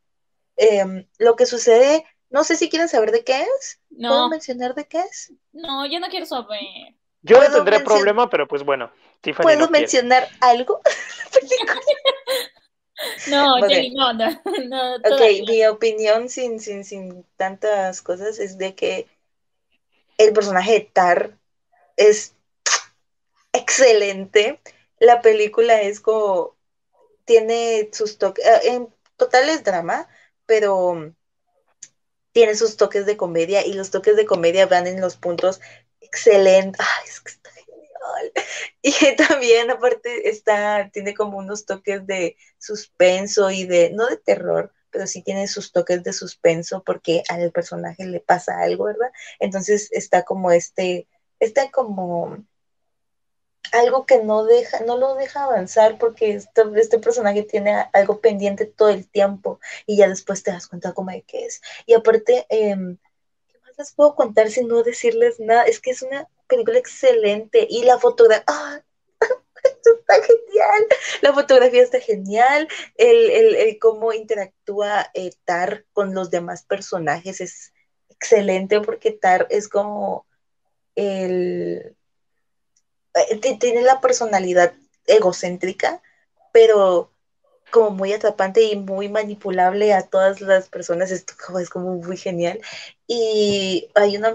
Lo 1.18 1.36
que 1.36 1.46
sucede, 1.46 2.04
no 2.30 2.44
sé 2.44 2.56
si 2.56 2.68
quieren 2.68 2.88
saber 2.88 3.12
de 3.12 3.24
qué 3.24 3.42
es. 3.42 3.80
¿Puedo 3.96 4.28
mencionar 4.28 4.74
de 4.74 4.86
qué 4.86 5.00
es? 5.00 5.32
No, 5.52 5.86
yo 5.86 6.00
no 6.00 6.08
quiero 6.08 6.26
saber. 6.26 6.94
Yo 7.22 7.40
no 7.42 7.50
tendré 7.50 7.80
problema, 7.80 8.30
pero 8.30 8.46
pues 8.46 8.64
bueno. 8.64 8.90
¿Puedo 9.42 9.68
mencionar 9.70 10.28
algo? 10.40 10.80
no, 13.30 13.56
okay. 13.56 13.90
no, 13.90 14.12
no, 14.12 14.28
no, 14.68 14.94
Ok, 14.96 15.46
mi 15.46 15.64
opinión 15.66 16.28
sin, 16.28 16.60
sin, 16.60 16.84
sin 16.84 17.24
tantas 17.36 18.02
cosas 18.02 18.38
es 18.38 18.58
de 18.58 18.74
que 18.74 19.08
el 20.18 20.32
personaje 20.32 20.72
de 20.72 20.80
Tar 20.92 21.38
es 21.96 22.34
excelente. 23.52 24.60
La 24.98 25.22
película 25.22 25.80
es 25.80 26.00
como 26.00 26.56
tiene 27.24 27.90
sus 27.92 28.18
toques, 28.18 28.44
eh, 28.44 28.60
en 28.64 28.88
total 29.16 29.48
es 29.48 29.62
drama, 29.62 30.08
pero 30.46 31.14
tiene 32.32 32.54
sus 32.54 32.76
toques 32.76 33.06
de 33.06 33.16
comedia 33.16 33.66
y 33.66 33.72
los 33.72 33.90
toques 33.90 34.16
de 34.16 34.26
comedia 34.26 34.66
van 34.66 34.86
en 34.86 35.00
los 35.00 35.16
puntos 35.16 35.60
excelentes. 36.00 36.80
Ay, 36.80 37.08
es 37.08 37.20
que 37.20 37.30
está 37.32 37.50
genial. 37.50 38.32
Y 38.82 39.16
también 39.16 39.70
aparte 39.70 40.28
está, 40.28 40.90
tiene 40.92 41.14
como 41.14 41.38
unos 41.38 41.66
toques 41.66 42.06
de 42.06 42.36
suspenso 42.58 43.50
y 43.50 43.64
de, 43.64 43.90
no 43.90 44.06
de 44.06 44.16
terror, 44.16 44.72
pero 44.90 45.06
sí 45.06 45.22
tiene 45.22 45.46
sus 45.48 45.72
toques 45.72 46.02
de 46.02 46.12
suspenso 46.12 46.82
porque 46.84 47.22
al 47.28 47.50
personaje 47.52 48.06
le 48.06 48.20
pasa 48.20 48.60
algo, 48.60 48.84
¿verdad? 48.84 49.10
Entonces 49.40 49.88
está 49.92 50.24
como 50.24 50.52
este, 50.52 51.08
está 51.40 51.70
como 51.70 52.44
algo 53.72 54.06
que 54.06 54.22
no 54.22 54.44
deja, 54.44 54.80
no 54.80 54.96
lo 54.96 55.14
deja 55.14 55.44
avanzar 55.44 55.98
porque 55.98 56.34
este, 56.34 56.62
este, 56.76 56.98
personaje 56.98 57.42
tiene 57.42 57.88
algo 57.92 58.20
pendiente 58.20 58.66
todo 58.66 58.90
el 58.90 59.08
tiempo 59.08 59.60
y 59.86 59.96
ya 59.98 60.08
después 60.08 60.42
te 60.42 60.50
das 60.50 60.66
cuenta 60.66 60.92
como 60.92 61.10
de 61.10 61.22
qué 61.22 61.46
es. 61.46 61.60
Y 61.86 61.94
aparte, 61.94 62.46
em, 62.48 62.98
¿qué 63.48 63.58
más 63.60 63.78
les 63.78 63.92
puedo 63.92 64.14
contar 64.14 64.50
sin 64.50 64.68
no 64.68 64.82
decirles 64.82 65.40
nada? 65.40 65.64
Es 65.64 65.80
que 65.80 65.90
es 65.90 66.02
una 66.02 66.28
película 66.46 66.78
excelente 66.78 67.66
y 67.68 67.84
la 67.84 67.98
fotografía, 67.98 68.44
¡ah! 68.48 68.82
está 69.84 70.14
genial, 70.22 70.86
la 71.22 71.32
fotografía 71.32 71.82
está 71.82 72.00
genial, 72.00 72.68
el, 72.96 73.78
cómo 73.80 74.12
interactúa 74.12 75.10
eh, 75.14 75.30
Tar 75.44 75.84
con 75.92 76.14
los 76.14 76.30
demás 76.30 76.64
personajes 76.64 77.40
es 77.40 77.72
excelente 78.08 78.80
porque 78.80 79.12
Tar 79.12 79.46
es 79.50 79.68
como 79.68 80.26
el 80.94 81.97
tiene 83.58 83.82
la 83.82 84.00
personalidad 84.00 84.72
egocéntrica, 85.06 86.02
pero 86.52 87.12
como 87.70 87.90
muy 87.90 88.12
atrapante 88.12 88.62
y 88.62 88.76
muy 88.76 89.08
manipulable 89.08 89.92
a 89.92 90.02
todas 90.02 90.40
las 90.40 90.68
personas, 90.68 91.10
esto 91.10 91.34
es 91.60 91.70
como 91.70 91.94
muy 91.96 92.16
genial. 92.16 92.60
Y 93.06 93.90
hay 93.94 94.16
una, 94.16 94.34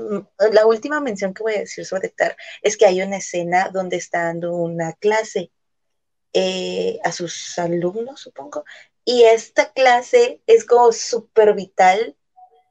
la 0.52 0.66
última 0.66 1.00
mención 1.00 1.34
que 1.34 1.44
voy 1.44 1.56
a 1.56 1.60
decir 1.60 1.86
sobre 1.86 2.10
Tar 2.10 2.36
es 2.62 2.78
que 2.78 2.86
hay 2.86 3.02
una 3.02 3.18
escena 3.18 3.70
donde 3.70 3.98
está 3.98 4.24
dando 4.24 4.54
una 4.54 4.94
clase 4.94 5.52
eh, 6.34 7.00
a 7.04 7.12
sus 7.12 7.58
alumnos, 7.60 8.22
supongo, 8.22 8.66
y 9.06 9.24
esta 9.24 9.72
clase 9.72 10.42
es 10.48 10.66
como 10.66 10.92
súper 10.92 11.54
vital 11.54 12.16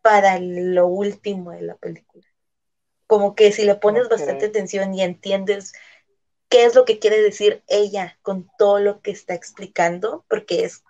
para 0.03 0.39
lo 0.41 0.87
último 0.87 1.53
de 1.53 1.63
la 1.63 1.77
película. 1.77 2.27
Como 3.07 3.35
que 3.35 3.53
si 3.53 3.65
le 3.65 3.75
pones 3.75 4.09
bastante 4.09 4.47
atención 4.47 4.95
y 4.95 5.03
entiendes 5.03 5.75
qué 6.53 6.67
es 6.67 6.75
lo 6.75 6.85
que 6.85 6.99
quiere 6.99 7.23
decir 7.23 7.65
ella 7.67 8.19
con 8.21 8.47
todo 8.59 8.79
lo 8.79 9.01
que 9.01 9.11
está 9.11 9.33
explicando, 9.33 10.27
porque 10.29 10.67
es, 10.67 10.85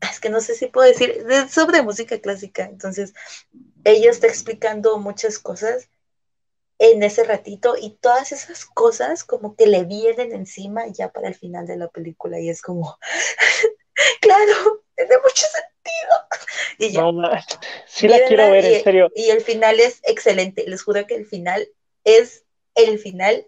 es 0.00 0.18
que 0.18 0.30
no 0.30 0.40
sé 0.40 0.54
si 0.54 0.68
puedo 0.68 0.88
decir, 0.88 1.26
es 1.28 1.50
sobre 1.52 1.82
música 1.82 2.18
clásica, 2.20 2.64
entonces 2.64 3.12
ella 3.84 4.10
está 4.10 4.28
explicando 4.28 4.96
muchas 4.98 5.38
cosas 5.38 5.90
en 6.78 7.02
ese 7.02 7.24
ratito 7.24 7.74
y 7.78 7.98
todas 8.00 8.32
esas 8.32 8.64
cosas 8.64 9.24
como 9.24 9.56
que 9.56 9.66
le 9.66 9.84
vienen 9.84 10.32
encima 10.32 10.86
ya 10.86 11.12
para 11.12 11.28
el 11.28 11.34
final 11.34 11.66
de 11.66 11.76
la 11.76 11.88
película 11.88 12.40
y 12.40 12.48
es 12.48 12.62
como, 12.62 12.96
claro, 14.22 14.84
tiene 14.96 15.16
mucho 15.18 15.44
sentido. 15.48 16.14
Y 16.78 16.92
ya. 16.92 17.44
sí 17.86 18.08
la 18.08 18.26
quiero 18.26 18.50
ver, 18.50 18.64
en 18.64 18.84
serio. 18.84 19.10
Y 19.14 19.28
el 19.28 19.42
final 19.42 19.80
es 19.80 20.00
excelente, 20.04 20.64
les 20.66 20.82
juro 20.82 21.06
que 21.06 21.16
el 21.16 21.26
final 21.26 21.68
es 22.04 22.46
el 22.74 22.98
final 22.98 23.46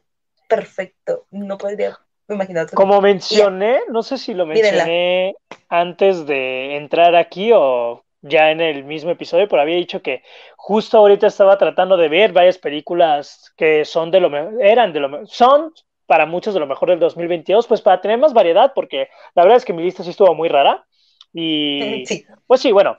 perfecto. 0.51 1.27
No 1.31 1.57
podría 1.57 1.97
imaginar 2.29 2.69
Como 2.73 3.01
mencioné, 3.01 3.81
no 3.89 4.03
sé 4.03 4.19
si 4.19 4.35
lo 4.35 4.45
mencioné 4.45 5.35
antes 5.69 6.27
de 6.27 6.77
entrar 6.77 7.15
aquí 7.15 7.53
o 7.55 8.05
ya 8.23 8.51
en 8.51 8.61
el 8.61 8.85
mismo 8.85 9.11
episodio, 9.11 9.49
pero 9.49 9.63
había 9.63 9.77
dicho 9.77 10.03
que 10.03 10.23
justo 10.57 10.99
ahorita 10.99 11.29
estaba 11.29 11.57
tratando 11.57 11.97
de 11.97 12.09
ver 12.09 12.33
varias 12.33 12.59
películas 12.59 13.53
que 13.57 13.85
son 13.85 14.11
de 14.11 14.21
lo 14.21 14.61
eran 14.61 14.93
de 14.93 15.01
lo 15.01 15.27
son 15.27 15.73
para 16.07 16.27
muchos 16.27 16.53
de 16.53 16.61
lo 16.61 16.67
mejor 16.67 16.91
del 16.91 16.99
2022, 16.99 17.69
pues 17.69 17.81
para 17.81 18.01
tener 18.01 18.19
más 18.19 18.35
variedad, 18.35 18.73
porque 18.75 19.09
la 19.35 19.45
verdad 19.45 19.59
es 19.59 19.65
que 19.65 19.73
mi 19.73 19.85
lista 19.85 20.03
sí 20.03 20.11
estuvo 20.11 20.35
muy 20.35 20.49
rara. 20.49 20.85
Y 21.33 22.05
pues 22.49 22.61
sí, 22.61 22.73
bueno, 22.73 22.97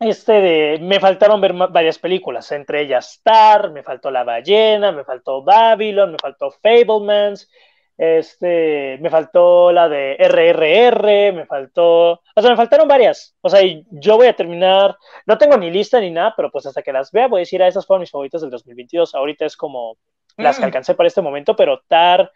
este 0.00 0.32
de, 0.32 0.78
me 0.80 0.98
faltaron 0.98 1.40
ver 1.40 1.52
varias 1.52 1.98
películas, 1.98 2.50
entre 2.52 2.82
ellas 2.82 3.16
Star, 3.16 3.70
me 3.70 3.82
faltó 3.82 4.10
La 4.10 4.24
Ballena, 4.24 4.92
me 4.92 5.04
faltó 5.04 5.42
Babylon, 5.42 6.12
me 6.12 6.18
faltó 6.18 6.50
Fablemans, 6.50 7.50
este, 7.98 8.96
me 9.02 9.10
faltó 9.10 9.70
la 9.72 9.90
de 9.90 10.16
RRR, 10.18 11.34
me 11.34 11.44
faltó, 11.44 12.12
o 12.12 12.40
sea, 12.40 12.50
me 12.50 12.56
faltaron 12.56 12.88
varias, 12.88 13.36
o 13.42 13.50
sea, 13.50 13.60
yo 13.90 14.16
voy 14.16 14.26
a 14.26 14.34
terminar, 14.34 14.96
no 15.26 15.36
tengo 15.36 15.58
ni 15.58 15.70
lista 15.70 16.00
ni 16.00 16.10
nada, 16.10 16.32
pero 16.34 16.50
pues 16.50 16.64
hasta 16.64 16.80
que 16.80 16.94
las 16.94 17.12
vea 17.12 17.28
voy 17.28 17.40
a 17.40 17.42
decir, 17.42 17.62
a 17.62 17.66
ah, 17.66 17.68
esas 17.68 17.86
fueron 17.86 18.00
mis 18.00 18.10
favoritas 18.10 18.40
del 18.40 18.50
2022, 18.50 19.14
ahorita 19.14 19.44
es 19.44 19.54
como 19.54 19.98
las 20.38 20.56
que 20.56 20.62
mm. 20.62 20.64
alcancé 20.64 20.94
para 20.94 21.08
este 21.08 21.20
momento, 21.20 21.54
pero 21.54 21.82
Tar, 21.88 22.32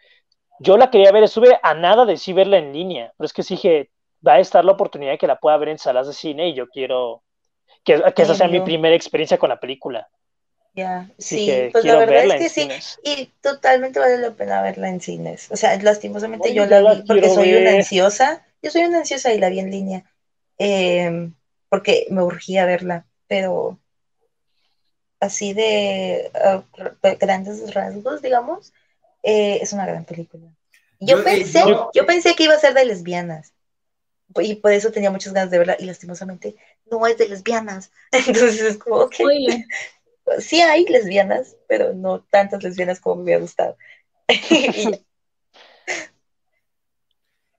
yo 0.59 0.77
la 0.77 0.91
quería 0.91 1.11
ver, 1.11 1.23
estuve 1.23 1.59
a 1.63 1.73
nada 1.73 2.05
de 2.05 2.17
sí 2.17 2.31
verla 2.31 2.59
en 2.59 2.71
línea, 2.71 3.11
pero 3.17 3.25
es 3.25 3.33
que 3.33 3.41
sí 3.41 3.55
dije, 3.55 3.89
va 4.25 4.33
a 4.33 4.39
estar 4.39 4.63
la 4.63 4.73
oportunidad 4.73 5.13
de 5.13 5.17
que 5.17 5.25
la 5.25 5.39
pueda 5.39 5.57
ver 5.57 5.69
en 5.69 5.79
salas 5.79 6.05
de 6.05 6.13
cine 6.13 6.49
y 6.49 6.53
yo 6.53 6.67
quiero 6.67 7.23
que, 7.85 8.01
esa 8.17 8.35
sea 8.35 8.47
mi 8.47 8.59
primera 8.61 8.95
experiencia 8.95 9.37
con 9.37 9.49
la 9.49 9.59
película. 9.59 10.09
Ya, 10.73 11.09
sí, 11.17 11.69
pues 11.71 11.85
la 11.85 11.95
verdad 11.95 12.25
es 12.25 12.33
que 12.33 12.49
sí, 12.49 12.69
y 13.01 13.27
totalmente 13.39 13.97
vale 13.97 14.17
la 14.17 14.31
pena 14.31 14.61
verla 14.61 14.89
en 14.89 14.99
cines. 14.99 15.49
O 15.49 15.55
sea, 15.55 15.81
lastimosamente 15.81 16.53
yo 16.53 16.65
la 16.65 16.81
vi 16.81 17.03
porque 17.03 17.29
soy 17.29 17.53
una 17.53 17.71
ansiosa, 17.71 18.45
yo 18.61 18.71
soy 18.71 18.83
una 18.83 18.97
ansiosa 18.97 19.33
y 19.33 19.39
la 19.39 19.47
vi 19.47 19.59
en 19.59 19.71
línea, 19.71 20.03
em, 20.57 21.33
porque 21.69 22.07
me 22.09 22.23
urgía 22.23 22.65
verla, 22.65 23.05
pero 23.27 23.79
así 25.21 25.53
de 25.53 26.29
ah, 26.35 26.63
grandes 27.21 27.73
rasgos, 27.73 28.21
digamos, 28.21 28.73
eh, 29.23 29.59
es 29.61 29.71
una 29.71 29.85
gran 29.85 30.03
película. 30.03 30.43
Yo, 30.99 31.19
eh, 31.19 31.23
pensé, 31.23 31.63
yo 31.93 32.05
pensé 32.05 32.35
que 32.35 32.43
iba 32.43 32.53
a 32.53 32.59
ser 32.59 32.73
de 32.73 32.83
lesbianas 32.83 33.54
y 34.41 34.55
por 34.55 34.71
eso 34.71 34.91
tenía 34.91 35.11
muchas 35.11 35.33
ganas 35.33 35.51
de 35.51 35.59
verla 35.59 35.77
y 35.79 35.85
lastimosamente 35.85 36.55
no 36.89 37.05
es 37.07 37.17
de 37.17 37.29
lesbianas. 37.29 37.91
Entonces 38.11 38.61
es 38.61 38.77
como 38.77 39.09
que 39.09 39.23
sí 40.39 40.61
hay 40.61 40.85
lesbianas, 40.85 41.55
pero 41.67 41.93
no 41.93 42.21
tantas 42.23 42.63
lesbianas 42.63 42.99
como 42.99 43.17
me 43.17 43.23
hubiera 43.23 43.41
gustado. 43.41 43.77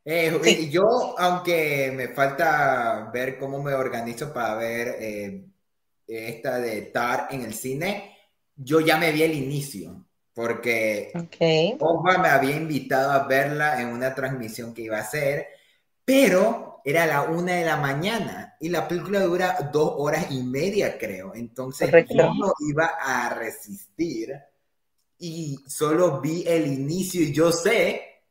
Eh, 0.09 0.68
yo, 0.70 1.18
aunque 1.18 1.90
me 1.93 2.06
falta 2.06 3.10
ver 3.12 3.40
cómo 3.40 3.60
me 3.60 3.74
organizo 3.74 4.32
para 4.32 4.55
ver 4.55 4.97
eh, 5.01 5.44
esta 6.06 6.60
de 6.60 6.82
TAR 6.82 7.26
en 7.32 7.43
el 7.43 7.52
cine, 7.52 8.16
yo 8.55 8.78
ya 8.78 8.98
me 8.98 9.10
vi 9.10 9.24
el 9.24 9.34
inicio, 9.34 10.06
porque 10.32 11.10
okay. 11.12 11.76
me 12.22 12.28
había 12.28 12.55
invitado 12.55 13.10
a 13.10 13.26
verla 13.26 13.80
en 13.80 13.88
una 13.88 14.14
transmisión 14.14 14.72
que 14.72 14.82
iba 14.82 14.98
a 14.98 15.01
hacer, 15.01 15.48
pero 16.06 16.80
era 16.84 17.04
la 17.04 17.22
una 17.22 17.54
de 17.54 17.64
la 17.64 17.76
mañana 17.76 18.56
y 18.60 18.68
la 18.68 18.86
película 18.86 19.20
dura 19.20 19.58
dos 19.72 19.94
horas 19.96 20.30
y 20.30 20.40
media, 20.44 20.96
creo. 20.96 21.34
Entonces 21.34 21.90
yo 22.08 22.32
no 22.32 22.54
iba 22.60 22.92
a 23.00 23.28
resistir 23.34 24.32
y 25.18 25.58
solo 25.66 26.20
vi 26.20 26.44
el 26.46 26.68
inicio 26.68 27.22
y 27.22 27.32
yo 27.32 27.50
sé 27.50 28.22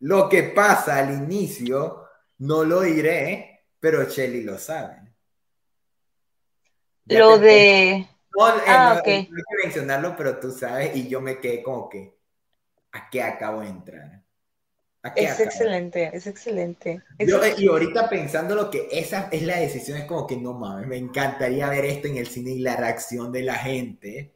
lo 0.00 0.28
que 0.28 0.44
pasa 0.44 0.98
al 0.98 1.14
inicio, 1.14 2.04
no 2.38 2.62
lo 2.62 2.82
diré, 2.82 3.64
pero 3.80 4.04
Shelly 4.04 4.44
lo 4.44 4.56
sabe. 4.56 5.12
lo 7.06 7.38
de... 7.38 8.06
No, 8.38 8.48
eh, 8.50 8.62
ah, 8.68 9.00
no, 9.04 9.10
hay 9.10 9.24
que 9.24 9.64
mencionarlo, 9.64 10.14
pero 10.14 10.38
tú 10.38 10.52
sabes 10.52 10.94
y 10.94 11.08
yo 11.08 11.20
me 11.20 11.40
quedé 11.40 11.60
como 11.60 11.88
que, 11.88 12.16
¿a 12.92 13.10
qué 13.10 13.22
acabo 13.22 13.62
de 13.62 13.68
entrar? 13.68 14.25
Es 15.14 15.40
excelente, 15.40 16.10
es 16.12 16.26
excelente. 16.26 17.02
y 17.18 17.68
ahorita 17.68 18.08
pensando 18.08 18.54
lo 18.54 18.70
que 18.70 18.88
esa 18.90 19.28
es 19.30 19.42
la 19.42 19.56
decisión, 19.56 19.98
es 19.98 20.04
como 20.04 20.26
que 20.26 20.36
no 20.36 20.52
mames, 20.52 20.86
me 20.86 20.96
encantaría 20.96 21.68
ver 21.68 21.84
esto 21.84 22.08
en 22.08 22.16
el 22.16 22.26
cine 22.26 22.50
y 22.50 22.58
la 22.60 22.76
reacción 22.76 23.30
de 23.32 23.42
la 23.42 23.54
gente. 23.54 24.32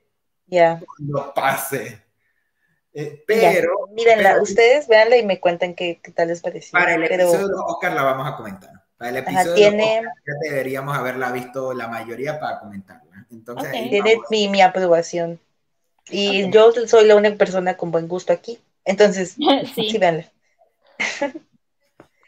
Ya. 0.47 0.81
Cuando 0.97 1.33
pase. 1.35 2.03
Eh, 2.93 3.23
pero. 3.27 3.89
Mírenla, 3.93 4.43
ustedes 4.43 4.89
véanla 4.89 5.17
y 5.17 5.25
me 5.25 5.41
cuentan 5.41 5.75
qué, 5.75 6.01
tal 6.15 6.29
les 6.29 6.41
pareció. 6.41 6.79
Para 6.79 6.95
el 6.95 7.05
episodio 7.05 7.49
de 7.49 7.55
Oscar 7.67 7.93
la 7.93 8.03
vamos 8.03 8.27
a 8.27 8.37
comentar. 8.37 8.73
Para 8.97 9.11
el 9.11 9.17
episodio 9.19 9.55
tiene... 9.55 10.03
deberíamos 10.43 10.97
haberla 10.97 11.33
visto 11.33 11.73
la 11.73 11.89
mayoría 11.89 12.39
para 12.39 12.61
comentarla. 12.61 13.27
Entonces, 13.31 13.71
Tiene 13.71 14.19
mi, 14.31 14.49
mi, 14.49 14.61
aprobación. 14.61 15.41
Y 16.11 16.51
yo 16.51 16.73
soy 16.87 17.07
la 17.07 17.17
única 17.17 17.37
persona 17.37 17.77
con 17.77 17.93
buen 17.93 18.09
gusto 18.09 18.33
aquí. 18.33 18.61
Entonces, 18.85 19.37
sí, 19.75 19.91
sí 19.91 19.99
véanla. 19.99 20.27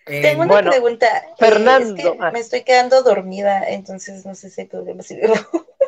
Eh, 0.06 0.20
Tengo 0.20 0.42
una 0.42 0.60
pregunta. 0.62 1.06
Eh, 1.06 1.34
Fernando. 1.38 2.16
me 2.32 2.40
estoy 2.40 2.64
quedando 2.64 3.02
dormida, 3.02 3.68
entonces 3.68 4.26
no 4.26 4.34
sé 4.34 4.50
si 4.50 4.62
hay 4.62 4.66
problema 4.66 5.02
si 5.02 5.16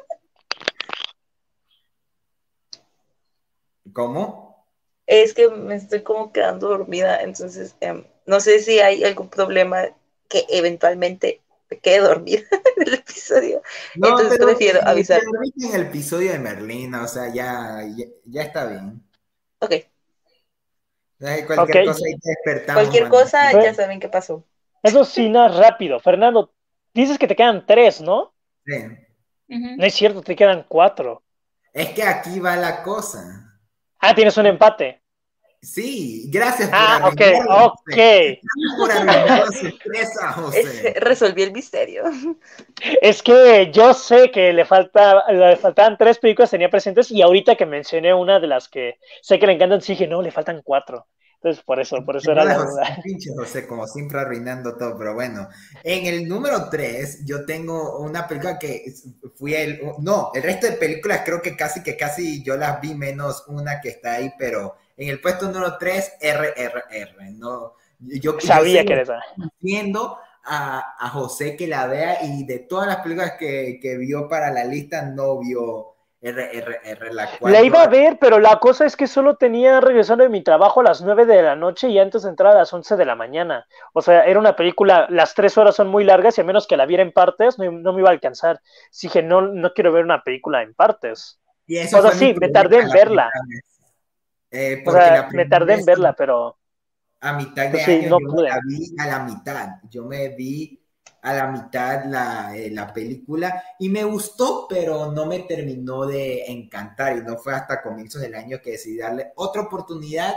¿Cómo? 3.93 4.67
Es 5.07 5.35
que 5.35 5.51
me 5.51 5.75
estoy 5.75 6.03
como 6.03 6.33
quedando 6.33 6.69
dormida, 6.69 7.21
entonces 7.23 7.77
em, 7.81 8.05
no 8.27 8.41
sé 8.41 8.61
si 8.61 8.79
hay 8.79 9.05
algún 9.05 9.29
problema 9.29 9.89
que 10.29 10.47
eventualmente 10.49 11.43
me 11.71 11.79
quede 11.79 11.99
dormida 12.01 12.43
en 12.77 12.89
el 12.89 12.95
episodio. 12.95 13.63
No, 13.97 14.09
entonces 14.11 14.39
prefiero 14.39 14.81
avisar. 14.85 15.23
En 15.61 15.75
el 15.75 15.83
episodio 15.83 16.33
de 16.33 16.39
Merlina, 16.39 17.03
o 17.03 17.09
sea, 17.09 17.33
ya, 17.33 17.81
ya, 17.97 18.07
ya 18.25 18.43
está 18.43 18.67
bien. 18.67 19.03
Ok. 19.59 19.75
Cualquier 21.47 21.87
cosa, 21.87 22.05
Cualquier 22.75 23.09
cosa, 23.09 23.53
ya 23.53 23.75
saben 23.75 24.01
qué 24.01 24.09
pasó. 24.09 24.45
Eso 24.83 25.05
sí, 25.05 25.31
nada 25.31 25.49
rápido. 25.49 25.99
Fernando, 25.99 26.55
Dices 26.95 27.19
que 27.19 27.27
te 27.27 27.35
quedan 27.35 27.67
tres, 27.67 28.01
¿no? 28.01 28.33
Sí. 28.65 28.75
No 29.49 29.85
es 29.85 29.95
cierto, 29.95 30.23
te 30.23 30.37
quedan 30.37 30.65
cuatro. 30.69 31.25
Es 31.73 31.91
que 31.91 32.05
aquí 32.05 32.39
va 32.39 32.57
la 32.57 32.85
cosa. 32.85 33.59
Ah, 33.99 34.15
tienes 34.15 34.37
un 34.37 34.47
empate. 34.47 35.03
Sí, 35.65 36.29
gracias 36.31 36.69
por 36.69 36.79
ah, 36.79 37.01
ok, 37.11 37.21
ok. 37.49 37.97
por 38.79 39.05
la 39.05 39.47
sorpresa, 39.47 40.33
José. 40.33 40.95
resolví 41.01 41.43
el 41.43 41.53
misterio. 41.53 42.05
Es 43.01 43.23
que 43.23 43.71
yo 43.73 43.95
sé 43.95 44.31
que 44.31 44.53
le, 44.53 44.65
falta, 44.65 45.25
le 45.33 45.57
faltaban 45.57 45.97
tres 45.97 46.19
películas, 46.19 46.51
tenía 46.51 46.69
presentes, 46.69 47.11
y 47.11 47.23
ahorita 47.23 47.57
que 47.57 47.67
mencioné 47.67 48.13
una 48.13 48.41
de 48.41 48.47
las 48.47 48.69
que 48.69 48.99
sé 49.23 49.39
que 49.39 49.47
le 49.47 49.55
encantan, 49.55 49.81
dije, 49.81 50.07
no, 50.07 50.21
le 50.21 50.31
faltan 50.31 50.61
cuatro. 50.63 51.07
Entonces, 51.37 51.63
por 51.63 51.79
eso, 51.79 52.03
por 52.07 52.17
eso 52.17 52.33
era 52.33 52.43
la 52.43 52.57
duda. 52.57 52.99
Pinche 53.03 53.31
José, 53.37 53.67
como 53.67 53.87
siempre 53.87 54.19
arruinando 54.19 54.77
todo, 54.77 54.97
pero 54.97 55.13
bueno. 55.13 55.47
En 55.83 56.07
el 56.07 56.27
número 56.27 56.71
3, 56.71 57.27
yo 57.27 57.45
tengo 57.45 57.99
una 57.99 58.27
película 58.27 58.59
que 58.59 58.95
fui 59.35 59.55
el. 59.55 59.79
No, 59.99 60.31
el 60.35 60.43
resto 60.43 60.67
de 60.67 60.73
películas 60.73 61.21
creo 61.23 61.43
que 61.43 61.55
casi 61.55 61.83
que 61.83 61.99
casi 61.99 62.43
yo 62.43 62.57
las 62.57 62.81
vi 62.81 62.95
menos 62.95 63.45
una 63.47 63.83
que 63.83 63.91
está 63.91 64.15
ahí, 64.15 64.33
pero 64.39 64.77
en 64.97 65.09
el 65.09 65.21
puesto 65.21 65.47
número 65.47 65.77
3, 65.79 66.19
RRR. 66.21 67.33
No, 67.33 67.75
yo 67.99 68.39
sabía 68.41 68.85
que 68.85 68.93
era 68.93 69.23
Viendo 69.61 70.19
a, 70.45 70.97
a 70.99 71.09
José 71.11 71.57
que 71.57 71.67
la 71.67 71.87
vea 71.87 72.25
y 72.25 72.45
de 72.45 72.61
todas 72.61 72.87
las 72.87 72.99
películas 72.99 73.33
que, 73.39 73.79
que 73.81 73.97
vio 73.97 74.29
para 74.29 74.51
la 74.51 74.65
lista, 74.65 75.03
no 75.03 75.39
vio 75.41 75.95
RRR, 76.25 77.13
la 77.13 77.29
La 77.43 77.63
iba 77.63 77.83
a 77.83 77.87
ver, 77.87 78.19
pero 78.19 78.39
la 78.39 78.59
cosa 78.59 78.87
es 78.87 78.97
que 78.97 79.07
solo 79.07 79.37
tenía 79.37 79.81
regresando 79.83 80.25
de 80.25 80.31
mi 80.31 80.43
trabajo 80.43 80.81
a 80.81 80.85
las 80.85 81.03
9 81.03 81.27
de 81.27 81.43
la 81.43 81.55
noche 81.55 81.91
y 81.91 81.99
antes 81.99 82.23
de 82.23 82.31
entrar 82.31 82.55
a 82.55 82.61
las 82.61 82.73
11 82.73 82.97
de 82.97 83.05
la 83.05 83.15
mañana. 83.15 83.67
O 83.93 84.01
sea, 84.01 84.25
era 84.25 84.41
una 84.41 84.57
película, 84.57 85.07
las 85.11 85.35
tres 85.35 85.59
horas 85.59 85.77
son 85.77 85.89
muy 85.89 86.03
largas 86.03 86.39
y 86.39 86.41
a 86.41 86.45
menos 86.45 86.67
que 86.67 86.79
la 86.79 86.87
viera 86.87 87.03
en 87.03 87.13
partes, 87.13 87.59
no, 87.59 87.93
me 87.93 88.01
iba 88.01 88.09
a 88.09 88.13
alcanzar. 88.13 88.59
Dije, 89.03 89.23
no, 89.23 89.43
no 89.43 89.75
quiero 89.75 89.93
ver 89.93 90.03
una 90.03 90.23
película 90.23 90.63
en 90.63 90.73
partes. 90.73 91.39
Y 91.67 91.77
eso 91.77 91.99
o 91.99 92.03
sea, 92.03 92.13
sí, 92.13 92.35
me 92.41 92.49
tardé 92.49 92.79
en 92.79 92.89
verla. 92.89 93.31
Eh, 94.57 94.85
o 94.87 94.93
sea, 94.93 95.29
me 95.33 95.47
tardé 95.47 95.75
en 95.75 95.85
verla, 95.85 96.15
pero... 96.17 96.57
A 97.21 97.33
mitad 97.33 97.65
de 97.65 97.71
pues 97.71 97.89
año 97.89 98.11
no 98.11 98.21
yo 98.21 98.43
la 98.43 98.61
vi 98.65 98.95
a 98.99 99.07
la 99.07 99.19
mitad. 99.25 99.69
Yo 99.91 100.05
me 100.05 100.29
vi 100.29 100.81
a 101.23 101.33
la 101.33 101.47
mitad 101.49 102.05
la, 102.05 102.57
eh, 102.57 102.71
la, 102.71 102.93
película 102.93 103.65
y 103.81 103.89
me 103.89 104.05
gustó, 104.05 104.67
pero 104.69 105.11
no 105.11 105.27
me 105.27 105.41
terminó 105.41 106.07
de 106.07 106.45
encantar 106.47 107.17
y 107.17 107.23
no 107.23 107.37
fue 107.39 107.55
hasta 107.55 107.83
comienzos 107.83 108.21
del 108.21 108.35
año 108.35 108.61
que 108.63 108.73
decidí 108.73 108.99
darle 108.99 109.33
otra 109.37 109.63
oportunidad 109.63 110.37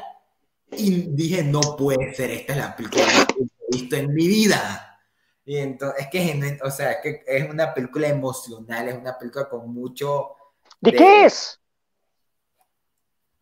y 0.72 1.14
dije, 1.14 1.44
no 1.44 1.60
puede 1.78 2.14
ser, 2.16 2.32
esta 2.32 2.54
es 2.54 2.60
la 2.60 2.76
película 2.76 3.04
que 3.28 3.44
he 3.44 3.78
visto 3.78 3.96
en 3.98 4.14
mi 4.14 4.28
vida. 4.28 5.00
Y 5.46 5.58
entonces, 5.58 6.06
es 6.06 6.08
que, 6.08 6.60
o 6.64 6.72
sea, 6.72 6.94
es 6.94 6.98
que 7.04 7.24
es 7.28 7.50
una 7.50 7.72
película 7.74 8.08
emocional, 8.08 8.88
es 8.88 8.96
una 8.96 9.18
película 9.18 9.48
con 9.48 9.72
mucho... 9.72 10.32
¿De, 10.80 10.92
¿De 10.92 10.98
qué 10.98 11.26
es? 11.26 11.60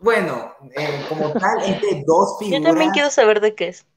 Bueno, 0.05 0.53
eh, 0.77 1.03
como 1.09 1.33
tal, 1.33 1.63
es 1.63 1.81
de 1.81 2.03
dos 2.05 2.37
figuras. 2.37 2.61
Yo 2.61 2.69
también 2.69 2.91
quiero 2.91 3.09
saber 3.09 3.41
de 3.41 3.55
qué 3.55 3.69
es. 3.69 3.87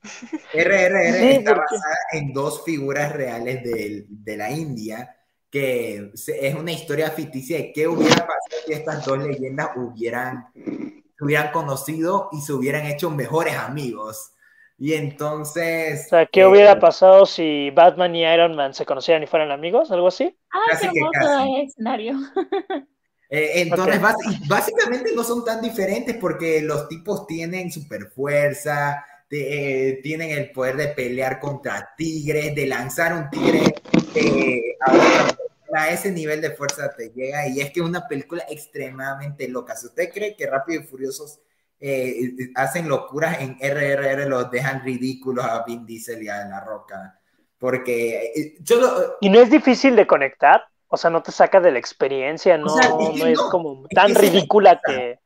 RRR 0.55 1.33
está 1.33 1.53
basada 1.53 1.97
en 2.13 2.33
dos 2.33 2.65
figuras 2.65 3.13
reales 3.13 3.63
de, 3.63 4.07
de, 4.09 4.37
la 4.39 4.51
India, 4.51 5.15
que 5.51 6.11
es 6.15 6.55
una 6.55 6.73
historia 6.73 7.11
ficticia 7.11 7.59
de 7.59 7.73
qué 7.75 7.87
hubiera 7.87 8.17
pasado 8.17 8.63
si 8.65 8.73
estas 8.73 9.05
dos 9.05 9.19
leyendas 9.19 9.69
hubieran, 9.77 10.47
se 10.55 11.25
hubieran 11.25 11.53
conocido 11.53 12.31
y 12.33 12.41
se 12.41 12.55
hubieran 12.55 12.87
hecho 12.87 13.11
mejores 13.11 13.55
amigos. 13.59 14.33
Y 14.79 14.95
entonces. 14.95 16.07
O 16.07 16.09
sea, 16.09 16.25
¿qué 16.25 16.47
hubiera 16.47 16.73
eh, 16.73 16.77
pasado 16.77 17.27
si 17.27 17.69
Batman 17.69 18.17
y 18.17 18.25
Iron 18.25 18.57
Man 18.57 18.73
se 18.73 18.87
conocieran 18.87 19.23
y 19.23 19.27
fueran 19.27 19.51
amigos? 19.51 19.91
¿Algo 19.91 20.09
así? 20.09 20.35
Ah, 20.51 20.75
qué 20.81 20.87
hermoso 20.87 21.55
escenario. 21.67 22.15
Eh, 23.31 23.63
entonces, 23.63 24.01
básicamente 24.49 25.13
no 25.15 25.23
son 25.23 25.45
tan 25.45 25.61
diferentes 25.61 26.17
porque 26.17 26.63
los 26.63 26.89
tipos 26.89 27.27
tienen 27.27 27.71
super 27.71 28.07
fuerza, 28.07 29.05
eh, 29.31 30.01
tienen 30.03 30.31
el 30.31 30.51
poder 30.51 30.77
de 30.77 30.89
pelear 30.89 31.39
contra 31.39 31.95
tigres, 31.97 32.55
de 32.55 32.67
lanzar 32.67 33.13
un 33.13 33.29
tigre 33.29 33.75
eh, 34.15 34.77
a, 35.75 35.91
ese 35.91 36.11
nivel 36.11 36.41
de 36.41 36.53
fuerza 36.53 36.91
te 36.97 37.11
llega. 37.11 37.47
Y 37.49 37.61
es 37.61 37.71
que 37.71 37.81
es 37.81 37.87
una 37.87 38.09
película 38.09 38.45
extremadamente 38.49 39.47
loca. 39.49 39.77
Si 39.77 39.87
usted 39.87 40.11
cree 40.11 40.35
que 40.35 40.47
Rápido 40.47 40.81
y 40.81 40.85
Furiosos 40.85 41.41
hacen 42.57 42.89
locuras 42.89 43.41
en 43.41 43.57
RRR, 43.61 44.27
los 44.27 44.51
dejan 44.51 44.83
ridículos 44.83 45.45
a 45.45 45.63
Vin 45.65 45.85
Diesel 45.85 46.23
y 46.23 46.29
a 46.29 46.47
La 46.47 46.61
Roca. 46.61 47.21
Porque 47.59 48.33
¿Y 49.21 49.29
no 49.29 49.41
es 49.41 49.51
difícil 49.51 49.95
de 49.95 50.07
conectar? 50.07 50.63
O 50.89 50.97
sea, 50.97 51.11
no 51.11 51.23
te 51.23 51.33
saca 51.33 51.61
de 51.61 51.71
la 51.71 51.79
experiencia, 51.79 52.57
no, 52.57 52.75
es, 53.27 53.39
como 53.51 53.87
tan 53.89 54.15
ridícula 54.15 54.81
que... 54.85 55.19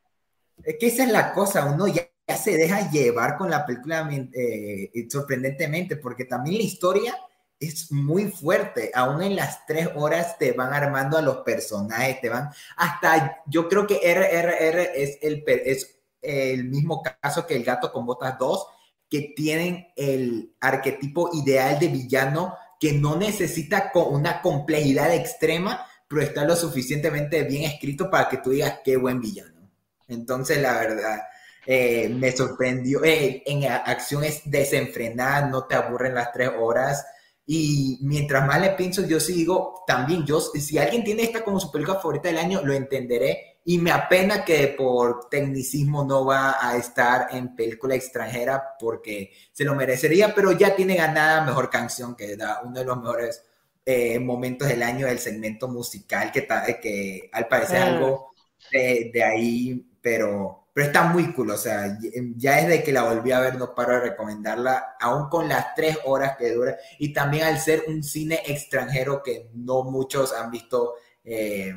Es 0.64 0.76
que 0.78 0.86
esa 0.86 1.04
es 1.04 1.10
la 1.10 1.32
cosa, 1.32 1.66
uno 1.66 1.86
ya, 1.86 2.08
se 2.36 2.56
deja 2.56 2.90
llevar 2.90 3.36
con 3.36 3.50
la 3.50 3.64
película 3.64 4.08
eh, 4.10 4.90
sorprendentemente, 5.08 5.96
porque 5.96 6.24
también 6.24 6.56
la 6.56 6.62
historia 6.64 7.14
es 7.60 7.92
muy 7.92 8.30
fuerte. 8.30 8.90
Aún 8.94 9.22
en 9.22 9.36
las 9.36 9.64
tres 9.66 9.88
horas 9.94 10.36
te 10.38 10.52
van 10.52 10.72
armando 10.72 11.16
a 11.16 11.22
los 11.22 11.38
personajes, 11.38 12.20
te 12.20 12.28
van 12.28 12.50
hasta, 12.76 13.42
yo 13.46 13.68
creo 13.68 13.86
que 13.86 14.00
RRR 14.02 14.80
es 14.94 15.18
el, 15.22 15.44
es 15.46 16.00
el 16.20 16.64
mismo 16.64 17.02
caso 17.02 17.46
que 17.46 17.54
El 17.54 17.64
Gato 17.64 17.92
con 17.92 18.06
Botas 18.06 18.38
2, 18.38 18.66
que 19.08 19.32
tienen 19.36 19.88
el 19.94 20.54
arquetipo 20.60 21.30
ideal 21.34 21.78
de 21.78 21.88
villano 21.88 22.56
que 22.82 22.94
no 22.94 23.14
necesita 23.14 23.92
una 23.94 24.42
complejidad 24.42 25.14
extrema, 25.14 25.86
pero 26.08 26.20
está 26.20 26.44
lo 26.44 26.56
suficientemente 26.56 27.44
bien 27.44 27.62
escrito 27.62 28.10
para 28.10 28.28
que 28.28 28.38
tú 28.38 28.50
digas 28.50 28.80
qué 28.84 28.96
buen 28.96 29.20
villano. 29.20 29.70
Entonces, 30.08 30.60
la 30.60 30.72
verdad, 30.80 31.22
eh, 31.64 32.08
me 32.08 32.32
sorprendió. 32.32 33.04
Eh, 33.04 33.44
en 33.46 33.70
acciones 33.70 34.42
desenfrenadas, 34.46 35.48
no 35.48 35.64
te 35.68 35.76
aburren 35.76 36.16
las 36.16 36.32
tres 36.32 36.50
horas. 36.58 37.06
Y 37.46 38.00
mientras 38.02 38.44
más 38.48 38.60
le 38.60 38.70
pienso, 38.70 39.06
yo 39.06 39.20
sigo 39.20 39.84
también, 39.86 40.26
yo, 40.26 40.40
si 40.40 40.76
alguien 40.76 41.04
tiene 41.04 41.22
esta 41.22 41.44
como 41.44 41.60
su 41.60 41.70
película 41.70 42.00
favorita 42.00 42.30
del 42.30 42.38
año, 42.38 42.62
lo 42.64 42.72
entenderé 42.72 43.51
y 43.64 43.78
me 43.78 43.92
apena 43.92 44.44
que 44.44 44.74
por 44.76 45.28
tecnicismo 45.28 46.04
no 46.04 46.24
va 46.24 46.56
a 46.60 46.76
estar 46.76 47.28
en 47.30 47.54
película 47.54 47.94
extranjera 47.94 48.76
porque 48.78 49.32
se 49.52 49.64
lo 49.64 49.74
merecería, 49.74 50.34
pero 50.34 50.52
ya 50.52 50.74
tiene 50.74 50.96
ganada 50.96 51.44
mejor 51.44 51.70
canción 51.70 52.16
que 52.16 52.36
da 52.36 52.60
uno 52.64 52.80
de 52.80 52.84
los 52.84 52.98
mejores 52.98 53.44
eh, 53.84 54.18
momentos 54.18 54.68
del 54.68 54.82
año 54.82 55.06
del 55.06 55.18
segmento 55.18 55.68
musical 55.68 56.32
que, 56.32 56.46
que 56.82 57.30
al 57.32 57.46
parecer 57.46 57.82
ah. 57.82 57.86
algo 57.86 58.32
de, 58.70 59.22
ahí, 59.24 59.86
pero, 60.00 60.68
pero 60.72 60.86
está 60.86 61.04
muy 61.04 61.32
cool, 61.32 61.50
o 61.50 61.56
sea, 61.56 61.98
ya 62.36 62.56
desde 62.56 62.82
que 62.82 62.92
la 62.92 63.02
volví 63.02 63.32
a 63.32 63.40
ver 63.40 63.56
no 63.56 63.74
paro 63.74 63.94
de 63.94 64.10
recomendarla, 64.10 64.96
aún 65.00 65.28
con 65.28 65.48
las 65.48 65.74
tres 65.74 65.98
horas 66.04 66.36
que 66.36 66.52
dura 66.52 66.76
y 66.98 67.12
también 67.12 67.44
al 67.44 67.60
ser 67.60 67.84
un 67.86 68.02
cine 68.02 68.40
extranjero 68.46 69.22
que 69.22 69.50
no 69.54 69.84
muchos 69.84 70.32
han 70.32 70.50
visto. 70.50 70.94
Eh, 71.24 71.74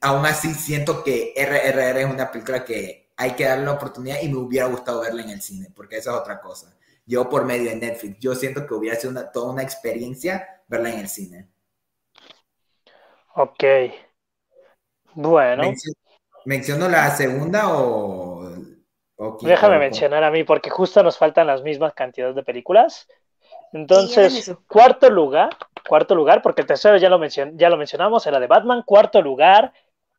aún 0.00 0.26
así 0.26 0.54
siento 0.54 1.02
que 1.02 1.34
RRR 1.36 2.00
es 2.00 2.06
una 2.06 2.30
película 2.30 2.64
que 2.64 3.10
hay 3.16 3.32
que 3.32 3.44
darle 3.44 3.66
la 3.66 3.72
oportunidad 3.72 4.20
y 4.22 4.28
me 4.28 4.36
hubiera 4.36 4.66
gustado 4.66 5.02
verla 5.02 5.22
en 5.22 5.30
el 5.30 5.42
cine, 5.42 5.68
porque 5.74 5.96
esa 5.96 6.12
es 6.12 6.16
otra 6.16 6.40
cosa. 6.40 6.76
Yo 7.04 7.28
por 7.28 7.44
medio 7.44 7.70
de 7.70 7.76
Netflix, 7.76 8.18
yo 8.20 8.34
siento 8.34 8.66
que 8.66 8.74
hubiera 8.74 8.96
sido 8.96 9.30
toda 9.30 9.52
una 9.52 9.62
experiencia 9.62 10.62
verla 10.68 10.90
en 10.90 11.00
el 11.00 11.08
cine. 11.08 11.48
Ok. 13.34 13.64
Bueno. 15.14 15.72
¿Menciono 16.44 16.88
la 16.88 17.10
segunda 17.10 17.76
o...? 17.78 18.50
Déjame 19.40 19.78
mencionar 19.78 20.24
a 20.24 20.32
mí, 20.32 20.42
porque 20.42 20.68
justo 20.68 21.00
nos 21.02 21.16
faltan 21.16 21.46
las 21.46 21.62
mismas 21.62 21.94
cantidades 21.94 22.34
de 22.34 22.42
películas. 22.42 23.06
Entonces, 23.72 24.52
cuarto 24.66 25.08
lugar, 25.08 25.56
cuarto 25.88 26.14
lugar, 26.14 26.42
porque 26.42 26.62
el 26.62 26.66
tercero 26.66 26.96
ya 26.96 27.08
lo, 27.08 27.24
ya 27.26 27.70
lo 27.70 27.76
mencionamos, 27.76 28.26
era 28.26 28.40
de 28.40 28.46
Batman. 28.46 28.82
Cuarto 28.82 29.20
lugar, 29.22 29.72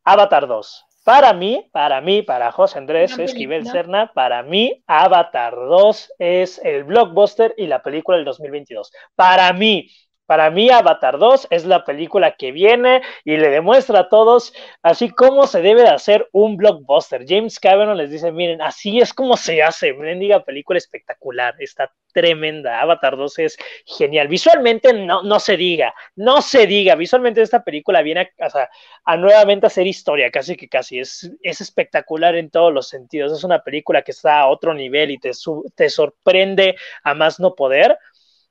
Avatar 0.04 0.48
2. 0.48 0.86
Para 1.04 1.34
mí, 1.34 1.70
para 1.74 2.00
mí, 2.00 2.22
para 2.22 2.52
José 2.54 2.78
Andrés 2.78 3.20
Esquivel 3.20 3.68
Serna, 3.68 4.12
para 4.14 4.42
mí, 4.42 4.84
Avatar 4.88 5.54
2 5.54 6.14
es 6.18 6.62
el 6.64 6.86
blockbuster 6.86 7.54
y 7.58 7.68
la 7.68 7.84
película 7.84 8.16
del 8.16 8.26
2022. 8.26 8.92
Para 9.16 9.52
mí, 9.52 9.90
para 10.34 10.50
mí, 10.50 10.72
Avatar 10.72 11.20
2 11.20 11.50
es 11.52 11.64
la 11.64 11.86
película 11.86 12.32
que 12.32 12.52
viene 12.52 13.04
y 13.24 13.38
le 13.38 13.50
demuestra 13.50 14.00
a 14.00 14.10
todos 14.10 14.52
así 14.82 15.12
cómo 15.12 15.46
se 15.46 15.62
debe 15.62 15.84
de 15.84 15.90
hacer 15.90 16.28
un 16.32 16.58
blockbuster. 16.58 17.24
James 17.28 17.60
Cameron 17.60 17.96
les 18.00 18.10
dice, 18.10 18.32
miren, 18.32 18.60
así 18.60 19.00
es 19.00 19.14
como 19.14 19.38
se 19.38 19.62
hace. 19.62 19.94
Diga 19.94 20.44
película 20.44 20.80
espectacular, 20.80 21.54
está 21.60 21.92
tremenda. 22.12 22.82
Avatar 22.82 23.16
2 23.16 23.40
es 23.40 23.58
genial. 23.86 24.28
Visualmente 24.28 24.92
no, 24.92 25.22
no 25.22 25.40
se 25.40 25.56
diga, 25.56 25.94
no 26.16 26.42
se 26.42 26.66
diga. 26.66 26.96
Visualmente 26.96 27.44
esta 27.44 27.64
película 27.64 28.02
viene 28.02 28.32
a, 28.40 28.70
a 29.06 29.18
nuevamente 29.18 29.68
hacer 29.68 29.86
historia, 29.86 30.32
casi 30.32 30.56
que 30.56 30.68
casi. 30.68 30.98
Es, 30.98 31.30
es 31.44 31.62
espectacular 31.62 32.34
en 32.34 32.50
todos 32.50 32.74
los 32.74 32.90
sentidos. 32.90 33.32
Es 33.32 33.44
una 33.44 33.62
película 33.62 34.02
que 34.02 34.14
está 34.14 34.40
a 34.40 34.48
otro 34.48 34.74
nivel 34.74 35.12
y 35.12 35.20
te, 35.20 35.30
te 35.76 35.90
sorprende 35.92 36.76
a 37.04 37.14
más 37.14 37.40
no 37.40 37.54
poder 37.54 38.00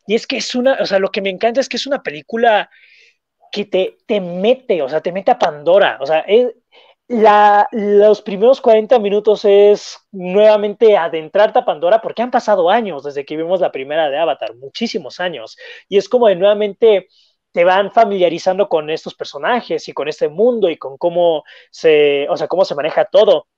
Y 0.07 0.15
es 0.15 0.27
que 0.27 0.39
es 0.39 0.55
una, 0.55 0.75
o 0.81 0.87
sea, 0.87 0.99
lo 0.99 1.11
que 1.11 1.23
me 1.23 1.31
encanta 1.31 1.61
es 1.61 1.69
que 1.69 1.77
es 1.77 1.87
una 1.87 2.03
película 2.03 2.71
que 3.53 3.67
te, 3.67 3.99
te 4.07 4.21
mete, 4.21 4.83
o 4.83 4.89
sea, 4.89 5.01
te 5.01 5.13
mete 5.13 5.31
a 5.31 5.39
Pandora. 5.39 5.99
O 6.01 6.07
sea, 6.07 6.21
es, 6.21 6.53
la, 7.09 7.69
los 7.73 8.23
primeros 8.23 8.61
40 8.61 8.99
minutos 8.99 9.45
es 9.45 9.99
nuevamente 10.13 10.97
adentrarte 10.97 11.59
a 11.59 11.65
Pandora 11.65 12.01
porque 12.01 12.23
han 12.23 12.31
pasado 12.31 12.71
años 12.71 13.05
desde 13.05 13.25
que 13.25 13.37
vimos 13.37 13.61
la 13.61 13.73
primera 13.73 14.09
de 14.09 14.19
Avatar, 14.19 14.55
muchísimos 14.57 15.21
años. 15.21 15.57
Y 15.89 15.99
es 15.99 16.09
como 16.09 16.29
de 16.29 16.37
nuevamente 16.37 17.09
te 17.53 17.65
van 17.65 17.93
familiarizando 17.93 18.69
con 18.69 18.89
estos 18.89 19.15
personajes 19.15 19.87
y 19.89 19.93
con 19.93 20.09
este 20.09 20.29
mundo 20.29 20.71
y 20.71 20.79
con 20.79 20.97
cómo 20.97 21.45
se, 21.71 22.27
o 22.31 22.37
sea, 22.37 22.49
cómo 22.49 22.65
se 22.65 22.75
maneja 22.75 23.05
todo. 23.05 23.49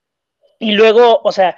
Y 0.58 0.72
luego, 0.72 1.20
o 1.22 1.32
sea, 1.32 1.56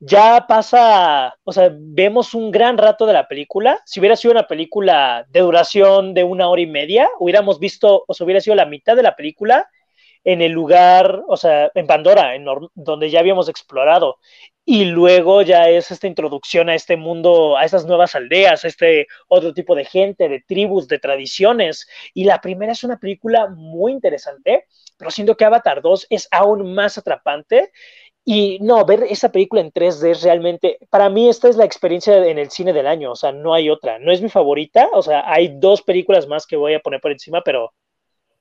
ya 0.00 0.46
pasa, 0.46 1.34
o 1.44 1.52
sea, 1.52 1.70
vemos 1.72 2.34
un 2.34 2.50
gran 2.50 2.76
rato 2.78 3.06
de 3.06 3.12
la 3.12 3.28
película. 3.28 3.80
Si 3.86 4.00
hubiera 4.00 4.16
sido 4.16 4.32
una 4.32 4.46
película 4.46 5.24
de 5.30 5.40
duración 5.40 6.14
de 6.14 6.24
una 6.24 6.48
hora 6.48 6.60
y 6.62 6.66
media, 6.66 7.08
hubiéramos 7.18 7.58
visto, 7.58 8.04
o 8.06 8.14
sea, 8.14 8.24
hubiera 8.24 8.40
sido 8.40 8.56
la 8.56 8.66
mitad 8.66 8.96
de 8.96 9.02
la 9.02 9.16
película 9.16 9.68
en 10.24 10.40
el 10.40 10.52
lugar, 10.52 11.22
o 11.28 11.36
sea, 11.36 11.70
en 11.74 11.86
Pandora, 11.86 12.34
en 12.34 12.46
donde 12.74 13.10
ya 13.10 13.20
habíamos 13.20 13.48
explorado. 13.48 14.18
Y 14.66 14.86
luego 14.86 15.42
ya 15.42 15.68
es 15.68 15.90
esta 15.90 16.06
introducción 16.06 16.70
a 16.70 16.74
este 16.74 16.96
mundo, 16.96 17.58
a 17.58 17.66
estas 17.66 17.84
nuevas 17.84 18.14
aldeas, 18.14 18.64
a 18.64 18.68
este 18.68 19.06
otro 19.28 19.52
tipo 19.52 19.74
de 19.74 19.84
gente, 19.84 20.28
de 20.30 20.40
tribus, 20.40 20.88
de 20.88 20.98
tradiciones. 20.98 21.86
Y 22.14 22.24
la 22.24 22.40
primera 22.40 22.72
es 22.72 22.82
una 22.82 22.98
película 22.98 23.48
muy 23.48 23.92
interesante, 23.92 24.64
pero 24.96 25.10
siento 25.10 25.36
que 25.36 25.44
Avatar 25.44 25.82
2 25.82 26.06
es 26.08 26.28
aún 26.30 26.74
más 26.74 26.96
atrapante. 26.96 27.70
Y 28.24 28.58
no, 28.60 28.84
ver 28.86 29.02
esa 29.04 29.30
película 29.30 29.60
en 29.60 29.70
3D 29.70 30.10
es 30.10 30.22
realmente, 30.22 30.78
para 30.90 31.10
mí 31.10 31.28
esta 31.28 31.48
es 31.48 31.56
la 31.56 31.66
experiencia 31.66 32.26
en 32.26 32.38
el 32.38 32.50
cine 32.50 32.72
del 32.72 32.86
año, 32.86 33.12
o 33.12 33.16
sea, 33.16 33.32
no 33.32 33.52
hay 33.52 33.68
otra, 33.68 33.98
no 33.98 34.10
es 34.12 34.22
mi 34.22 34.30
favorita, 34.30 34.88
o 34.94 35.02
sea, 35.02 35.30
hay 35.30 35.58
dos 35.58 35.82
películas 35.82 36.26
más 36.26 36.46
que 36.46 36.56
voy 36.56 36.72
a 36.72 36.80
poner 36.80 37.02
por 37.02 37.12
encima, 37.12 37.42
pero 37.42 37.74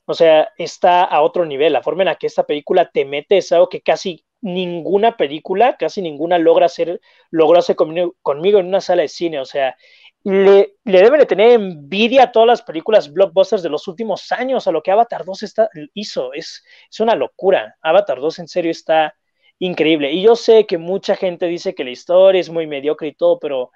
o 0.06 0.14
sea, 0.14 0.50
está 0.58 1.04
a 1.04 1.22
otro 1.22 1.46
nivel. 1.46 1.74
La 1.74 1.84
forma 1.84 2.04
en 2.04 2.08
la 2.08 2.16
que 2.16 2.28
esta 2.28 2.44
película 2.44 2.90
te 2.92 3.06
mete 3.06 3.38
es 3.38 3.52
algo 3.52 3.70
que 3.70 3.82
casi 3.82 4.26
ninguna 4.42 5.16
película, 5.16 5.78
casi 5.78 6.02
ninguna 6.02 6.38
logra 6.38 6.66
hacer, 6.66 7.00
logró 7.32 7.60
hacer 7.60 7.76
conmigo, 7.76 8.14
en 8.60 8.68
una 8.68 8.82
sala 8.82 9.04
de 9.04 9.08
cine. 9.08 9.40
O 9.40 9.46
sea, 9.46 9.78
le, 10.24 10.76
le, 10.84 11.02
deben 11.02 11.20
de 11.20 11.26
tener 11.26 11.52
envidia 11.52 12.24
a 12.24 12.32
todas 12.32 12.48
las 12.48 12.62
películas 12.62 13.12
blockbusters 13.14 13.64
de 13.64 13.70
los 13.70 13.88
últimos 13.88 14.32
años, 14.34 14.68
a 14.68 14.72
lo 14.72 14.84
que 14.84 14.92
Avatar 14.92 15.24
2 15.26 15.44
está, 15.44 15.70
hizo. 15.94 16.34
Es, 16.34 16.64
es 16.92 17.00
una 17.00 17.16
locura. 17.16 17.78
Avatar 17.82 18.20
2 18.20 18.40
en 18.40 18.48
serio 18.50 18.72
está 18.72 19.16
increíble. 19.66 20.12
Y 20.12 20.22
yo 20.22 20.36
sé 20.36 20.66
que 20.66 20.78
mucha 20.78 21.16
gente 21.16 21.48
dice 21.48 21.74
que 21.76 21.84
la 21.84 21.92
historia 21.92 22.42
es 22.42 22.50
muy 22.50 22.68
mediocre 22.68 23.08
y 23.08 23.16
todo, 23.16 23.40
pero 23.40 23.72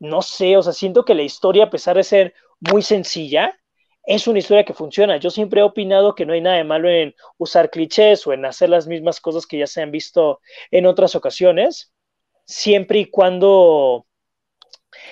no 0.00 0.22
sé, 0.22 0.56
o 0.56 0.62
sea, 0.62 0.72
siento 0.72 1.04
que 1.04 1.14
la 1.14 1.22
historia, 1.22 1.64
a 1.64 1.70
pesar 1.70 1.96
de 1.96 2.04
ser 2.04 2.34
muy 2.60 2.82
sencilla, 2.82 3.56
es 4.04 4.26
una 4.26 4.40
historia 4.40 4.64
que 4.64 4.74
funciona. 4.74 5.18
Yo 5.18 5.30
siempre 5.30 5.60
he 5.60 5.64
opinado 5.64 6.14
que 6.14 6.26
no 6.26 6.32
hay 6.32 6.40
nada 6.40 6.56
de 6.56 6.64
malo 6.64 6.88
en 6.90 7.14
usar 7.38 7.70
clichés 7.70 8.26
o 8.26 8.32
en 8.32 8.44
hacer 8.44 8.70
las 8.70 8.86
mismas 8.88 9.20
cosas 9.20 9.46
que 9.46 9.58
ya 9.58 9.66
se 9.66 9.82
han 9.82 9.90
visto 9.92 10.40
en 10.70 10.86
otras 10.86 11.14
ocasiones, 11.14 11.92
siempre 12.44 13.00
y 13.00 13.04
cuando, 13.06 14.06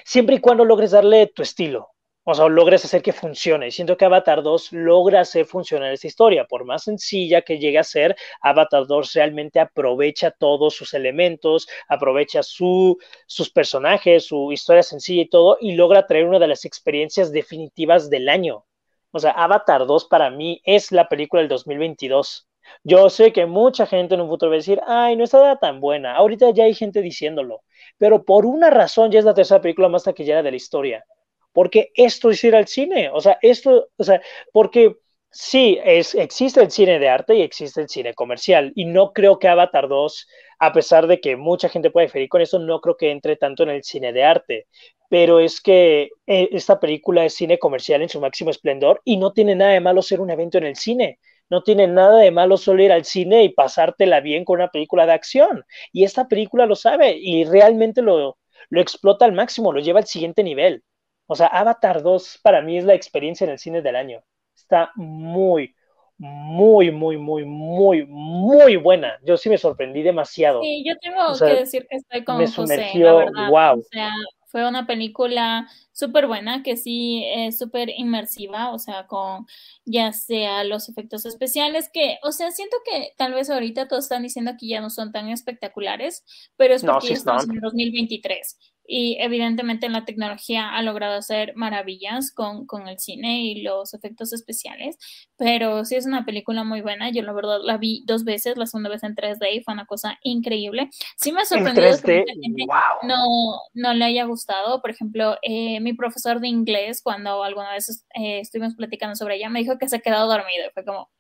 siempre 0.04 0.36
y 0.36 0.40
cuando 0.40 0.64
logres 0.64 0.90
darle 0.92 1.28
tu 1.28 1.42
estilo. 1.42 1.90
O 2.30 2.34
sea, 2.34 2.46
logres 2.46 2.84
hacer 2.84 3.00
que 3.00 3.14
funcione. 3.14 3.70
Siento 3.70 3.96
que 3.96 4.04
Avatar 4.04 4.42
2 4.42 4.72
logra 4.72 5.20
hacer 5.20 5.46
funcionar 5.46 5.94
esta 5.94 6.08
historia. 6.08 6.44
Por 6.44 6.66
más 6.66 6.84
sencilla 6.84 7.40
que 7.40 7.58
llegue 7.58 7.78
a 7.78 7.84
ser, 7.84 8.16
Avatar 8.42 8.86
2 8.86 9.14
realmente 9.14 9.60
aprovecha 9.60 10.30
todos 10.30 10.74
sus 10.74 10.92
elementos, 10.92 11.66
aprovecha 11.88 12.42
su, 12.42 12.98
sus 13.26 13.48
personajes, 13.48 14.26
su 14.26 14.52
historia 14.52 14.82
sencilla 14.82 15.22
y 15.22 15.28
todo, 15.30 15.56
y 15.58 15.72
logra 15.72 16.06
traer 16.06 16.26
una 16.26 16.38
de 16.38 16.48
las 16.48 16.66
experiencias 16.66 17.32
definitivas 17.32 18.10
del 18.10 18.28
año. 18.28 18.66
O 19.10 19.18
sea, 19.20 19.30
Avatar 19.30 19.86
2 19.86 20.04
para 20.04 20.28
mí 20.28 20.60
es 20.64 20.92
la 20.92 21.08
película 21.08 21.40
del 21.40 21.48
2022. 21.48 22.46
Yo 22.84 23.08
sé 23.08 23.32
que 23.32 23.46
mucha 23.46 23.86
gente 23.86 24.16
en 24.16 24.20
un 24.20 24.28
futuro 24.28 24.50
va 24.50 24.56
a 24.56 24.58
decir, 24.58 24.82
ay, 24.86 25.16
no 25.16 25.24
está 25.24 25.56
tan 25.56 25.80
buena. 25.80 26.14
Ahorita 26.14 26.50
ya 26.50 26.64
hay 26.64 26.74
gente 26.74 27.00
diciéndolo. 27.00 27.62
Pero 27.96 28.22
por 28.26 28.44
una 28.44 28.68
razón 28.68 29.10
ya 29.10 29.18
es 29.18 29.24
la 29.24 29.32
tercera 29.32 29.62
película 29.62 29.88
más 29.88 30.04
taquillera 30.04 30.42
de 30.42 30.50
la 30.50 30.56
historia. 30.58 31.06
Porque 31.52 31.90
esto 31.94 32.30
es 32.30 32.42
ir 32.44 32.54
al 32.54 32.68
cine. 32.68 33.10
O 33.12 33.20
sea, 33.20 33.38
esto, 33.42 33.88
o 33.96 34.04
sea, 34.04 34.20
porque 34.52 34.96
sí, 35.30 35.78
es, 35.84 36.14
existe 36.14 36.60
el 36.60 36.70
cine 36.70 36.98
de 36.98 37.08
arte 37.08 37.34
y 37.36 37.42
existe 37.42 37.80
el 37.80 37.88
cine 37.88 38.14
comercial. 38.14 38.72
Y 38.74 38.84
no 38.84 39.12
creo 39.12 39.38
que 39.38 39.48
Avatar 39.48 39.88
2, 39.88 40.28
a 40.60 40.72
pesar 40.72 41.06
de 41.06 41.20
que 41.20 41.36
mucha 41.36 41.68
gente 41.68 41.90
puede 41.90 42.06
diferir 42.06 42.28
con 42.28 42.40
eso, 42.42 42.58
no 42.58 42.80
creo 42.80 42.96
que 42.96 43.10
entre 43.10 43.36
tanto 43.36 43.62
en 43.64 43.70
el 43.70 43.82
cine 43.84 44.12
de 44.12 44.24
arte 44.24 44.66
pero 45.08 45.40
es 45.40 45.60
que 45.60 46.10
eh, 46.26 46.48
esta 46.52 46.78
película 46.80 47.24
es 47.24 47.34
cine 47.34 47.58
comercial 47.58 48.02
en 48.02 48.08
su 48.08 48.20
máximo 48.20 48.50
esplendor 48.50 49.00
y 49.04 49.16
no 49.16 49.32
tiene 49.32 49.54
nada 49.54 49.72
de 49.72 49.80
malo 49.80 50.02
ser 50.02 50.20
un 50.20 50.30
evento 50.30 50.58
en 50.58 50.64
el 50.64 50.76
cine. 50.76 51.18
No 51.50 51.62
tiene 51.62 51.86
nada 51.86 52.18
de 52.18 52.30
malo 52.30 52.58
solo 52.58 52.82
ir 52.82 52.92
al 52.92 53.04
cine 53.06 53.42
y 53.44 53.48
pasártela 53.50 54.20
bien 54.20 54.44
con 54.44 54.56
una 54.56 54.68
película 54.68 55.06
de 55.06 55.12
acción. 55.12 55.64
Y 55.92 56.04
esta 56.04 56.28
película 56.28 56.66
lo 56.66 56.76
sabe 56.76 57.16
y 57.16 57.44
realmente 57.44 58.02
lo, 58.02 58.36
lo 58.68 58.80
explota 58.80 59.24
al 59.24 59.32
máximo, 59.32 59.72
lo 59.72 59.80
lleva 59.80 60.00
al 60.00 60.06
siguiente 60.06 60.42
nivel. 60.44 60.82
O 61.28 61.36
sea, 61.36 61.46
Avatar 61.48 62.02
2 62.02 62.40
para 62.42 62.62
mí 62.62 62.78
es 62.78 62.84
la 62.84 62.94
experiencia 62.94 63.44
en 63.44 63.50
el 63.50 63.58
cine 63.58 63.82
del 63.82 63.96
año. 63.96 64.24
Está 64.56 64.90
muy, 64.96 65.74
muy, 66.16 66.90
muy, 66.90 67.18
muy, 67.18 67.44
muy, 67.44 68.06
muy 68.06 68.76
buena. 68.76 69.18
Yo 69.24 69.36
sí 69.36 69.50
me 69.50 69.58
sorprendí 69.58 70.02
demasiado. 70.02 70.62
Sí, 70.62 70.82
yo 70.86 70.94
tengo 70.98 71.38
que 71.38 71.60
decir 71.60 71.86
que 71.88 71.98
estoy 71.98 72.24
con 72.24 72.38
me 72.38 72.50
José, 72.50 72.90
la 72.94 73.14
verdad. 73.14 73.50
Wow. 73.50 73.80
O 73.80 73.82
sea, 73.90 74.10
fue 74.46 74.66
una 74.66 74.86
película 74.86 75.68
súper 75.92 76.26
buena, 76.26 76.62
que 76.62 76.78
sí 76.78 77.22
es 77.26 77.58
súper 77.58 77.90
inmersiva, 77.90 78.72
o 78.72 78.78
sea, 78.78 79.06
con 79.06 79.46
ya 79.84 80.12
sea 80.12 80.64
los 80.64 80.88
efectos 80.88 81.26
especiales, 81.26 81.90
que, 81.92 82.18
o 82.22 82.32
sea, 82.32 82.50
siento 82.50 82.78
que 82.90 83.12
tal 83.18 83.34
vez 83.34 83.50
ahorita 83.50 83.86
todos 83.86 84.04
están 84.04 84.22
diciendo 84.22 84.52
que 84.58 84.66
ya 84.66 84.80
no 84.80 84.88
son 84.88 85.12
tan 85.12 85.28
espectaculares, 85.28 86.24
pero 86.56 86.74
es 86.74 86.82
porque 86.82 87.08
ya 87.08 87.14
estamos 87.14 87.48
en 87.50 87.60
2023 87.60 88.58
y 88.90 89.18
evidentemente 89.20 89.88
la 89.90 90.06
tecnología 90.06 90.70
ha 90.70 90.82
logrado 90.82 91.18
hacer 91.18 91.52
maravillas 91.54 92.32
con, 92.32 92.66
con, 92.66 92.88
el 92.88 92.98
cine 92.98 93.42
y 93.42 93.60
los 93.60 93.92
efectos 93.92 94.32
especiales, 94.32 94.96
pero 95.36 95.84
sí 95.84 95.94
es 95.94 96.06
una 96.06 96.24
película 96.24 96.64
muy 96.64 96.80
buena, 96.80 97.10
yo 97.10 97.22
la 97.22 97.34
verdad 97.34 97.58
la 97.62 97.76
vi 97.76 98.02
dos 98.06 98.24
veces, 98.24 98.56
la 98.56 98.64
segunda 98.64 98.88
vez 98.88 99.02
en 99.02 99.14
3D 99.14 99.52
y 99.52 99.62
fue 99.62 99.74
una 99.74 99.84
cosa 99.84 100.18
increíble. 100.22 100.88
Sí 101.18 101.32
me 101.32 101.42
ha 101.42 101.44
sorprendido 101.44 101.98
que 102.02 102.24
gente 102.24 102.64
no, 103.02 103.60
no 103.74 103.92
le 103.92 104.04
haya 104.06 104.24
gustado, 104.24 104.80
por 104.80 104.90
ejemplo, 104.90 105.36
eh, 105.42 105.80
mi 105.80 105.92
profesor 105.92 106.40
de 106.40 106.48
inglés, 106.48 107.02
cuando 107.02 107.44
alguna 107.44 107.72
vez 107.72 108.06
eh, 108.14 108.40
estuvimos 108.40 108.74
platicando 108.74 109.16
sobre 109.16 109.36
ella, 109.36 109.50
me 109.50 109.60
dijo 109.60 109.76
que 109.76 109.88
se 109.88 109.96
ha 109.96 110.00
quedado 110.00 110.28
dormido 110.28 110.70
fue 110.72 110.84
como, 110.84 111.10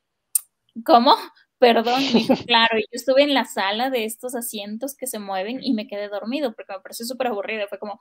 ¿cómo? 0.86 1.14
Perdón, 1.60 2.02
claro, 2.46 2.78
yo 2.78 2.86
estuve 2.92 3.22
en 3.24 3.34
la 3.34 3.44
sala 3.44 3.90
de 3.90 4.04
estos 4.04 4.36
asientos 4.36 4.94
que 4.94 5.08
se 5.08 5.18
mueven 5.18 5.58
y 5.60 5.72
me 5.74 5.88
quedé 5.88 6.08
dormido 6.08 6.54
porque 6.54 6.72
me 6.72 6.80
pareció 6.80 7.04
súper 7.04 7.26
aburrido. 7.28 7.66
Fue 7.68 7.78
como, 7.80 8.00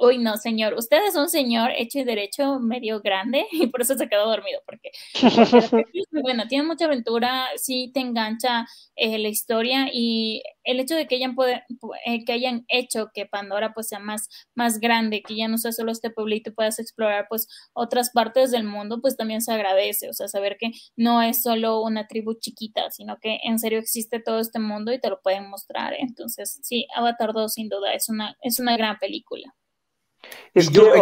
uy, 0.00 0.18
no, 0.18 0.36
señor, 0.36 0.74
usted 0.74 1.04
es 1.06 1.14
un 1.16 1.28
señor 1.28 1.70
hecho 1.76 1.98
y 1.98 2.04
derecho 2.04 2.60
medio 2.60 3.00
grande 3.00 3.46
y 3.52 3.66
por 3.68 3.82
eso 3.82 3.96
se 3.96 4.08
quedó 4.08 4.26
dormido, 4.28 4.60
porque, 4.66 4.90
bueno, 6.22 6.46
tiene 6.48 6.64
mucha 6.66 6.86
aventura, 6.86 7.46
sí 7.56 7.90
te 7.92 8.00
engancha 8.00 8.66
eh, 8.96 9.18
la 9.18 9.28
historia 9.28 9.88
y 9.92 10.42
el 10.64 10.80
hecho 10.80 10.94
de 10.94 11.06
que 11.06 11.16
hayan, 11.16 11.36
eh, 12.06 12.24
que 12.24 12.32
hayan 12.32 12.64
hecho 12.68 13.10
que 13.14 13.26
Pandora 13.26 13.72
pues 13.74 13.88
sea 13.88 13.98
más, 13.98 14.28
más 14.54 14.80
grande, 14.80 15.22
que 15.22 15.36
ya 15.36 15.48
no 15.48 15.58
sea 15.58 15.72
solo 15.72 15.92
este 15.92 16.10
pueblito 16.10 16.50
y 16.50 16.54
puedas 16.54 16.78
explorar 16.78 17.26
pues 17.28 17.48
otras 17.72 18.10
partes 18.10 18.50
del 18.50 18.64
mundo, 18.64 19.00
pues 19.00 19.16
también 19.16 19.40
se 19.40 19.52
agradece, 19.52 20.08
o 20.08 20.12
sea, 20.12 20.28
saber 20.28 20.56
que 20.58 20.70
no 20.96 21.22
es 21.22 21.42
solo 21.42 21.80
una 21.82 22.06
tribu 22.06 22.34
chiquita, 22.34 22.90
sino 22.90 23.18
que 23.18 23.38
en 23.44 23.58
serio 23.58 23.78
existe 23.78 24.20
todo 24.20 24.40
este 24.40 24.58
mundo 24.58 24.92
y 24.92 25.00
te 25.00 25.10
lo 25.10 25.20
pueden 25.20 25.48
mostrar, 25.48 25.94
entonces 25.98 26.58
sí, 26.62 26.86
Avatar 26.94 27.32
2 27.32 27.52
sin 27.52 27.68
duda 27.68 27.92
es 27.94 28.08
una, 28.08 28.36
es 28.42 28.60
una 28.60 28.76
gran 28.76 28.98
película 28.98 29.54
yo, 30.54 30.92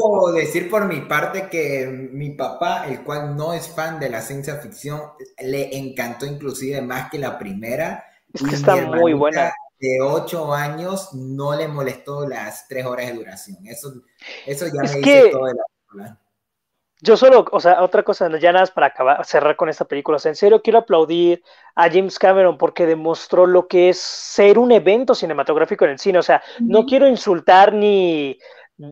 puedo 0.00 0.32
decir 0.32 0.70
por 0.70 0.86
mi 0.86 1.00
parte 1.02 1.48
que 1.48 1.86
mi 1.86 2.30
papá, 2.30 2.86
el 2.88 3.02
cual 3.02 3.36
no 3.36 3.52
es 3.52 3.68
fan 3.68 3.98
de 3.98 4.10
la 4.10 4.20
ciencia 4.20 4.56
ficción, 4.56 5.00
le 5.38 5.76
encantó 5.76 6.26
inclusive 6.26 6.80
más 6.82 7.10
que 7.10 7.18
la 7.18 7.38
primera. 7.38 8.04
Es 8.32 8.42
que 8.42 8.54
está 8.54 8.76
muy 8.76 9.12
buena. 9.12 9.52
De 9.80 10.00
ocho 10.02 10.52
años 10.52 11.14
no 11.14 11.54
le 11.54 11.68
molestó 11.68 12.28
las 12.28 12.66
tres 12.66 12.84
horas 12.84 13.06
de 13.06 13.12
duración. 13.12 13.58
Eso, 13.64 13.92
eso 14.44 14.66
ya 14.66 14.82
me 14.82 14.98
dice 14.98 15.28
todo 15.30 15.46
de 15.46 15.54
la 15.54 15.62
película. 15.64 16.20
Yo 17.00 17.16
solo, 17.16 17.44
o 17.52 17.60
sea, 17.60 17.82
otra 17.82 18.02
cosa, 18.02 18.28
ya 18.38 18.52
nada 18.52 18.62
más 18.62 18.72
para 18.72 18.88
acabar, 18.88 19.24
cerrar 19.24 19.54
con 19.54 19.68
esta 19.68 19.84
película. 19.84 20.16
O 20.16 20.18
sea, 20.18 20.30
en 20.30 20.36
serio 20.36 20.62
quiero 20.62 20.80
aplaudir 20.80 21.42
a 21.76 21.88
James 21.88 22.18
Cameron 22.18 22.58
porque 22.58 22.86
demostró 22.86 23.46
lo 23.46 23.68
que 23.68 23.90
es 23.90 23.98
ser 23.98 24.58
un 24.58 24.72
evento 24.72 25.14
cinematográfico 25.14 25.84
en 25.84 25.92
el 25.92 25.98
cine. 26.00 26.18
O 26.18 26.22
sea, 26.22 26.42
no 26.58 26.86
quiero 26.86 27.06
insultar 27.06 27.72
ni, 27.72 28.36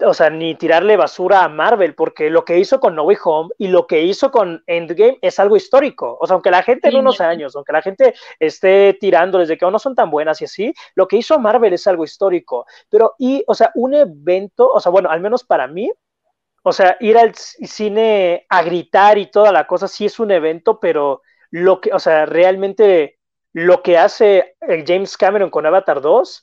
o 0.04 0.14
sea, 0.14 0.30
ni 0.30 0.54
tirarle 0.54 0.96
basura 0.96 1.42
a 1.42 1.48
Marvel, 1.48 1.96
porque 1.96 2.30
lo 2.30 2.44
que 2.44 2.58
hizo 2.58 2.78
con 2.78 2.94
No 2.94 3.02
Way 3.02 3.16
Home 3.24 3.50
y 3.58 3.68
lo 3.68 3.88
que 3.88 4.02
hizo 4.02 4.30
con 4.30 4.62
Endgame 4.68 5.18
es 5.20 5.40
algo 5.40 5.56
histórico. 5.56 6.16
O 6.20 6.26
sea, 6.28 6.34
aunque 6.34 6.52
la 6.52 6.62
gente 6.62 6.88
en 6.88 6.96
unos 6.96 7.20
años, 7.20 7.56
aunque 7.56 7.72
la 7.72 7.82
gente 7.82 8.14
esté 8.38 8.96
tirando 9.00 9.38
desde 9.38 9.58
que 9.58 9.68
no 9.68 9.78
son 9.80 9.96
tan 9.96 10.10
buenas 10.10 10.40
y 10.40 10.44
así, 10.44 10.74
lo 10.94 11.08
que 11.08 11.16
hizo 11.16 11.40
Marvel 11.40 11.72
es 11.72 11.86
algo 11.88 12.04
histórico. 12.04 12.66
Pero, 12.88 13.14
y, 13.18 13.42
o 13.48 13.54
sea, 13.54 13.72
un 13.74 13.94
evento, 13.94 14.70
o 14.72 14.78
sea, 14.78 14.90
bueno, 14.92 15.10
al 15.10 15.20
menos 15.20 15.42
para 15.42 15.66
mí, 15.66 15.90
o 16.68 16.72
sea, 16.72 16.96
ir 16.98 17.16
al 17.16 17.32
cine 17.36 18.44
a 18.48 18.60
gritar 18.64 19.18
y 19.18 19.30
toda 19.30 19.52
la 19.52 19.68
cosa 19.68 19.86
sí 19.86 20.04
es 20.04 20.18
un 20.18 20.32
evento, 20.32 20.80
pero 20.80 21.22
lo 21.52 21.80
que, 21.80 21.92
o 21.92 22.00
sea, 22.00 22.26
realmente 22.26 23.20
lo 23.52 23.84
que 23.84 23.96
hace 23.96 24.56
James 24.84 25.16
Cameron 25.16 25.48
con 25.48 25.64
Avatar 25.64 26.00
2 26.00 26.42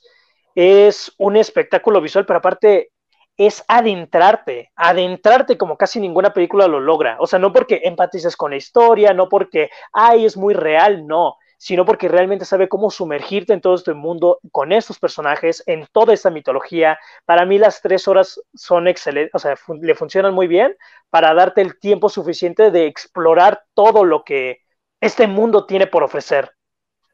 es 0.54 1.12
un 1.18 1.36
espectáculo 1.36 2.00
visual, 2.00 2.24
pero 2.24 2.38
aparte 2.38 2.92
es 3.36 3.62
adentrarte, 3.68 4.72
adentrarte 4.76 5.58
como 5.58 5.76
casi 5.76 6.00
ninguna 6.00 6.32
película 6.32 6.68
lo 6.68 6.80
logra. 6.80 7.18
O 7.20 7.26
sea, 7.26 7.38
no 7.38 7.52
porque 7.52 7.82
empatices 7.84 8.34
con 8.34 8.52
la 8.52 8.56
historia, 8.56 9.12
no 9.12 9.28
porque, 9.28 9.68
ay, 9.92 10.24
es 10.24 10.38
muy 10.38 10.54
real, 10.54 11.06
no, 11.06 11.36
sino 11.64 11.86
porque 11.86 12.08
realmente 12.08 12.44
sabe 12.44 12.68
cómo 12.68 12.90
sumergirte 12.90 13.54
en 13.54 13.62
todo 13.62 13.74
este 13.74 13.94
mundo 13.94 14.38
con 14.52 14.70
estos 14.70 14.98
personajes, 14.98 15.62
en 15.64 15.86
toda 15.92 16.12
esta 16.12 16.28
mitología. 16.28 16.98
Para 17.24 17.46
mí 17.46 17.56
las 17.56 17.80
tres 17.80 18.06
horas 18.06 18.38
son 18.52 18.86
excelentes, 18.86 19.34
o 19.34 19.38
sea, 19.38 19.56
le 19.80 19.94
funcionan 19.94 20.34
muy 20.34 20.46
bien 20.46 20.76
para 21.08 21.32
darte 21.32 21.62
el 21.62 21.80
tiempo 21.80 22.10
suficiente 22.10 22.70
de 22.70 22.86
explorar 22.86 23.62
todo 23.72 24.04
lo 24.04 24.24
que 24.24 24.58
este 25.00 25.26
mundo 25.26 25.64
tiene 25.64 25.86
por 25.86 26.02
ofrecer. 26.02 26.52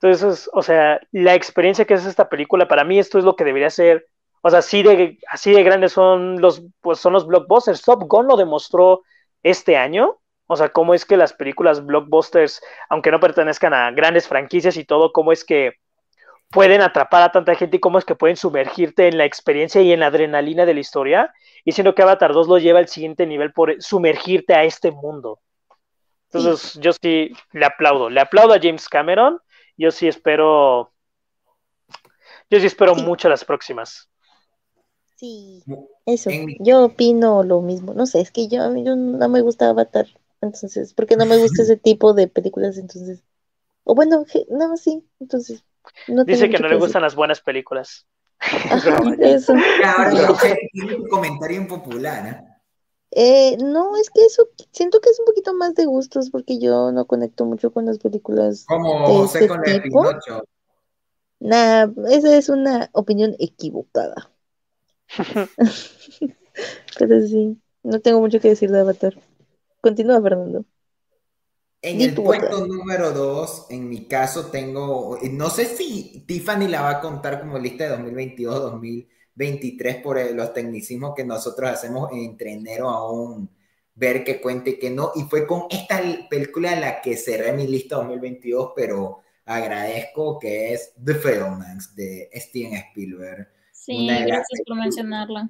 Entonces, 0.02 0.50
o 0.52 0.62
sea, 0.62 1.00
la 1.12 1.36
experiencia 1.36 1.84
que 1.84 1.94
es 1.94 2.04
esta 2.04 2.28
película, 2.28 2.66
para 2.66 2.82
mí 2.82 2.98
esto 2.98 3.20
es 3.20 3.24
lo 3.24 3.36
que 3.36 3.44
debería 3.44 3.70
ser, 3.70 4.08
o 4.42 4.50
sea, 4.50 4.58
así 4.58 4.82
de, 4.82 5.16
así 5.30 5.52
de 5.52 5.62
grandes 5.62 5.92
son 5.92 6.40
los, 6.40 6.60
pues 6.80 6.98
son 6.98 7.12
los 7.12 7.24
blockbusters. 7.24 7.82
Top 7.82 8.02
Gun 8.08 8.26
lo 8.26 8.36
demostró 8.36 9.02
este 9.44 9.76
año, 9.76 10.18
o 10.50 10.56
sea, 10.56 10.70
cómo 10.70 10.94
es 10.94 11.04
que 11.04 11.16
las 11.16 11.32
películas 11.32 11.84
blockbusters, 11.84 12.60
aunque 12.88 13.10
no 13.10 13.20
pertenezcan 13.20 13.72
a 13.74 13.90
grandes 13.90 14.28
franquicias 14.28 14.76
y 14.76 14.84
todo, 14.84 15.12
cómo 15.12 15.32
es 15.32 15.44
que 15.44 15.74
pueden 16.50 16.80
atrapar 16.82 17.22
a 17.22 17.32
tanta 17.32 17.54
gente 17.54 17.76
y 17.76 17.80
cómo 17.80 17.98
es 17.98 18.04
que 18.04 18.16
pueden 18.16 18.36
sumergirte 18.36 19.06
en 19.06 19.18
la 19.18 19.24
experiencia 19.24 19.80
y 19.80 19.92
en 19.92 20.00
la 20.00 20.06
adrenalina 20.06 20.66
de 20.66 20.74
la 20.74 20.80
historia. 20.80 21.32
Y 21.64 21.72
siendo 21.72 21.94
que 21.94 22.02
Avatar 22.02 22.32
2 22.32 22.48
lo 22.48 22.58
lleva 22.58 22.80
al 22.80 22.88
siguiente 22.88 23.26
nivel 23.26 23.52
por 23.52 23.80
sumergirte 23.80 24.54
a 24.54 24.64
este 24.64 24.90
mundo. 24.90 25.38
Entonces, 26.32 26.78
yo 26.80 26.92
sí 26.92 27.32
le 27.52 27.66
aplaudo. 27.66 28.10
Le 28.10 28.20
aplaudo 28.20 28.54
a 28.54 28.60
James 28.60 28.88
Cameron 28.88 29.40
yo 29.80 29.90
sí 29.90 30.06
espero, 30.06 30.92
yo 32.50 32.60
sí 32.60 32.66
espero 32.66 32.94
mucho 32.94 33.30
las 33.30 33.46
próximas. 33.46 34.10
Sí, 35.16 35.62
eso. 36.04 36.30
Yo 36.58 36.84
opino 36.84 37.42
lo 37.44 37.62
mismo. 37.62 37.94
No 37.94 38.04
sé, 38.04 38.20
es 38.20 38.30
que 38.30 38.46
yo, 38.48 38.58
yo 38.76 38.94
no 38.94 39.28
me 39.30 39.40
gusta 39.40 39.70
Avatar. 39.70 40.06
Entonces, 40.40 40.94
porque 40.94 41.16
no 41.16 41.26
me 41.26 41.36
gusta 41.36 41.62
ese 41.62 41.76
tipo 41.76 42.14
de 42.14 42.28
películas, 42.28 42.78
entonces. 42.78 43.22
O 43.84 43.94
bueno, 43.94 44.24
no, 44.50 44.76
sí, 44.76 45.04
entonces. 45.18 45.64
Dice 46.26 46.50
que 46.50 46.58
no 46.58 46.68
le 46.68 46.76
gustan 46.76 47.02
las 47.02 47.14
buenas 47.14 47.40
películas. 47.40 48.06
eso. 49.20 49.54
Claro, 49.78 50.36
un 50.96 51.08
comentario 51.08 51.60
impopular, 51.60 52.26
¿eh? 52.26 52.50
Eh, 53.12 53.56
no, 53.58 53.96
es 53.96 54.08
que 54.08 54.24
eso 54.24 54.48
siento 54.70 55.00
que 55.00 55.10
es 55.10 55.18
un 55.18 55.26
poquito 55.26 55.52
más 55.52 55.74
de 55.74 55.84
gustos 55.84 56.30
porque 56.30 56.60
yo 56.60 56.92
no 56.92 57.06
conecto 57.06 57.44
mucho 57.44 57.72
con 57.72 57.86
las 57.86 57.98
películas. 57.98 58.64
Como 58.66 59.04
José 59.04 59.48
con 59.48 59.60
el 59.68 59.82
Pinocho. 59.82 60.44
Nah, 61.40 61.88
esa 62.08 62.36
es 62.36 62.48
una 62.48 62.88
opinión 62.92 63.34
equivocada. 63.38 64.30
Pero 66.98 67.20
sí, 67.22 67.60
no 67.82 68.00
tengo 68.00 68.20
mucho 68.20 68.40
que 68.40 68.50
decir 68.50 68.70
de 68.70 68.80
Avatar. 68.80 69.14
Continúa, 69.80 70.20
Fernando. 70.20 70.64
En 71.82 72.00
el 72.02 72.14
puesto 72.14 72.66
número 72.66 73.12
2, 73.12 73.66
en 73.70 73.88
mi 73.88 74.06
caso 74.06 74.46
tengo, 74.46 75.18
no 75.32 75.48
sé 75.48 75.64
si 75.64 76.24
Tiffany 76.26 76.68
la 76.68 76.82
va 76.82 76.90
a 76.90 77.00
contar 77.00 77.40
como 77.40 77.58
lista 77.58 77.84
de 77.84 77.90
2022, 77.90 78.60
2000 78.60 79.08
23 79.40 80.02
por 80.02 80.34
los 80.34 80.52
tecnicismos 80.52 81.14
que 81.14 81.24
nosotros 81.24 81.70
hacemos 81.70 82.10
entre 82.12 82.52
enero 82.52 82.90
aún 82.90 83.50
ver 83.94 84.22
que 84.22 84.38
cuente 84.38 84.78
que 84.78 84.90
no. 84.90 85.12
Y 85.14 85.22
fue 85.22 85.46
con 85.46 85.64
esta 85.70 85.98
película 86.28 86.78
la 86.78 87.00
que 87.00 87.16
cerré 87.16 87.52
mi 87.54 87.66
lista 87.66 87.96
2022, 87.96 88.72
pero 88.76 89.20
agradezco 89.46 90.38
que 90.38 90.74
es 90.74 90.92
The 91.02 91.14
Fablemans 91.14 91.94
de 91.94 92.30
Steven 92.34 92.74
Spielberg. 92.74 93.48
Sí, 93.72 94.06
gracias 94.06 94.60
por 94.66 94.76
mencionarla. 94.76 95.48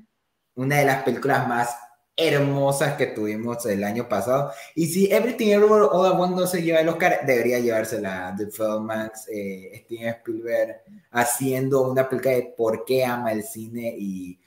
Una 0.54 0.78
de 0.78 0.84
las 0.84 1.02
películas 1.02 1.48
más 1.48 1.76
hermosas 2.16 2.94
que 2.94 3.06
tuvimos 3.06 3.64
el 3.66 3.84
año 3.84 4.08
pasado. 4.08 4.52
Y 4.74 4.86
si 4.86 5.10
Everything 5.10 5.48
Everywhere 5.48 5.86
All 5.90 6.06
at 6.06 6.20
Once 6.20 6.36
no 6.40 6.46
se 6.46 6.62
lleva 6.62 6.80
el 6.80 6.88
Oscar, 6.88 7.20
debería 7.26 7.58
llevársela 7.58 8.34
The 8.36 8.46
Filmax, 8.50 9.28
eh, 9.28 9.82
Steven 9.84 10.08
Spielberg 10.08 10.82
haciendo 11.10 11.90
una 11.90 12.08
película 12.08 12.34
de 12.34 12.54
por 12.56 12.84
qué 12.84 13.04
ama 13.04 13.32
el 13.32 13.42
cine 13.42 13.94
y 13.98 14.38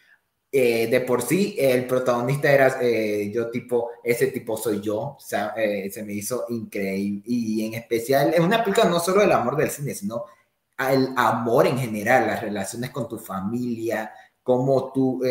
eh, 0.56 0.86
de 0.86 1.02
por 1.02 1.24
sí 1.24 1.56
el 1.58 1.88
protagonista 1.88 2.52
era 2.52 2.78
eh, 2.80 3.32
yo 3.34 3.50
tipo, 3.50 3.90
ese 4.04 4.28
tipo 4.28 4.56
soy 4.56 4.82
yo, 4.82 5.00
o 5.00 5.20
sea, 5.20 5.56
eh, 5.58 5.90
se 5.92 6.04
me 6.04 6.14
hizo 6.14 6.46
increíble 6.50 7.24
y 7.26 7.66
en 7.66 7.74
especial 7.74 8.32
es 8.36 8.40
una 8.40 8.64
película 8.64 8.88
no 8.88 9.00
solo 9.00 9.22
del 9.22 9.32
amor 9.32 9.58
del 9.58 9.72
cine, 9.72 9.96
sino 9.96 10.26
el 10.78 11.10
amor 11.16 11.66
en 11.66 11.80
general, 11.80 12.28
las 12.28 12.42
relaciones 12.42 12.92
con 12.92 13.10
tu 13.10 13.18
familia, 13.18 14.14
cómo 14.44 14.92
tú 14.94 15.22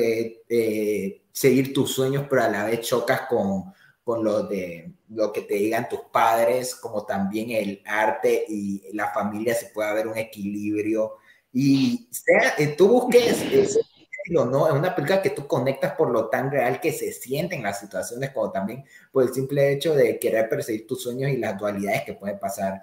seguir 1.33 1.73
tus 1.73 1.93
sueños, 1.93 2.27
pero 2.29 2.43
a 2.43 2.49
la 2.49 2.65
vez 2.65 2.81
chocas 2.81 3.23
con, 3.29 3.73
con 4.05 4.25
lo 4.25 4.45
de 4.45 4.93
lo 5.09 5.33
que 5.33 5.43
te 5.43 5.55
digan 5.55 5.89
tus 5.89 6.01
padres, 6.13 6.75
como 6.75 7.05
también 7.05 7.51
el 7.51 7.83
arte 7.87 8.45
y 8.49 8.83
la 8.95 9.13
familia 9.13 9.55
se 9.55 9.67
puede 9.67 9.89
haber 9.89 10.07
un 10.07 10.17
equilibrio. 10.17 11.17
Y 11.53 12.09
sea, 12.11 12.55
eh, 12.59 12.69
tú 12.77 12.89
busques 12.89 13.43
ese 13.53 13.81
estilo, 13.81 14.47
¿no? 14.47 14.67
Es 14.67 14.73
una 14.73 14.95
película 14.95 15.23
que 15.23 15.31
tú 15.31 15.47
conectas 15.47 15.95
por 15.95 16.11
lo 16.11 16.29
tan 16.29 16.51
real 16.51 16.81
que 16.81 16.93
se 16.93 17.13
siente 17.13 17.55
en 17.57 17.63
las 17.63 17.81
situaciones, 17.81 18.31
como 18.31 18.51
también 18.51 18.85
por 19.11 19.25
el 19.25 19.35
simple 19.35 19.73
hecho 19.73 19.95
de 19.95 20.19
querer 20.19 20.49
perseguir 20.49 20.87
tus 20.87 21.03
sueños 21.03 21.31
y 21.31 21.37
las 21.37 21.59
dualidades 21.59 22.03
que 22.05 22.15
pueden 22.15 22.39
pasar 22.39 22.81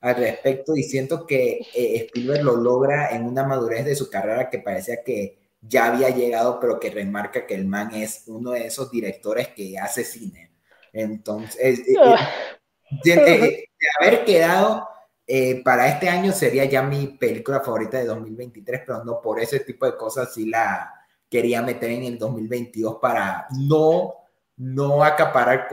al 0.00 0.16
respecto. 0.16 0.76
Y 0.76 0.84
siento 0.84 1.26
que 1.26 1.60
eh, 1.74 2.06
Spielberg 2.06 2.44
lo 2.44 2.56
logra 2.56 3.10
en 3.10 3.26
una 3.26 3.44
madurez 3.44 3.84
de 3.84 3.96
su 3.96 4.08
carrera 4.10 4.48
que 4.50 4.60
parecía 4.60 5.02
que 5.02 5.43
ya 5.68 5.86
había 5.86 6.10
llegado, 6.10 6.60
pero 6.60 6.78
que 6.78 6.90
remarca 6.90 7.46
que 7.46 7.54
el 7.54 7.66
man 7.66 7.94
es 7.94 8.24
uno 8.26 8.50
de 8.50 8.66
esos 8.66 8.90
directores 8.90 9.48
que 9.48 9.78
hace 9.78 10.04
cine. 10.04 10.52
Entonces, 10.92 11.80
eh, 11.80 11.94
eh, 13.06 13.68
de, 13.68 13.68
haber 14.00 14.24
quedado 14.24 14.88
eh, 15.26 15.62
para 15.64 15.88
este 15.88 16.08
año 16.08 16.32
sería 16.32 16.64
ya 16.66 16.82
mi 16.82 17.06
película 17.06 17.60
favorita 17.60 17.98
de 17.98 18.06
2023, 18.06 18.82
pero 18.86 19.04
no 19.04 19.20
por 19.20 19.40
ese 19.40 19.60
tipo 19.60 19.86
de 19.86 19.96
cosas 19.96 20.32
sí 20.32 20.46
la 20.46 20.92
quería 21.28 21.62
meter 21.62 21.90
en 21.90 22.04
el 22.04 22.18
2022 22.18 22.98
para 23.00 23.46
no, 23.58 24.14
no 24.56 25.02
acaparar 25.02 25.66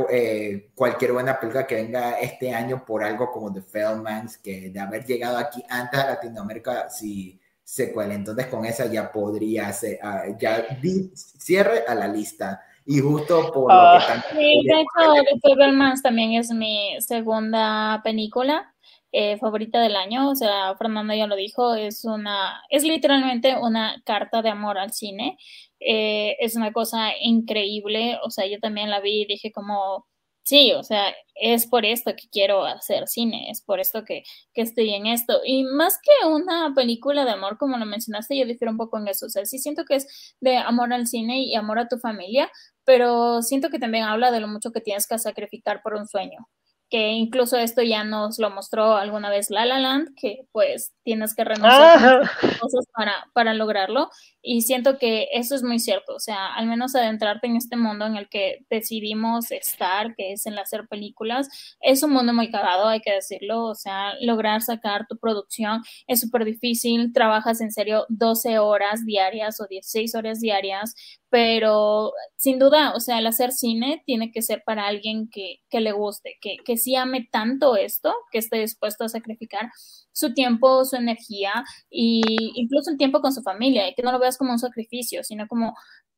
cualquier 0.73 1.11
buena 1.11 1.39
película 1.39 1.67
que 1.67 1.75
venga 1.75 2.13
este 2.13 2.51
año 2.53 2.83
por 2.83 3.03
algo 3.03 3.29
como 3.29 3.53
The 3.53 3.61
Feldmans, 3.61 4.37
que 4.37 4.71
de 4.71 4.79
haber 4.79 5.05
llegado 5.05 5.37
aquí 5.37 5.63
antes 5.69 5.99
a 5.99 6.07
Latinoamérica, 6.07 6.89
sí 6.89 7.40
secuela. 7.71 8.13
Entonces 8.13 8.47
con 8.47 8.65
esa 8.65 8.91
ya 8.91 9.11
podría 9.11 9.71
ser, 9.71 9.97
ah, 10.03 10.23
ya 10.37 10.77
cierre 11.13 11.85
a 11.87 11.95
la 11.95 12.07
lista. 12.07 12.61
Y 12.85 12.99
justo 12.99 13.51
por 13.53 13.71
lo 13.71 13.99
que 13.99 14.05
ah. 14.05 14.25
Sí, 14.31 14.63
de 14.65 14.81
hecho, 14.81 15.13
The 15.41 16.01
también 16.03 16.33
es 16.33 16.49
mi 16.51 16.97
segunda 16.99 18.01
película 18.03 18.73
eh, 19.13 19.37
favorita 19.37 19.79
del 19.79 19.95
año. 19.95 20.29
O 20.29 20.35
sea, 20.35 20.75
Fernando 20.75 21.13
ya 21.13 21.27
lo 21.27 21.37
dijo, 21.37 21.75
es 21.75 22.03
una, 22.03 22.61
es 22.69 22.83
literalmente 22.83 23.55
una 23.55 24.01
carta 24.05 24.41
de 24.41 24.49
amor 24.49 24.77
al 24.77 24.91
cine. 24.91 25.37
Eh, 25.79 26.35
es 26.41 26.57
una 26.57 26.73
cosa 26.73 27.11
increíble. 27.21 28.17
O 28.25 28.31
sea, 28.31 28.47
yo 28.47 28.59
también 28.59 28.89
la 28.89 28.99
vi 28.99 29.21
y 29.21 29.25
dije 29.27 29.53
como 29.53 30.07
sí, 30.43 30.73
o 30.73 30.83
sea, 30.83 31.13
es 31.35 31.67
por 31.67 31.85
esto 31.85 32.11
que 32.15 32.29
quiero 32.31 32.63
hacer 32.65 33.07
cine, 33.07 33.49
es 33.49 33.61
por 33.61 33.79
esto 33.79 34.03
que, 34.05 34.23
que, 34.53 34.61
estoy 34.61 34.93
en 34.93 35.07
esto. 35.07 35.41
Y 35.45 35.63
más 35.63 35.99
que 36.01 36.27
una 36.27 36.73
película 36.75 37.25
de 37.25 37.31
amor, 37.31 37.57
como 37.57 37.77
lo 37.77 37.85
mencionaste, 37.85 38.37
yo 38.37 38.45
difiero 38.45 38.71
un 38.71 38.77
poco 38.77 38.97
en 38.99 39.07
eso. 39.07 39.25
O 39.27 39.29
sea, 39.29 39.45
sí 39.45 39.59
siento 39.59 39.85
que 39.85 39.95
es 39.95 40.35
de 40.41 40.57
amor 40.57 40.93
al 40.93 41.07
cine 41.07 41.39
y 41.43 41.55
amor 41.55 41.79
a 41.79 41.87
tu 41.87 41.97
familia, 41.99 42.51
pero 42.85 43.41
siento 43.41 43.69
que 43.69 43.79
también 43.79 44.05
habla 44.05 44.31
de 44.31 44.39
lo 44.39 44.47
mucho 44.47 44.71
que 44.71 44.81
tienes 44.81 45.07
que 45.07 45.17
sacrificar 45.19 45.81
por 45.81 45.95
un 45.95 46.07
sueño 46.07 46.47
que 46.91 47.11
incluso 47.11 47.57
esto 47.57 47.81
ya 47.81 48.03
nos 48.03 48.37
lo 48.37 48.49
mostró 48.49 48.97
alguna 48.97 49.29
vez 49.29 49.49
La 49.49 49.65
La 49.65 49.79
Land, 49.79 50.09
que 50.17 50.45
pues 50.51 50.93
tienes 51.03 51.33
que 51.33 51.45
renunciar 51.45 52.23
a 52.23 52.59
cosas 52.59 52.85
para, 52.93 53.13
para 53.33 53.53
lograrlo. 53.53 54.09
Y 54.41 54.63
siento 54.63 54.97
que 54.97 55.29
eso 55.31 55.55
es 55.55 55.63
muy 55.63 55.79
cierto, 55.79 56.15
o 56.15 56.19
sea, 56.19 56.53
al 56.53 56.65
menos 56.67 56.93
adentrarte 56.93 57.47
en 57.47 57.55
este 57.55 57.77
mundo 57.77 58.05
en 58.07 58.17
el 58.17 58.27
que 58.27 58.65
decidimos 58.69 59.51
estar, 59.51 60.15
que 60.15 60.33
es 60.33 60.45
en 60.47 60.59
hacer 60.59 60.87
películas, 60.89 61.47
es 61.79 62.03
un 62.03 62.11
mundo 62.11 62.33
muy 62.33 62.51
cagado, 62.51 62.87
hay 62.87 62.99
que 62.99 63.13
decirlo, 63.13 63.65
o 63.65 63.75
sea, 63.75 64.15
lograr 64.19 64.61
sacar 64.61 65.07
tu 65.07 65.17
producción 65.17 65.83
es 66.07 66.19
súper 66.19 66.43
difícil, 66.43 67.13
trabajas 67.13 67.61
en 67.61 67.71
serio 67.71 68.05
12 68.09 68.59
horas 68.59 69.05
diarias 69.05 69.61
o 69.61 69.67
16 69.67 70.15
horas 70.15 70.41
diarias, 70.41 70.95
pero 71.31 72.11
sin 72.35 72.59
duda, 72.59 72.93
o 72.93 72.99
sea, 72.99 73.19
el 73.19 73.25
hacer 73.25 73.53
cine 73.53 74.03
tiene 74.05 74.31
que 74.33 74.41
ser 74.41 74.63
para 74.65 74.85
alguien 74.85 75.29
que, 75.31 75.59
que 75.69 75.79
le 75.79 75.93
guste, 75.93 76.35
que, 76.41 76.57
que 76.65 76.75
sí 76.77 76.95
ame 76.95 77.27
tanto 77.31 77.77
esto, 77.77 78.13
que 78.31 78.39
esté 78.39 78.59
dispuesto 78.59 79.05
a 79.05 79.09
sacrificar 79.09 79.69
su 80.11 80.33
tiempo, 80.33 80.83
su 80.83 80.97
energía 80.97 81.63
y 81.89 82.21
incluso 82.55 82.91
el 82.91 82.97
tiempo 82.97 83.21
con 83.21 83.33
su 83.33 83.41
familia, 83.41 83.87
y 83.87 83.95
que 83.95 84.03
no 84.03 84.11
lo 84.11 84.19
veas 84.19 84.37
como 84.37 84.51
un 84.51 84.59
sacrificio, 84.59 85.23
sino 85.23 85.47
como 85.47 85.73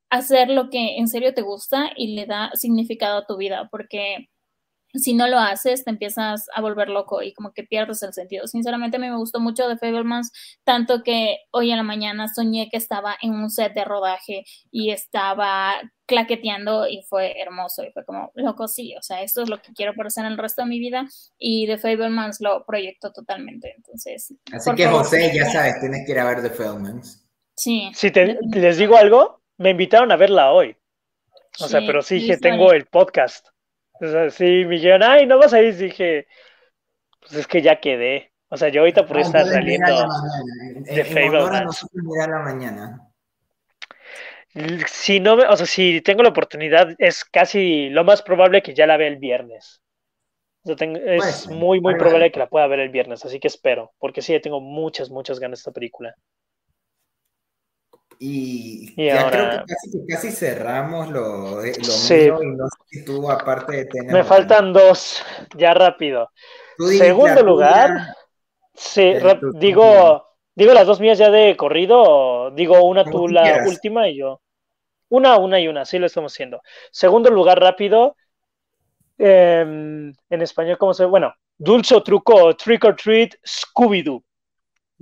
hacer 0.10 0.49
lo 0.49 0.69
que 0.72 0.98
en 0.98 1.07
serio 1.07 1.34
te 1.35 1.44
gusta 1.44 1.91
y 1.95 2.15
le 2.15 2.26
da 2.26 2.52
significado 2.56 3.19
a 3.19 3.26
tu 3.27 3.38
vida, 3.38 3.68
porque 3.72 4.30
si 4.94 5.14
no 5.14 5.28
lo 5.28 5.40
haces, 5.40 5.84
te 5.84 5.90
empiezas 5.90 6.48
a 6.53 6.61
volver 6.61 6.90
loco 6.90 7.22
y 7.22 7.34
como 7.34 7.52
que 7.52 7.64
pierdes 7.64 8.03
el 8.03 8.14
sentido. 8.14 8.48
Sinceramente, 8.48 8.98
a 8.98 8.99
mí 8.99 9.10
me 9.10 9.18
gustó 9.18 9.40
mucho 9.40 9.68
de 9.68 9.78
Fablemans, 9.78 10.32
tanto 10.64 11.03
que 11.03 11.38
hoy 11.52 11.72
en 11.72 11.78
la 11.78 11.84
mañana 11.84 12.28
soñé 12.28 12.70
que 12.70 12.78
estaba 12.78 13.15
en 13.22 13.32
un 13.34 13.49
set 13.49 13.74
de 13.74 13.86
rodaje 13.86 14.45
y 14.72 14.91
estaba 14.91 15.76
claqueteando 16.06 16.88
y 16.88 17.03
fue 17.10 17.40
hermoso 17.41 17.84
y 17.84 17.91
fue 17.91 18.06
como, 18.06 18.32
loco, 18.36 18.68
sí, 18.68 18.95
o 18.98 19.02
sea, 19.02 19.24
esto 19.24 19.41
es 19.41 19.49
lo 19.49 19.61
que 19.61 19.74
quiero 19.74 19.94
por 19.95 20.07
hacer 20.07 20.26
el 20.26 20.38
resto 20.38 20.61
de 20.61 20.68
mi 20.68 20.80
vida 20.80 21.07
y 21.38 21.65
The 21.65 21.78
Fablemans 21.78 22.40
lo 22.41 22.65
proyecto 22.65 23.11
totalmente, 23.11 23.74
entonces. 23.76 24.34
Así 24.52 24.72
que 24.76 24.88
José, 24.88 25.32
ya 25.34 25.45
sabes, 25.52 25.80
tienes 25.80 26.06
que 26.06 26.11
ir 26.11 26.20
a 26.20 26.26
ver 26.26 26.41
The 26.41 26.49
Fablemans. 26.49 27.26
Sí. 27.56 27.91
Si 27.94 28.11
les 28.11 28.78
digo 28.78 28.98
algo, 28.98 29.41
me 29.57 29.72
invitaron 29.72 30.11
a 30.11 30.18
verla 30.18 30.52
hoy. 30.52 30.76
O 31.60 31.68
sea, 31.68 31.82
pero 31.86 32.02
sí, 32.02 32.26
que 32.26 32.38
tengo 32.38 32.74
el 32.74 32.86
podcast. 32.88 33.52
O 33.99 34.07
sea, 34.07 34.30
sí, 34.30 34.65
me 34.65 34.76
dijeron, 34.76 35.03
ay, 35.03 35.26
no 35.26 35.38
vas 35.38 35.53
a 35.53 35.61
ir. 35.61 35.76
Dije, 35.76 36.28
pues 37.22 37.34
es 37.34 37.48
que 37.48 37.61
ya 37.61 37.80
quedé. 37.80 38.32
O 38.49 38.57
sea, 38.57 38.70
yo 38.70 38.82
ahorita 38.82 39.06
por 39.06 39.20
estar 39.20 39.45
saliendo 39.45 40.07
de 40.76 41.06
Fable. 41.06 41.40
la 42.28 42.40
mañana. 42.40 42.99
Si 44.88 45.20
no, 45.20 45.34
o 45.34 45.57
sea, 45.57 45.65
si 45.65 46.02
tengo 46.02 46.22
la 46.22 46.30
oportunidad, 46.30 46.94
es 46.99 47.26
casi 47.26 47.90
lo 47.90 48.03
más 48.03 48.22
probable 48.22 48.61
que 48.61 48.76
ya 48.76 48.86
la 48.86 48.98
vea 48.98 49.07
el 49.07 49.18
viernes. 49.18 49.82
es 50.64 51.48
muy, 51.48 51.82
muy 51.82 51.95
probable 51.95 52.32
que 52.32 52.38
la 52.38 52.48
pueda 52.48 52.68
ver 52.68 52.80
el 52.80 52.90
viernes, 52.90 53.26
así 53.26 53.40
que 53.40 53.48
espero, 53.48 53.91
porque 53.98 54.22
sí, 54.22 54.40
tengo 54.40 54.61
muchas, 54.61 55.10
muchas 55.10 55.40
ganas 55.40 55.57
de 55.57 55.61
esta 55.61 55.72
película. 55.72 56.14
Y, 58.25 58.95
ya 58.95 59.29
creo 59.29 59.65
que 59.65 60.05
casi, 60.07 60.31
cerramos 60.31 61.09
lo, 61.09 61.57
lo 61.57 61.61
mío 61.61 62.41
y 62.41 62.55
no 62.55 62.67
sé 62.69 62.83
si 62.85 63.03
tú 63.03 63.29
aparte 63.29 63.75
de 63.75 63.85
tener... 63.85 64.13
Me 64.13 64.23
faltan 64.23 64.71
dos, 64.71 65.21
ya 65.57 65.73
rápido. 65.73 66.31
Segundo 66.77 67.43
lugar, 67.43 68.15
sí, 68.73 69.15
digo, 69.55 70.25
digo 70.55 70.73
las 70.73 70.87
dos 70.87 71.01
mías 71.01 71.17
ya 71.17 71.29
de 71.29 71.57
corrido, 71.57 72.49
digo 72.51 72.81
una 72.85 73.03
tú 73.03 73.27
la 73.27 73.65
última 73.67 74.07
y 74.07 74.19
yo. 74.19 74.39
Una, 75.09 75.37
una 75.37 75.59
y 75.59 75.67
una, 75.67 75.83
sí 75.83 75.99
lo 75.99 76.05
estamos 76.05 76.31
haciendo. 76.31 76.61
Segundo 76.91 77.29
lugar 77.29 77.59
rápido, 77.59 78.15
em, 79.17 80.13
en 80.29 80.41
español, 80.41 80.77
¿cómo 80.77 80.93
se 80.93 81.03
Bueno, 81.03 81.33
Dulce 81.57 81.99
Truco, 81.99 82.55
Trick 82.55 82.85
or 82.85 82.95
Treat, 82.95 83.33
Scooby-Doo 83.43 84.23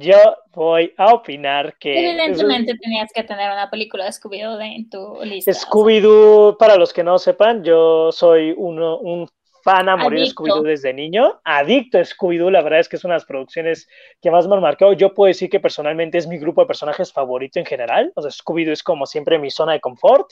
yo 0.02 0.18
voy 0.54 0.94
a 0.98 1.14
opinar 1.14 1.76
que... 1.78 2.10
Evidentemente 2.10 2.76
tenías 2.78 3.10
que 3.14 3.24
tener 3.24 3.52
una 3.52 3.70
película 3.70 4.06
de 4.06 4.12
Scooby-Doo 4.12 4.60
en 4.60 4.90
tu 4.90 5.20
lista. 5.24 5.52
Scooby-Doo, 5.52 6.58
para 6.58 6.76
los 6.76 6.92
que 6.92 7.04
no 7.04 7.18
sepan, 7.20 7.64
yo 7.64 8.12
soy 8.12 8.54
uno, 8.58 8.98
un 8.98 9.30
fan 9.64 9.90
a 9.90 9.96
morir 9.96 10.20
de 10.20 10.26
Scooby-Doo 10.26 10.64
desde 10.64 10.94
niño, 10.94 11.40
adicto 11.44 12.00
a 12.00 12.02
Scooby-Doo, 12.02 12.50
la 12.50 12.62
verdad 12.62 12.80
es 12.80 12.90
que 12.90 12.96
es 12.96 13.06
una 13.06 13.14
de 13.14 13.20
las 13.20 13.26
producciones 13.26 13.88
que 14.22 14.32
más 14.32 14.48
me 14.48 14.56
han 14.56 14.62
marcado. 14.62 14.94
Yo 14.94 15.14
puedo 15.14 15.28
decir 15.28 15.50
que 15.50 15.60
personalmente 15.60 16.18
es 16.18 16.28
mi 16.28 16.38
grupo 16.38 16.62
de 16.62 16.68
personajes 16.68 17.14
favorito 17.14 17.60
en 17.60 17.66
general, 17.66 18.12
o 18.16 18.22
sea, 18.22 18.32
Scooby-Doo 18.32 18.74
es 18.74 18.84
como 18.84 19.06
siempre 19.06 19.40
mi 19.40 19.52
zona 19.52 19.74
de 19.74 19.80
confort. 19.80 20.32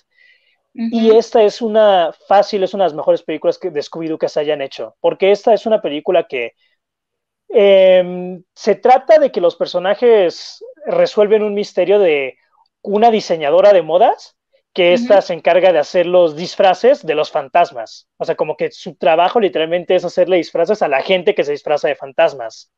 Y 0.71 1.09
esta 1.11 1.41
es 1.43 1.61
una 1.61 2.11
fácil, 2.27 2.63
es 2.63 2.73
una 2.73 2.83
de 2.83 2.89
las 2.89 2.95
mejores 2.95 3.23
películas 3.23 3.59
de 3.59 3.81
Scooby-Doo 3.81 4.19
que 4.19 4.29
se 4.29 4.39
hayan 4.39 4.61
hecho, 4.61 4.95
porque 5.01 5.31
esta 5.31 5.53
es 5.53 5.65
una 5.65 5.81
película 5.81 6.25
que 6.27 6.53
Em, 7.49 8.43
se 8.53 8.75
trata 8.75 9.17
de 9.17 9.31
que 9.31 9.41
los 9.41 9.55
personajes 9.55 10.63
resuelven 10.85 11.43
un 11.43 11.55
misterio 11.55 11.99
de 11.99 12.37
una 12.81 13.09
diseñadora 13.11 13.73
de 13.73 13.81
modas 13.81 14.37
que 14.73 14.93
ésta 14.93 15.21
se 15.21 15.33
encarga 15.33 15.73
de 15.73 15.79
hacer 15.79 16.05
los 16.05 16.35
disfraces 16.35 17.05
de 17.05 17.15
los 17.15 17.31
fantasmas. 17.31 18.07
O 18.17 18.25
sea, 18.25 18.35
como 18.35 18.55
que 18.55 18.71
su 18.71 18.95
trabajo 18.95 19.39
literalmente 19.39 19.95
es 19.95 20.05
hacerle 20.05 20.37
disfraces 20.37 20.81
a 20.81 20.87
la 20.87 21.01
gente 21.01 21.33
que 21.33 21.43
se 21.43 21.51
disfraza 21.51 21.87
de 21.87 21.95
fantasmas. 21.95 22.71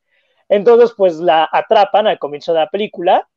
Entonces, 0.47 0.93
pues 0.95 1.17
la 1.17 1.47
atrapan 1.51 2.07
al 2.07 2.17
comienzo 2.17 2.53
de 2.53 2.59
la 2.59 2.69
película 2.69 3.29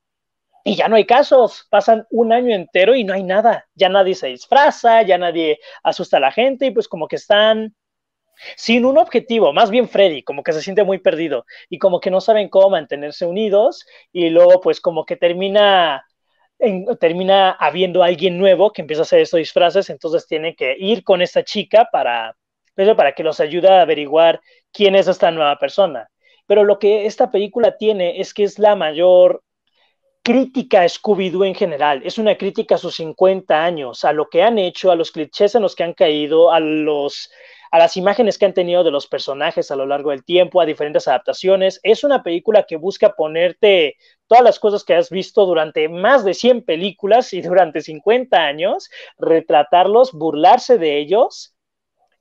y 0.62 0.76
ya 0.76 0.88
no 0.88 0.96
hay 0.96 1.04
casos. 1.04 1.66
Pasan 1.68 2.06
un 2.10 2.32
año 2.32 2.54
entero 2.54 2.94
y 2.94 3.04
no 3.04 3.12
hay 3.12 3.24
nada. 3.24 3.66
Ya 3.74 3.88
nadie 3.88 4.14
se 4.14 4.28
disfraza, 4.28 5.02
ya 5.02 5.18
nadie 5.18 5.58
asusta 5.82 6.18
a 6.18 6.20
la 6.20 6.32
gente 6.32 6.66
y 6.66 6.70
pues 6.70 6.88
como 6.88 7.08
que 7.08 7.16
están 7.16 7.74
sin 8.56 8.84
un 8.84 8.98
objetivo, 8.98 9.52
más 9.52 9.70
bien 9.70 9.88
Freddy, 9.88 10.22
como 10.22 10.42
que 10.42 10.52
se 10.52 10.62
siente 10.62 10.84
muy 10.84 10.98
perdido 10.98 11.44
y 11.68 11.78
como 11.78 12.00
que 12.00 12.10
no 12.10 12.20
saben 12.20 12.48
cómo 12.48 12.70
mantenerse 12.70 13.26
unidos 13.26 13.86
y 14.12 14.30
luego 14.30 14.60
pues 14.60 14.80
como 14.80 15.04
que 15.04 15.16
termina, 15.16 16.04
termina 17.00 17.50
habiendo 17.52 18.02
alguien 18.02 18.38
nuevo 18.38 18.72
que 18.72 18.82
empieza 18.82 19.02
a 19.02 19.04
hacer 19.04 19.20
estos 19.20 19.38
disfraces, 19.38 19.90
entonces 19.90 20.26
tienen 20.26 20.54
que 20.54 20.76
ir 20.78 21.04
con 21.04 21.22
esta 21.22 21.44
chica 21.44 21.88
para, 21.90 22.36
pues, 22.74 22.94
para 22.94 23.12
que 23.12 23.22
los 23.22 23.40
ayude 23.40 23.68
a 23.68 23.82
averiguar 23.82 24.40
quién 24.72 24.94
es 24.94 25.08
esta 25.08 25.30
nueva 25.30 25.58
persona. 25.58 26.08
Pero 26.46 26.64
lo 26.64 26.78
que 26.78 27.06
esta 27.06 27.30
película 27.30 27.76
tiene 27.76 28.20
es 28.20 28.34
que 28.34 28.44
es 28.44 28.58
la 28.58 28.76
mayor 28.76 29.42
crítica 30.24 30.80
a 30.80 30.88
Scooby-Doo 30.88 31.44
en 31.46 31.54
general, 31.54 32.00
es 32.02 32.16
una 32.16 32.36
crítica 32.36 32.76
a 32.76 32.78
sus 32.78 32.94
50 32.94 33.62
años, 33.62 34.04
a 34.06 34.12
lo 34.14 34.30
que 34.30 34.42
han 34.42 34.58
hecho, 34.58 34.90
a 34.90 34.96
los 34.96 35.12
clichés 35.12 35.54
en 35.54 35.60
los 35.60 35.76
que 35.76 35.84
han 35.84 35.92
caído, 35.92 36.50
a 36.50 36.60
los 36.60 37.30
a 37.74 37.78
las 37.80 37.96
imágenes 37.96 38.38
que 38.38 38.44
han 38.46 38.54
tenido 38.54 38.84
de 38.84 38.92
los 38.92 39.08
personajes 39.08 39.72
a 39.72 39.74
lo 39.74 39.84
largo 39.84 40.10
del 40.10 40.24
tiempo, 40.24 40.60
a 40.60 40.64
diferentes 40.64 41.08
adaptaciones. 41.08 41.80
Es 41.82 42.04
una 42.04 42.22
película 42.22 42.66
que 42.68 42.76
busca 42.76 43.16
ponerte 43.16 43.96
todas 44.28 44.44
las 44.44 44.60
cosas 44.60 44.84
que 44.84 44.94
has 44.94 45.10
visto 45.10 45.44
durante 45.44 45.88
más 45.88 46.24
de 46.24 46.34
100 46.34 46.64
películas 46.64 47.32
y 47.32 47.42
durante 47.42 47.80
50 47.80 48.36
años, 48.36 48.88
retratarlos, 49.18 50.12
burlarse 50.12 50.78
de 50.78 50.98
ellos 50.98 51.56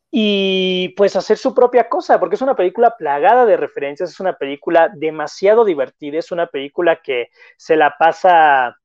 y 0.09 0.89
pues 0.97 1.15
hacer 1.15 1.37
su 1.37 1.53
propia 1.53 1.87
cosa, 1.87 2.19
porque 2.19 2.33
es 2.33 2.41
una 2.41 2.55
película 2.55 2.97
plagada 2.97 3.45
de 3.45 3.55
referencias, 3.55 4.09
es 4.09 4.19
una 4.19 4.33
película 4.33 4.89
demasiado 4.91 5.65
divertida, 5.65 6.17
es 6.17 6.31
una 6.31 6.47
película 6.47 6.99
que 7.03 7.29
se 7.57 7.75
la 7.75 7.95
pasa, 7.99 8.75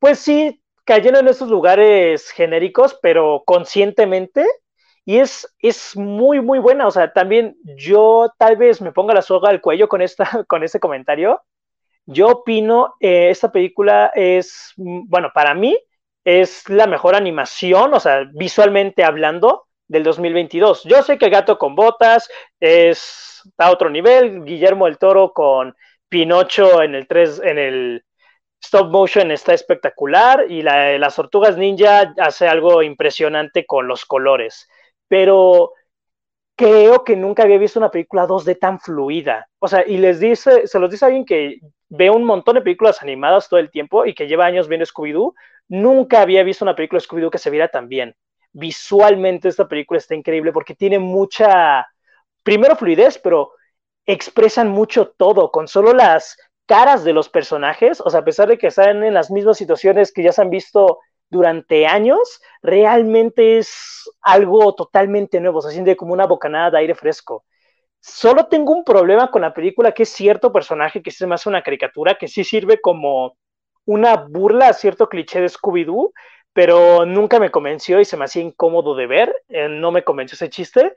pues 0.00 0.18
sí, 0.18 0.60
cayendo 0.84 1.20
en 1.20 1.28
esos 1.28 1.48
lugares 1.48 2.28
genéricos, 2.30 2.98
pero 3.00 3.44
conscientemente 3.46 4.44
y 5.10 5.18
es, 5.18 5.52
es 5.58 5.96
muy, 5.96 6.40
muy 6.40 6.60
buena. 6.60 6.86
O 6.86 6.90
sea, 6.92 7.12
también 7.12 7.56
yo 7.64 8.32
tal 8.38 8.56
vez 8.56 8.80
me 8.80 8.92
ponga 8.92 9.12
la 9.12 9.22
soga 9.22 9.50
al 9.50 9.60
cuello 9.60 9.88
con, 9.88 10.02
esta, 10.02 10.44
con 10.46 10.62
este 10.62 10.78
comentario. 10.78 11.42
Yo 12.06 12.28
opino, 12.28 12.94
eh, 13.00 13.28
esta 13.28 13.50
película 13.50 14.12
es, 14.14 14.72
mm, 14.76 15.08
bueno, 15.08 15.32
para 15.34 15.52
mí 15.52 15.76
es 16.24 16.68
la 16.68 16.86
mejor 16.86 17.16
animación, 17.16 17.92
o 17.92 17.98
sea, 17.98 18.24
visualmente 18.32 19.02
hablando, 19.02 19.66
del 19.88 20.04
2022. 20.04 20.84
Yo 20.84 21.02
sé 21.02 21.18
que 21.18 21.28
Gato 21.28 21.58
con 21.58 21.74
Botas 21.74 22.30
es, 22.60 23.42
a 23.58 23.72
otro 23.72 23.90
nivel, 23.90 24.44
Guillermo 24.44 24.86
del 24.86 24.98
Toro 24.98 25.32
con 25.32 25.74
Pinocho 26.08 26.82
en 26.82 26.94
el 26.94 27.08
3, 27.08 27.40
en 27.42 27.58
el 27.58 28.04
stop 28.62 28.92
motion 28.92 29.32
está 29.32 29.54
espectacular 29.54 30.46
y 30.48 30.62
la, 30.62 30.96
las 30.98 31.16
tortugas 31.16 31.56
ninja 31.56 32.14
hace 32.18 32.46
algo 32.46 32.84
impresionante 32.84 33.66
con 33.66 33.88
los 33.88 34.04
colores 34.04 34.68
pero 35.10 35.72
creo 36.54 37.02
que 37.02 37.16
nunca 37.16 37.42
había 37.42 37.58
visto 37.58 37.80
una 37.80 37.90
película 37.90 38.28
2D 38.28 38.58
tan 38.60 38.78
fluida. 38.78 39.48
O 39.58 39.66
sea, 39.66 39.84
y 39.84 39.96
les 39.96 40.20
dice, 40.20 40.68
se 40.68 40.78
los 40.78 40.88
dice 40.88 41.04
alguien 41.04 41.24
que 41.24 41.58
ve 41.88 42.10
un 42.10 42.22
montón 42.22 42.54
de 42.54 42.60
películas 42.62 43.02
animadas 43.02 43.48
todo 43.48 43.58
el 43.58 43.72
tiempo 43.72 44.06
y 44.06 44.14
que 44.14 44.28
lleva 44.28 44.46
años 44.46 44.68
viendo 44.68 44.86
Scooby-Doo, 44.86 45.34
nunca 45.68 46.22
había 46.22 46.44
visto 46.44 46.64
una 46.64 46.76
película 46.76 47.00
Scooby-Doo 47.00 47.30
que 47.30 47.38
se 47.38 47.50
viera 47.50 47.66
tan 47.68 47.88
bien. 47.88 48.14
Visualmente 48.52 49.48
esta 49.48 49.66
película 49.66 49.98
está 49.98 50.14
increíble 50.14 50.52
porque 50.52 50.76
tiene 50.76 51.00
mucha, 51.00 51.88
primero 52.44 52.76
fluidez, 52.76 53.18
pero 53.18 53.50
expresan 54.06 54.68
mucho 54.68 55.08
todo, 55.08 55.50
con 55.50 55.66
solo 55.66 55.92
las 55.92 56.36
caras 56.66 57.02
de 57.02 57.12
los 57.12 57.28
personajes, 57.28 58.00
o 58.00 58.10
sea, 58.10 58.20
a 58.20 58.24
pesar 58.24 58.48
de 58.48 58.58
que 58.58 58.68
están 58.68 59.02
en 59.02 59.14
las 59.14 59.28
mismas 59.32 59.56
situaciones 59.56 60.12
que 60.12 60.22
ya 60.22 60.30
se 60.30 60.42
han 60.42 60.50
visto 60.50 61.00
durante 61.30 61.86
años, 61.86 62.40
realmente 62.62 63.58
es 63.58 64.10
algo 64.20 64.74
totalmente 64.74 65.40
nuevo, 65.40 65.62
se 65.62 65.72
siente 65.72 65.96
como 65.96 66.12
una 66.12 66.26
bocanada 66.26 66.72
de 66.72 66.78
aire 66.78 66.94
fresco. 66.94 67.44
Solo 68.00 68.46
tengo 68.46 68.72
un 68.72 68.84
problema 68.84 69.30
con 69.30 69.42
la 69.42 69.54
película, 69.54 69.92
que 69.92 70.04
es 70.04 70.08
cierto 70.10 70.52
personaje 70.52 71.02
que 71.02 71.10
se 71.10 71.26
me 71.26 71.34
hace 71.34 71.48
una 71.48 71.62
caricatura, 71.62 72.16
que 72.16 72.28
sí 72.28 72.44
sirve 72.44 72.80
como 72.80 73.36
una 73.84 74.16
burla 74.16 74.68
a 74.68 74.72
cierto 74.72 75.08
cliché 75.08 75.40
de 75.40 75.48
Scooby-Doo, 75.48 76.12
pero 76.52 77.06
nunca 77.06 77.38
me 77.38 77.50
convenció 77.50 78.00
y 78.00 78.04
se 78.04 78.16
me 78.16 78.24
hacía 78.24 78.42
incómodo 78.42 78.94
de 78.94 79.06
ver, 79.06 79.34
eh, 79.48 79.68
no 79.68 79.92
me 79.92 80.02
convenció 80.02 80.34
ese 80.34 80.50
chiste. 80.50 80.94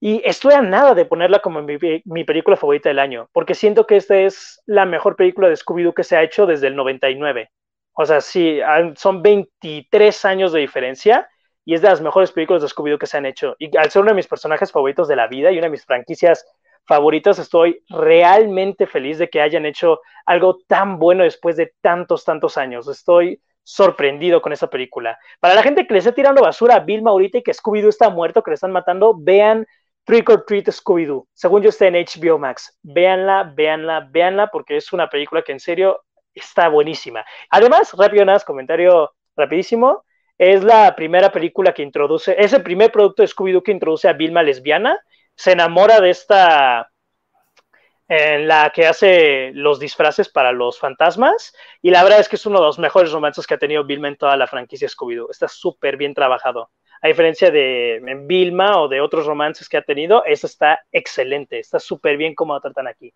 Y 0.00 0.22
estoy 0.24 0.54
a 0.54 0.62
nada 0.62 0.94
de 0.94 1.04
ponerla 1.04 1.40
como 1.40 1.60
mi, 1.62 1.76
mi, 2.06 2.24
película 2.24 2.56
favorita 2.56 2.88
del 2.88 2.98
año, 2.98 3.28
porque 3.32 3.54
siento 3.54 3.86
que 3.86 3.96
esta 3.96 4.18
es 4.18 4.62
la 4.64 4.86
mejor 4.86 5.14
película 5.14 5.48
de 5.48 5.56
Scooby-Doo 5.56 5.92
que 5.94 6.04
se 6.04 6.16
ha 6.16 6.22
hecho 6.22 6.46
desde 6.46 6.68
el 6.68 6.76
99. 6.76 7.50
O 8.00 8.06
sea, 8.06 8.22
sí, 8.22 8.58
son 8.96 9.20
23 9.20 10.24
años 10.24 10.52
de 10.52 10.60
diferencia 10.60 11.28
y 11.66 11.74
es 11.74 11.82
de 11.82 11.90
las 11.90 12.00
mejores 12.00 12.32
películas 12.32 12.62
de 12.62 12.68
Scooby-Doo 12.68 12.98
que 12.98 13.06
se 13.06 13.18
han 13.18 13.26
hecho. 13.26 13.56
Y 13.58 13.76
al 13.76 13.90
ser 13.90 14.00
uno 14.00 14.12
de 14.12 14.14
mis 14.14 14.26
personajes 14.26 14.72
favoritos 14.72 15.06
de 15.06 15.16
la 15.16 15.26
vida 15.26 15.52
y 15.52 15.58
una 15.58 15.66
de 15.66 15.72
mis 15.72 15.84
franquicias 15.84 16.46
favoritas, 16.86 17.38
estoy 17.38 17.84
realmente 17.90 18.86
feliz 18.86 19.18
de 19.18 19.28
que 19.28 19.42
hayan 19.42 19.66
hecho 19.66 20.00
algo 20.24 20.60
tan 20.66 20.98
bueno 20.98 21.24
después 21.24 21.58
de 21.58 21.74
tantos, 21.82 22.24
tantos 22.24 22.56
años. 22.56 22.88
Estoy 22.88 23.38
sorprendido 23.62 24.40
con 24.40 24.54
esta 24.54 24.70
película. 24.70 25.18
Para 25.38 25.54
la 25.54 25.62
gente 25.62 25.86
que 25.86 25.92
le 25.92 25.98
esté 25.98 26.12
tirando 26.12 26.40
basura 26.40 26.76
a 26.76 26.80
Bill 26.80 27.06
ahorita 27.06 27.36
y 27.36 27.42
que 27.42 27.52
Scooby-Doo 27.52 27.90
está 27.90 28.08
muerto, 28.08 28.42
que 28.42 28.52
le 28.52 28.54
están 28.54 28.72
matando, 28.72 29.14
vean 29.14 29.66
Trick 30.04 30.26
or 30.30 30.46
Treat 30.46 30.68
Scooby-Doo. 30.68 31.28
Según 31.34 31.60
yo 31.60 31.68
está 31.68 31.86
en 31.86 31.96
HBO 31.96 32.38
Max. 32.38 32.78
Véanla, 32.82 33.52
véanla, 33.54 34.08
véanla, 34.10 34.46
porque 34.50 34.78
es 34.78 34.90
una 34.94 35.10
película 35.10 35.42
que 35.42 35.52
en 35.52 35.60
serio 35.60 36.00
está 36.34 36.68
buenísima. 36.68 37.24
Además, 37.50 37.92
rápido 37.96 38.24
nada, 38.24 38.40
comentario 38.40 39.14
rapidísimo. 39.36 40.04
Es 40.38 40.64
la 40.64 40.94
primera 40.96 41.30
película 41.30 41.74
que 41.74 41.82
introduce, 41.82 42.34
es 42.38 42.52
el 42.52 42.62
primer 42.62 42.90
producto 42.90 43.22
de 43.22 43.28
Scooby-Doo 43.28 43.62
que 43.62 43.72
introduce 43.72 44.08
a 44.08 44.14
Vilma 44.14 44.42
lesbiana. 44.42 44.98
Se 45.34 45.52
enamora 45.52 46.00
de 46.00 46.10
esta 46.10 46.90
en 48.10 48.48
la 48.48 48.70
que 48.74 48.86
hace 48.86 49.52
los 49.54 49.78
disfraces 49.78 50.28
para 50.28 50.50
los 50.50 50.80
fantasmas. 50.80 51.54
Y 51.80 51.90
la 51.90 52.02
verdad 52.02 52.18
es 52.18 52.28
que 52.28 52.34
es 52.36 52.44
uno 52.44 52.58
de 52.58 52.66
los 52.66 52.78
mejores 52.78 53.12
romances 53.12 53.46
que 53.46 53.54
ha 53.54 53.58
tenido 53.58 53.84
Vilma 53.84 54.08
en 54.08 54.16
toda 54.16 54.36
la 54.36 54.48
franquicia 54.48 54.88
Scooby-Doo. 54.88 55.30
Está 55.30 55.46
súper 55.46 55.96
bien 55.96 56.12
trabajado. 56.12 56.70
A 57.02 57.08
diferencia 57.08 57.50
de 57.52 58.00
Vilma 58.26 58.80
o 58.80 58.88
de 58.88 59.00
otros 59.00 59.26
romances 59.26 59.68
que 59.68 59.76
ha 59.76 59.82
tenido, 59.82 60.24
eso 60.24 60.48
está 60.48 60.80
excelente. 60.90 61.60
Está 61.60 61.78
súper 61.78 62.16
bien 62.16 62.34
como 62.34 62.54
lo 62.54 62.60
tratan 62.60 62.88
aquí. 62.88 63.14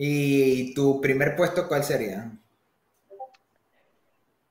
¿Y 0.00 0.72
tu 0.74 1.00
primer 1.00 1.34
puesto 1.34 1.66
cuál 1.66 1.82
sería? 1.82 2.30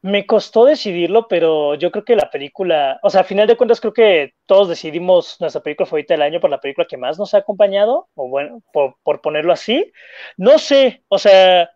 Me 0.01 0.25
costó 0.25 0.65
decidirlo, 0.65 1.27
pero 1.29 1.75
yo 1.75 1.89
creo 1.89 2.03
que 2.03 2.17
la 2.17 2.29
película, 2.29 2.99
o 3.01 3.09
sea, 3.09 3.21
a 3.21 3.23
final 3.23 3.47
de 3.47 3.55
cuentas 3.55 3.79
creo 3.79 3.93
que 3.93 4.33
todos 4.45 4.67
decidimos 4.67 5.37
nuestra 5.39 5.63
película 5.63 5.87
favorita 5.87 6.13
del 6.13 6.21
año 6.21 6.41
por 6.41 6.49
la 6.49 6.59
película 6.59 6.85
que 6.87 6.97
más 6.97 7.17
nos 7.17 7.33
ha 7.33 7.39
acompañado, 7.39 8.09
o 8.13 8.27
bueno, 8.27 8.61
por, 8.73 9.21
ponerlo 9.21 9.53
así. 9.53 9.91
No 10.35 10.59
sé, 10.59 11.03
o 11.07 11.17
sea, 11.17 11.69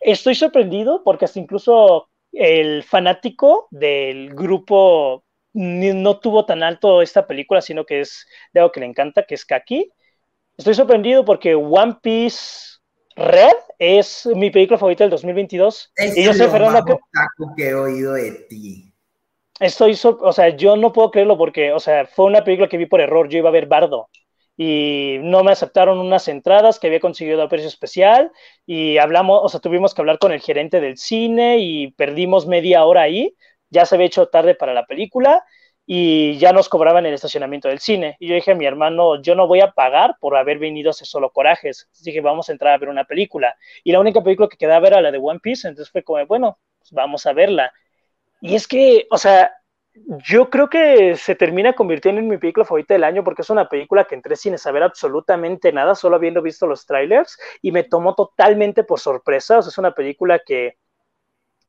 estoy 0.00 0.34
sorprendido 0.34 1.04
porque 1.04 1.26
hasta 1.26 1.38
incluso 1.38 2.08
el 2.32 2.84
fanático 2.84 3.68
del 3.70 4.34
grupo 4.34 5.24
no 5.52 6.18
tuvo 6.20 6.46
tan 6.46 6.62
alto 6.62 7.02
esta 7.02 7.26
película, 7.26 7.60
sino 7.60 7.84
que 7.84 8.00
es 8.00 8.26
de 8.54 8.60
algo 8.60 8.72
que 8.72 8.80
le 8.80 8.86
encanta, 8.86 9.24
que 9.24 9.34
es 9.34 9.44
Kaki. 9.44 9.92
Estoy 10.56 10.74
sorprendido 10.74 11.24
porque 11.24 11.54
One 11.54 11.96
Piece 12.02 12.73
Red 13.16 13.56
es 13.78 14.26
mi 14.26 14.50
película 14.50 14.78
favorita 14.78 15.04
del 15.04 15.10
2022. 15.10 15.92
Es 15.96 16.16
y 16.16 16.24
yo 16.24 16.32
sé, 16.32 16.48
Fernando, 16.48 16.84
que... 16.84 16.96
que 17.56 17.68
he 17.68 17.74
oído 17.74 18.14
de 18.14 18.32
ti. 18.48 18.92
Estoy, 19.60 19.96
o 20.02 20.32
sea, 20.32 20.48
yo 20.50 20.76
no 20.76 20.92
puedo 20.92 21.10
creerlo 21.10 21.38
porque, 21.38 21.72
o 21.72 21.78
sea, 21.78 22.06
fue 22.06 22.24
una 22.24 22.42
película 22.42 22.68
que 22.68 22.76
vi 22.76 22.86
por 22.86 23.00
error. 23.00 23.28
Yo 23.28 23.38
iba 23.38 23.48
a 23.48 23.52
ver 23.52 23.66
Bardo 23.66 24.08
y 24.56 25.18
no 25.20 25.42
me 25.42 25.52
aceptaron 25.52 25.98
unas 25.98 26.28
entradas 26.28 26.78
que 26.78 26.86
había 26.86 27.00
conseguido 27.00 27.42
a 27.42 27.48
precio 27.48 27.68
especial 27.68 28.30
y 28.66 28.98
hablamos, 28.98 29.40
o 29.42 29.48
sea, 29.48 29.60
tuvimos 29.60 29.94
que 29.94 30.02
hablar 30.02 30.18
con 30.18 30.32
el 30.32 30.40
gerente 30.40 30.80
del 30.80 30.96
cine 30.96 31.58
y 31.58 31.92
perdimos 31.92 32.46
media 32.46 32.84
hora 32.84 33.02
ahí. 33.02 33.36
Ya 33.70 33.86
se 33.86 33.94
había 33.94 34.06
hecho 34.06 34.26
tarde 34.28 34.54
para 34.54 34.74
la 34.74 34.86
película 34.86 35.44
y 35.86 36.38
ya 36.38 36.52
nos 36.52 36.68
cobraban 36.68 37.04
el 37.06 37.14
estacionamiento 37.14 37.68
del 37.68 37.78
cine. 37.78 38.16
Y 38.18 38.28
yo 38.28 38.34
dije 38.34 38.52
a 38.52 38.54
mi 38.54 38.64
hermano, 38.64 39.20
yo 39.20 39.34
no 39.34 39.46
voy 39.46 39.60
a 39.60 39.72
pagar 39.72 40.16
por 40.18 40.36
haber 40.36 40.58
venido 40.58 40.90
a 40.90 40.92
hacer 40.92 41.06
solo 41.06 41.30
corajes. 41.30 41.88
dije, 42.02 42.20
vamos 42.20 42.48
a 42.48 42.52
entrar 42.52 42.74
a 42.74 42.78
ver 42.78 42.88
una 42.88 43.04
película. 43.04 43.54
Y 43.82 43.92
la 43.92 44.00
única 44.00 44.22
película 44.22 44.48
que 44.48 44.56
quedaba 44.56 44.86
era 44.86 45.00
la 45.00 45.10
de 45.10 45.18
One 45.18 45.40
Piece, 45.40 45.68
entonces 45.68 45.92
fue 45.92 46.02
como, 46.02 46.24
bueno, 46.26 46.58
pues 46.78 46.92
vamos 46.92 47.26
a 47.26 47.32
verla. 47.32 47.72
Y 48.40 48.54
es 48.54 48.66
que, 48.66 49.06
o 49.10 49.18
sea, 49.18 49.52
yo 50.26 50.50
creo 50.50 50.68
que 50.68 51.16
se 51.16 51.34
termina 51.36 51.74
convirtiendo 51.74 52.20
en 52.20 52.28
mi 52.28 52.38
película 52.38 52.64
favorita 52.64 52.94
del 52.94 53.04
año 53.04 53.22
porque 53.22 53.42
es 53.42 53.50
una 53.50 53.68
película 53.68 54.04
que 54.04 54.16
entré 54.16 54.36
sin 54.36 54.58
saber 54.58 54.82
absolutamente 54.82 55.72
nada, 55.72 55.94
solo 55.94 56.16
habiendo 56.16 56.42
visto 56.42 56.66
los 56.66 56.84
trailers 56.84 57.38
y 57.62 57.70
me 57.72 57.84
tomó 57.84 58.14
totalmente 58.14 58.84
por 58.84 59.00
sorpresa. 59.00 59.58
O 59.58 59.62
sea, 59.62 59.70
es 59.70 59.78
una 59.78 59.94
película 59.94 60.40
que 60.44 60.78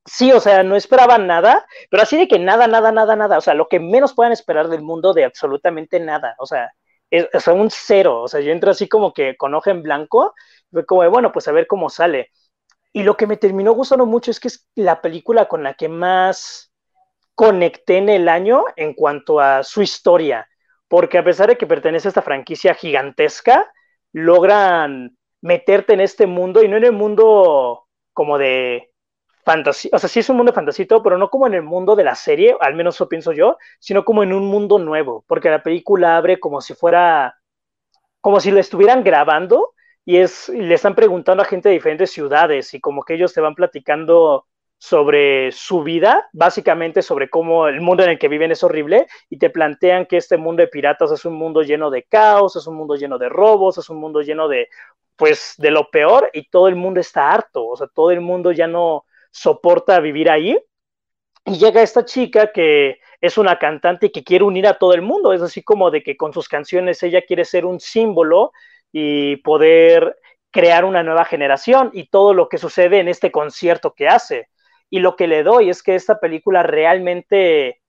sí, 0.06 0.32
o 0.32 0.40
sea, 0.40 0.64
no 0.64 0.76
esperaban 0.76 1.28
nada, 1.28 1.66
pero 1.90 2.04
así 2.04 2.18
de 2.18 2.28
que 2.28 2.40
nada, 2.40 2.68
nada, 2.68 2.92
nada, 2.92 3.16
nada, 3.16 3.38
o 3.38 3.42
sea, 3.42 3.54
lo 3.54 3.68
que 3.68 3.80
menos 3.80 4.14
puedan 4.14 4.32
esperar 4.34 4.70
del 4.70 4.82
mundo 4.82 5.14
de 5.14 5.26
absolutamente 5.26 6.00
nada, 6.00 6.36
o 6.40 6.46
sea, 6.46 6.72
es, 7.10 7.48
un 7.48 7.70
cero, 7.72 8.22
o 8.22 8.28
sea, 8.28 8.42
yo 8.42 8.52
entro 8.52 8.72
así 8.72 8.88
como 8.88 9.14
que 9.14 9.38
con 9.38 9.54
hoja 9.54 9.72
en 9.72 9.84
blanco, 9.84 10.34
como, 10.88 11.10
bueno, 11.10 11.32
pues 11.32 11.48
a 11.48 11.52
ver 11.52 11.68
cómo 11.68 11.90
sale. 11.90 12.32
Y 12.94 13.04
lo 13.04 13.18
que 13.18 13.28
me 13.28 13.38
terminó 13.38 13.74
gustando 13.74 14.06
mucho 14.06 14.32
es 14.32 14.40
que 14.40 14.48
es 14.48 14.68
la 14.76 15.02
película 15.02 15.48
con 15.48 15.64
la 15.64 15.74
que 15.76 15.90
más 15.90 16.72
conecté 17.36 17.98
en 17.98 18.10
el 18.10 18.30
año 18.30 18.64
en 18.76 18.94
cuanto 18.94 19.40
a 19.40 19.64
su 19.64 19.82
historia, 19.82 20.48
porque 20.88 21.18
a 21.18 21.24
pesar 21.24 21.50
de 21.50 21.58
que 21.58 21.68
pertenece 21.68 22.08
a 22.08 22.10
esta 22.10 22.22
franquicia 22.22 22.74
gigantesca, 22.74 23.72
logran 24.14 25.18
meterte 25.42 25.94
en 25.94 26.02
este 26.02 26.26
mundo 26.26 26.64
y 26.64 26.68
no 26.68 26.78
en 26.78 26.86
el 26.86 26.94
mundo 26.94 27.88
como 28.14 28.38
de 28.38 28.92
fantasía, 29.46 29.92
o 29.94 30.00
sea, 30.00 30.10
sí 30.10 30.20
es 30.20 30.30
un 30.30 30.38
mundo 30.38 30.52
de 30.52 30.88
pero 31.04 31.18
no 31.18 31.30
como 31.30 31.46
en 31.48 31.54
el 31.54 31.62
mundo 31.62 31.96
de 31.96 32.04
la 32.04 32.16
serie, 32.16 32.56
al 32.60 32.74
menos 32.74 32.96
eso 32.96 33.08
pienso 33.08 33.32
yo, 33.32 33.58
sino 33.80 34.04
como 34.04 34.24
en 34.24 34.34
un 34.34 34.46
mundo 34.48 34.80
nuevo, 34.80 35.24
porque 35.28 35.52
la 35.52 35.62
película 35.62 36.18
abre 36.18 36.40
como 36.40 36.62
si 36.62 36.74
fuera, 36.74 37.36
como 38.22 38.40
si 38.40 38.52
lo 38.52 38.60
estuvieran 38.60 39.04
grabando 39.04 39.74
y 40.04 40.18
es, 40.18 40.50
le 40.50 40.74
están 40.74 40.96
preguntando 40.96 41.44
a 41.44 41.46
gente 41.46 41.70
de 41.70 41.76
diferentes 41.76 42.12
ciudades 42.12 42.74
y 42.74 42.82
como 42.82 43.04
que 43.04 43.14
ellos 43.14 43.34
te 43.34 43.42
van 43.42 43.56
platicando 43.56 44.48
sobre 44.78 45.52
su 45.52 45.84
vida, 45.84 46.28
básicamente 46.34 47.02
sobre 47.02 47.30
cómo 47.30 47.68
el 47.68 47.82
mundo 47.82 48.04
en 48.04 48.10
el 48.12 48.20
que 48.20 48.28
viven 48.28 48.52
es 48.52 48.64
horrible 48.64 49.08
y 49.30 49.38
te 49.38 49.50
plantean 49.50 50.06
que 50.06 50.18
este 50.18 50.38
mundo 50.38 50.62
de 50.62 50.68
piratas 50.68 51.12
es 51.12 51.24
un 51.26 51.36
mundo 51.36 51.62
lleno 51.62 51.90
de 51.92 52.04
caos, 52.04 52.56
es 52.56 52.68
un 52.68 52.76
mundo 52.76 52.96
lleno 52.96 53.18
de 53.18 53.30
robos, 53.30 53.78
es 53.78 53.90
un 53.90 53.98
mundo 54.00 54.22
lleno 54.22 54.48
de, 54.48 54.70
pues, 55.16 55.54
de 55.58 55.72
lo 55.72 55.90
peor 55.90 56.30
y 56.34 56.50
todo 56.50 56.68
el 56.68 56.76
mundo 56.76 57.00
está 57.00 57.32
harto, 57.32 57.66
o 57.68 57.78
sea, 57.78 57.88
todo 57.88 58.12
el 58.12 58.22
mundo 58.22 58.52
ya 58.52 58.68
no, 58.68 59.06
soporta 59.36 60.00
vivir 60.00 60.30
ahí. 60.30 60.58
Y 61.46 61.58
llega 61.58 61.82
esta 61.82 62.06
chica 62.06 62.52
que 62.52 63.00
es 63.20 63.38
una 63.38 63.60
cantante 63.60 64.12
que 64.12 64.24
quiere 64.24 64.46
unir 64.46 64.66
a 64.66 64.78
todo 64.78 64.94
el 64.94 65.02
mundo. 65.02 65.34
Es 65.34 65.42
así 65.42 65.62
como 65.62 65.92
de 65.92 66.02
que 66.02 66.16
con 66.16 66.34
sus 66.34 66.48
canciones 66.48 67.04
ella 67.04 67.22
quiere 67.22 67.44
ser 67.44 67.66
un 67.66 67.80
símbolo 67.80 68.52
y 68.92 69.36
poder 69.38 70.18
crear 70.52 70.86
una 70.86 71.04
nueva 71.04 71.26
generación 71.26 71.92
y 71.94 72.08
todo 72.08 72.34
lo 72.34 72.48
que 72.48 72.58
sucede 72.58 73.00
en 73.00 73.10
este 73.10 73.30
concierto 73.30 73.94
que 73.94 74.08
hace. 74.08 74.48
Y 74.90 75.00
lo 75.00 75.18
que 75.18 75.28
le 75.28 75.44
doy 75.44 75.70
es 75.70 75.84
que 75.84 75.96
esta 75.96 76.20
película 76.20 76.64
realmente 76.64 77.82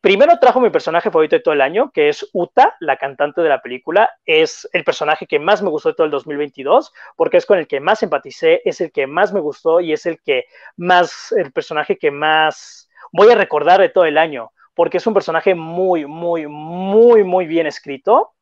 Primero 0.00 0.38
trajo 0.38 0.60
mi 0.60 0.70
personaje 0.70 1.10
favorito 1.10 1.34
de 1.34 1.42
todo 1.42 1.54
el 1.54 1.60
año, 1.60 1.90
que 1.90 2.08
es 2.08 2.28
Uta, 2.32 2.76
la 2.78 2.96
cantante 2.96 3.40
de 3.40 3.48
la 3.48 3.60
película. 3.60 4.08
Es 4.24 4.68
el 4.72 4.84
personaje 4.84 5.26
que 5.26 5.40
más 5.40 5.60
me 5.60 5.70
gustó 5.70 5.88
de 5.88 5.96
todo 5.96 6.04
el 6.04 6.12
2022, 6.12 6.92
porque 7.16 7.36
es 7.36 7.46
con 7.46 7.58
el 7.58 7.66
que 7.66 7.80
más 7.80 8.02
empaticé, 8.04 8.62
es 8.64 8.80
el 8.80 8.92
que 8.92 9.08
más 9.08 9.32
me 9.32 9.40
gustó 9.40 9.80
y 9.80 9.92
es 9.92 10.06
el 10.06 10.20
que 10.22 10.44
más, 10.76 11.32
el 11.32 11.50
personaje 11.52 11.98
que 11.98 12.12
más 12.12 12.88
voy 13.12 13.30
a 13.32 13.34
recordar 13.34 13.80
de 13.80 13.88
todo 13.88 14.04
el 14.04 14.18
año, 14.18 14.52
porque 14.74 14.98
es 14.98 15.06
un 15.08 15.14
personaje 15.14 15.56
muy, 15.56 16.06
muy, 16.06 16.46
muy, 16.46 17.24
muy 17.24 17.46
bien 17.46 17.66
escrito. 17.66 18.34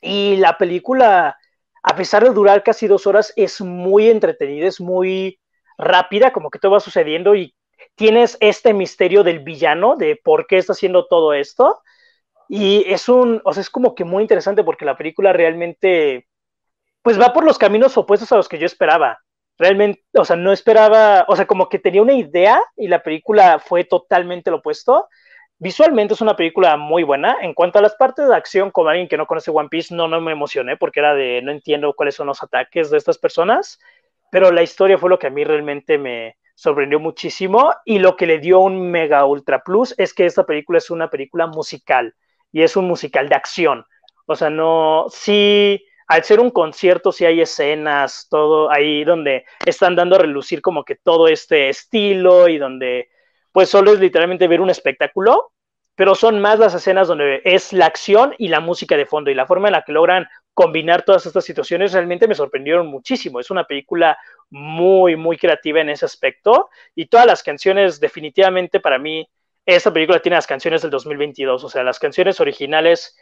Y 0.00 0.36
la 0.36 0.56
película, 0.56 1.36
a 1.82 1.96
pesar 1.96 2.24
de 2.24 2.30
durar 2.30 2.62
casi 2.62 2.86
dos 2.86 3.06
horas, 3.06 3.34
es 3.36 3.60
muy 3.60 4.08
entretenida, 4.08 4.66
es 4.66 4.80
muy 4.80 5.38
rápida, 5.76 6.32
como 6.32 6.48
que 6.50 6.58
todo 6.58 6.72
va 6.72 6.80
sucediendo 6.80 7.34
y 7.34 7.54
tienes 7.98 8.38
este 8.40 8.72
misterio 8.72 9.24
del 9.24 9.40
villano, 9.40 9.96
de 9.96 10.16
por 10.16 10.46
qué 10.46 10.56
está 10.56 10.72
haciendo 10.72 11.06
todo 11.06 11.34
esto. 11.34 11.82
Y 12.48 12.84
es 12.90 13.08
un, 13.10 13.42
o 13.44 13.52
sea, 13.52 13.60
es 13.60 13.68
como 13.68 13.94
que 13.94 14.04
muy 14.04 14.22
interesante 14.22 14.64
porque 14.64 14.86
la 14.86 14.96
película 14.96 15.34
realmente, 15.34 16.28
pues 17.02 17.20
va 17.20 17.32
por 17.34 17.44
los 17.44 17.58
caminos 17.58 17.98
opuestos 17.98 18.32
a 18.32 18.36
los 18.36 18.48
que 18.48 18.58
yo 18.58 18.66
esperaba. 18.66 19.18
Realmente, 19.58 20.02
o 20.14 20.24
sea, 20.24 20.36
no 20.36 20.52
esperaba, 20.52 21.26
o 21.28 21.36
sea, 21.36 21.46
como 21.46 21.68
que 21.68 21.80
tenía 21.80 22.00
una 22.00 22.14
idea 22.14 22.62
y 22.76 22.88
la 22.88 23.02
película 23.02 23.58
fue 23.58 23.84
totalmente 23.84 24.50
lo 24.50 24.58
opuesto. 24.58 25.08
Visualmente 25.58 26.14
es 26.14 26.20
una 26.20 26.36
película 26.36 26.76
muy 26.76 27.02
buena. 27.02 27.38
En 27.42 27.52
cuanto 27.52 27.80
a 27.80 27.82
las 27.82 27.96
partes 27.96 28.28
de 28.28 28.36
acción, 28.36 28.70
como 28.70 28.88
alguien 28.90 29.08
que 29.08 29.16
no 29.16 29.26
conoce 29.26 29.50
One 29.50 29.68
Piece, 29.68 29.94
no, 29.94 30.06
no 30.08 30.20
me 30.20 30.32
emocioné 30.32 30.76
porque 30.76 31.00
era 31.00 31.14
de 31.14 31.42
no 31.42 31.50
entiendo 31.50 31.92
cuáles 31.94 32.14
son 32.14 32.28
los 32.28 32.42
ataques 32.42 32.90
de 32.90 32.98
estas 32.98 33.18
personas, 33.18 33.80
pero 34.30 34.52
la 34.52 34.62
historia 34.62 34.98
fue 34.98 35.10
lo 35.10 35.18
que 35.18 35.26
a 35.26 35.30
mí 35.30 35.44
realmente 35.44 35.98
me, 35.98 36.37
sorprendió 36.58 36.98
muchísimo 36.98 37.72
y 37.84 38.00
lo 38.00 38.16
que 38.16 38.26
le 38.26 38.40
dio 38.40 38.58
un 38.58 38.90
mega 38.90 39.24
ultra 39.24 39.62
plus 39.62 39.94
es 39.96 40.12
que 40.12 40.26
esta 40.26 40.44
película 40.44 40.78
es 40.78 40.90
una 40.90 41.08
película 41.08 41.46
musical 41.46 42.16
y 42.50 42.62
es 42.62 42.76
un 42.76 42.88
musical 42.88 43.28
de 43.28 43.36
acción. 43.36 43.86
O 44.26 44.34
sea, 44.34 44.50
no, 44.50 45.06
sí, 45.08 45.80
al 46.08 46.24
ser 46.24 46.40
un 46.40 46.50
concierto, 46.50 47.12
sí 47.12 47.24
hay 47.24 47.42
escenas, 47.42 48.26
todo 48.28 48.72
ahí 48.72 49.04
donde 49.04 49.44
están 49.64 49.94
dando 49.94 50.16
a 50.16 50.18
relucir 50.18 50.60
como 50.60 50.82
que 50.82 50.96
todo 50.96 51.28
este 51.28 51.68
estilo 51.68 52.48
y 52.48 52.58
donde 52.58 53.08
pues 53.52 53.68
solo 53.68 53.92
es 53.92 54.00
literalmente 54.00 54.48
ver 54.48 54.60
un 54.60 54.70
espectáculo, 54.70 55.52
pero 55.94 56.16
son 56.16 56.40
más 56.40 56.58
las 56.58 56.74
escenas 56.74 57.06
donde 57.06 57.40
es 57.44 57.72
la 57.72 57.86
acción 57.86 58.34
y 58.36 58.48
la 58.48 58.58
música 58.58 58.96
de 58.96 59.06
fondo 59.06 59.30
y 59.30 59.34
la 59.34 59.46
forma 59.46 59.68
en 59.68 59.72
la 59.74 59.82
que 59.82 59.92
logran 59.92 60.26
combinar 60.54 61.04
todas 61.04 61.24
estas 61.24 61.44
situaciones 61.44 61.92
realmente 61.92 62.26
me 62.26 62.34
sorprendieron 62.34 62.88
muchísimo. 62.88 63.38
Es 63.38 63.48
una 63.48 63.62
película 63.62 64.18
muy, 64.50 65.16
muy 65.16 65.36
creativa 65.36 65.80
en 65.80 65.90
ese 65.90 66.04
aspecto 66.06 66.70
y 66.94 67.06
todas 67.06 67.26
las 67.26 67.42
canciones 67.42 68.00
definitivamente 68.00 68.80
para 68.80 68.98
mí, 68.98 69.28
esta 69.66 69.92
película 69.92 70.20
tiene 70.20 70.36
las 70.36 70.46
canciones 70.46 70.82
del 70.82 70.90
2022, 70.90 71.62
o 71.62 71.68
sea, 71.68 71.82
las 71.82 71.98
canciones 71.98 72.40
originales 72.40 73.16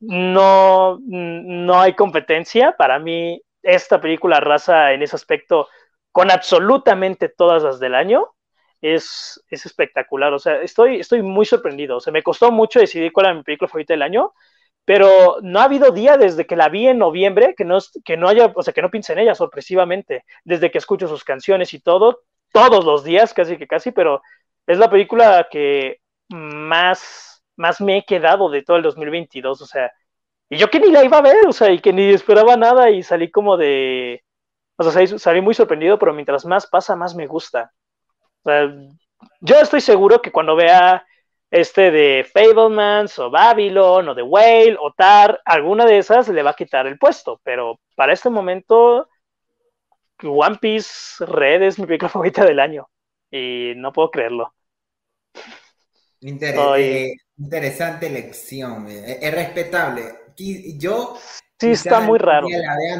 no, 0.00 0.98
no 1.02 1.80
hay 1.80 1.94
competencia. 1.94 2.72
Para 2.76 2.98
mí, 2.98 3.40
esta 3.62 4.00
película 4.00 4.40
raza 4.40 4.92
en 4.92 5.02
ese 5.02 5.16
aspecto 5.16 5.68
con 6.12 6.30
absolutamente 6.30 7.28
todas 7.28 7.62
las 7.62 7.80
del 7.80 7.94
año, 7.94 8.26
es, 8.80 9.42
es 9.50 9.66
espectacular. 9.66 10.32
O 10.32 10.38
sea, 10.38 10.60
estoy, 10.62 11.00
estoy 11.00 11.22
muy 11.22 11.46
sorprendido. 11.46 11.96
O 11.96 12.00
sea, 12.00 12.12
me 12.12 12.22
costó 12.22 12.50
mucho 12.50 12.80
decidir 12.80 13.12
cuál 13.12 13.26
era 13.26 13.34
mi 13.34 13.42
película 13.42 13.68
favorita 13.68 13.94
del 13.94 14.02
año, 14.02 14.32
pero 14.88 15.36
no 15.42 15.60
ha 15.60 15.64
habido 15.64 15.90
día 15.90 16.16
desde 16.16 16.46
que 16.46 16.56
la 16.56 16.70
vi 16.70 16.88
en 16.88 16.96
noviembre 16.96 17.54
que 17.54 17.66
no, 17.66 17.76
que 18.06 18.16
no 18.16 18.26
haya, 18.26 18.50
o 18.54 18.62
sea, 18.62 18.72
que 18.72 18.80
no 18.80 18.90
piense 18.90 19.12
en 19.12 19.18
ella 19.18 19.34
sorpresivamente, 19.34 20.24
desde 20.44 20.70
que 20.70 20.78
escucho 20.78 21.06
sus 21.06 21.24
canciones 21.24 21.74
y 21.74 21.80
todo, 21.80 22.22
todos 22.54 22.86
los 22.86 23.04
días, 23.04 23.34
casi 23.34 23.58
que 23.58 23.66
casi, 23.66 23.92
pero 23.92 24.22
es 24.66 24.78
la 24.78 24.88
película 24.88 25.46
que 25.50 26.00
más, 26.30 27.44
más 27.56 27.82
me 27.82 27.98
he 27.98 28.04
quedado 28.06 28.48
de 28.48 28.62
todo 28.62 28.78
el 28.78 28.82
2022, 28.82 29.60
o 29.60 29.66
sea, 29.66 29.92
y 30.48 30.56
yo 30.56 30.70
que 30.70 30.80
ni 30.80 30.90
la 30.90 31.04
iba 31.04 31.18
a 31.18 31.22
ver, 31.22 31.46
o 31.46 31.52
sea, 31.52 31.70
y 31.70 31.80
que 31.80 31.92
ni 31.92 32.08
esperaba 32.08 32.56
nada 32.56 32.88
y 32.88 33.02
salí 33.02 33.30
como 33.30 33.58
de, 33.58 34.24
o 34.78 34.90
sea, 34.90 35.18
salí 35.18 35.42
muy 35.42 35.52
sorprendido, 35.52 35.98
pero 35.98 36.14
mientras 36.14 36.46
más 36.46 36.66
pasa, 36.66 36.96
más 36.96 37.14
me 37.14 37.26
gusta. 37.26 37.72
O 38.42 38.48
sea, 38.48 38.74
yo 39.42 39.56
estoy 39.60 39.82
seguro 39.82 40.22
que 40.22 40.32
cuando 40.32 40.56
vea 40.56 41.04
este 41.50 41.90
de 41.90 42.26
Fablemans 42.30 43.18
o 43.18 43.30
Babylon 43.30 44.08
o 44.08 44.14
The 44.14 44.22
Whale 44.22 44.76
o 44.80 44.92
Tar, 44.92 45.40
alguna 45.44 45.86
de 45.86 45.98
esas 45.98 46.28
le 46.28 46.42
va 46.42 46.50
a 46.50 46.56
quitar 46.56 46.86
el 46.86 46.98
puesto, 46.98 47.40
pero 47.42 47.80
para 47.96 48.12
este 48.12 48.30
momento 48.30 49.08
One 50.22 50.56
Piece 50.60 51.24
Red 51.24 51.62
es 51.62 51.78
mi 51.78 51.86
película 51.86 52.08
favorita 52.10 52.44
del 52.44 52.60
año 52.60 52.88
y 53.30 53.72
no 53.76 53.92
puedo 53.92 54.10
creerlo. 54.10 54.52
Eh, 56.20 57.12
interesante 57.38 58.06
elección, 58.08 58.88
eh, 58.88 59.18
es 59.22 59.34
respetable. 59.34 60.02
Yo 60.76 61.16
sí 61.58 61.70
está 61.70 62.00
muy 62.00 62.18
raro. 62.18 62.46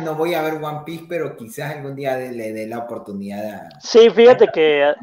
no 0.03 0.15
voy 0.15 0.35
a 0.35 0.43
ver 0.43 0.55
One 0.55 0.83
Piece, 0.85 1.07
pero 1.09 1.37
quizás 1.37 1.77
algún 1.77 1.95
día 1.95 2.17
le 2.17 2.53
dé 2.53 2.67
la 2.67 2.79
oportunidad. 2.79 3.69
sí, 3.81 4.11
fíjate 4.11 4.49
que 4.49 4.95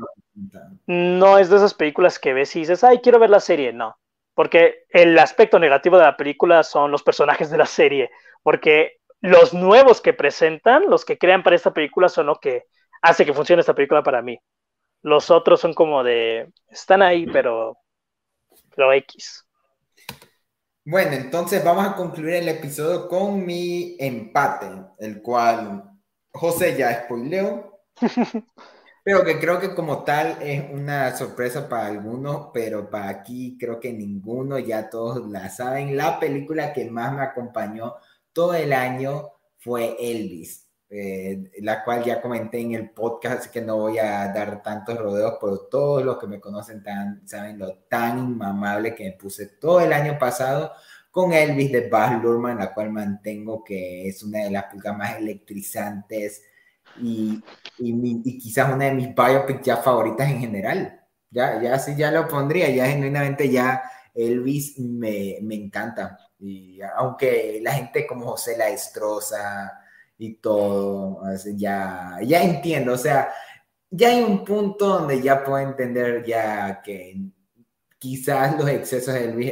no 0.87 1.37
es 1.37 1.49
de 1.49 1.57
esas 1.57 1.73
películas 1.73 2.19
que 2.19 2.33
ves 2.33 2.55
y 2.55 2.59
dices, 2.59 2.83
ay, 2.83 2.99
quiero 2.99 3.19
ver 3.19 3.29
la 3.29 3.39
serie. 3.39 3.73
No, 3.73 3.97
porque 4.33 4.85
el 4.89 5.17
aspecto 5.17 5.59
negativo 5.59 5.97
de 5.97 6.03
la 6.03 6.17
película 6.17 6.63
son 6.63 6.91
los 6.91 7.03
personajes 7.03 7.49
de 7.49 7.57
la 7.57 7.65
serie, 7.65 8.11
porque 8.43 8.99
los 9.21 9.53
nuevos 9.53 10.01
que 10.01 10.13
presentan, 10.13 10.85
los 10.89 11.05
que 11.05 11.17
crean 11.17 11.41
para 11.41 11.55
esta 11.55 11.73
película, 11.73 12.09
son 12.09 12.27
lo 12.27 12.35
que 12.35 12.65
hace 13.01 13.25
que 13.25 13.33
funcione 13.33 13.61
esta 13.61 13.73
película 13.73 14.03
para 14.03 14.21
mí. 14.21 14.37
Los 15.01 15.31
otros 15.31 15.61
son 15.61 15.73
como 15.73 16.03
de, 16.03 16.51
están 16.67 17.01
ahí, 17.01 17.25
pero, 17.27 17.77
lo 18.75 18.93
X. 18.93 19.45
Bueno, 20.83 21.13
entonces 21.13 21.63
vamos 21.63 21.87
a 21.87 21.95
concluir 21.95 22.35
el 22.35 22.49
episodio 22.49 23.07
con 23.07 23.45
mi 23.45 23.95
empate, 23.99 24.67
el 24.99 25.21
cual 25.21 25.83
José 26.31 26.75
ya 26.77 27.03
spoileó. 27.03 27.81
Pero 29.05 29.23
que 29.23 29.39
creo 29.39 29.59
que 29.59 29.75
como 29.75 30.03
tal 30.03 30.41
es 30.41 30.63
una 30.71 31.15
sorpresa 31.15 31.69
para 31.69 31.85
algunos, 31.85 32.49
pero 32.51 32.89
para 32.89 33.09
aquí 33.09 33.55
creo 33.55 33.79
que 33.79 33.93
ninguno, 33.93 34.57
ya 34.57 34.89
todos 34.89 35.29
la 35.29 35.47
saben. 35.49 35.95
La 35.95 36.19
película 36.19 36.73
que 36.73 36.89
más 36.89 37.13
me 37.13 37.21
acompañó 37.21 37.97
todo 38.33 38.55
el 38.55 38.73
año 38.73 39.29
fue 39.59 39.95
Elvis, 39.99 40.67
eh, 40.89 41.51
la 41.61 41.83
cual 41.83 42.03
ya 42.03 42.19
comenté 42.19 42.59
en 42.61 42.73
el 42.73 42.89
podcast, 42.89 43.41
así 43.41 43.49
que 43.51 43.61
no 43.61 43.77
voy 43.77 43.99
a 43.99 44.27
dar 44.33 44.63
tantos 44.63 44.97
rodeos, 44.97 45.35
pero 45.39 45.59
todos 45.67 46.03
los 46.03 46.17
que 46.17 46.25
me 46.25 46.39
conocen 46.39 46.81
tan, 46.81 47.27
saben 47.27 47.59
lo 47.59 47.75
tan 47.87 48.17
inmamable 48.17 48.95
que 48.95 49.03
me 49.03 49.11
puse 49.11 49.45
todo 49.45 49.81
el 49.81 49.93
año 49.93 50.17
pasado 50.17 50.71
con 51.11 51.31
Elvis 51.31 51.71
de 51.71 51.89
Baz 51.89 52.19
Luhrmann, 52.23 52.57
la 52.57 52.73
cual 52.73 52.89
mantengo 52.91 53.63
que 53.63 54.07
es 54.07 54.23
una 54.23 54.45
de 54.45 54.49
las 54.49 54.63
películas 54.63 54.97
más 54.97 55.17
electrizantes 55.17 56.41
y, 57.01 57.41
y, 57.77 58.37
quizás 58.39 58.73
una 58.73 58.85
de 58.85 58.93
mis 58.93 59.15
biopics 59.15 59.61
ya 59.63 59.77
favoritas 59.77 60.29
en 60.29 60.39
general. 60.39 61.01
Ya, 61.29 61.61
ya 61.61 61.77
sí, 61.79 61.95
ya 61.97 62.11
lo 62.11 62.27
pondría, 62.27 62.69
ya 62.69 62.87
genuinamente 62.87 63.49
ya 63.49 63.83
Elvis 64.13 64.79
me, 64.79 65.37
me 65.41 65.55
encanta. 65.55 66.17
Y 66.39 66.79
aunque 66.97 67.59
la 67.61 67.73
gente 67.73 68.07
como 68.07 68.27
José 68.27 68.57
la 68.57 68.67
destroza 68.67 69.73
y 70.17 70.35
todo, 70.35 71.21
ya, 71.55 72.17
ya 72.23 72.41
entiendo, 72.41 72.93
o 72.93 72.97
sea, 72.97 73.33
ya 73.89 74.09
hay 74.09 74.21
un 74.23 74.43
punto 74.43 74.87
donde 74.87 75.21
ya 75.21 75.43
puedo 75.43 75.59
entender 75.59 76.23
ya 76.25 76.81
que 76.81 77.17
quizás 77.97 78.57
los 78.57 78.69
excesos 78.69 79.13
de 79.13 79.25
Elvis 79.25 79.51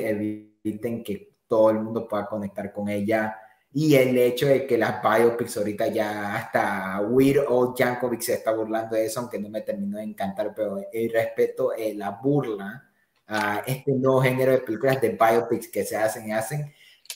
eviten 0.64 1.04
que 1.04 1.36
todo 1.48 1.70
el 1.72 1.80
mundo 1.80 2.08
pueda 2.08 2.26
conectar 2.28 2.72
con 2.72 2.90
ella 2.90 3.38
y 3.76 3.96
el 3.96 4.16
hecho 4.18 4.48
de 4.48 4.68
que 4.68 4.78
las 4.78 5.02
biopics 5.02 5.58
ahorita 5.58 5.88
ya 5.88 6.36
hasta 6.36 7.02
Weird 7.02 7.46
o 7.50 7.74
Jankovic 7.76 8.22
se 8.22 8.34
está 8.34 8.54
burlando 8.54 8.96
de 8.96 9.06
eso, 9.06 9.20
aunque 9.20 9.40
no 9.40 9.50
me 9.50 9.62
terminó 9.62 9.98
de 9.98 10.04
encantar, 10.04 10.54
pero 10.56 10.78
el 10.92 11.12
respeto, 11.12 11.74
eh, 11.74 11.96
la 11.96 12.12
burla 12.12 12.90
a 13.28 13.64
este 13.66 13.94
nuevo 13.94 14.22
género 14.22 14.52
de 14.52 14.60
películas 14.60 15.02
de 15.02 15.10
biopics 15.10 15.70
que 15.70 15.84
se 15.86 15.98
hacen 15.98 16.28
y 16.28 16.32
hacen. 16.32 16.72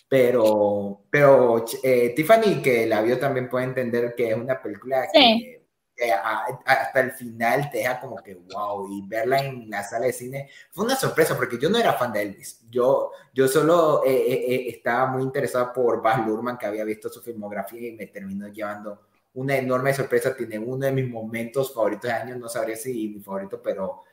Pero, 0.10 1.02
pero 1.12 1.64
eh, 1.84 2.14
Tiffany, 2.16 2.62
que 2.64 2.88
la 2.88 3.02
vio, 3.02 3.20
también 3.20 3.50
puede 3.50 3.66
entender 3.66 4.16
que 4.16 4.30
es 4.30 4.36
una 4.36 4.60
película 4.60 5.08
que 5.14 5.67
hasta 6.66 7.00
el 7.00 7.12
final 7.12 7.70
te 7.72 7.80
deja 7.80 8.00
como 8.00 8.18
que 8.18 8.36
wow 8.36 8.88
y 8.92 9.02
verla 9.08 9.40
en 9.40 9.70
la 9.70 9.84
sala 9.84 10.06
de 10.06 10.14
cine 10.14 10.50
fue 10.72 10.86
una 10.86 10.96
sorpresa 10.96 11.36
porque 11.36 11.58
yo 11.58 11.70
no 11.70 11.78
era 11.78 11.94
fan 11.94 12.12
de 12.14 12.22
Elvis. 12.22 12.62
Yo, 12.70 13.12
yo 13.34 13.48
solo 13.48 14.04
eh, 14.06 14.12
eh, 14.12 14.46
eh, 14.48 14.66
estaba 14.70 15.08
muy 15.08 15.24
interesado 15.24 15.74
por 15.74 16.02
Baz 16.02 16.26
Luhrmann 16.26 16.58
que 16.58 16.66
había 16.66 16.84
visto 16.84 17.10
su 17.10 17.22
filmografía 17.22 17.90
y 17.90 17.94
me 17.94 18.08
terminó 18.08 18.48
llevando 18.48 19.08
una 19.34 19.58
enorme 19.58 19.94
sorpresa. 19.94 20.36
Tiene 20.36 20.60
uno 20.60 20.86
de 20.86 20.92
mis 20.92 21.10
momentos 21.10 21.74
favoritos 21.74 22.10
de 22.10 22.12
años 22.12 22.38
no 22.38 22.48
sabría 22.50 22.76
si 22.76 23.10
mi 23.10 23.20
favorito 23.20 23.62
pero 23.62 24.04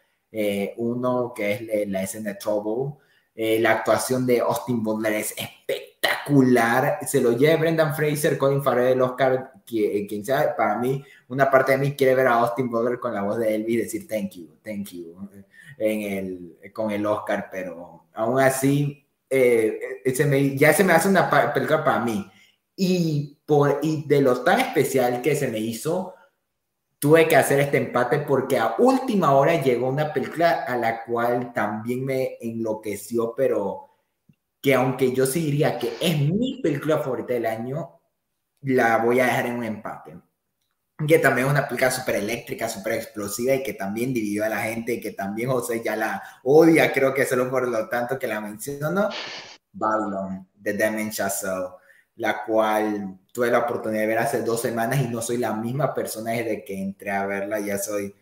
uno 0.78 1.32
que 1.34 1.52
es 1.52 1.88
la, 1.88 2.02
escena 2.02 2.30
de 2.30 2.36
Trouble 2.36 2.94
la 3.60 3.70
actuación 3.70 4.26
de 4.26 4.40
Austin 4.40 4.82
Butler 4.82 5.12
es 5.12 5.32
espectacular. 5.36 6.98
Se 7.06 7.20
lo 7.20 7.32
lleva 7.32 7.60
Brendan 7.60 7.94
Fraser 7.94 8.36
Colin 8.36 8.62
Farrell 8.62 8.94
el 8.94 9.02
Oscar 9.66 10.06
quien 10.06 10.24
sabe 10.24 10.52
para 10.56 10.78
mí 10.78 11.02
una 11.28 11.50
parte 11.50 11.72
de 11.72 11.78
mí 11.78 11.94
quiere 11.94 12.14
ver 12.14 12.26
a 12.26 12.34
Austin 12.34 12.70
Butler 12.70 12.98
con 12.98 13.14
la 13.14 13.22
voz 13.22 13.38
de 13.38 13.54
Elvis 13.54 13.74
y 13.74 13.76
decir 13.78 14.08
thank 14.08 14.32
you, 14.32 14.56
thank 14.62 14.88
you 14.90 15.16
en 15.78 16.00
el, 16.02 16.72
con 16.72 16.90
el 16.90 17.04
Oscar, 17.06 17.48
pero 17.50 18.06
aún 18.14 18.40
así 18.40 19.06
eh, 19.28 20.02
eh, 20.04 20.56
ya 20.56 20.72
se 20.72 20.84
me 20.84 20.92
hace 20.92 21.08
una 21.08 21.52
película 21.52 21.84
para 21.84 22.00
mí. 22.00 22.30
Y, 22.76 23.38
por, 23.46 23.78
y 23.82 24.04
de 24.06 24.20
lo 24.20 24.42
tan 24.42 24.60
especial 24.60 25.22
que 25.22 25.36
se 25.36 25.48
me 25.48 25.58
hizo, 25.58 26.14
tuve 26.98 27.28
que 27.28 27.36
hacer 27.36 27.60
este 27.60 27.76
empate 27.78 28.20
porque 28.20 28.58
a 28.58 28.74
última 28.78 29.32
hora 29.34 29.60
llegó 29.60 29.88
una 29.88 30.12
película 30.12 30.64
a 30.64 30.76
la 30.76 31.04
cual 31.04 31.52
también 31.52 32.04
me 32.04 32.36
enloqueció, 32.40 33.34
pero 33.36 33.90
que 34.60 34.74
aunque 34.74 35.12
yo 35.12 35.26
sí 35.26 35.44
diría 35.44 35.78
que 35.78 35.92
es 36.00 36.18
mi 36.18 36.60
película 36.62 36.98
favorita 36.98 37.34
del 37.34 37.46
año, 37.46 38.00
la 38.64 38.98
voy 38.98 39.20
a 39.20 39.26
dejar 39.26 39.46
en 39.46 39.56
un 39.56 39.64
empate. 39.64 40.18
Que 41.06 41.18
también 41.18 41.46
es 41.46 41.52
una 41.52 41.66
película 41.66 41.90
súper 41.90 42.16
eléctrica, 42.16 42.68
súper 42.68 42.94
explosiva 42.94 43.54
y 43.54 43.62
que 43.62 43.74
también 43.74 44.14
dividió 44.14 44.44
a 44.44 44.48
la 44.48 44.62
gente 44.62 44.94
y 44.94 45.00
que 45.00 45.10
también 45.10 45.50
José 45.50 45.82
ya 45.84 45.96
la 45.96 46.22
odia, 46.44 46.92
creo 46.92 47.12
que 47.12 47.26
solo 47.26 47.50
por 47.50 47.68
lo 47.68 47.88
tanto 47.88 48.18
que 48.18 48.28
la 48.28 48.40
menciono, 48.40 49.08
Babylon, 49.72 50.48
de 50.54 50.72
Damien 50.74 51.10
Chazelle, 51.10 51.70
la 52.16 52.44
cual 52.44 53.18
tuve 53.32 53.50
la 53.50 53.58
oportunidad 53.58 54.02
de 54.02 54.06
ver 54.06 54.18
hace 54.18 54.42
dos 54.42 54.60
semanas 54.60 55.00
y 55.00 55.08
no 55.08 55.20
soy 55.20 55.38
la 55.38 55.52
misma 55.52 55.92
persona 55.92 56.30
desde 56.30 56.64
que 56.64 56.80
entré 56.80 57.10
a 57.10 57.26
verla, 57.26 57.58
ya 57.58 57.76
soy 57.76 58.14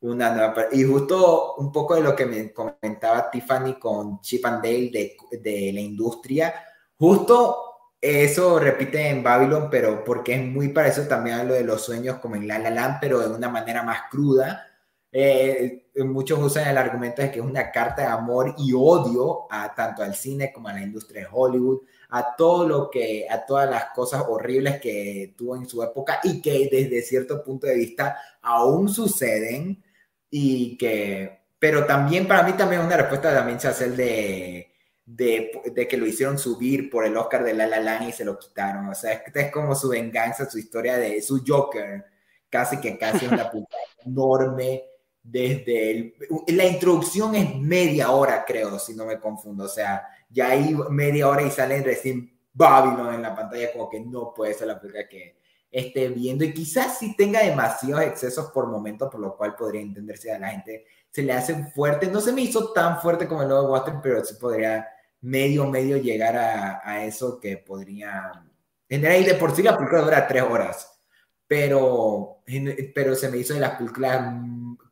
una 0.00 0.30
nueva 0.32 0.54
Y 0.72 0.84
justo 0.84 1.54
un 1.56 1.70
poco 1.70 1.94
de 1.96 2.02
lo 2.02 2.16
que 2.16 2.26
me 2.26 2.52
comentaba 2.52 3.30
Tiffany 3.30 3.78
con 3.78 4.20
Chip 4.22 4.44
and 4.46 4.62
Dale 4.62 4.90
de, 4.90 5.16
de 5.38 5.72
la 5.72 5.80
industria, 5.80 6.54
justo 6.96 7.65
eso 8.00 8.58
repite 8.58 9.08
en 9.08 9.22
Babylon, 9.22 9.68
pero 9.70 10.04
porque 10.04 10.34
es 10.34 10.44
muy 10.44 10.68
parecido 10.68 11.08
también 11.08 11.36
a 11.36 11.44
lo 11.44 11.54
de 11.54 11.64
los 11.64 11.82
sueños 11.84 12.18
como 12.18 12.36
en 12.36 12.46
La 12.46 12.58
La 12.58 12.70
Land, 12.70 12.98
pero 13.00 13.20
de 13.20 13.34
una 13.34 13.48
manera 13.48 13.82
más 13.82 14.02
cruda. 14.10 14.66
Eh, 15.10 15.86
muchos 16.04 16.38
usan 16.38 16.68
el 16.68 16.76
argumento 16.76 17.22
de 17.22 17.30
que 17.30 17.38
es 17.38 17.44
una 17.44 17.70
carta 17.70 18.02
de 18.02 18.08
amor 18.08 18.54
y 18.58 18.72
odio 18.74 19.46
a 19.50 19.74
tanto 19.74 20.02
al 20.02 20.14
cine 20.14 20.52
como 20.52 20.68
a 20.68 20.74
la 20.74 20.82
industria 20.82 21.22
de 21.22 21.28
Hollywood, 21.32 21.80
a 22.10 22.36
todo 22.36 22.68
lo 22.68 22.90
que, 22.90 23.26
a 23.28 23.44
todas 23.46 23.68
las 23.70 23.86
cosas 23.94 24.24
horribles 24.28 24.80
que 24.80 25.34
tuvo 25.36 25.56
en 25.56 25.66
su 25.66 25.82
época 25.82 26.20
y 26.22 26.42
que 26.42 26.68
desde 26.70 27.02
cierto 27.02 27.42
punto 27.42 27.66
de 27.66 27.76
vista 27.76 28.18
aún 28.42 28.88
suceden 28.88 29.82
y 30.30 30.76
que, 30.76 31.40
pero 31.58 31.86
también 31.86 32.28
para 32.28 32.42
mí 32.42 32.52
también 32.52 32.82
una 32.82 32.96
respuesta 32.96 33.30
de 33.30 33.34
Damien 33.36 33.58
Chazelle 33.58 33.96
de 33.96 34.75
de, 35.06 35.86
que 35.88 35.96
lo 35.96 36.04
hicieron 36.04 36.36
subir 36.36 36.90
por 36.90 37.06
el 37.06 37.16
Oscar 37.16 37.44
de 37.44 37.54
La 37.54 37.66
La 37.68 37.80
Land 37.80 38.08
y 38.08 38.12
se 38.12 38.24
lo 38.24 38.38
quitaron. 38.38 38.88
O 38.88 38.94
sea, 38.94 39.12
esta 39.12 39.40
es 39.40 39.52
como 39.52 39.74
su 39.74 39.88
venganza, 39.88 40.50
su 40.50 40.58
historia 40.58 40.98
de 40.98 41.22
su 41.22 41.42
Joker. 41.46 42.04
Casi 42.50 42.80
que 42.80 42.98
casi 42.98 43.26
una 43.26 43.50
puta 43.50 43.76
enorme 44.04 44.82
desde 45.22 45.90
el, 45.90 46.14
la 46.48 46.66
introducción 46.66 47.34
es 47.34 47.56
media 47.56 48.10
hora, 48.10 48.44
creo, 48.44 48.78
si 48.78 48.94
no 48.94 49.06
me 49.06 49.20
confundo. 49.20 49.64
O 49.64 49.68
sea, 49.68 50.06
ya 50.28 50.50
hay 50.50 50.74
media 50.90 51.28
hora 51.28 51.42
y 51.42 51.50
salen 51.50 51.84
recién 51.84 52.36
Babylon 52.52 53.14
en 53.14 53.22
la 53.22 53.34
pantalla, 53.34 53.72
como 53.72 53.88
que 53.88 54.00
no 54.00 54.34
puede 54.34 54.54
ser 54.54 54.68
la 54.68 54.80
película 54.80 55.08
que 55.08 55.38
esté 55.70 56.08
viendo 56.08 56.44
y 56.44 56.54
quizás 56.54 56.98
sí 56.98 57.14
tenga 57.16 57.42
demasiados 57.42 58.04
excesos 58.04 58.50
por 58.50 58.66
momentos, 58.66 59.10
por 59.10 59.20
lo 59.20 59.36
cual 59.36 59.54
podría 59.54 59.82
entenderse 59.82 60.32
a 60.32 60.38
la 60.38 60.50
gente 60.50 60.86
se 61.10 61.22
le 61.22 61.32
hace 61.32 61.54
fuerte. 61.72 62.08
No 62.08 62.20
se 62.20 62.32
me 62.32 62.42
hizo 62.42 62.72
tan 62.72 63.00
fuerte 63.00 63.26
como 63.26 63.42
el 63.42 63.48
de 63.48 63.54
Water, 63.54 63.94
pero 64.02 64.24
sí 64.24 64.34
podría 64.34 64.86
medio, 65.26 65.66
medio 65.66 65.96
llegar 65.96 66.36
a, 66.36 66.80
a 66.84 67.04
eso 67.04 67.40
que 67.40 67.58
podría 67.58 68.44
generar. 68.88 69.20
Y 69.20 69.24
de 69.24 69.34
por 69.34 69.54
sí 69.54 69.62
la 69.62 69.76
película 69.76 70.02
dura 70.02 70.26
tres 70.28 70.42
horas, 70.42 71.00
pero, 71.46 72.42
pero 72.94 73.14
se 73.14 73.28
me 73.28 73.38
hizo 73.38 73.54
de 73.54 73.60
las 73.60 73.76
películas 73.76 74.34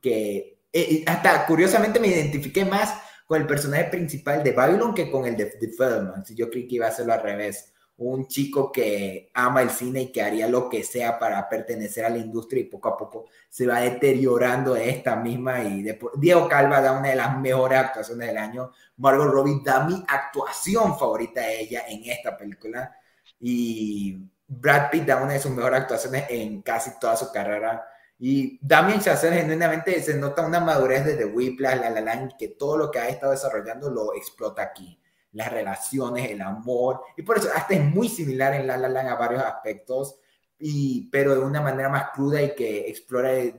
que 0.02 0.62
eh, 0.72 1.04
hasta 1.06 1.46
curiosamente 1.46 2.00
me 2.00 2.08
identifiqué 2.08 2.64
más 2.64 3.00
con 3.26 3.40
el 3.40 3.46
personaje 3.46 3.84
principal 3.84 4.42
de 4.42 4.52
Babylon 4.52 4.92
que 4.92 5.10
con 5.10 5.24
el 5.24 5.36
de 5.36 5.46
The 5.46 5.68
Feldman. 5.68 6.24
Yo 6.34 6.50
creí 6.50 6.66
que 6.66 6.76
iba 6.76 6.88
a 6.88 6.92
ser 6.92 7.10
al 7.10 7.22
revés 7.22 7.72
un 7.96 8.26
chico 8.26 8.72
que 8.72 9.30
ama 9.34 9.62
el 9.62 9.70
cine 9.70 10.02
y 10.02 10.12
que 10.12 10.22
haría 10.22 10.48
lo 10.48 10.68
que 10.68 10.82
sea 10.82 11.18
para 11.18 11.48
pertenecer 11.48 12.04
a 12.04 12.10
la 12.10 12.18
industria 12.18 12.62
y 12.62 12.64
poco 12.64 12.88
a 12.88 12.96
poco 12.96 13.26
se 13.48 13.66
va 13.66 13.80
deteriorando 13.80 14.74
esta 14.74 15.14
misma 15.14 15.62
y 15.62 15.84
Diego 16.16 16.48
Calva 16.48 16.80
da 16.80 16.92
una 16.92 17.10
de 17.10 17.16
las 17.16 17.38
mejores 17.38 17.78
actuaciones 17.78 18.28
del 18.28 18.38
año, 18.38 18.72
Margot 18.96 19.28
Robbie 19.28 19.60
da 19.64 19.84
mi 19.84 20.02
actuación 20.08 20.98
favorita 20.98 21.42
de 21.42 21.60
ella 21.60 21.84
en 21.88 22.04
esta 22.04 22.36
película 22.36 22.96
y 23.38 24.18
Brad 24.46 24.90
Pitt 24.90 25.04
da 25.04 25.22
una 25.22 25.34
de 25.34 25.40
sus 25.40 25.52
mejores 25.52 25.82
actuaciones 25.82 26.24
en 26.30 26.62
casi 26.62 26.98
toda 26.98 27.16
su 27.16 27.30
carrera 27.30 27.86
y 28.18 28.58
Damien 28.60 29.00
Chazelle 29.00 29.36
genuinamente 29.36 30.02
se 30.02 30.14
nota 30.16 30.46
una 30.46 30.60
madurez 30.60 31.04
desde 31.04 31.26
Whiplash, 31.26 31.80
La 31.80 31.90
La 31.90 32.00
Land, 32.00 32.32
que 32.38 32.48
todo 32.48 32.76
lo 32.76 32.90
que 32.90 32.98
ha 32.98 33.08
estado 33.08 33.32
desarrollando 33.32 33.88
lo 33.90 34.14
explota 34.14 34.62
aquí 34.62 34.98
las 35.34 35.52
relaciones, 35.52 36.30
el 36.30 36.40
amor, 36.40 37.02
y 37.16 37.22
por 37.22 37.38
eso 37.38 37.48
hasta 37.54 37.74
es 37.74 37.84
muy 37.84 38.08
similar 38.08 38.54
en 38.54 38.66
La 38.66 38.76
La 38.76 38.88
Land 38.88 39.08
a 39.08 39.14
varios 39.16 39.42
aspectos, 39.42 40.16
y, 40.58 41.08
pero 41.10 41.34
de 41.34 41.40
una 41.40 41.60
manera 41.60 41.88
más 41.88 42.10
cruda 42.14 42.40
y 42.40 42.54
que 42.54 42.88
explora 42.88 43.32
el, 43.34 43.56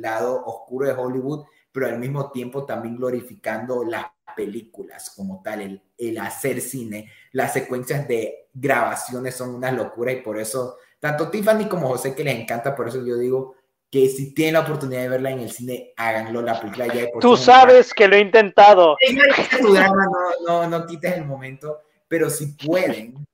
lado 0.00 0.42
oscuro 0.44 0.86
de 0.86 0.94
Hollywood, 0.94 1.44
pero 1.70 1.86
al 1.86 1.98
mismo 1.98 2.30
tiempo 2.30 2.64
también 2.64 2.96
glorificando 2.96 3.84
las 3.84 4.06
películas 4.34 5.12
como 5.14 5.42
tal, 5.42 5.60
el, 5.60 5.82
el 5.98 6.18
hacer 6.18 6.60
cine, 6.60 7.10
las 7.32 7.52
secuencias 7.52 8.06
de 8.08 8.48
grabaciones 8.54 9.34
son 9.34 9.54
una 9.54 9.70
locura 9.72 10.12
y 10.12 10.22
por 10.22 10.38
eso 10.38 10.76
tanto 11.00 11.30
Tiffany 11.30 11.68
como 11.68 11.88
José 11.88 12.14
que 12.14 12.24
les 12.24 12.38
encanta, 12.38 12.74
por 12.74 12.88
eso 12.88 13.04
yo 13.04 13.16
digo, 13.16 13.54
que 13.90 14.08
si 14.08 14.34
tienen 14.34 14.54
la 14.54 14.60
oportunidad 14.60 15.02
de 15.02 15.08
verla 15.08 15.30
en 15.30 15.40
el 15.40 15.50
cine, 15.50 15.92
háganlo. 15.96 16.42
La 16.42 16.60
película 16.60 16.86
ya 16.92 17.06
por 17.10 17.22
Tú 17.22 17.36
sabes 17.36 17.94
que 17.94 18.06
lo 18.06 18.16
he 18.16 18.20
intentado. 18.20 18.96
no, 20.46 20.66
no, 20.66 20.86
quites 20.86 21.14
el 21.16 21.24
momento, 21.24 21.80
pero 22.06 22.28
si 22.28 22.48
pueden, 22.52 23.26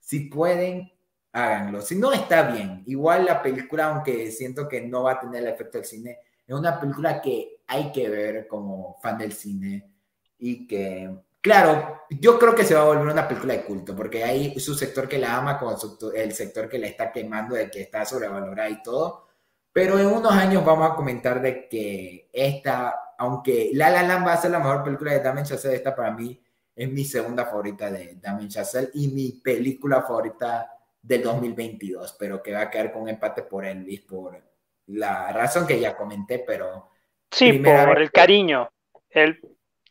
si 0.00 0.20
pueden, 0.20 0.92
háganlo. 1.32 1.80
Si 1.80 1.94
no, 1.94 2.12
está 2.12 2.50
bien. 2.50 2.82
Igual 2.86 3.24
la 3.24 3.40
película, 3.40 3.86
aunque 3.86 4.30
siento 4.32 4.68
que 4.68 4.80
no 4.80 5.04
va 5.04 5.12
a 5.12 5.20
tener 5.20 5.42
el 5.42 5.48
efecto 5.48 5.78
del 5.78 5.86
cine, 5.86 6.18
es 6.46 6.54
una 6.54 6.80
película 6.80 7.20
que 7.20 7.60
hay 7.68 7.92
que 7.92 8.08
ver 8.08 8.48
como 8.48 8.98
fan 9.00 9.16
del 9.16 9.32
cine 9.32 9.92
y 10.38 10.66
que, 10.66 11.08
claro, 11.40 12.00
yo 12.10 12.36
creo 12.36 12.56
que 12.56 12.64
se 12.64 12.74
va 12.74 12.80
a 12.80 12.86
volver 12.86 13.06
una 13.06 13.28
película 13.28 13.54
de 13.54 13.62
culto, 13.62 13.94
porque 13.94 14.24
hay 14.24 14.58
su 14.58 14.74
sector 14.74 15.06
que 15.06 15.18
la 15.18 15.36
ama 15.36 15.56
con 15.56 15.76
el 16.16 16.32
sector 16.32 16.68
que 16.68 16.80
la 16.80 16.88
está 16.88 17.12
quemando, 17.12 17.54
de 17.54 17.70
que 17.70 17.82
está 17.82 18.04
sobrevalorada 18.04 18.68
y 18.68 18.82
todo 18.82 19.29
pero 19.72 19.98
en 19.98 20.06
unos 20.06 20.32
años 20.32 20.64
vamos 20.64 20.90
a 20.90 20.94
comentar 20.94 21.40
de 21.40 21.68
que 21.68 22.28
esta, 22.32 23.14
aunque 23.18 23.70
La 23.72 23.90
La 23.90 24.02
Land 24.02 24.26
va 24.26 24.32
a 24.32 24.40
ser 24.40 24.50
la 24.50 24.58
mejor 24.58 24.82
película 24.82 25.12
de 25.12 25.20
Damien 25.20 25.44
Chazelle, 25.46 25.76
esta 25.76 25.94
para 25.94 26.10
mí 26.10 26.40
es 26.74 26.90
mi 26.90 27.04
segunda 27.04 27.44
favorita 27.44 27.90
de 27.90 28.16
Damien 28.20 28.48
Chazelle 28.48 28.90
y 28.94 29.08
mi 29.08 29.32
película 29.32 30.02
favorita 30.02 30.72
del 31.00 31.22
2022, 31.22 32.16
pero 32.18 32.42
que 32.42 32.52
va 32.52 32.62
a 32.62 32.70
quedar 32.70 32.92
con 32.92 33.08
empate 33.08 33.42
por 33.42 33.64
Elvis, 33.64 34.00
por 34.02 34.42
la 34.86 35.32
razón 35.32 35.66
que 35.66 35.78
ya 35.78 35.96
comenté, 35.96 36.40
pero... 36.40 36.90
Sí, 37.30 37.52
por 37.52 38.00
el 38.00 38.10
cariño, 38.10 38.68
el, 39.10 39.40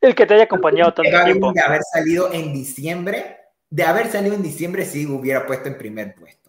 el 0.01 0.13
que 0.13 0.25
te 0.25 0.33
haya 0.33 0.43
acompañado 0.43 0.93
tanto 0.93 1.23
tiempo. 1.23 1.53
De 1.53 1.61
haber 1.61 1.83
salido 1.83 2.33
en 2.33 2.53
diciembre, 2.53 3.37
de 3.69 3.83
haber 3.83 4.07
salido 4.07 4.35
en 4.35 4.43
diciembre, 4.43 4.83
sí 4.83 5.05
hubiera 5.05 5.45
puesto 5.45 5.69
en 5.69 5.77
primer 5.77 6.15
puesto 6.15 6.48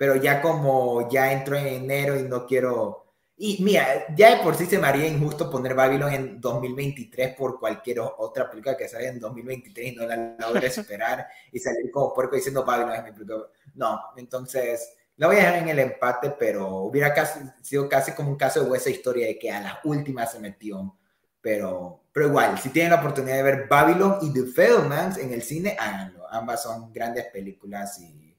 pero 0.00 0.16
ya 0.16 0.40
como 0.40 1.10
ya 1.10 1.30
entro 1.30 1.56
en 1.56 1.66
enero 1.66 2.18
y 2.18 2.22
no 2.22 2.46
quiero... 2.46 3.04
Y 3.36 3.62
mira, 3.62 4.06
ya 4.16 4.34
de 4.34 4.42
por 4.42 4.54
sí 4.54 4.64
se 4.64 4.78
me 4.78 4.86
haría 4.86 5.06
injusto 5.06 5.50
poner 5.50 5.74
Babylon 5.74 6.10
en 6.10 6.40
2023 6.40 7.36
por 7.36 7.60
cualquier 7.60 8.00
otra 8.00 8.48
película 8.48 8.78
que 8.78 8.88
salga 8.88 9.10
en 9.10 9.20
2023 9.20 9.92
y 9.92 9.96
no 9.96 10.06
la 10.06 10.36
logre 10.38 10.66
esperar 10.68 11.26
y 11.52 11.58
salir 11.58 11.90
como 11.90 12.14
puerco 12.14 12.34
diciendo 12.34 12.64
Babylon 12.64 12.94
es 12.94 13.04
mi 13.04 13.12
película. 13.12 13.44
No, 13.74 14.00
entonces 14.16 14.90
la 15.18 15.26
voy 15.26 15.36
a 15.36 15.40
dejar 15.40 15.56
en 15.56 15.68
el 15.68 15.78
empate, 15.80 16.30
pero 16.30 16.76
hubiera 16.78 17.12
casi, 17.12 17.40
sido 17.60 17.86
casi 17.86 18.12
como 18.12 18.30
un 18.30 18.36
caso 18.36 18.64
de 18.64 18.78
esa 18.78 18.88
historia 18.88 19.26
de 19.26 19.38
que 19.38 19.50
a 19.50 19.60
las 19.60 19.74
últimas 19.84 20.32
se 20.32 20.38
metió. 20.38 20.96
Pero, 21.42 22.04
pero 22.10 22.28
igual, 22.28 22.58
si 22.58 22.70
tienen 22.70 22.92
la 22.92 23.00
oportunidad 23.00 23.36
de 23.36 23.42
ver 23.42 23.68
Babylon 23.68 24.16
y 24.22 24.32
The 24.32 24.46
Fablemans 24.46 25.18
en 25.18 25.34
el 25.34 25.42
cine, 25.42 25.76
háganlo. 25.78 26.26
Ambas 26.30 26.62
son 26.62 26.90
grandes 26.90 27.26
películas 27.26 28.00
y 28.00 28.29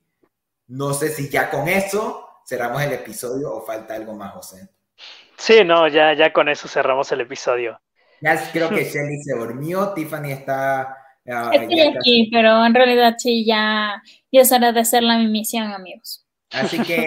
no 0.72 0.93
sé 0.93 1.10
si 1.10 1.30
ya 1.30 1.49
con 1.49 1.68
eso 1.68 2.30
cerramos 2.45 2.81
el 2.81 2.93
episodio 2.93 3.53
o 3.53 3.61
falta 3.61 3.93
algo 3.93 4.14
más, 4.14 4.34
José. 4.34 4.69
Sí, 5.38 5.65
no, 5.65 5.88
ya, 5.88 6.14
ya 6.14 6.31
con 6.31 6.48
eso 6.48 6.68
cerramos 6.68 7.11
el 7.11 7.22
episodio. 7.22 7.80
Ya 8.22 8.35
creo 8.53 8.69
que 8.69 8.85
Shelly 8.85 9.22
se 9.22 9.35
durmió, 9.35 9.93
Tiffany 9.93 10.31
está... 10.31 10.98
Uh, 11.26 11.52
Estoy 11.52 11.81
aquí, 11.81 12.30
pero 12.31 12.65
en 12.65 12.73
realidad 12.73 13.15
sí, 13.18 13.45
ya, 13.45 14.02
ya 14.31 14.41
es 14.41 14.52
hora 14.52 14.72
de 14.72 14.80
hacer 14.80 15.03
la 15.03 15.18
misión, 15.19 15.72
amigos. 15.72 16.26
Así 16.52 16.80
que, 16.80 17.06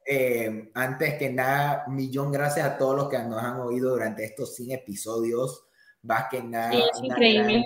eh, 0.06 0.70
antes 0.74 1.14
que 1.14 1.30
nada, 1.30 1.84
millón 1.88 2.30
gracias 2.30 2.66
a 2.66 2.78
todos 2.78 2.96
los 2.96 3.08
que 3.08 3.18
nos 3.18 3.42
han 3.42 3.60
oído 3.60 3.90
durante 3.90 4.24
estos 4.24 4.54
100 4.54 4.72
episodios. 4.72 5.64
Más 6.02 6.26
que 6.30 6.42
nada. 6.42 6.70
Sí, 6.70 6.82
es 6.92 7.02
increíble. 7.02 7.64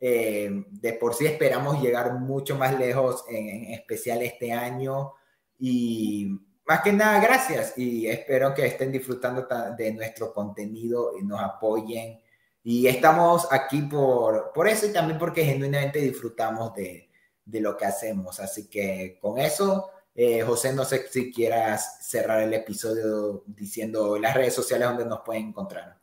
Eh, 0.00 0.64
de 0.70 0.92
por 0.92 1.14
sí 1.14 1.26
esperamos 1.26 1.82
llegar 1.82 2.14
mucho 2.14 2.56
más 2.56 2.78
lejos, 2.78 3.24
en, 3.28 3.72
especial 3.72 4.22
este 4.22 4.52
año. 4.52 5.14
Y 5.58 6.28
más 6.64 6.82
que 6.82 6.92
nada, 6.92 7.20
gracias. 7.20 7.76
Y 7.76 8.06
espero 8.06 8.54
que 8.54 8.66
estén 8.66 8.92
disfrutando 8.92 9.46
de 9.76 9.92
nuestro 9.92 10.32
contenido 10.32 11.12
y 11.18 11.24
nos 11.24 11.40
apoyen. 11.40 12.20
Y 12.62 12.86
estamos 12.86 13.48
aquí 13.50 13.82
por, 13.82 14.52
por 14.52 14.68
eso 14.68 14.86
y 14.86 14.92
también 14.92 15.18
porque 15.18 15.44
genuinamente 15.44 16.00
disfrutamos 16.00 16.74
de, 16.74 17.08
de 17.48 17.60
lo 17.60 17.76
que 17.76 17.86
hacemos. 17.86 18.40
Así 18.40 18.68
que 18.68 19.18
con 19.20 19.38
eso, 19.38 19.90
eh, 20.14 20.42
José, 20.42 20.72
no 20.72 20.84
sé 20.84 21.08
si 21.08 21.32
quieras 21.32 22.06
cerrar 22.06 22.42
el 22.42 22.52
episodio 22.52 23.42
diciendo 23.46 24.18
las 24.18 24.34
redes 24.34 24.54
sociales 24.54 24.88
donde 24.88 25.06
nos 25.06 25.20
pueden 25.20 25.48
encontrar. 25.48 25.96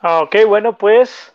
Ah, 0.00 0.22
ok, 0.22 0.36
bueno, 0.46 0.76
pues 0.76 1.32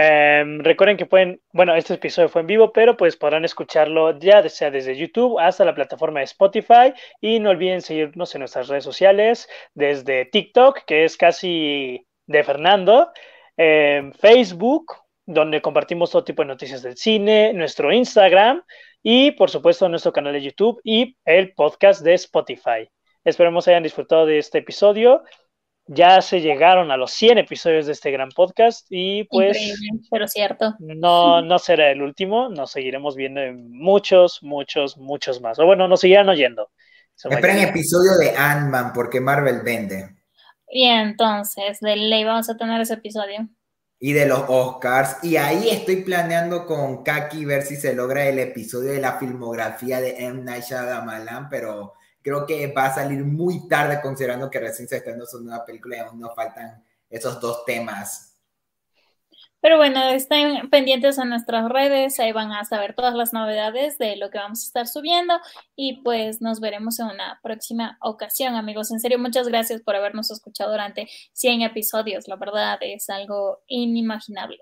Em, 0.00 0.60
recuerden 0.60 0.96
que 0.96 1.06
pueden, 1.06 1.40
bueno, 1.52 1.74
este 1.74 1.94
episodio 1.94 2.28
fue 2.28 2.42
en 2.42 2.46
vivo, 2.46 2.72
pero 2.72 2.96
pues 2.96 3.16
podrán 3.16 3.44
escucharlo 3.44 4.16
ya 4.20 4.48
sea 4.48 4.70
desde 4.70 4.96
YouTube 4.96 5.40
hasta 5.40 5.64
la 5.64 5.74
plataforma 5.74 6.20
de 6.20 6.26
Spotify 6.26 6.94
y 7.20 7.40
no 7.40 7.50
olviden 7.50 7.82
seguirnos 7.82 8.32
en 8.34 8.40
nuestras 8.40 8.68
redes 8.68 8.84
sociales, 8.84 9.48
desde 9.74 10.26
TikTok, 10.26 10.84
que 10.86 11.04
es 11.04 11.16
casi 11.16 12.06
de 12.26 12.44
Fernando, 12.44 13.10
em, 13.56 14.12
Facebook, 14.12 14.86
donde 15.26 15.60
compartimos 15.60 16.12
todo 16.12 16.22
tipo 16.22 16.42
de 16.42 16.48
noticias 16.48 16.82
del 16.82 16.96
cine, 16.96 17.52
nuestro 17.52 17.92
Instagram 17.92 18.62
y 19.02 19.32
por 19.32 19.50
supuesto 19.50 19.88
nuestro 19.88 20.12
canal 20.12 20.32
de 20.32 20.42
YouTube 20.42 20.80
y 20.84 21.16
el 21.24 21.54
podcast 21.54 22.02
de 22.04 22.14
Spotify. 22.14 22.88
Esperemos 23.24 23.66
hayan 23.66 23.82
disfrutado 23.82 24.26
de 24.26 24.38
este 24.38 24.58
episodio 24.58 25.24
ya 25.88 26.20
se 26.20 26.40
llegaron 26.40 26.90
a 26.90 26.96
los 26.96 27.12
100 27.12 27.38
episodios 27.38 27.86
de 27.86 27.92
este 27.92 28.10
gran 28.10 28.28
podcast 28.28 28.86
y 28.90 29.24
pues 29.24 29.56
pero 30.10 30.28
cierto. 30.28 30.74
No, 30.78 31.40
no 31.40 31.58
será 31.58 31.90
el 31.90 32.02
último, 32.02 32.50
nos 32.50 32.70
seguiremos 32.70 33.16
viendo 33.16 33.40
en 33.40 33.70
muchos, 33.72 34.42
muchos, 34.42 34.98
muchos 34.98 35.40
más. 35.40 35.58
O 35.58 35.64
bueno, 35.64 35.88
nos 35.88 36.00
seguirán 36.00 36.28
oyendo. 36.28 36.70
Esperen 37.16 37.58
episodio 37.58 38.16
de 38.18 38.36
Ant-Man 38.36 38.92
porque 38.92 39.20
Marvel 39.20 39.62
vende. 39.64 40.14
Y 40.70 40.84
entonces, 40.84 41.80
de 41.80 41.96
ley 41.96 42.22
vamos 42.22 42.48
a 42.50 42.56
tener 42.56 42.80
ese 42.80 42.94
episodio. 42.94 43.48
Y 43.98 44.12
de 44.12 44.26
los 44.26 44.44
Oscars. 44.46 45.16
Y 45.24 45.36
ahí 45.36 45.70
estoy 45.70 46.02
planeando 46.02 46.66
con 46.66 47.02
Kaki 47.02 47.44
ver 47.44 47.62
si 47.62 47.76
se 47.76 47.94
logra 47.94 48.28
el 48.28 48.38
episodio 48.38 48.92
de 48.92 49.00
la 49.00 49.18
filmografía 49.18 50.00
de 50.00 50.26
M. 50.26 50.42
Night 50.42 50.64
Shyamalan, 50.64 51.48
pero 51.48 51.94
creo 52.22 52.46
que 52.46 52.72
va 52.72 52.86
a 52.86 52.94
salir 52.94 53.24
muy 53.24 53.68
tarde 53.68 54.00
considerando 54.00 54.50
que 54.50 54.60
recién 54.60 54.88
se 54.88 54.96
estrenó 54.96 55.26
su 55.26 55.40
nueva 55.40 55.64
película 55.64 55.96
y 55.96 56.00
aún 56.00 56.20
nos 56.20 56.34
faltan 56.34 56.84
esos 57.08 57.40
dos 57.40 57.64
temas. 57.64 58.28
Pero 59.60 59.76
bueno, 59.76 60.00
estén 60.10 60.70
pendientes 60.70 61.18
a 61.18 61.24
nuestras 61.24 61.68
redes, 61.68 62.20
ahí 62.20 62.30
van 62.30 62.52
a 62.52 62.64
saber 62.64 62.94
todas 62.94 63.14
las 63.14 63.32
novedades 63.32 63.98
de 63.98 64.16
lo 64.16 64.30
que 64.30 64.38
vamos 64.38 64.62
a 64.62 64.66
estar 64.66 64.86
subiendo 64.86 65.34
y 65.74 66.00
pues 66.02 66.40
nos 66.40 66.60
veremos 66.60 67.00
en 67.00 67.06
una 67.06 67.40
próxima 67.42 67.98
ocasión, 68.00 68.54
amigos. 68.54 68.92
En 68.92 69.00
serio, 69.00 69.18
muchas 69.18 69.48
gracias 69.48 69.82
por 69.82 69.96
habernos 69.96 70.30
escuchado 70.30 70.70
durante 70.70 71.08
100 71.32 71.62
episodios, 71.62 72.28
la 72.28 72.36
verdad 72.36 72.78
es 72.82 73.10
algo 73.10 73.58
inimaginable. 73.66 74.60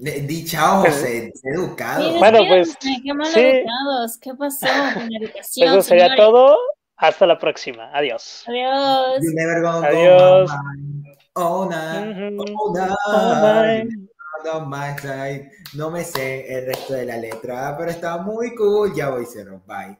Dicha 0.00 0.80
pues, 0.80 0.94
José, 0.94 1.32
educado. 1.42 2.18
bueno, 2.18 2.38
pues. 2.46 2.76
Qué 2.76 3.12
mal 3.12 3.26
educados. 3.36 4.16
¿Qué 4.20 4.32
pasó 4.34 4.66
con 4.94 5.10
la 5.10 5.18
educación? 5.20 5.68
Eso 5.68 5.82
sería 5.82 6.14
todo. 6.14 6.56
Hasta 6.96 7.26
la 7.26 7.38
próxima. 7.38 7.90
Adiós. 7.92 8.44
Adiós. 8.46 9.20
Adiós. 9.84 10.50
Oh, 11.34 11.68
oh, 11.68 11.70
no 15.74 15.90
me 15.90 16.04
sé 16.04 16.52
el 16.52 16.66
resto 16.66 16.94
de 16.94 17.04
la 17.04 17.16
letra, 17.16 17.76
pero 17.76 17.90
está 17.90 18.18
muy 18.18 18.54
cool. 18.54 18.94
Ya 18.94 19.10
voy, 19.10 19.26
cero. 19.26 19.62
Bye. 19.66 19.98